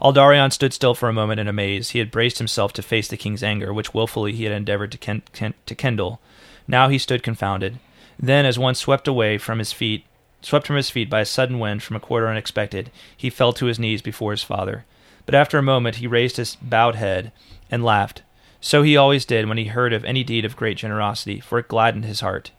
Aldarion 0.03 0.51
stood 0.51 0.73
still 0.73 0.97
for 0.97 1.09
a 1.09 1.13
moment 1.13 1.39
in 1.39 1.47
amaze. 1.47 1.91
He 1.91 2.01
had 2.01 2.11
braced 2.11 2.39
himself 2.39 2.73
to 2.73 2.83
face 2.83 3.07
the 3.07 3.17
king's 3.17 3.43
anger, 3.43 3.73
which 3.73 3.95
wilfully 3.95 4.33
he 4.33 4.45
had 4.45 4.53
endeavored 4.53 4.91
to, 4.93 4.99
ken- 4.99 5.23
ken- 5.33 5.55
to 5.65 5.77
kindle. 5.77 6.21
Now 6.67 6.89
he 6.89 6.99
stood 6.99 7.23
confounded. 7.23 7.79
Then, 8.19 8.45
as 8.45 8.59
one 8.59 8.75
swept 8.75 9.07
away 9.07 9.39
from 9.39 9.61
his 9.61 9.73
feet, 9.73 10.05
swept 10.41 10.67
from 10.67 10.75
his 10.75 10.91
feet 10.91 11.09
by 11.09 11.21
a 11.21 11.25
sudden 11.25 11.61
wind 11.61 11.85
from 11.85 11.95
a 11.95 12.01
quarter 12.01 12.29
unexpected, 12.29 12.91
he 13.17 13.31
fell 13.31 13.53
to 13.53 13.67
his 13.67 13.79
knees 13.79 14.03
before 14.03 14.33
his 14.33 14.43
father. 14.43 14.85
But 15.25 15.37
after 15.37 15.57
a 15.57 15.63
moment 15.63 15.97
he 15.97 16.09
raised 16.09 16.37
his 16.37 16.57
bowed 16.57 16.97
head 16.97 17.31
and 17.71 17.85
laughed. 17.85 18.23
So 18.61 18.83
he 18.83 18.97
always 18.97 19.25
did 19.25 19.49
when 19.49 19.59
he 19.59 19.67
heard 19.67 19.93
of 19.93 20.05
any 20.05 20.25
deed 20.25 20.45
of 20.45 20.57
great 20.57 20.77
generosity, 20.77 21.39
for 21.39 21.61
it 21.61 21.69
gladdened 21.69 22.07
his 22.07 22.21
heart. 22.21 22.51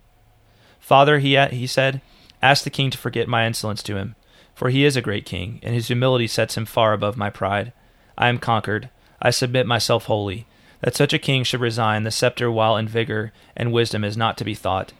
Father, 0.79 1.19
he, 1.19 1.37
he 1.47 1.67
said, 1.67 1.99
ask 2.41 2.63
the 2.63 2.69
king 2.69 2.89
to 2.89 2.97
forget 2.97 3.27
my 3.27 3.45
insolence 3.45 3.83
to 3.83 3.97
him 3.97 4.15
for 4.53 4.69
he 4.69 4.85
is 4.85 4.95
a 4.95 5.01
great 5.01 5.25
king, 5.25 5.59
and 5.63 5.73
his 5.73 5.87
humility 5.87 6.27
sets 6.27 6.57
him 6.57 6.65
far 6.65 6.93
above 6.93 7.17
my 7.17 7.29
pride. 7.29 7.73
I 8.17 8.29
am 8.29 8.37
conquered. 8.37 8.89
I 9.21 9.31
submit 9.31 9.65
myself 9.65 10.05
wholly. 10.05 10.45
That 10.81 10.95
such 10.95 11.13
a 11.13 11.19
king 11.19 11.43
should 11.43 11.61
resign 11.61 12.03
the 12.03 12.11
scepter 12.11 12.51
while 12.51 12.75
in 12.75 12.87
vigor 12.87 13.31
and 13.55 13.71
wisdom 13.71 14.03
is 14.03 14.17
not 14.17 14.37
to 14.37 14.43
be 14.43 14.53
thought. 14.53 14.91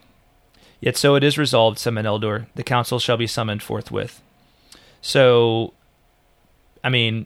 Yet 0.79 0.97
so 0.97 1.15
it 1.15 1.23
is 1.23 1.37
resolved, 1.37 1.77
said 1.77 1.93
Meneldur. 1.93 2.47
The 2.55 2.63
council 2.63 2.99
shall 2.99 3.17
be 3.17 3.27
summoned 3.27 3.63
forthwith. 3.63 4.21
So, 5.01 5.73
I 6.83 6.89
mean, 6.89 7.25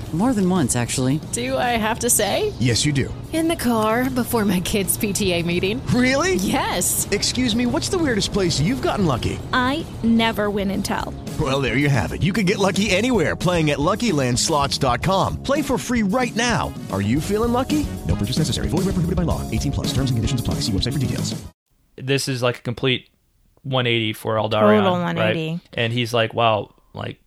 More 0.13 0.33
than 0.33 0.49
once, 0.49 0.75
actually. 0.75 1.21
Do 1.31 1.57
I 1.57 1.77
have 1.77 1.99
to 1.99 2.09
say? 2.09 2.51
Yes, 2.59 2.85
you 2.85 2.91
do. 2.91 3.13
In 3.31 3.47
the 3.47 3.55
car 3.55 4.09
before 4.09 4.43
my 4.43 4.59
kids' 4.59 4.97
PTA 4.97 5.45
meeting. 5.45 5.81
Really? 5.87 6.35
Yes. 6.35 7.07
Excuse 7.11 7.55
me, 7.55 7.65
what's 7.65 7.87
the 7.87 7.97
weirdest 7.97 8.33
place 8.33 8.59
you've 8.59 8.81
gotten 8.81 9.05
lucky? 9.05 9.39
I 9.53 9.85
never 10.03 10.49
win 10.49 10.69
and 10.71 10.83
tell. 10.83 11.13
Well, 11.39 11.61
there 11.61 11.77
you 11.77 11.87
have 11.87 12.11
it. 12.11 12.21
You 12.21 12.33
can 12.33 12.45
get 12.45 12.59
lucky 12.59 12.91
anywhere 12.91 13.37
playing 13.37 13.71
at 13.71 13.79
LuckyLandSlots.com. 13.79 15.43
Play 15.43 15.61
for 15.61 15.77
free 15.77 16.03
right 16.03 16.35
now. 16.35 16.73
Are 16.91 17.01
you 17.01 17.21
feeling 17.21 17.53
lucky? 17.53 17.87
No 18.05 18.15
purchase 18.17 18.37
necessary. 18.37 18.67
Void 18.67 18.79
where 18.79 18.91
prohibited 18.91 19.15
by 19.15 19.23
law. 19.23 19.49
18 19.49 19.71
plus. 19.71 19.87
Terms 19.93 20.11
and 20.11 20.17
conditions 20.17 20.41
apply. 20.41 20.55
See 20.55 20.73
website 20.73 20.91
for 20.93 20.99
details. 20.99 21.41
this 21.95 22.27
is 22.27 22.43
like 22.43 22.57
a 22.59 22.61
complete 22.61 23.09
180 23.63 24.11
for 24.13 24.35
Aldarion. 24.35 24.79
Total 24.79 24.91
180. 24.91 25.51
Right? 25.51 25.59
And 25.73 25.93
he's 25.93 26.13
like, 26.13 26.33
wow, 26.33 26.73
like, 26.93 27.19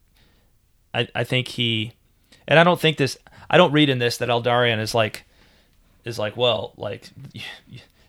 I, 0.92 1.08
I 1.14 1.24
think 1.24 1.48
he, 1.48 1.94
and 2.48 2.58
I 2.58 2.64
don't 2.64 2.80
think 2.80 2.96
this, 2.96 3.16
I 3.50 3.56
don't 3.56 3.72
read 3.72 3.88
in 3.88 3.98
this 3.98 4.18
that 4.18 4.28
Aldarion 4.28 4.80
is 4.80 4.94
like, 4.94 5.24
is 6.04 6.18
like, 6.18 6.36
well, 6.36 6.72
like, 6.76 7.10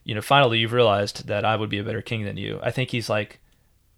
you 0.04 0.16
know, 0.16 0.22
finally 0.22 0.60
you've 0.60 0.74
realized 0.74 1.28
that 1.28 1.46
I 1.46 1.56
would 1.56 1.70
be 1.70 1.78
a 1.80 1.84
better 1.84 2.02
king 2.02 2.24
than 2.26 2.38
you. 2.38 2.60
I 2.62 2.72
think 2.72 2.90
he's 2.90 3.10
like, 3.10 3.40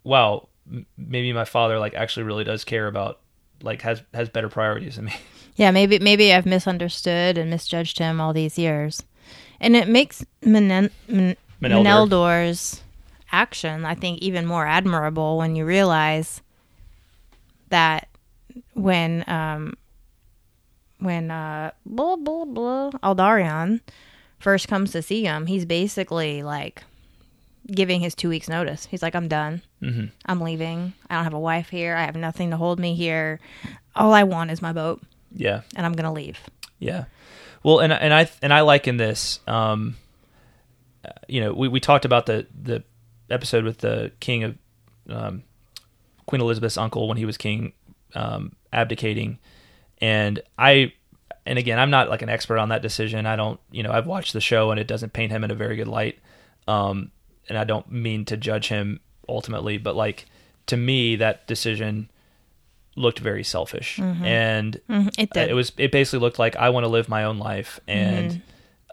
wow, 0.03 0.47
m- 0.71 0.85
maybe 0.97 1.33
my 1.33 1.45
father 1.45 1.79
like 1.79 1.93
actually 1.95 2.23
really 2.23 2.43
does 2.43 2.63
care 2.63 2.87
about, 2.87 3.19
like, 3.61 3.81
has 3.81 4.01
has 4.13 4.29
better 4.29 4.49
priorities 4.49 4.95
than 4.97 5.05
me. 5.05 5.13
Yeah, 5.57 5.71
maybe 5.71 5.97
maybe 5.97 6.31
I've 6.31 6.45
misunderstood 6.45 7.35
and 7.35 7.49
misjudged 7.49 7.97
him 7.97 8.21
all 8.21 8.31
these 8.31 8.59
years, 8.59 9.01
and 9.59 9.75
it 9.75 9.87
makes 9.87 10.23
Menen- 10.43 10.91
Men- 11.07 11.35
Meneldur. 11.59 11.83
Meneldur's 11.83 12.83
action, 13.31 13.83
I 13.83 13.95
think, 13.95 14.19
even 14.19 14.45
more 14.45 14.67
admirable 14.67 15.39
when 15.39 15.55
you 15.55 15.65
realize 15.65 16.43
that 17.69 18.07
when 18.75 19.23
um 19.27 19.73
when 20.99 21.29
uh 21.31 21.71
blah 21.85 22.15
blah 22.15 22.45
blah 22.45 22.91
Aldarion 23.03 23.81
first 24.39 24.67
comes 24.67 24.91
to 24.91 25.01
see 25.01 25.23
him, 25.23 25.45
he's 25.47 25.65
basically 25.65 26.43
like 26.43 26.83
giving 27.69 27.99
his 28.01 28.15
two 28.15 28.29
weeks 28.29 28.47
notice. 28.47 28.85
He's 28.85 29.01
like, 29.01 29.15
I'm 29.15 29.27
done. 29.27 29.61
Mm-hmm. 29.81 30.05
I'm 30.25 30.41
leaving. 30.41 30.93
I 31.09 31.15
don't 31.15 31.23
have 31.25 31.33
a 31.33 31.39
wife 31.39 31.69
here. 31.69 31.95
I 31.95 32.05
have 32.05 32.15
nothing 32.15 32.51
to 32.51 32.57
hold 32.57 32.79
me 32.79 32.95
here. 32.95 33.39
All 33.95 34.13
I 34.13 34.23
want 34.23 34.51
is 34.51 34.61
my 34.61 34.73
boat, 34.73 35.01
Yeah. 35.33 35.61
and 35.75 35.85
I'm 35.85 35.93
gonna 35.93 36.13
leave. 36.13 36.39
Yeah. 36.79 37.05
Well, 37.63 37.79
and 37.79 37.91
and 37.91 38.13
I 38.13 38.29
and 38.41 38.53
I 38.53 38.61
liken 38.61 38.97
this. 38.97 39.39
Um, 39.47 39.97
uh, 41.03 41.09
you 41.27 41.41
know, 41.41 41.53
we, 41.53 41.67
we 41.67 41.79
talked 41.79 42.05
about 42.05 42.25
the 42.25 42.47
the 42.63 42.83
episode 43.29 43.65
with 43.65 43.79
the 43.79 44.11
king 44.19 44.43
of 44.43 44.57
um, 45.09 45.43
Queen 46.27 46.41
Elizabeth's 46.41 46.77
uncle 46.77 47.07
when 47.07 47.17
he 47.17 47.25
was 47.25 47.35
king, 47.37 47.73
um, 48.15 48.55
abdicating, 48.71 49.39
and 50.01 50.41
I. 50.57 50.93
And 51.45 51.57
again, 51.57 51.79
I'm 51.79 51.89
not 51.89 52.09
like 52.09 52.21
an 52.21 52.27
expert 52.29 52.57
on 52.57 52.69
that 52.69 52.81
decision. 52.81 53.25
I 53.25 53.37
don't, 53.37 53.57
you 53.71 53.81
know, 53.81 53.91
I've 53.91 54.05
watched 54.05 54.33
the 54.33 54.41
show 54.41 54.69
and 54.69 54.77
it 54.81 54.85
doesn't 54.85 55.13
paint 55.13 55.31
him 55.31 55.45
in 55.45 55.51
a 55.51 55.55
very 55.55 55.77
good 55.77 55.87
light. 55.87 56.19
Um, 56.67 57.11
and 57.47 57.57
I 57.57 57.63
don't 57.63 57.89
mean 57.89 58.25
to 58.25 58.35
judge 58.35 58.67
him 58.67 58.99
ultimately, 59.29 59.77
but 59.77 59.95
like 59.95 60.25
to 60.65 60.75
me, 60.75 61.15
that 61.15 61.47
decision 61.47 62.09
looked 62.97 63.19
very 63.19 63.45
selfish, 63.45 63.97
and 63.99 64.81
Mhm, 64.89 65.13
it 65.17 65.29
did. 65.31 65.49
it 65.49 65.53
was 65.53 65.71
it 65.77 65.89
basically 65.91 66.19
looked 66.19 66.37
like 66.39 66.57
I 66.57 66.69
want 66.71 66.83
to 66.83 66.89
live 66.89 67.07
my 67.07 67.23
own 67.23 67.37
life 67.39 67.79
and 67.87 68.41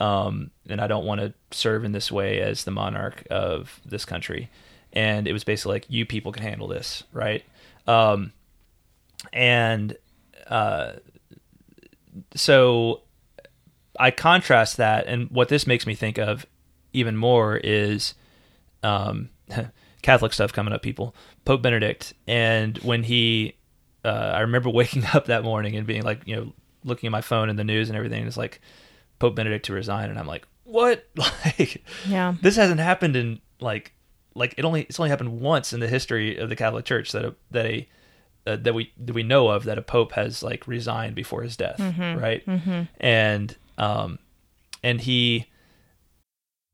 um 0.01 0.51
and 0.69 0.81
I 0.81 0.87
don't 0.87 1.07
want 1.07 1.21
to 1.23 1.33
serve 1.51 1.85
in 1.85 1.91
this 1.91 2.13
way 2.13 2.41
as 2.41 2.63
the 2.63 2.71
monarch 2.71 3.25
of 3.31 3.81
this 3.85 4.05
country. 4.05 4.49
And 4.93 5.27
it 5.27 5.33
was 5.33 5.43
basically 5.43 5.73
like 5.73 5.87
you 5.89 6.07
people 6.07 6.31
can 6.31 6.45
handle 6.45 6.69
this, 6.69 7.03
right? 7.13 7.43
Um 7.89 8.33
and 9.33 9.97
uh 10.49 10.93
so 12.35 13.03
I 13.99 14.11
contrast 14.11 14.77
that 14.79 15.07
and 15.07 15.31
what 15.31 15.49
this 15.49 15.67
makes 15.67 15.87
me 15.87 15.95
think 15.95 16.19
of 16.19 16.47
even 16.93 17.17
more 17.17 17.57
is 17.57 18.15
um 18.83 19.31
Catholic 20.03 20.35
stuff 20.35 20.53
coming 20.53 20.75
up, 20.75 20.83
people. 20.83 21.15
Pope 21.47 21.63
Benedict, 21.63 22.13
and 22.27 22.77
when 22.79 23.03
he, 23.05 23.57
uh, 24.05 24.09
I 24.35 24.41
remember 24.41 24.69
waking 24.81 25.05
up 25.15 25.27
that 25.27 25.43
morning 25.45 25.77
and 25.77 25.87
being 25.87 26.03
like, 26.03 26.21
you 26.27 26.37
know, 26.37 26.53
looking 26.85 27.07
at 27.07 27.11
my 27.11 27.23
phone 27.23 27.49
and 27.49 27.59
the 27.59 27.65
news 27.65 27.89
and 27.89 27.97
everything. 27.97 28.19
And 28.19 28.29
it's 28.29 28.37
like 28.37 28.61
Pope 29.19 29.35
Benedict 29.35 29.65
to 29.67 29.73
resign, 29.73 30.11
and 30.11 30.19
I'm 30.19 30.27
like, 30.27 30.47
what? 30.65 31.07
Like, 31.17 31.83
Yeah. 32.07 32.35
this 32.43 32.57
hasn't 32.57 32.81
happened 32.81 33.17
in 33.17 33.41
like, 33.61 33.93
like 34.35 34.55
it 34.59 34.67
only 34.67 34.83
it's 34.83 35.01
only 35.01 35.09
happened 35.09 35.41
once 35.41 35.73
in 35.73 35.81
the 35.81 35.89
history 35.89 36.37
of 36.37 36.51
the 36.51 36.57
Catholic 36.57 36.85
Church 36.85 37.13
that 37.13 37.25
a, 37.25 37.35
that 37.53 37.65
a 37.65 37.89
uh, 38.47 38.57
that 38.57 38.75
we 38.75 38.93
that 38.99 39.15
we 39.15 39.23
know 39.23 39.49
of 39.49 39.65
that 39.65 39.79
a 39.79 39.83
pope 39.83 40.13
has 40.13 40.43
like 40.43 40.67
resigned 40.67 41.15
before 41.15 41.43
his 41.43 41.57
death, 41.57 41.79
right? 41.81 42.45
Mm-hmm. 42.47 42.83
And 43.01 43.57
um, 43.79 44.19
and 44.83 45.01
he 45.01 45.47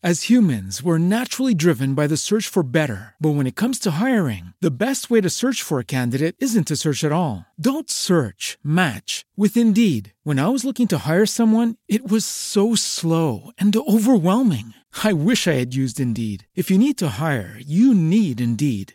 As 0.03 0.31
humans, 0.31 0.83
we're 0.83 0.97
naturally 0.97 1.53
driven 1.53 1.95
by 1.95 2.07
the 2.07 2.17
search 2.17 2.49
for 2.49 2.63
better. 2.63 3.15
But 3.21 3.33
when 3.33 3.47
it 3.47 3.55
comes 3.55 3.79
to 3.81 3.91
hiring, 4.01 4.55
the 4.59 4.71
best 4.71 5.11
way 5.11 5.21
to 5.21 5.29
search 5.29 5.63
for 5.63 5.79
a 5.79 5.85
candidate 5.85 6.37
isn't 6.39 6.69
to 6.69 6.77
search 6.77 7.05
at 7.05 7.13
all. 7.13 7.45
Don't 7.61 7.91
search, 7.91 8.57
match 8.65 9.27
with 9.37 9.59
Indeed. 9.59 10.15
When 10.25 10.39
I 10.39 10.49
was 10.49 10.65
looking 10.65 10.89
to 10.89 11.01
hire 11.07 11.27
someone, 11.27 11.77
it 11.87 12.11
was 12.11 12.25
so 12.25 12.75
slow 12.75 13.51
and 13.59 13.77
overwhelming. 13.77 14.73
I 15.05 15.13
wish 15.13 15.47
I 15.47 15.53
had 15.53 15.75
used 15.75 16.01
Indeed. 16.01 16.47
If 16.55 16.71
you 16.71 16.79
need 16.79 16.97
to 16.99 17.17
hire, 17.21 17.61
you 17.61 17.95
need 17.95 18.41
Indeed. 18.41 18.95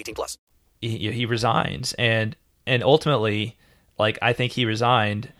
18 0.00 0.14
plus. 0.14 0.38
he, 0.80 1.12
he 1.12 1.26
resigns, 1.26 1.94
and 1.94 2.36
and 2.66 2.82
ultimately, 2.82 3.56
like 3.98 4.18
I 4.22 4.32
think 4.32 4.52
he 4.52 4.64
resigned 4.64 5.32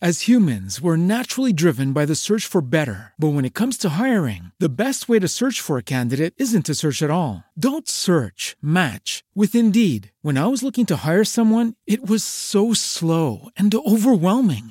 As 0.00 0.28
humans, 0.28 0.80
we're 0.80 0.96
naturally 0.96 1.52
driven 1.52 1.92
by 1.92 2.06
the 2.06 2.14
search 2.14 2.46
for 2.46 2.60
better. 2.62 3.14
But 3.18 3.34
when 3.34 3.44
it 3.44 3.54
comes 3.54 3.76
to 3.78 3.98
hiring, 3.98 4.52
the 4.60 4.68
best 4.68 5.08
way 5.08 5.18
to 5.18 5.26
search 5.26 5.60
for 5.60 5.76
a 5.76 5.82
candidate 5.82 6.34
isn't 6.38 6.66
to 6.66 6.74
search 6.76 7.02
at 7.02 7.10
all. 7.10 7.42
Don't 7.58 7.88
search, 7.88 8.56
match 8.62 9.24
with 9.34 9.56
Indeed. 9.56 10.12
When 10.22 10.38
I 10.38 10.46
was 10.46 10.62
looking 10.62 10.86
to 10.86 11.02
hire 11.04 11.24
someone, 11.24 11.74
it 11.84 12.08
was 12.08 12.22
so 12.22 12.72
slow 12.74 13.48
and 13.56 13.74
overwhelming. 13.74 14.70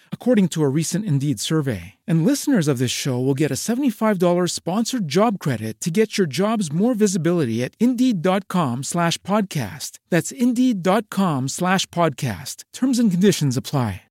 according 0.13 0.47
to 0.49 0.63
a 0.63 0.69
recent 0.69 1.03
Indeed 1.03 1.41
survey. 1.41 1.95
And 2.07 2.25
listeners 2.25 2.69
of 2.69 2.77
this 2.77 2.89
show 2.89 3.19
will 3.19 3.33
get 3.33 3.51
a 3.51 3.55
$75 3.55 4.49
sponsored 4.49 5.09
job 5.09 5.39
credit 5.39 5.81
to 5.81 5.91
get 5.91 6.17
your 6.17 6.27
jobs 6.27 6.71
more 6.71 6.93
visibility 6.93 7.61
at 7.61 7.75
Indeed.com 7.81 8.83
slash 8.83 9.17
podcast. 9.23 9.99
That's 10.09 10.31
Indeed.com 10.31 11.49
slash 11.49 11.85
podcast. 11.87 12.63
Terms 12.71 12.97
and 12.97 13.11
conditions 13.11 13.57
apply. 13.57 14.03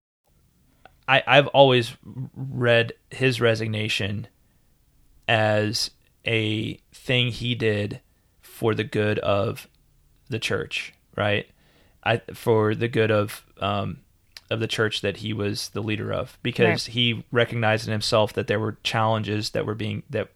I, 1.09 1.25
I've 1.27 1.49
always 1.49 1.97
read 2.37 2.93
his 3.11 3.41
resignation 3.41 4.29
as 5.27 5.91
a 6.27 6.75
thing 6.93 7.33
he 7.33 7.57
did 7.57 8.01
for 8.41 8.75
the 8.75 8.85
good 8.85 9.19
of 9.21 9.67
the 10.29 10.39
church, 10.39 10.93
right? 11.17 11.49
I 12.05 12.19
for 12.33 12.75
the 12.75 12.89
good 12.89 13.11
of 13.11 13.45
um, 13.59 13.99
of 14.51 14.61
the 14.61 14.67
church 14.67 15.01
that 15.01 15.19
he 15.19 15.33
was 15.33 15.69
the 15.71 15.83
leader 15.83 16.13
of, 16.13 16.37
because 16.43 16.87
Right. 16.89 16.95
he 16.95 17.25
recognized 17.31 17.87
in 17.87 17.93
himself 17.93 18.33
that 18.33 18.47
there 18.49 18.59
were 18.61 18.79
challenges 18.83 19.51
that 19.51 19.65
were 19.67 19.75
being 19.75 20.03
that 20.11 20.29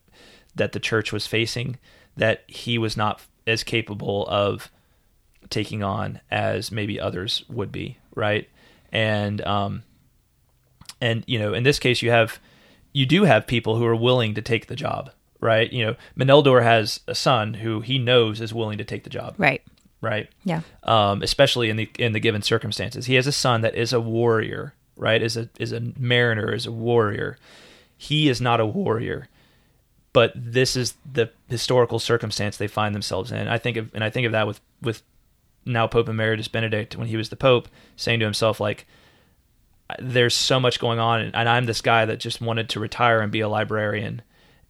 that 0.55 0.73
the 0.73 0.81
church 0.81 1.13
was 1.13 1.27
facing 1.27 1.79
that 2.17 2.45
he 2.47 2.79
was 2.79 2.97
not 2.97 3.21
as 3.47 3.65
capable 3.65 4.25
of 4.29 4.71
taking 5.51 5.83
on 5.83 6.21
as 6.31 6.71
maybe 6.71 6.99
others 7.01 7.45
would 7.49 7.73
be, 7.73 7.99
right? 8.15 8.49
And 8.93 9.41
um, 9.43 9.83
and 11.01 11.25
you 11.27 11.39
know, 11.39 11.53
in 11.55 11.65
this 11.65 11.79
case, 11.79 12.03
you 12.03 12.11
have 12.11 12.39
you 12.93 13.05
do 13.07 13.25
have 13.25 13.47
people 13.47 13.77
who 13.77 13.85
are 13.85 13.97
willing 13.97 14.35
to 14.35 14.43
take 14.43 14.69
the 14.69 14.77
job, 14.77 15.11
right? 15.41 15.73
You 15.73 15.87
know, 15.87 15.97
Meneldur 16.17 16.63
has 16.63 17.01
a 17.09 17.15
son 17.15 17.55
who 17.55 17.81
he 17.81 17.99
knows 17.99 18.41
is 18.41 18.55
willing 18.55 18.79
to 18.79 18.85
take 18.85 19.03
the 19.05 19.11
job, 19.11 19.35
Right. 19.39 19.63
Right? 20.05 20.29
Yeah. 20.45 20.61
Um, 20.83 21.23
especially 21.23 21.71
in 21.71 21.77
the 21.77 21.91
in 21.99 22.13
the 22.13 22.21
given 22.21 22.43
circumstances, 22.43 23.07
he 23.07 23.15
has 23.15 23.27
a 23.27 23.33
son 23.33 23.63
that 23.63 23.75
is 23.75 23.93
a 23.93 24.01
warrior, 24.01 24.75
right? 24.97 25.23
Is 25.23 25.37
a 25.37 25.49
is 25.59 25.73
a 25.73 25.81
mariner, 25.99 26.53
is 26.53 26.67
a 26.67 26.73
warrior. 26.73 27.39
He 27.97 28.29
is 28.29 28.41
not 28.41 28.61
a 28.61 28.67
warrior, 28.67 29.29
but 30.13 30.33
this 30.37 30.77
is 30.77 30.95
the 31.11 31.31
historical 31.49 31.99
circumstance 31.99 32.57
they 32.57 32.69
find 32.69 32.95
themselves 32.95 33.33
in. 33.33 33.49
I 33.49 33.59
think 33.59 33.77
of 33.77 33.91
and 33.95 34.05
I 34.05 34.11
think 34.11 34.27
of 34.27 34.33
that 34.33 34.47
with 34.47 34.61
with 34.81 35.03
now 35.67 35.87
Pope 35.87 36.09
Emeritus 36.09 36.49
Benedict 36.49 36.97
when 36.97 37.09
he 37.09 37.17
was 37.17 37.31
the 37.31 37.37
Pope, 37.37 37.69
saying 37.97 38.21
to 38.21 38.27
himself 38.27 38.61
like, 38.61 38.87
"There's 39.99 40.35
so 40.35 40.61
much 40.61 40.79
going 40.79 40.99
on, 40.99 41.21
and 41.21 41.49
I'm 41.49 41.65
this 41.65 41.81
guy 41.81 42.05
that 42.05 42.21
just 42.21 42.41
wanted 42.41 42.69
to 42.71 42.81
retire 42.81 43.21
and 43.21 43.33
be 43.33 43.41
a 43.41 43.49
librarian." 43.49 44.23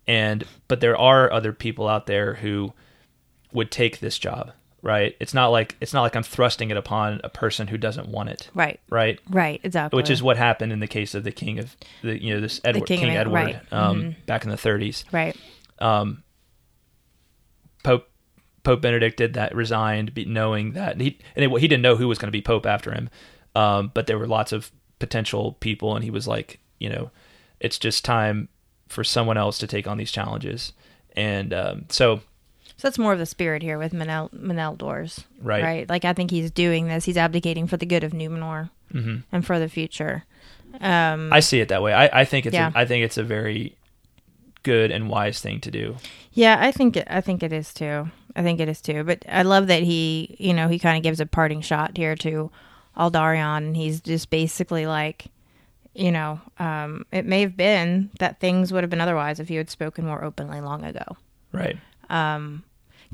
And 0.07 0.45
but 0.69 0.81
there 0.81 0.97
are 0.97 1.33
other 1.33 1.53
people 1.53 1.89
out 1.89 2.07
there 2.07 2.35
who 2.35 2.73
would 3.53 3.71
take 3.71 4.01
this 4.01 4.19
job, 4.19 4.53
right? 4.85 5.17
It's 5.19 5.35
not 5.35 5.49
like 5.49 5.75
it's 5.81 5.93
not 5.93 6.03
like 6.03 6.15
I'm 6.15 6.23
thrusting 6.23 6.71
it 6.71 6.77
upon 6.77 7.21
a 7.25 7.29
person 7.29 7.67
who 7.67 7.79
doesn't 7.79 8.09
want 8.09 8.29
it, 8.29 8.51
Right. 8.55 8.79
right? 8.91 9.19
Right. 9.29 9.61
Exactly. 9.65 9.97
Which 9.97 10.11
is 10.11 10.23
what 10.23 10.37
happened 10.37 10.71
in 10.73 10.79
the 10.81 10.87
case 10.87 11.15
of 11.15 11.25
the 11.25 11.33
king 11.33 11.59
of 11.59 11.75
the 12.03 12.23
you 12.23 12.35
know 12.35 12.41
this 12.41 12.61
Edward 12.65 12.87
King 12.87 13.01
King, 13.01 13.17
Edward 13.17 13.35
right. 13.35 13.73
um, 13.73 14.03
Mhm. 14.03 14.27
back 14.27 14.45
in 14.45 14.51
the 14.51 14.57
30s. 14.57 15.05
Right. 15.11 15.35
Um, 15.81 16.23
Pope 17.83 18.09
Pope 18.63 18.81
Benedict 18.81 19.17
did 19.17 19.35
that, 19.35 19.55
resigned, 19.55 20.13
knowing 20.27 20.73
that 20.73 21.01
he 21.01 21.19
and 21.37 21.45
it, 21.45 21.61
he 21.61 21.69
didn't 21.69 21.83
know 21.83 21.97
who 21.97 22.09
was 22.09 22.19
going 22.19 22.29
to 22.29 22.33
be 22.33 22.41
Pope 22.43 22.67
after 22.67 22.93
him, 22.93 23.11
um, 23.55 23.91
but 23.95 24.07
there 24.07 24.19
were 24.19 24.27
lots 24.27 24.53
of 24.53 24.71
potential 24.99 25.53
people, 25.61 25.95
and 25.95 26.05
he 26.05 26.11
was 26.11 26.27
like, 26.29 26.61
you 26.79 26.89
know, 26.89 27.11
it's 27.61 27.79
just 27.79 28.05
time 28.05 28.49
for 28.89 29.03
someone 29.05 29.37
else 29.37 29.59
to 29.59 29.67
take 29.67 29.87
on 29.87 29.99
these 29.99 30.13
challenges, 30.13 30.73
and 31.17 31.53
um, 31.53 31.85
so 31.91 32.21
So 32.85 32.89
that's 32.89 32.99
more 32.99 33.15
of 33.15 33.19
the 33.19 33.25
spirit 33.25 33.63
here 33.63 33.79
with 33.79 33.95
Manel 33.95 34.31
Meneldur's. 34.35 35.25
Right. 35.41 35.63
Right. 35.65 35.89
Like 35.89 36.05
I 36.05 36.13
think 36.13 36.31
he's 36.31 36.51
doing 36.51 36.87
this. 36.87 37.07
He's 37.07 37.17
abdicating 37.17 37.67
for 37.67 37.79
the 37.79 37.87
good 37.87 38.05
of 38.05 38.13
Numenor 38.13 38.69
Mhm. 38.93 39.23
and 39.33 39.47
for 39.47 39.59
the 39.59 39.71
future. 39.71 40.25
Um, 40.83 41.33
I 41.33 41.41
see 41.41 41.61
it 41.61 41.69
that 41.69 41.83
way. 41.83 41.95
I, 41.95 42.11
I 42.21 42.25
think 42.27 42.45
it's 42.45 42.53
Yeah. 42.53 42.71
a, 42.75 42.81
I 42.81 42.85
think 42.85 43.03
it's 43.03 43.17
a 43.17 43.23
very 43.23 43.75
good 44.65 44.91
and 44.91 45.09
wise 45.09 45.41
thing 45.41 45.61
to 45.61 45.71
do. 45.71 45.97
Yeah, 46.35 46.59
I 46.61 46.73
think 46.73 46.99
it, 46.99 47.07
I 47.09 47.23
think 47.23 47.43
it 47.43 47.55
is 47.55 47.73
too. 47.73 48.11
I 48.37 48.43
think 48.43 48.61
it 48.61 48.69
is 48.69 48.83
too. 48.83 49.03
But 49.03 49.25
I 49.31 49.43
love 49.45 49.67
that 49.69 49.83
he, 49.83 50.37
you 50.39 50.53
know, 50.53 50.69
he 50.69 50.79
kind 50.79 50.99
of 50.99 51.03
gives 51.03 51.21
a 51.21 51.27
parting 51.27 51.63
shot 51.63 51.97
here 51.97 52.15
to 52.17 52.51
Aldarion, 52.99 53.57
and 53.59 53.77
he's 53.79 54.03
just 54.03 54.29
basically 54.29 54.85
like, 54.87 55.29
you 55.95 56.13
know, 56.13 56.39
um, 56.59 57.07
it 57.13 57.25
may 57.25 57.41
have 57.41 57.57
been 57.57 58.11
that 58.19 58.41
things 58.41 58.75
would 58.75 58.83
have 58.83 58.91
been 58.91 59.01
otherwise 59.01 59.41
if 59.41 59.51
you 59.51 59.57
had 59.57 59.71
spoken 59.71 60.05
more 60.05 60.23
openly 60.23 60.61
long 60.61 60.85
ago. 60.85 61.17
Right. 61.51 61.79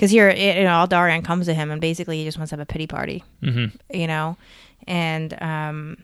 Because 0.00 0.12
here, 0.12 0.30
it, 0.30 0.56
you 0.56 0.64
know, 0.64 0.86
Aldarion 0.86 1.22
comes 1.22 1.44
to 1.44 1.52
him 1.52 1.70
and 1.70 1.78
basically 1.78 2.16
he 2.16 2.24
just 2.24 2.38
wants 2.38 2.48
to 2.48 2.54
have 2.54 2.60
a 2.60 2.64
pity 2.64 2.86
party, 2.86 3.22
Mm-hmm. 3.42 3.76
you 3.94 4.06
know, 4.06 4.38
and 4.86 5.36
um, 5.42 5.98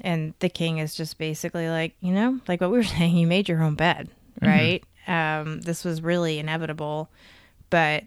and 0.00 0.32
the 0.38 0.48
king 0.48 0.78
is 0.78 0.94
just 0.94 1.18
basically 1.18 1.68
like, 1.68 1.94
you 2.00 2.14
know, 2.14 2.40
like 2.48 2.62
what 2.62 2.70
we 2.70 2.78
were 2.78 2.84
saying, 2.98 3.14
you 3.18 3.26
made 3.26 3.46
your 3.46 3.62
own 3.62 3.74
bed, 3.74 4.08
right? 4.40 4.82
Um, 5.06 5.60
this 5.60 5.84
was 5.84 6.00
really 6.00 6.38
inevitable, 6.38 7.10
but 7.68 8.04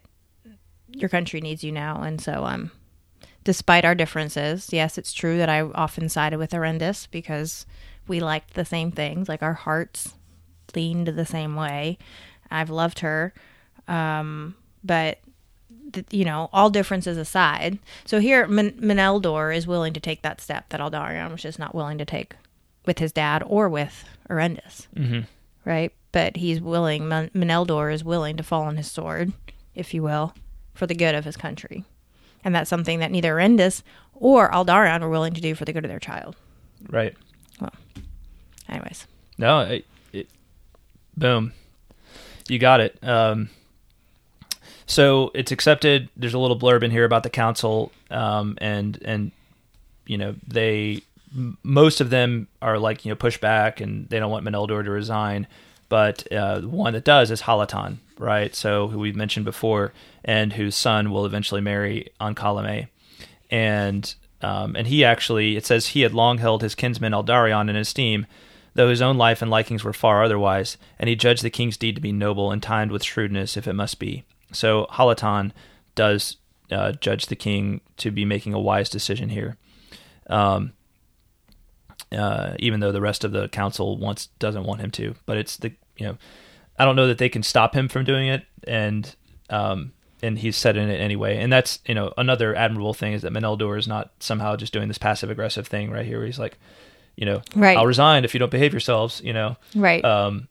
your 0.89 1.07
country 1.09 1.39
needs 1.39 1.63
you 1.63 1.71
now, 1.71 2.01
and 2.01 2.19
so 2.19 2.43
um, 2.43 2.71
despite 3.43 3.85
our 3.85 3.93
differences, 3.93 4.69
yes, 4.73 4.97
it's 4.97 5.13
true 5.13 5.37
that 5.37 5.49
I 5.49 5.61
often 5.61 6.09
sided 6.09 6.39
with 6.39 6.49
Erendis 6.49 7.07
because 7.11 7.67
we 8.07 8.19
liked 8.19 8.55
the 8.55 8.65
same 8.65 8.91
things, 8.91 9.29
like 9.29 9.43
our 9.43 9.53
hearts 9.53 10.15
leaned 10.75 11.09
the 11.09 11.27
same 11.27 11.55
way. 11.55 11.99
I've 12.49 12.71
loved 12.71 12.99
her, 13.01 13.35
um, 13.87 14.55
but 14.83 15.19
th- 15.93 16.05
you 16.11 16.25
know, 16.25 16.49
all 16.53 16.69
differences 16.69 17.17
aside. 17.17 17.79
So 18.05 18.19
here, 18.19 18.47
Men- 18.47 18.73
Meneldur 18.73 19.55
is 19.55 19.67
willing 19.67 19.93
to 19.93 19.99
take 19.99 20.21
that 20.21 20.41
step 20.41 20.69
that 20.69 20.79
Aldarion 20.79 21.31
was 21.31 21.41
just 21.41 21.59
not 21.59 21.75
willing 21.75 21.97
to 21.97 22.05
take 22.05 22.35
with 22.85 22.99
his 22.99 23.11
dad 23.11 23.43
or 23.45 23.69
with 23.69 24.03
Erendis, 24.29 24.87
Mm-hmm. 24.95 25.21
right? 25.65 25.91
But 26.11 26.37
he's 26.37 26.59
willing. 26.59 27.07
Men- 27.07 27.29
Meneldur 27.35 27.93
is 27.93 28.03
willing 28.03 28.37
to 28.37 28.43
fall 28.43 28.63
on 28.63 28.77
his 28.77 28.89
sword, 28.89 29.31
if 29.75 29.93
you 29.93 30.03
will, 30.03 30.33
for 30.73 30.87
the 30.87 30.95
good 30.95 31.15
of 31.15 31.25
his 31.25 31.37
country, 31.37 31.83
and 32.43 32.53
that's 32.55 32.69
something 32.69 32.99
that 32.99 33.11
neither 33.11 33.35
Erendis 33.35 33.81
or 34.15 34.49
Aldarion 34.51 35.01
were 35.01 35.09
willing 35.09 35.33
to 35.33 35.41
do 35.41 35.55
for 35.55 35.63
the 35.65 35.73
good 35.73 35.85
of 35.85 35.89
their 35.89 35.99
child. 35.99 36.35
Right. 36.89 37.15
Well, 37.59 37.71
anyways, 38.67 39.05
No, 39.37 39.59
it, 39.61 39.85
it, 40.11 40.27
boom. 41.15 41.53
You 42.47 42.57
got 42.59 42.79
it. 42.81 42.97
Um, 43.03 43.49
so 44.91 45.31
it's 45.33 45.53
accepted. 45.53 46.09
There's 46.17 46.33
a 46.33 46.39
little 46.39 46.59
blurb 46.59 46.83
in 46.83 46.91
here 46.91 47.05
about 47.05 47.23
the 47.23 47.29
council, 47.29 47.93
um, 48.09 48.57
and 48.59 48.99
and 49.05 49.31
you 50.05 50.17
know 50.17 50.35
they 50.45 51.03
most 51.63 52.01
of 52.01 52.09
them 52.09 52.49
are 52.61 52.77
like 52.77 53.05
you 53.05 53.09
know 53.09 53.15
push 53.15 53.37
back 53.37 53.79
and 53.79 54.09
they 54.09 54.19
don't 54.19 54.29
want 54.29 54.45
Meneldur 54.45 54.83
to 54.83 54.91
resign, 54.91 55.47
but 55.87 56.29
uh, 56.33 56.59
one 56.59 56.91
that 56.91 57.05
does 57.05 57.31
is 57.31 57.43
Hallatan, 57.43 57.99
right? 58.17 58.53
So 58.53 58.89
who 58.89 58.99
we've 58.99 59.15
mentioned 59.15 59.45
before, 59.45 59.93
and 60.25 60.51
whose 60.51 60.75
son 60.75 61.09
will 61.09 61.25
eventually 61.25 61.61
marry 61.61 62.09
Ancalimë, 62.19 62.89
and 63.49 64.13
um, 64.41 64.75
and 64.75 64.87
he 64.87 65.05
actually 65.05 65.55
it 65.55 65.65
says 65.65 65.87
he 65.87 66.01
had 66.01 66.13
long 66.13 66.39
held 66.39 66.61
his 66.61 66.75
kinsman 66.75 67.13
Aldarion 67.13 67.69
in 67.69 67.77
esteem, 67.77 68.25
though 68.73 68.89
his 68.89 69.01
own 69.01 69.17
life 69.17 69.41
and 69.41 69.49
likings 69.49 69.85
were 69.85 69.93
far 69.93 70.21
otherwise, 70.21 70.75
and 70.99 71.07
he 71.07 71.15
judged 71.15 71.43
the 71.43 71.49
king's 71.49 71.77
deed 71.77 71.95
to 71.95 72.01
be 72.01 72.11
noble 72.11 72.51
and 72.51 72.61
timed 72.61 72.91
with 72.91 73.05
shrewdness 73.05 73.55
if 73.55 73.69
it 73.69 73.73
must 73.73 73.97
be. 73.97 74.25
So 74.53 74.87
Hallatan 74.91 75.51
does 75.95 76.37
uh, 76.71 76.93
judge 76.93 77.25
the 77.27 77.35
king 77.35 77.81
to 77.97 78.11
be 78.11 78.25
making 78.25 78.53
a 78.53 78.59
wise 78.59 78.89
decision 78.89 79.29
here, 79.29 79.57
um, 80.27 80.73
uh, 82.11 82.55
even 82.59 82.79
though 82.79 82.91
the 82.91 83.01
rest 83.01 83.23
of 83.23 83.31
the 83.31 83.47
council 83.49 83.97
wants 83.97 84.27
doesn't 84.39 84.63
want 84.63 84.81
him 84.81 84.91
to. 84.91 85.15
But 85.25 85.37
it's 85.37 85.57
the 85.57 85.73
you 85.97 86.05
know 86.05 86.17
I 86.77 86.85
don't 86.85 86.95
know 86.95 87.07
that 87.07 87.17
they 87.17 87.29
can 87.29 87.43
stop 87.43 87.75
him 87.75 87.87
from 87.87 88.03
doing 88.05 88.27
it, 88.27 88.45
and 88.67 89.13
um, 89.49 89.93
and 90.23 90.39
he's 90.39 90.55
set 90.57 90.77
in 90.77 90.89
it 90.89 90.99
anyway. 90.99 91.37
And 91.37 91.51
that's 91.51 91.79
you 91.85 91.95
know 91.95 92.13
another 92.17 92.55
admirable 92.55 92.93
thing 92.93 93.13
is 93.13 93.21
that 93.21 93.33
Meneldur 93.33 93.77
is 93.77 93.87
not 93.87 94.11
somehow 94.19 94.55
just 94.55 94.73
doing 94.73 94.87
this 94.87 94.97
passive 94.97 95.29
aggressive 95.29 95.67
thing 95.67 95.91
right 95.91 96.05
here, 96.05 96.17
where 96.17 96.25
he's 96.25 96.39
like, 96.39 96.57
you 97.15 97.25
know, 97.25 97.41
Right. 97.55 97.77
I'll 97.77 97.85
resign 97.85 98.23
if 98.25 98.33
you 98.33 98.39
don't 98.39 98.51
behave 98.51 98.73
yourselves, 98.73 99.21
you 99.23 99.33
know, 99.33 99.57
right? 99.75 100.03
um, 100.03 100.47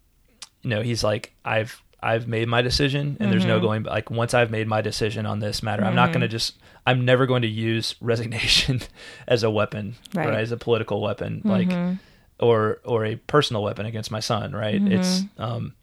you 0.62 0.70
know, 0.70 0.82
he's 0.82 1.02
like, 1.02 1.32
I've 1.44 1.82
I've 2.02 2.26
made 2.28 2.48
my 2.48 2.62
decision, 2.62 3.16
and 3.20 3.30
there's 3.30 3.42
Mm-hmm. 3.42 3.48
no 3.50 3.60
going. 3.60 3.82
Like 3.82 4.10
once 4.10 4.32
I've 4.34 4.50
made 4.50 4.66
my 4.66 4.80
decision 4.80 5.26
on 5.26 5.40
this 5.40 5.62
matter, 5.62 5.84
I'm 5.84 5.94
not 5.94 6.08
going 6.10 6.22
to 6.22 6.28
just. 6.28 6.56
I'm 6.86 7.04
never 7.04 7.26
going 7.26 7.42
to 7.42 7.48
use 7.48 7.94
resignation 8.00 8.80
as 9.28 9.42
a 9.42 9.50
weapon, 9.50 9.96
Right. 10.14 10.26
or 10.28 10.32
as 10.32 10.50
a 10.52 10.56
political 10.56 11.00
weapon, 11.02 11.42
like, 11.44 11.70
or 12.38 12.80
or 12.84 13.04
a 13.04 13.16
personal 13.16 13.62
weapon 13.62 13.84
against 13.86 14.10
my 14.10 14.20
son. 14.20 14.52
Right? 14.52 14.80
It's 14.82 15.22
um, 15.38 15.74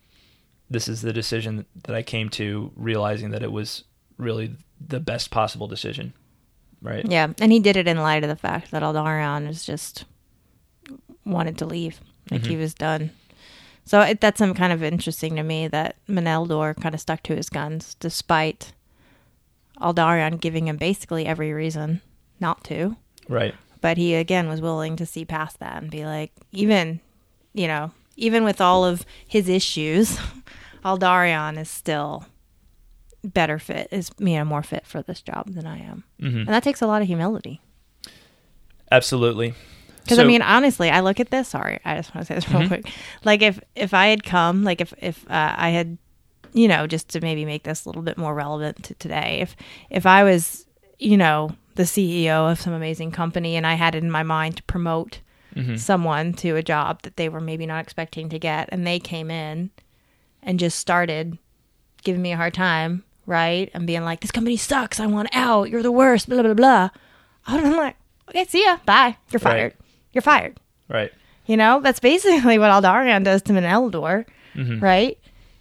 this 0.70 0.88
is 0.88 1.02
the 1.02 1.14
decision 1.14 1.66
that 1.84 1.96
I 1.96 2.02
came 2.04 2.30
to 2.32 2.72
realizing 2.76 3.30
that 3.32 3.44
it 3.44 3.52
was 3.52 3.84
really 4.18 4.56
the 4.86 5.00
best 5.00 5.30
possible 5.32 5.68
decision. 5.68 6.14
Right? 6.82 7.06
Yeah, 7.10 7.28
and 7.40 7.52
he 7.52 7.60
did 7.60 7.76
it 7.78 7.88
in 7.88 7.98
light 7.98 8.24
of 8.24 8.30
the 8.30 8.36
fact 8.36 8.72
that 8.72 8.84
Aldarion 8.84 9.48
is 9.50 9.66
just 9.66 10.06
wanted 11.26 11.58
to 11.60 11.66
leave, 11.66 12.00
like 12.32 12.46
he 12.46 12.56
was 12.56 12.74
done. 12.74 13.12
So 13.88 14.02
it, 14.02 14.20
that's 14.22 14.38
some 14.38 14.54
kind 14.54 14.74
of 14.74 14.84
interesting 14.84 15.36
to 15.38 15.44
me 15.44 15.68
that 15.70 15.96
Meneldur 16.08 16.76
kind 16.82 16.94
of 16.94 17.00
stuck 17.02 17.24
to 17.24 17.36
his 17.36 17.50
guns 17.50 17.96
despite 18.02 18.74
Aldarion 19.80 20.40
giving 20.42 20.68
him 20.68 20.76
basically 20.78 21.26
every 21.26 21.54
reason 21.54 22.02
not 22.40 22.64
to. 22.66 22.98
Right. 23.30 23.56
But 23.80 23.98
he 23.98 24.16
again 24.16 24.50
was 24.50 24.60
willing 24.62 24.96
to 24.98 25.06
see 25.06 25.24
past 25.24 25.60
that 25.60 25.82
and 25.82 25.90
be 25.90 26.06
like, 26.06 26.32
even, 26.52 27.00
you 27.54 27.68
know, 27.68 27.92
even 28.18 28.44
with 28.44 28.60
all 28.60 28.84
of 28.84 29.06
his 29.28 29.48
issues, 29.48 30.18
Aldarion 30.84 31.58
is 31.58 31.70
still 31.70 32.26
better 33.24 33.60
fit, 33.60 33.88
is 33.92 34.12
you 34.20 34.36
know 34.36 34.46
more 34.46 34.64
fit 34.64 34.86
for 34.88 35.02
this 35.02 35.22
job 35.22 35.54
than 35.54 35.66
I 35.66 35.80
am, 35.80 36.04
Mm-hmm. 36.22 36.38
and 36.40 36.48
that 36.50 36.64
takes 36.64 36.82
a 36.82 36.88
lot 36.88 37.02
of 37.02 37.08
humility. 37.08 37.62
Absolutely. 38.92 39.54
Because 40.08 40.20
I 40.20 40.24
mean, 40.28 40.42
honestly, 40.42 40.90
I 40.90 41.02
look 41.02 41.20
at 41.20 41.30
this. 41.32 41.48
Sorry, 41.50 41.80
I 41.86 41.96
just 41.98 42.14
want 42.16 42.26
to 42.28 42.34
say 42.34 42.36
this 42.36 42.50
real 42.50 42.60
Mm-hmm. 42.62 42.68
quick. 42.68 42.92
Like 43.24 43.42
if 43.42 43.60
if 43.76 43.94
I 43.94 44.08
had 44.08 44.24
come, 44.24 44.64
like 44.64 44.82
if 44.82 44.94
if 45.02 45.24
uh, 45.30 45.54
I 45.58 45.70
had, 45.70 45.98
you 46.54 46.68
know, 46.68 46.88
just 46.88 47.10
to 47.10 47.22
maybe 47.22 47.46
make 47.46 47.64
this 47.64 47.86
a 47.86 47.90
little 47.90 48.02
bit 48.02 48.18
more 48.18 48.34
relevant 48.34 48.84
to 48.86 48.94
today, 48.96 49.40
if 49.42 49.56
if 49.90 50.06
I 50.06 50.24
was, 50.24 50.66
you 51.00 51.18
know, 51.18 51.52
the 51.76 51.84
CEO 51.84 52.52
of 52.52 52.60
some 52.60 52.74
amazing 52.74 53.12
company 53.12 53.56
and 53.56 53.68
I 53.68 53.76
had 53.76 53.94
it 53.96 54.04
in 54.04 54.10
my 54.12 54.24
mind 54.24 54.58
to 54.58 54.64
promote 54.64 55.20
Mm-hmm. 55.56 55.78
someone 55.78 56.34
to 56.34 56.56
a 56.56 56.62
job 56.62 57.02
that 57.02 57.16
they 57.18 57.30
were 57.30 57.40
maybe 57.42 57.66
not 57.66 57.82
expecting 57.84 58.30
to 58.30 58.38
get, 58.38 58.70
and 58.72 58.86
they 58.86 59.00
came 59.00 59.32
in 59.32 59.72
and 60.44 60.60
just 60.60 60.78
started 60.78 61.40
giving 62.04 62.22
me 62.22 62.32
a 62.32 62.38
hard 62.38 62.54
time, 62.54 63.04
right, 63.26 63.72
and 63.74 63.88
being 63.88 64.04
like, 64.04 64.20
"This 64.20 64.30
company 64.30 64.56
sucks. 64.56 65.00
I 65.00 65.08
want 65.08 65.30
out. 65.34 65.72
You're 65.72 65.82
the 65.82 65.92
worst." 65.92 66.30
Blah 66.30 66.44
blah 66.44 66.54
blah. 66.54 66.90
I 67.48 67.54
would 67.56 67.64
have 67.64 67.72
been 67.72 67.78
like, 67.80 67.96
"Okay, 68.30 68.46
see 68.46 68.64
ya. 68.66 68.78
Bye. 68.86 69.18
You're 69.32 69.40
Right. 69.40 69.76
You're 70.14 70.22
fired." 70.22 70.58
right. 70.90 71.12
You 71.46 71.56
know, 71.56 71.80
that's 71.82 72.02
basically 72.02 72.58
what 72.58 72.72
Aldarion 72.72 73.24
does 73.24 73.42
to 73.44 73.54
Meneldur, 73.54 74.26
right? 74.82 75.18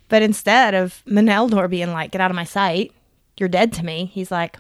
But 0.08 0.22
instead 0.22 0.74
of 0.74 1.02
Meneldur 1.06 1.70
being 1.70 1.92
like, 1.92 2.10
"Get 2.10 2.20
out 2.20 2.30
of 2.30 2.34
my 2.34 2.44
sight. 2.44 2.92
You're 3.38 3.48
dead 3.48 3.72
to 3.74 3.84
me," 3.84 4.06
he's 4.12 4.30
like, 4.32 4.56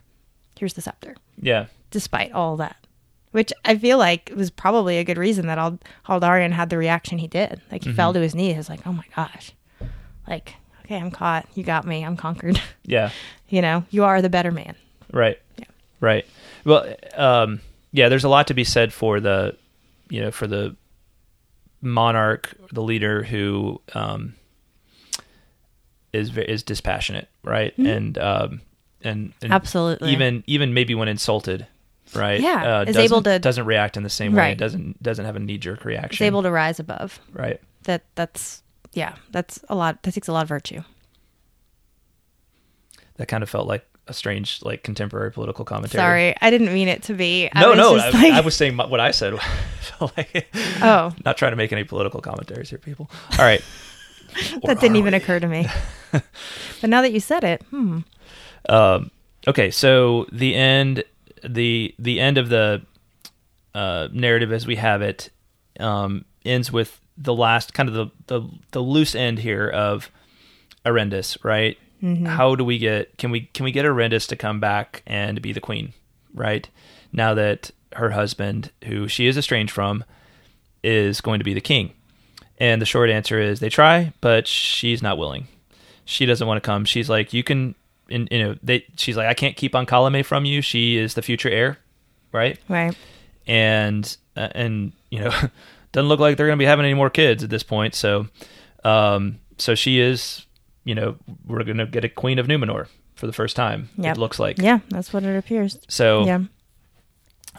"Here's 0.58 0.74
the 0.74 0.80
scepter." 0.82 1.16
Yeah. 1.40 1.66
Despite 1.90 2.30
all 2.32 2.56
that, 2.58 2.76
which 3.32 3.52
I 3.64 3.76
feel 3.76 3.98
like 3.98 4.30
was 4.36 4.50
probably 4.50 4.98
a 4.98 5.04
good 5.04 5.18
reason 5.18 5.46
that 5.48 5.58
Ald- 5.58 5.82
Aldarion 6.08 6.52
had 6.52 6.70
the 6.70 6.78
reaction 6.78 7.18
he 7.18 7.26
did. 7.28 7.60
Like 7.72 7.82
he 7.84 7.92
fell 7.92 8.12
to 8.12 8.20
his 8.20 8.34
knees. 8.34 8.56
It's 8.58 8.68
like, 8.68 8.86
"Oh 8.86 8.92
my 8.92 9.04
gosh." 9.16 9.52
Like, 10.28 10.54
okay, 10.84 10.96
I'm 10.96 11.10
caught. 11.10 11.46
You 11.54 11.62
got 11.64 11.86
me. 11.86 12.04
I'm 12.04 12.16
conquered. 12.16 12.60
Yeah. 12.84 13.10
you 13.48 13.62
know, 13.62 13.84
you 13.90 14.04
are 14.04 14.22
the 14.22 14.28
better 14.30 14.50
man. 14.52 14.76
Right. 15.12 15.40
Yeah. 15.56 15.64
Right. 16.00 16.24
Well, 16.64 16.94
um, 17.16 17.60
yeah, 17.92 18.08
there's 18.08 18.22
a 18.24 18.28
lot 18.28 18.46
to 18.48 18.54
be 18.54 18.62
said 18.64 18.92
for 18.92 19.18
the, 19.18 19.56
you 20.08 20.20
know, 20.20 20.30
for 20.30 20.46
the 20.46 20.76
monarch, 21.80 22.54
the 22.72 22.82
leader 22.82 23.22
who 23.22 23.80
um, 23.94 24.34
is 26.12 26.36
is 26.36 26.62
dispassionate, 26.62 27.28
right? 27.42 27.76
And 27.78 28.16
um, 28.18 28.60
and, 29.02 29.32
and 29.42 29.52
Absolutely. 29.52 30.12
even 30.12 30.42
even 30.46 30.74
maybe 30.74 30.94
when 30.94 31.08
insulted, 31.08 31.66
right? 32.14 32.40
Yeah, 32.40 32.78
uh, 32.78 32.82
is 32.82 32.86
doesn't- 32.96 33.02
able 33.02 33.22
to- 33.22 33.38
doesn't 33.38 33.66
react 33.66 33.96
in 33.96 34.02
the 34.02 34.10
same 34.10 34.32
way. 34.32 34.38
Right. 34.38 34.58
Doesn't 34.58 35.02
doesn't 35.02 35.24
have 35.24 35.36
a 35.36 35.40
knee 35.40 35.58
jerk 35.58 35.84
reaction. 35.84 36.24
Is 36.24 36.26
able 36.26 36.42
to 36.42 36.50
rise 36.50 36.80
above. 36.80 37.20
right. 37.32 37.60
That 37.84 38.04
that's 38.14 38.62
yeah, 38.92 39.14
that's 39.30 39.60
a 39.68 39.74
lot. 39.74 40.02
That 40.02 40.12
takes 40.14 40.28
a 40.28 40.32
lot 40.32 40.42
of 40.42 40.48
virtue. 40.48 40.82
That 43.16 43.26
kind 43.28 43.42
of 43.42 43.48
felt 43.50 43.66
like 43.66 43.86
a 44.08 44.14
strange, 44.14 44.62
like 44.62 44.82
contemporary 44.82 45.32
political 45.32 45.64
commentary. 45.64 46.00
Sorry, 46.00 46.36
I 46.40 46.50
didn't 46.50 46.72
mean 46.72 46.88
it 46.88 47.02
to 47.04 47.14
be. 47.14 47.48
I 47.52 47.60
No, 47.60 47.74
no, 47.74 47.96
I, 47.96 48.10
like- 48.10 48.32
I 48.32 48.40
was 48.40 48.56
saying 48.56 48.74
my- 48.76 48.86
what 48.86 49.00
I 49.00 49.10
said. 49.10 49.34
Like- 50.00 50.48
Oh. 50.82 51.14
not 51.24 51.38
trying 51.38 51.52
to 51.52 51.56
make 51.56 51.72
any 51.72 51.84
political 51.84 52.20
commentaries 52.20 52.68
here, 52.68 52.78
people. 52.78 53.10
All 53.38 53.44
right, 53.44 53.62
that 54.64 54.78
didn't 54.80 54.96
even 54.96 55.14
occur 55.14 55.40
to 55.40 55.46
me. 55.46 55.66
but 56.12 56.90
now 56.90 57.00
that 57.00 57.12
you 57.12 57.20
said 57.20 57.44
it, 57.44 57.62
hmm. 57.70 58.00
um, 58.68 59.10
okay. 59.48 59.70
So 59.70 60.26
the 60.30 60.54
end, 60.54 61.02
the 61.42 61.94
the 61.98 62.20
end 62.20 62.36
of 62.36 62.50
the 62.50 62.82
uh, 63.74 64.08
narrative 64.12 64.52
as 64.52 64.66
we 64.66 64.76
have 64.76 65.00
it 65.00 65.30
um, 65.80 66.26
ends 66.44 66.70
with 66.70 67.00
the 67.16 67.34
last 67.34 67.72
kind 67.72 67.88
of 67.88 67.94
the 67.94 68.06
the, 68.26 68.48
the 68.72 68.80
loose 68.80 69.14
end 69.14 69.38
here 69.38 69.66
of 69.68 70.10
Erendis, 70.84 71.42
right? 71.42 71.78
Mm-hmm. 72.06 72.26
How 72.26 72.54
do 72.54 72.64
we 72.64 72.78
get? 72.78 73.18
Can 73.18 73.32
we 73.32 73.42
can 73.52 73.64
we 73.64 73.72
get 73.72 73.84
Erendis 73.84 74.28
to 74.28 74.36
come 74.36 74.60
back 74.60 75.02
and 75.08 75.42
be 75.42 75.52
the 75.52 75.60
queen, 75.60 75.92
right? 76.32 76.68
Now 77.12 77.34
that 77.34 77.72
her 77.94 78.10
husband, 78.10 78.70
who 78.84 79.08
she 79.08 79.26
is 79.26 79.36
estranged 79.36 79.72
from, 79.72 80.04
is 80.84 81.20
going 81.20 81.40
to 81.40 81.44
be 81.44 81.52
the 81.52 81.60
king. 81.60 81.92
And 82.58 82.80
the 82.80 82.86
short 82.86 83.10
answer 83.10 83.40
is 83.40 83.58
they 83.58 83.68
try, 83.68 84.12
but 84.20 84.46
she's 84.46 85.02
not 85.02 85.18
willing. 85.18 85.48
She 86.04 86.26
doesn't 86.26 86.46
want 86.46 86.62
to 86.62 86.66
come. 86.66 86.84
She's 86.84 87.10
like, 87.10 87.32
you 87.32 87.42
can, 87.42 87.74
in, 88.08 88.28
you 88.30 88.38
know, 88.38 88.56
they. 88.62 88.86
She's 88.96 89.16
like, 89.16 89.26
I 89.26 89.34
can't 89.34 89.56
keep 89.56 89.72
Ancalimë 89.72 90.24
from 90.24 90.44
you. 90.44 90.62
She 90.62 90.96
is 90.96 91.14
the 91.14 91.22
future 91.22 91.50
heir, 91.50 91.78
right? 92.30 92.56
Right. 92.68 92.96
And 93.48 94.16
uh, 94.36 94.48
and 94.52 94.92
you 95.10 95.20
know, 95.20 95.30
doesn't 95.92 96.08
look 96.08 96.20
like 96.20 96.36
they're 96.36 96.46
going 96.46 96.58
to 96.58 96.62
be 96.62 96.66
having 96.66 96.84
any 96.84 96.94
more 96.94 97.10
kids 97.10 97.42
at 97.42 97.50
this 97.50 97.64
point. 97.64 97.96
So, 97.96 98.28
um, 98.84 99.40
so 99.58 99.74
she 99.74 99.98
is, 99.98 100.45
you 100.86 100.94
know, 100.94 101.16
we're 101.46 101.62
going 101.64 101.76
to 101.76 101.84
get 101.86 102.04
a 102.04 102.08
queen 102.08 102.38
of 102.38 102.46
Numenor 102.46 102.86
for 103.16 103.26
the 103.26 103.32
first 103.34 103.56
time. 103.56 103.90
Yep. 103.98 104.16
It 104.16 104.20
looks 104.20 104.38
like. 104.38 104.58
Yeah, 104.58 104.78
that's 104.88 105.12
what 105.12 105.24
it 105.24 105.36
appears. 105.36 105.78
So, 105.88 106.24
Yeah. 106.24 106.40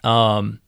um, 0.03 0.59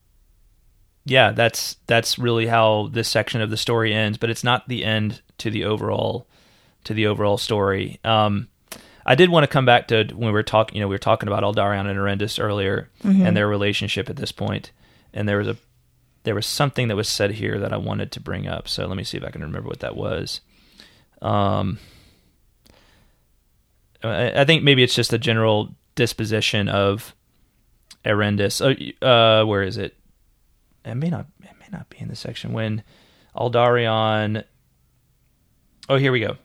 yeah, 1.06 1.31
that's 1.31 1.77
that's 1.88 2.19
really 2.19 2.45
how 2.48 2.90
this 2.91 3.07
section 3.07 3.41
of 3.41 3.49
the 3.49 3.57
story 3.57 3.94
ends. 3.94 4.18
But 4.18 4.30
it's 4.30 4.44
not 4.44 4.68
the 4.68 4.84
end 4.86 5.22
to 5.40 5.49
the 5.49 5.64
overall 5.65 6.27
to 6.84 6.94
the 6.94 7.07
overall 7.07 7.38
story. 7.38 7.99
Um, 8.03 8.48
I 9.06 9.15
did 9.15 9.30
want 9.30 9.44
to 9.44 9.48
come 9.48 9.65
back 9.65 9.88
to 9.88 10.03
when 10.14 10.27
we 10.27 10.31
were 10.31 10.44
talking. 10.44 10.76
You 10.76 10.81
know, 10.81 10.88
we 10.88 10.94
were 10.95 10.99
talking 10.99 11.27
about 11.27 11.44
Aldarion 11.44 11.88
and 11.90 11.98
Erendis 11.98 12.40
earlier 12.41 12.90
Mhm. 13.03 13.26
and 13.26 13.36
their 13.38 13.48
relationship 13.48 14.10
at 14.10 14.18
this 14.18 14.31
point, 14.31 14.72
and 15.14 15.27
there 15.27 15.38
was 15.38 15.48
a 15.48 15.57
there 16.23 16.36
was 16.36 16.45
something 16.45 16.90
that 16.90 16.95
was 16.98 17.07
said 17.07 17.31
here 17.31 17.57
that 17.60 17.72
I 17.73 17.77
wanted 17.77 18.11
to 18.11 18.19
bring 18.19 18.45
up. 18.45 18.68
So 18.68 18.86
let 18.86 18.98
me 18.98 19.03
see 19.06 19.18
if 19.18 19.23
I 19.23 19.31
can 19.31 19.41
remember 19.41 19.69
what 19.69 19.80
that 19.80 19.95
was. 19.95 20.41
Um, 21.22 21.80
I, 24.03 24.41
I 24.41 24.45
think 24.45 24.63
maybe 24.63 24.84
it's 24.84 24.95
just 24.95 25.13
a 25.13 25.17
general 25.17 25.76
disposition 25.95 26.69
of 26.69 27.13
Erendis. 28.05 28.61
Oh, 29.01 29.05
uh, 29.07 29.45
where 29.45 29.63
is 29.63 29.77
it? 29.77 29.95
It 30.85 30.95
may 30.95 31.09
not. 31.09 31.26
It 31.41 31.49
may 31.59 31.67
not 31.71 31.89
be 31.89 31.97
in 31.99 32.07
the 32.07 32.15
section 32.15 32.53
when 32.53 32.84
Aldarion. 33.35 34.43
Oh, 35.89 35.97
here 35.97 36.11
we 36.11 36.19
go. 36.19 36.38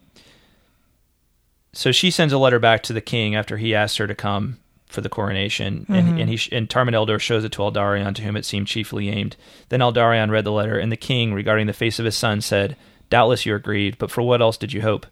So 1.73 1.93
she 1.93 2.11
sends 2.11 2.33
a 2.33 2.39
letter 2.39 2.59
back 2.59 2.83
to 2.85 2.93
the 2.93 3.01
king 3.01 3.35
after 3.35 3.57
he 3.57 3.75
asks 3.75 3.97
her 3.99 4.07
to 4.07 4.15
come 4.15 4.59
for 4.87 5.01
the 5.01 5.09
coronation, 5.09 5.87
Mhm. 5.89 5.95
and 5.99 6.21
and 6.21 6.31
he 6.31 6.57
and 6.57 6.71
Tar-Meneldur 6.71 7.19
shows 7.21 7.43
it 7.45 7.51
to 7.53 7.63
Aldarion, 7.63 8.15
to 8.15 8.23
whom 8.23 8.37
it 8.37 8.45
seemed 8.45 8.69
chiefly 8.69 9.09
aimed. 9.09 9.37
Then 9.69 9.81
Aldarion 9.81 10.31
read 10.31 10.45
the 10.45 10.53
letter, 10.53 10.79
and 10.79 10.93
the 10.93 10.97
king, 10.97 11.35
regarding 11.35 11.67
the 11.67 11.73
face 11.73 11.99
of 11.99 12.05
his 12.05 12.17
son, 12.17 12.41
said, 12.41 12.77
"Doubtless 13.11 13.45
you 13.45 13.55
are 13.55 13.59
grieved, 13.59 13.99
but 13.99 14.11
for 14.11 14.23
what 14.23 14.41
else 14.41 14.57
did 14.57 14.73
you 14.73 14.83
hope?" 14.83 15.07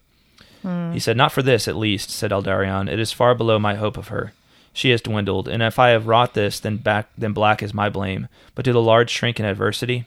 Hmm. 0.63 0.93
He 0.93 0.99
said, 0.99 1.17
Not 1.17 1.33
for 1.33 1.43
this, 1.43 1.69
at 1.69 1.77
least, 1.77 2.11
said 2.11 2.31
Aldarion. 2.31 2.91
It 2.91 2.99
is 2.99 3.13
far 3.13 3.35
below 3.35 3.59
my 3.59 3.75
hope 3.75 3.97
of 3.97 4.09
her. 4.09 4.33
She 4.73 4.91
has 4.91 5.03
dwindled, 5.03 5.49
and 5.49 5.63
if 5.63 5.79
I 5.79 5.91
have 5.91 6.07
wrought 6.07 6.35
this, 6.35 6.59
then 6.59 6.79
back 6.79 7.11
then 7.19 7.33
black 7.33 7.63
is 7.63 7.75
my 7.75 7.91
blame. 7.91 8.29
But 8.55 8.65
do 8.65 8.73
the 8.73 8.81
large 8.81 9.11
shrink 9.11 9.39
in 9.39 9.45
adversity? 9.45 10.07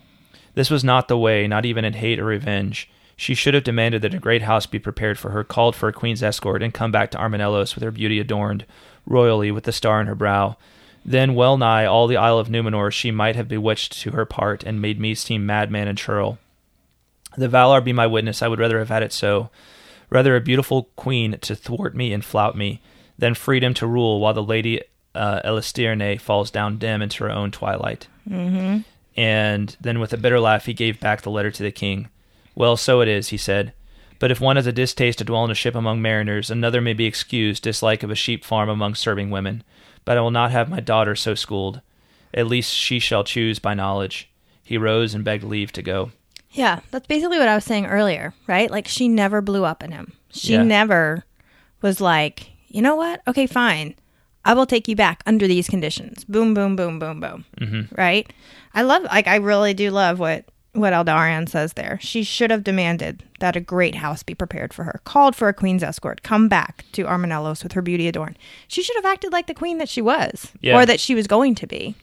This 0.55 0.71
was 0.71 0.83
not 0.83 1.07
the 1.07 1.17
way, 1.17 1.47
not 1.47 1.65
even 1.65 1.85
in 1.85 1.93
hate 1.93 2.19
or 2.19 2.25
revenge. 2.25 2.89
She 3.17 3.35
should 3.35 3.53
have 3.53 3.63
demanded 3.63 4.01
that 4.01 4.13
a 4.13 4.19
great 4.19 4.41
house 4.41 4.65
be 4.65 4.79
prepared 4.79 5.19
for 5.19 5.29
her, 5.29 5.43
called 5.43 5.75
for 5.75 5.87
a 5.87 5.93
queen's 5.93 6.23
escort, 6.23 6.63
and 6.63 6.73
come 6.73 6.91
back 6.91 7.11
to 7.11 7.17
Armenelos 7.17 7.75
with 7.75 7.83
her 7.83 7.91
beauty 7.91 8.19
adorned, 8.19 8.65
royally 9.05 9.51
with 9.51 9.65
the 9.65 9.71
star 9.71 10.01
in 10.01 10.07
her 10.07 10.15
brow. 10.15 10.57
Then 11.05 11.35
well 11.35 11.57
nigh 11.57 11.85
all 11.85 12.07
the 12.07 12.17
Isle 12.17 12.39
of 12.39 12.47
Numenor 12.47 12.91
she 12.91 13.11
might 13.11 13.35
have 13.35 13.47
bewitched 13.47 13.93
to 14.01 14.11
her 14.11 14.25
part, 14.25 14.63
and 14.63 14.81
made 14.81 14.99
me 14.99 15.13
seem 15.13 15.45
madman 15.45 15.87
and 15.87 15.97
churl. 15.97 16.39
The 17.37 17.47
Valar 17.47 17.83
be 17.83 17.93
my 17.93 18.07
witness, 18.07 18.41
I 18.41 18.47
would 18.47 18.59
rather 18.59 18.79
have 18.79 18.89
had 18.89 19.03
it 19.03 19.13
so. 19.13 19.49
Rather 20.09 20.35
a 20.35 20.41
beautiful 20.41 20.89
queen 20.95 21.37
to 21.39 21.55
thwart 21.55 21.95
me 21.95 22.13
and 22.13 22.23
flout 22.23 22.55
me, 22.55 22.81
than 23.17 23.33
freedom 23.33 23.73
to 23.75 23.87
rule 23.87 24.19
while 24.19 24.33
the 24.33 24.43
lady 24.43 24.81
uh, 25.13 25.41
Elestirnë 25.43 26.19
falls 26.19 26.51
down 26.51 26.77
dim 26.77 27.01
into 27.01 27.23
her 27.23 27.31
own 27.31 27.51
twilight. 27.51 28.07
Mm-hmm. 28.29 28.79
And 29.17 29.77
then 29.79 29.99
with 29.99 30.13
a 30.13 30.17
bitter 30.17 30.39
laugh 30.39 30.65
he 30.65 30.73
gave 30.73 30.99
back 30.99 31.21
the 31.21 31.31
letter 31.31 31.51
to 31.51 31.63
the 31.63 31.71
king. 31.71 32.09
Well, 32.53 32.77
so 32.77 33.01
it 33.01 33.07
is, 33.07 33.29
he 33.29 33.37
said. 33.37 33.73
But 34.19 34.31
if 34.31 34.39
one 34.39 34.55
has 34.55 34.67
a 34.67 34.71
distaste 34.71 35.19
to 35.19 35.23
dwell 35.23 35.45
in 35.45 35.51
a 35.51 35.55
ship 35.55 35.75
among 35.75 36.01
mariners, 36.01 36.49
another 36.49 36.81
may 36.81 36.93
be 36.93 37.05
excused 37.05 37.63
dislike 37.63 38.03
of 38.03 38.11
a 38.11 38.15
sheep 38.15 38.43
farm 38.45 38.69
among 38.69 38.95
serving 38.95 39.29
women. 39.29 39.63
But 40.05 40.17
I 40.17 40.21
will 40.21 40.31
not 40.31 40.51
have 40.51 40.69
my 40.69 40.79
daughter 40.79 41.15
so 41.15 41.35
schooled. 41.35 41.81
At 42.33 42.47
least 42.47 42.73
she 42.73 42.99
shall 42.99 43.23
choose 43.23 43.59
by 43.59 43.73
knowledge. 43.73 44.29
He 44.63 44.77
rose 44.77 45.13
and 45.13 45.23
begged 45.23 45.43
leave 45.43 45.71
to 45.73 45.81
go. 45.81 46.11
Yeah, 46.55 46.79
that's 46.91 47.07
basically 47.07 47.37
what 47.37 47.47
I 47.47 47.55
was 47.55 47.65
saying 47.65 47.85
earlier, 47.85 48.33
right? 48.47 48.71
Like 48.71 48.87
she 48.87 49.07
never 49.07 49.41
blew 49.41 49.65
up 49.65 49.83
in 49.83 49.91
him. 49.91 50.13
She 50.31 50.53
Yeah. 50.53 50.63
never 50.63 51.25
was 51.81 52.01
like, 52.01 52.49
you 52.69 52.81
know 52.81 52.95
what? 52.95 53.21
Okay, 53.27 53.45
fine. 53.47 53.95
I 54.43 54.53
will 54.53 54.65
take 54.65 54.87
you 54.87 54.95
back 54.95 55.21
under 55.25 55.47
these 55.47 55.67
conditions. 55.67 56.23
Boom, 56.23 56.53
boom, 56.53 56.75
boom, 56.75 56.99
boom, 56.99 57.19
boom. 57.19 57.45
Mhm. 57.59 57.97
Right? 57.97 58.31
I 58.73 58.83
love, 58.83 59.03
like, 59.03 59.27
I 59.27 59.35
really 59.37 59.73
do 59.73 59.91
love 59.91 60.19
what 60.19 60.45
what 60.73 60.91
Aldarion 60.91 61.47
says 61.47 61.71
there. 61.73 61.97
She 62.01 62.21
should 62.23 62.51
have 62.51 62.61
demanded 62.65 63.23
that 63.39 63.55
a 63.55 63.61
great 63.61 63.95
house 63.95 64.23
be 64.23 64.33
prepared 64.35 64.73
for 64.73 64.83
her, 64.83 64.99
called 65.05 65.33
for 65.33 65.47
a 65.47 65.53
queen's 65.53 65.81
escort, 65.83 66.21
come 66.21 66.49
back 66.49 66.83
to 66.91 67.05
Armenelos 67.05 67.63
with 67.63 67.71
her 67.71 67.81
beauty 67.81 68.09
adorned. 68.09 68.37
She 68.67 68.83
should 68.83 68.97
have 68.97 69.05
acted 69.05 69.31
like 69.31 69.47
the 69.47 69.53
queen 69.53 69.77
that 69.77 69.87
she 69.87 70.01
was, 70.01 70.51
Yeah. 70.59 70.75
or 70.77 70.85
that 70.85 70.99
she 70.99 71.15
was 71.15 71.27
going 71.27 71.55
to 71.55 71.65
be. 71.65 71.95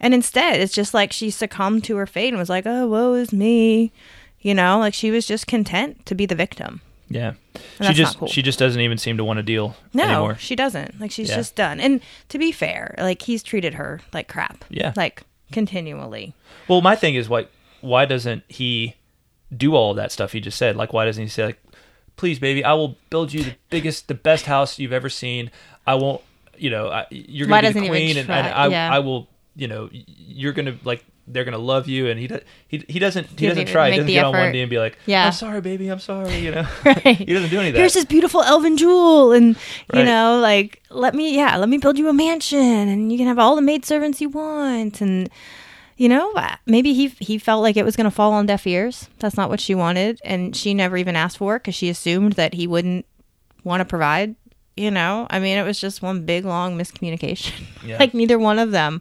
And 0.00 0.12
instead, 0.14 0.60
it's 0.60 0.72
just 0.74 0.92
like 0.94 1.12
she 1.12 1.30
succumbed 1.30 1.84
to 1.84 1.96
her 1.96 2.06
fate 2.06 2.28
and 2.28 2.38
was 2.38 2.48
like, 2.50 2.66
"Oh, 2.66 2.86
woe 2.86 3.14
is 3.14 3.32
me," 3.32 3.92
you 4.40 4.54
know, 4.54 4.78
like 4.78 4.94
she 4.94 5.10
was 5.10 5.26
just 5.26 5.46
content 5.46 6.04
to 6.06 6.14
be 6.14 6.26
the 6.26 6.34
victim. 6.34 6.80
Yeah. 7.08 7.34
And 7.78 7.86
she 7.88 7.94
just 7.94 8.18
cool. 8.18 8.28
she 8.28 8.42
just 8.42 8.58
doesn't 8.58 8.80
even 8.80 8.98
seem 8.98 9.16
to 9.16 9.24
want 9.24 9.36
to 9.38 9.42
deal 9.44 9.76
No, 9.94 10.04
anymore. 10.04 10.36
she 10.38 10.56
doesn't. 10.56 11.00
Like 11.00 11.10
she's 11.12 11.28
Yeah. 11.30 11.36
just 11.36 11.54
done. 11.54 11.78
And 11.80 12.00
to 12.30 12.38
be 12.38 12.50
fair, 12.50 12.94
like 12.98 13.22
he's 13.22 13.42
treated 13.44 13.74
her 13.74 14.00
like 14.12 14.26
crap. 14.28 14.64
Yeah. 14.70 14.92
like 14.96 15.22
continually. 15.52 16.34
Well, 16.68 16.80
my 16.82 16.96
thing 16.96 17.14
is 17.14 17.28
why 17.28 17.46
why 17.80 18.06
doesn't 18.06 18.42
he 18.48 18.96
do 19.56 19.74
all 19.76 19.92
of 19.92 19.96
that 19.98 20.10
stuff 20.10 20.32
he 20.32 20.40
just 20.40 20.58
said? 20.58 20.74
Like 20.76 20.92
why 20.92 21.04
doesn't 21.04 21.22
he 21.22 21.28
say 21.28 21.44
like 21.46 21.62
please 22.16 22.38
baby, 22.40 22.64
I 22.64 22.72
will 22.72 22.96
build 23.10 23.32
you 23.32 23.44
the 23.44 23.54
biggest 23.70 24.08
the 24.08 24.14
best 24.14 24.46
house 24.46 24.78
you've 24.78 24.92
ever 24.92 25.08
seen. 25.08 25.50
I 25.86 25.94
won't, 25.94 26.22
you 26.58 26.70
know, 26.70 26.88
I, 26.88 27.06
you're 27.10 27.46
going 27.46 27.62
to 27.64 27.72
be 27.72 27.80
the 27.80 27.88
queen 27.88 28.16
and, 28.16 28.28
and? 28.28 28.46
I 28.48 28.66
Yeah. 28.66 28.92
I 28.92 28.98
will, 28.98 29.28
you 29.56 29.66
know, 29.68 29.88
you're 29.92 30.52
going 30.52 30.66
to 30.66 30.76
like 30.84 31.04
they're 31.28 31.44
going 31.44 31.52
to 31.52 31.58
love 31.58 31.88
you 31.88 32.06
and 32.08 32.20
he 32.20 32.28
does, 32.28 32.42
he 32.68 32.84
he 32.88 32.98
doesn't 33.00 33.26
he, 33.30 33.36
He 33.36 33.46
doesn't 33.48 33.66
try. 33.66 33.90
He 33.90 33.96
doesn't 33.96 34.12
get 34.12 34.24
on 34.24 34.32
one 34.32 34.52
knee 34.52 34.60
and 34.60 34.70
be 34.70 34.78
like, 34.78 34.96
Yeah. 35.06 35.26
I'm 35.26 35.32
sorry 35.32 35.60
baby, 35.60 35.88
I'm 35.88 35.98
sorry, 35.98 36.36
you 36.36 36.52
know. 36.52 36.66
Right. 36.84 36.98
he 37.16 37.24
doesn't 37.24 37.50
do 37.50 37.58
anything. 37.58 37.80
Here's 37.80 37.94
this 37.94 38.04
beautiful 38.04 38.42
elven 38.42 38.76
jewel, 38.76 39.32
and 39.32 39.56
you 39.92 40.00
Right. 40.00 40.04
know, 40.04 40.38
like 40.40 40.82
let 40.90 41.14
me, 41.14 41.34
yeah, 41.34 41.56
let 41.56 41.68
me 41.68 41.78
build 41.78 41.98
you 41.98 42.08
a 42.08 42.12
mansion, 42.12 42.58
and 42.60 43.10
you 43.10 43.18
can 43.18 43.26
have 43.26 43.38
all 43.38 43.56
the 43.56 43.62
maidservants 43.62 44.20
you 44.20 44.28
want, 44.28 45.00
and 45.00 45.28
you 45.96 46.08
know, 46.10 46.32
uh, 46.34 46.56
maybe 46.66 46.92
he 46.92 47.08
he 47.18 47.38
felt 47.38 47.62
like 47.62 47.76
it 47.78 47.84
was 47.84 47.96
going 47.96 48.04
to 48.04 48.10
fall 48.10 48.32
on 48.34 48.44
deaf 48.46 48.66
ears. 48.66 49.08
That's 49.18 49.36
not 49.36 49.48
what 49.48 49.60
she 49.60 49.74
wanted, 49.74 50.20
and 50.24 50.54
she 50.54 50.74
never 50.74 50.96
even 50.98 51.16
asked 51.16 51.38
for 51.38 51.56
it 51.56 51.60
because 51.60 51.74
she 51.74 51.88
assumed 51.88 52.34
that 52.34 52.52
he 52.54 52.66
wouldn't 52.66 53.06
want 53.64 53.80
to 53.80 53.84
provide. 53.86 54.36
You 54.76 54.90
know, 54.90 55.26
I 55.30 55.38
mean, 55.40 55.56
it 55.56 55.62
was 55.64 55.80
just 55.80 56.02
one 56.02 56.26
big 56.26 56.44
long 56.44 56.76
miscommunication. 56.76 57.64
Yeah. 57.82 57.96
like 58.00 58.12
neither 58.12 58.38
one 58.38 58.58
of 58.58 58.72
them 58.72 59.00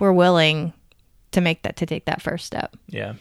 were 0.00 0.12
willing 0.12 0.72
to 1.32 1.40
make 1.40 1.62
that 1.62 1.76
to 1.76 1.86
take 1.86 2.06
that 2.06 2.20
first 2.22 2.44
step. 2.46 2.74
yeah. 2.88 3.14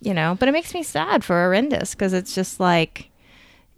You 0.00 0.14
know, 0.14 0.36
but 0.40 0.48
it 0.48 0.52
makes 0.52 0.74
me 0.74 0.82
sad 0.82 1.22
for 1.22 1.36
Erendis 1.36 1.92
because 1.92 2.12
it's 2.12 2.34
just 2.34 2.58
like, 2.58 3.08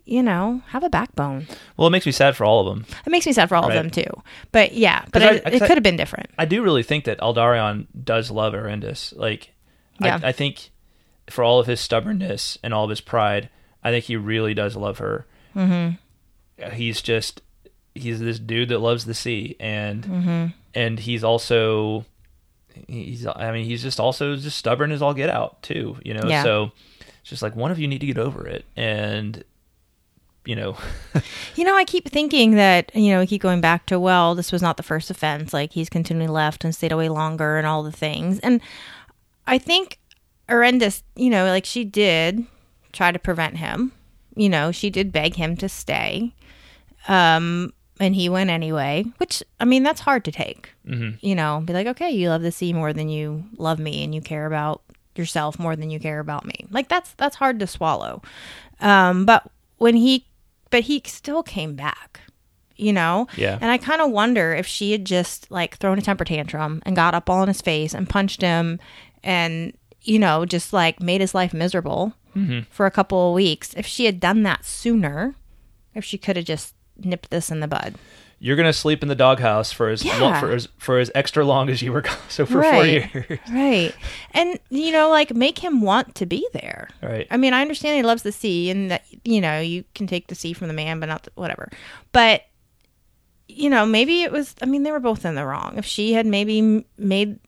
you 0.07 0.23
know, 0.23 0.63
have 0.69 0.83
a 0.83 0.89
backbone. 0.89 1.47
Well, 1.77 1.87
it 1.87 1.91
makes 1.91 2.07
me 2.07 2.13
sad 2.13 2.35
for 2.35 2.47
all 2.47 2.61
of 2.67 2.75
them. 2.75 2.87
It 3.05 3.11
makes 3.11 3.27
me 3.27 3.35
sad 3.35 3.51
for 3.51 3.57
all 3.57 3.69
Right. 3.69 3.77
of 3.77 3.83
them 3.83 3.91
too. 3.91 4.23
But 4.51 4.73
yeah, 4.73 5.05
but 5.13 5.23
I- 5.23 5.35
it, 5.35 5.47
it 5.55 5.59
could 5.61 5.73
have 5.77 5.83
been 5.83 5.99
different. 5.99 6.31
I 6.39 6.47
do 6.47 6.63
really 6.63 6.83
think 6.83 7.05
that 7.05 7.19
Aldarion 7.21 7.89
does 8.05 8.31
love 8.31 8.55
Erendis. 8.55 9.15
Like, 9.15 9.53
Yeah. 10.01 10.19
I, 10.23 10.29
I 10.29 10.33
think 10.33 10.71
for 11.29 11.45
all 11.45 11.61
of 11.61 11.67
his 11.67 11.81
stubbornness 11.81 12.57
and 12.63 12.73
all 12.73 12.85
of 12.85 12.91
his 12.91 13.03
pride, 13.03 13.51
I 13.83 13.91
think 13.91 14.07
he 14.07 14.17
really 14.17 14.55
does 14.55 14.77
love 14.77 14.97
her. 14.99 15.27
Mm-hmm. 15.55 16.71
He's 16.73 17.03
just 17.03 17.43
he's 17.95 18.19
this 18.19 18.39
dude 18.39 18.71
that 18.71 18.79
loves 18.79 19.05
the 19.05 19.15
sea, 19.15 19.57
and 19.61 20.05
Mhm. 20.05 20.55
and 20.75 20.99
he's 21.01 21.23
also 21.23 22.07
he's 22.89 23.27
I 23.27 23.53
mean 23.53 23.65
he's 23.65 23.83
just 23.83 24.01
also 24.01 24.37
just 24.37 24.59
stubborn 24.59 24.93
as 24.93 25.03
all 25.03 25.15
get 25.15 25.31
out 25.31 25.63
too. 25.63 25.97
You 26.05 26.15
know, 26.15 26.29
Yeah. 26.29 26.43
so 26.43 26.73
it's 27.21 27.31
just 27.31 27.43
like 27.43 27.57
one 27.57 27.71
of 27.71 27.79
you 27.79 27.89
need 27.89 28.01
to 28.01 28.07
get 28.07 28.19
over 28.19 28.47
it, 28.47 28.65
and 28.77 29.43
you 30.45 30.55
know, 30.57 30.77
You 31.57 31.65
know, 31.65 31.75
I 31.75 31.85
keep 31.85 32.09
thinking 32.11 32.57
that, 32.57 32.95
you 32.95 33.11
know, 33.13 33.21
we 33.21 33.27
keep 33.27 33.41
going 33.41 33.63
back 33.63 33.87
to, 33.87 33.99
well, 33.99 34.35
this 34.35 34.53
was 34.53 34.61
not 34.61 34.77
the 34.77 34.83
first 34.83 35.11
offense. 35.11 35.55
Like, 35.55 35.73
he's 35.73 35.89
continually 35.89 36.29
left 36.31 36.65
and 36.65 36.75
stayed 36.75 36.93
away 36.93 37.09
longer 37.09 37.57
and 37.57 37.67
all 37.67 37.83
the 37.83 37.91
things. 37.91 38.41
And 38.41 38.61
I 39.47 39.57
think 39.57 39.99
Erendis, 40.51 41.03
you 41.17 41.31
know, 41.31 41.47
like 41.47 41.65
she 41.65 41.83
did 41.83 42.45
try 42.93 43.11
to 43.11 43.19
prevent 43.19 43.57
him. 43.57 43.93
You 44.37 44.51
know, 44.51 44.71
she 44.71 44.91
did 44.91 45.13
beg 45.13 45.37
him 45.37 45.57
to 45.57 45.69
stay. 45.69 46.35
Um, 47.09 47.73
and 48.01 48.15
he 48.15 48.29
went 48.29 48.51
anyway, 48.51 49.05
which, 49.19 49.43
I 49.61 49.65
mean, 49.65 49.83
that's 49.83 50.01
hard 50.01 50.25
to 50.25 50.33
take. 50.33 50.71
Mhm. 50.87 51.19
You 51.21 51.35
know, 51.35 51.63
be 51.65 51.73
like, 51.73 51.87
okay, 51.87 52.11
you 52.11 52.29
love 52.29 52.43
the 52.43 52.53
sea 52.53 52.73
more 52.73 52.93
than 52.93 53.09
you 53.09 53.45
love 53.57 53.79
me 53.79 54.03
and 54.05 54.15
you 54.15 54.21
care 54.21 54.47
about 54.47 54.83
yourself 55.15 55.59
more 55.59 55.77
than 55.77 55.91
you 55.91 56.01
care 56.01 56.19
about 56.19 56.45
me. 56.45 56.67
Like, 56.71 56.89
that's, 56.89 57.13
that's 57.15 57.37
hard 57.37 57.61
to 57.61 57.67
swallow. 57.69 58.21
Um, 58.81 59.25
but 59.27 59.49
when 59.79 59.95
he, 59.97 60.27
but 60.71 60.83
he 60.83 61.01
still 61.07 61.43
came 61.45 61.77
back. 61.77 62.21
you 62.77 62.93
know? 62.93 63.29
Yeah. 63.37 63.57
And 63.61 63.71
I 63.71 63.79
kind 63.79 64.01
of 64.01 64.11
wonder 64.11 64.53
if 64.53 64.67
she 64.67 64.91
had 64.91 65.05
just 65.05 65.49
like 65.53 65.77
thrown 65.77 65.97
a 65.99 66.03
temper 66.03 66.25
tantrum 66.25 66.83
and 66.85 66.97
got 66.97 67.15
up 67.15 67.31
all 67.31 67.41
in 67.43 67.49
his 67.49 67.61
face 67.61 67.95
and 67.95 68.09
punched 68.11 68.41
him 68.41 68.81
and, 69.23 69.73
you 70.03 70.19
know, 70.19 70.45
just 70.45 70.73
like 70.73 71.01
made 71.01 71.21
his 71.21 71.35
life 71.37 71.55
miserable 71.55 72.13
for 72.71 72.85
a 72.87 72.91
couple 72.91 73.29
of 73.29 73.35
weeks. 73.37 73.73
If 73.75 73.87
she 73.87 74.07
had 74.07 74.19
done 74.19 74.43
that 74.43 74.65
sooner, 74.65 75.37
if 75.95 76.05
she 76.05 76.19
could 76.19 76.35
have 76.35 76.45
just 76.45 76.75
nipped 76.99 77.31
this 77.31 77.51
in 77.51 77.61
the 77.61 77.69
bud. 77.69 77.95
You're 78.41 78.57
gonna 78.57 78.73
sleep 78.75 79.03
in 79.03 79.09
the 79.09 79.15
doghouse 79.15 79.73
for 79.73 79.89
as 79.89 80.05
Yeah. 80.05 80.19
long, 80.19 80.39
for 80.41 80.51
as 80.53 80.69
for 80.77 80.99
as 80.99 81.11
extra 81.15 81.45
long 81.47 81.71
as 81.71 81.81
you 81.81 81.93
were 81.93 82.03
gone. 82.03 82.17
So 82.29 82.45
for 82.45 82.63
four 82.63 82.85
years. 82.85 83.39
Right. 83.51 83.95
And, 84.33 84.59
you 84.71 84.93
know, 84.93 85.09
like 85.09 85.35
make 85.35 85.59
him 85.61 85.81
want 85.81 86.15
to 86.17 86.27
be 86.27 86.47
there. 86.53 86.89
Right. 87.03 87.27
I 87.31 87.37
mean, 87.39 87.55
I 87.55 87.63
understand 87.63 87.97
he 87.97 88.03
loves 88.03 88.23
the 88.23 88.33
sea 88.33 88.69
and 88.71 88.91
that, 88.91 89.05
you 89.25 89.41
know, 89.41 89.61
you 89.61 89.85
can 89.95 90.07
take 90.07 90.27
the 90.27 90.35
sea 90.35 90.53
from 90.53 90.69
the 90.69 90.75
man, 90.75 91.01
but 91.01 91.07
not 91.07 91.23
the, 91.23 91.31
whatever. 91.37 91.71
But, 92.13 92.43
you 93.49 93.71
know, 93.71 93.87
maybe 93.87 94.23
it 94.23 94.33
was, 94.33 94.55
I 94.61 94.67
mean, 94.67 94.83
they 94.83 94.93
were 94.93 95.01
both 95.01 95.25
in 95.25 95.37
the 95.37 95.47
wrong. 95.47 95.75
If 95.79 95.87
she 95.87 96.13
had 96.13 96.27
maybe 96.27 96.85
made, 96.99 97.39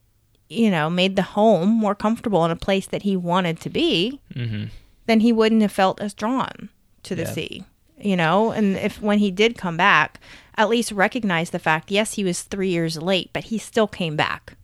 you 0.49 0.71
know, 0.71 0.89
made 0.89 1.15
the 1.15 1.21
home 1.21 1.69
more 1.69 1.93
comfortable 1.95 2.43
in 2.45 2.49
a 2.51 2.55
place 2.55 2.87
that 2.87 3.03
he 3.03 3.15
wanted 3.15 3.59
to 3.61 3.69
be, 3.69 4.19
mm-hmm. 4.33 4.65
then 5.05 5.19
he 5.19 5.31
wouldn't 5.31 5.61
have 5.61 5.71
felt 5.71 6.01
as 6.01 6.13
drawn 6.15 6.69
to 7.03 7.13
the 7.13 7.23
Yeah. 7.23 7.31
sea, 7.31 7.63
you 7.99 8.15
know? 8.15 8.51
And 8.51 8.75
if 8.77 9.01
when 9.01 9.19
he 9.19 9.31
did 9.31 9.57
come 9.57 9.77
back, 9.77 10.19
at 10.55 10.69
least 10.69 10.91
recognize 10.91 11.49
the 11.51 11.59
fact, 11.59 11.91
yes, 11.91 12.13
he 12.13 12.23
was 12.23 12.41
three 12.41 12.69
years 12.69 12.97
late, 13.01 13.29
but 13.33 13.45
he 13.45 13.57
still 13.57 13.87
came 13.87 14.15
back. 14.15 14.55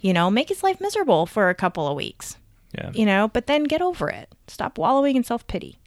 You 0.00 0.12
know, 0.12 0.30
make 0.30 0.48
his 0.48 0.62
life 0.62 0.80
miserable 0.80 1.26
for 1.26 1.48
a 1.50 1.54
couple 1.54 1.86
of 1.88 1.96
weeks 1.96 2.36
Yeah. 2.74 2.90
you 2.94 3.04
know 3.06 3.28
but 3.28 3.46
then 3.46 3.64
get 3.64 3.80
over 3.82 4.08
it 4.10 4.28
stop 4.46 4.76
wallowing 4.78 5.16
in 5.16 5.24
self-pity 5.24 5.78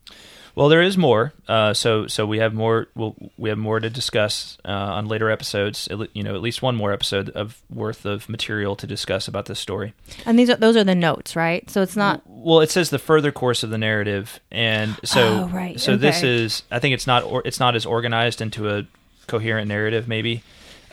Well, 0.53 0.67
there 0.69 0.81
is 0.81 0.97
more. 0.97 1.33
Uh, 1.47 1.73
so 1.73 2.07
so 2.07 2.25
we 2.25 2.39
have 2.39 2.53
more. 2.53 2.87
We'll, 2.95 3.15
we 3.37 3.49
have 3.49 3.57
more 3.57 3.79
to 3.79 3.89
discuss 3.89 4.57
uh, 4.65 4.69
on 4.71 5.07
later 5.07 5.29
episodes. 5.31 5.87
At 5.87 5.99
You 6.13 6.23
know, 6.23 6.35
at 6.35 6.41
least 6.41 6.61
one 6.61 6.75
more 6.75 6.91
episode 6.91 7.29
of 7.29 7.61
worth 7.73 8.05
of 8.05 8.27
material 8.27 8.75
to 8.75 8.85
discuss 8.87 9.27
about 9.27 9.45
this 9.45 9.59
story. 9.59 9.93
and 10.25 10.37
these 10.37 10.49
are 10.49 10.57
those 10.57 10.75
are 10.75 10.83
the 10.83 10.95
notes 10.95 11.35
right 11.35 11.69
so 11.69 11.81
it's 11.81 11.95
not 11.95 12.21
Well, 12.25 12.59
it 12.59 12.69
says 12.69 12.89
the 12.89 12.99
further 12.99 13.31
course 13.31 13.63
of 13.63 13.69
the 13.69 13.77
narrative, 13.77 14.39
and 14.51 14.97
so 15.05 15.21
Oh, 15.43 15.47
right. 15.47 15.79
so 15.79 15.95
this 15.95 16.21
is. 16.23 16.63
I 16.71 16.79
think 16.79 16.93
it's 16.93 17.07
not. 17.07 17.23
Or, 17.23 17.41
it's 17.45 17.59
not 17.59 17.75
as 17.75 17.85
organized 17.85 18.41
into 18.41 18.69
a 18.69 18.85
coherent 19.27 19.67
narrative, 19.69 20.07
maybe. 20.07 20.43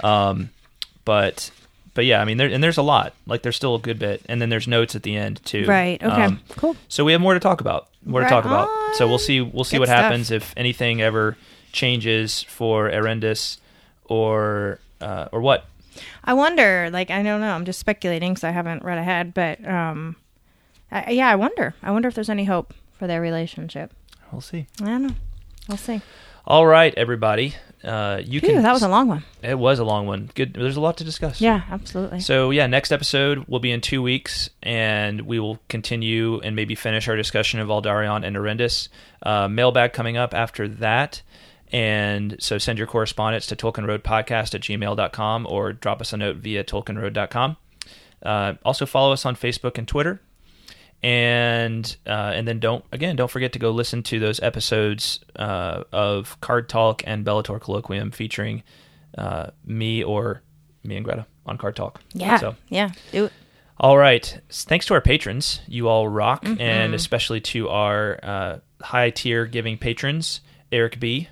Um, 0.05 0.51
but 1.05 1.51
but 1.94 2.05
yeah, 2.05 2.20
I 2.20 2.24
mean, 2.24 2.36
there, 2.36 2.48
and 2.48 2.62
there's 2.62 2.76
a 2.78 2.82
lot. 2.82 3.14
Like 3.26 3.43
there's 3.43 3.56
still 3.56 3.74
a 3.74 3.80
good 3.80 3.98
bit, 3.98 4.22
and 4.28 4.40
then 4.40 4.51
there's 4.51 4.68
notes 4.68 4.94
at 4.94 5.02
the 5.02 5.16
end 5.16 5.44
too. 5.44 5.66
right 5.66 6.01
okay 6.01 6.22
Um, 6.24 6.40
cool 6.51 6.76
so 6.86 7.05
we 7.05 7.10
have 7.12 7.20
more 7.20 7.35
to 7.35 7.40
talk 7.40 7.60
about. 7.60 7.88
More 8.05 8.20
Right 8.20 8.29
to 8.29 8.35
talk 8.35 8.45
about. 8.45 8.69
So 8.97 9.07
we'll 9.09 9.19
see. 9.19 9.41
We'll 9.41 9.65
see 9.65 9.77
Good 9.77 9.81
what 9.81 9.89
stuff. 9.89 10.03
happens 10.05 10.31
if 10.31 10.55
anything 10.57 11.01
ever 11.03 11.37
changes 11.73 12.43
for 12.45 12.89
Erendis, 12.91 13.59
or 14.07 14.79
uh, 15.01 15.29
or 15.33 15.41
what. 15.41 15.66
i 16.25 16.33
wonder 16.33 16.89
like 16.93 17.11
i 17.11 17.23
don't 17.23 17.41
know 17.41 17.53
i'm 17.53 17.65
just 17.65 17.79
speculating 17.81 18.33
because 18.33 18.45
i 18.45 18.51
haven't 18.51 18.85
read 18.85 18.99
ahead 18.99 19.35
but 19.35 19.59
um 19.66 20.15
I, 20.93 21.11
yeah 21.11 21.29
i 21.29 21.35
wonder 21.37 21.75
i 21.83 21.91
wonder 21.91 22.07
if 22.09 22.15
there's 22.15 22.31
any 22.31 22.45
hope 22.45 22.73
for 22.99 23.07
their 23.09 23.20
relationship 23.20 23.93
We'll 24.33 24.41
see. 24.41 24.66
i 24.81 24.85
don't 24.87 25.03
know 25.03 25.15
we'll 25.69 25.77
see 25.77 26.01
All 26.47 26.66
right, 26.66 26.95
everybody. 26.97 27.55
Uh, 27.85 28.21
you 28.25 28.41
Phew, 28.41 28.55
can. 28.55 28.63
that 28.63 28.73
was 28.73 28.83
a 28.83 28.89
long 28.89 29.07
one 29.07 29.23
It 29.43 29.57
was 29.59 29.79
a 29.79 29.85
long 29.85 30.07
one. 30.07 30.31
Good. 30.35 30.55
There's 30.55 30.77
a 30.77 30.81
lot 30.81 30.97
to 30.97 31.05
discuss. 31.05 31.41
yeah 31.41 31.63
absolutely 31.71 32.21
So 32.21 32.51
yeah, 32.51 32.67
next 32.67 32.91
episode 32.91 33.45
will 33.47 33.61
be 33.61 33.71
in 33.71 33.81
two 33.81 34.03
weeks, 34.03 34.51
and 34.63 35.21
we 35.23 35.39
will 35.39 35.61
continue 35.69 36.41
and 36.41 36.57
maybe 36.57 36.75
finish 36.75 37.07
our 37.09 37.15
discussion 37.17 37.61
of 37.61 37.69
Aldarion 37.69 38.25
and 38.27 38.35
Erendis. 38.37 38.89
Uh, 39.23 39.47
mailbag 39.49 39.93
coming 39.93 40.17
up 40.17 40.35
after 40.35 40.67
that. 40.69 41.23
And 41.71 42.37
so 42.41 42.57
send 42.59 42.79
your 42.79 42.87
correspondence 42.87 43.47
to 43.47 43.57
tolkienroadpodcast 43.57 44.55
at 44.55 44.63
gmail.com 44.63 45.47
or 45.49 45.73
drop 45.75 46.01
us 46.01 46.13
a 46.13 46.17
note 46.17 46.37
via 46.37 46.65
tolkienroad.com. 46.65 47.57
Uh, 48.23 48.55
also 48.65 48.87
follow 48.87 49.13
us 49.13 49.25
on 49.27 49.37
Facebook 49.37 49.79
and 49.79 49.87
Twitter. 49.87 50.21
And 51.03 51.97
uh, 52.07 52.33
and 52.35 52.49
then 52.49 52.59
don't 52.59 52.85
again 52.91 53.15
don't 53.15 53.31
forget 53.31 53.53
to 53.53 53.59
go 53.59 53.70
listen 53.70 54.03
to 54.05 54.19
those 54.19 54.41
episodes 54.41 55.20
uh, 55.37 55.85
of 55.93 56.41
Card 56.41 56.69
Talk 56.69 57.03
and 57.07 57.25
Bellator 57.25 57.61
Colloquium 57.61 58.12
featuring 58.12 58.65
uh, 59.16 59.51
me 59.65 60.03
or 60.03 60.43
me 60.83 60.97
and 60.97 61.05
Greta 61.05 61.27
on 61.47 61.57
Card 61.57 61.77
Talk. 61.77 62.01
yeah 62.15 62.37
So 62.39 62.57
yeah 62.69 62.91
do 63.12 63.27
it 63.27 63.33
all 63.81 63.97
right. 63.97 64.41
Thanks 64.51 64.87
to 64.87 64.95
our 64.95 65.01
patrons. 65.01 65.61
You 65.69 65.89
all 65.89 66.09
rock. 66.09 66.45
Mm-hmm. 66.45 66.61
And 66.61 66.95
especially 66.95 67.41
to 67.43 67.69
our 67.69 68.19
uh, 68.23 68.59
high 68.83 69.11
tier 69.11 69.47
giving 69.47 69.79
patrons 69.79 70.41
Eric 70.73 71.01
B., 71.01 71.29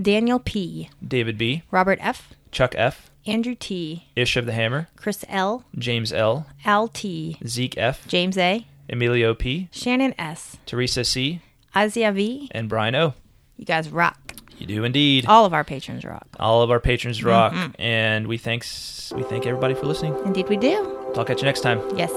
daniel 0.00 0.38
p 0.38 0.90
David 1.06 1.38
B., 1.38 1.62
robert 1.70 1.98
f 2.02 2.34
Chuck 2.50 2.74
F., 2.76 3.10
andrew 3.26 3.54
t 3.54 4.06
Ish 4.14 4.36
of 4.36 4.46
the 4.46 4.52
Hammer, 4.52 4.88
chris 4.96 5.24
l 5.28 5.64
James 5.76 6.12
L., 6.12 6.46
al 6.64 6.88
t 6.88 7.38
Zeke 7.46 7.76
F., 7.78 8.06
james 8.06 8.36
a 8.36 8.66
Emilio 8.88 9.34
P., 9.34 9.68
shannon 9.72 10.14
s 10.18 10.56
Teresa 10.66 11.04
C., 11.04 11.40
azia 11.74 12.12
v 12.14 12.48
and 12.52 12.68
Brian 12.68 12.94
O. 12.94 13.14
you 13.56 13.64
guys 13.64 13.88
rock 13.90 14.34
You 14.58 14.66
do 14.66 14.84
indeed. 14.84 15.26
all 15.28 15.44
of 15.44 15.52
our 15.54 15.64
patrons 15.64 16.04
rock 16.04 16.26
All 16.40 16.62
of 16.62 16.70
our 16.70 16.80
patrons 16.80 17.22
rock. 17.22 17.52
Mm-hmm. 17.52 17.80
And 17.80 18.26
we 18.26 18.38
thanks 18.38 19.12
we 19.16 19.22
thank 19.22 19.46
everybody 19.46 19.74
for 19.74 19.86
listening. 19.86 20.14
indeed 20.24 20.48
we 20.48 20.56
do 20.56 20.94
Talk 21.14 21.30
at 21.30 21.38
you 21.40 21.46
next 21.46 21.60
time. 21.62 21.80
Yes. 21.96 22.12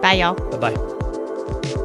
Bye, 0.00 0.14
y'all. 0.14 0.34
Bye 0.50 0.72
bye. 0.72 1.84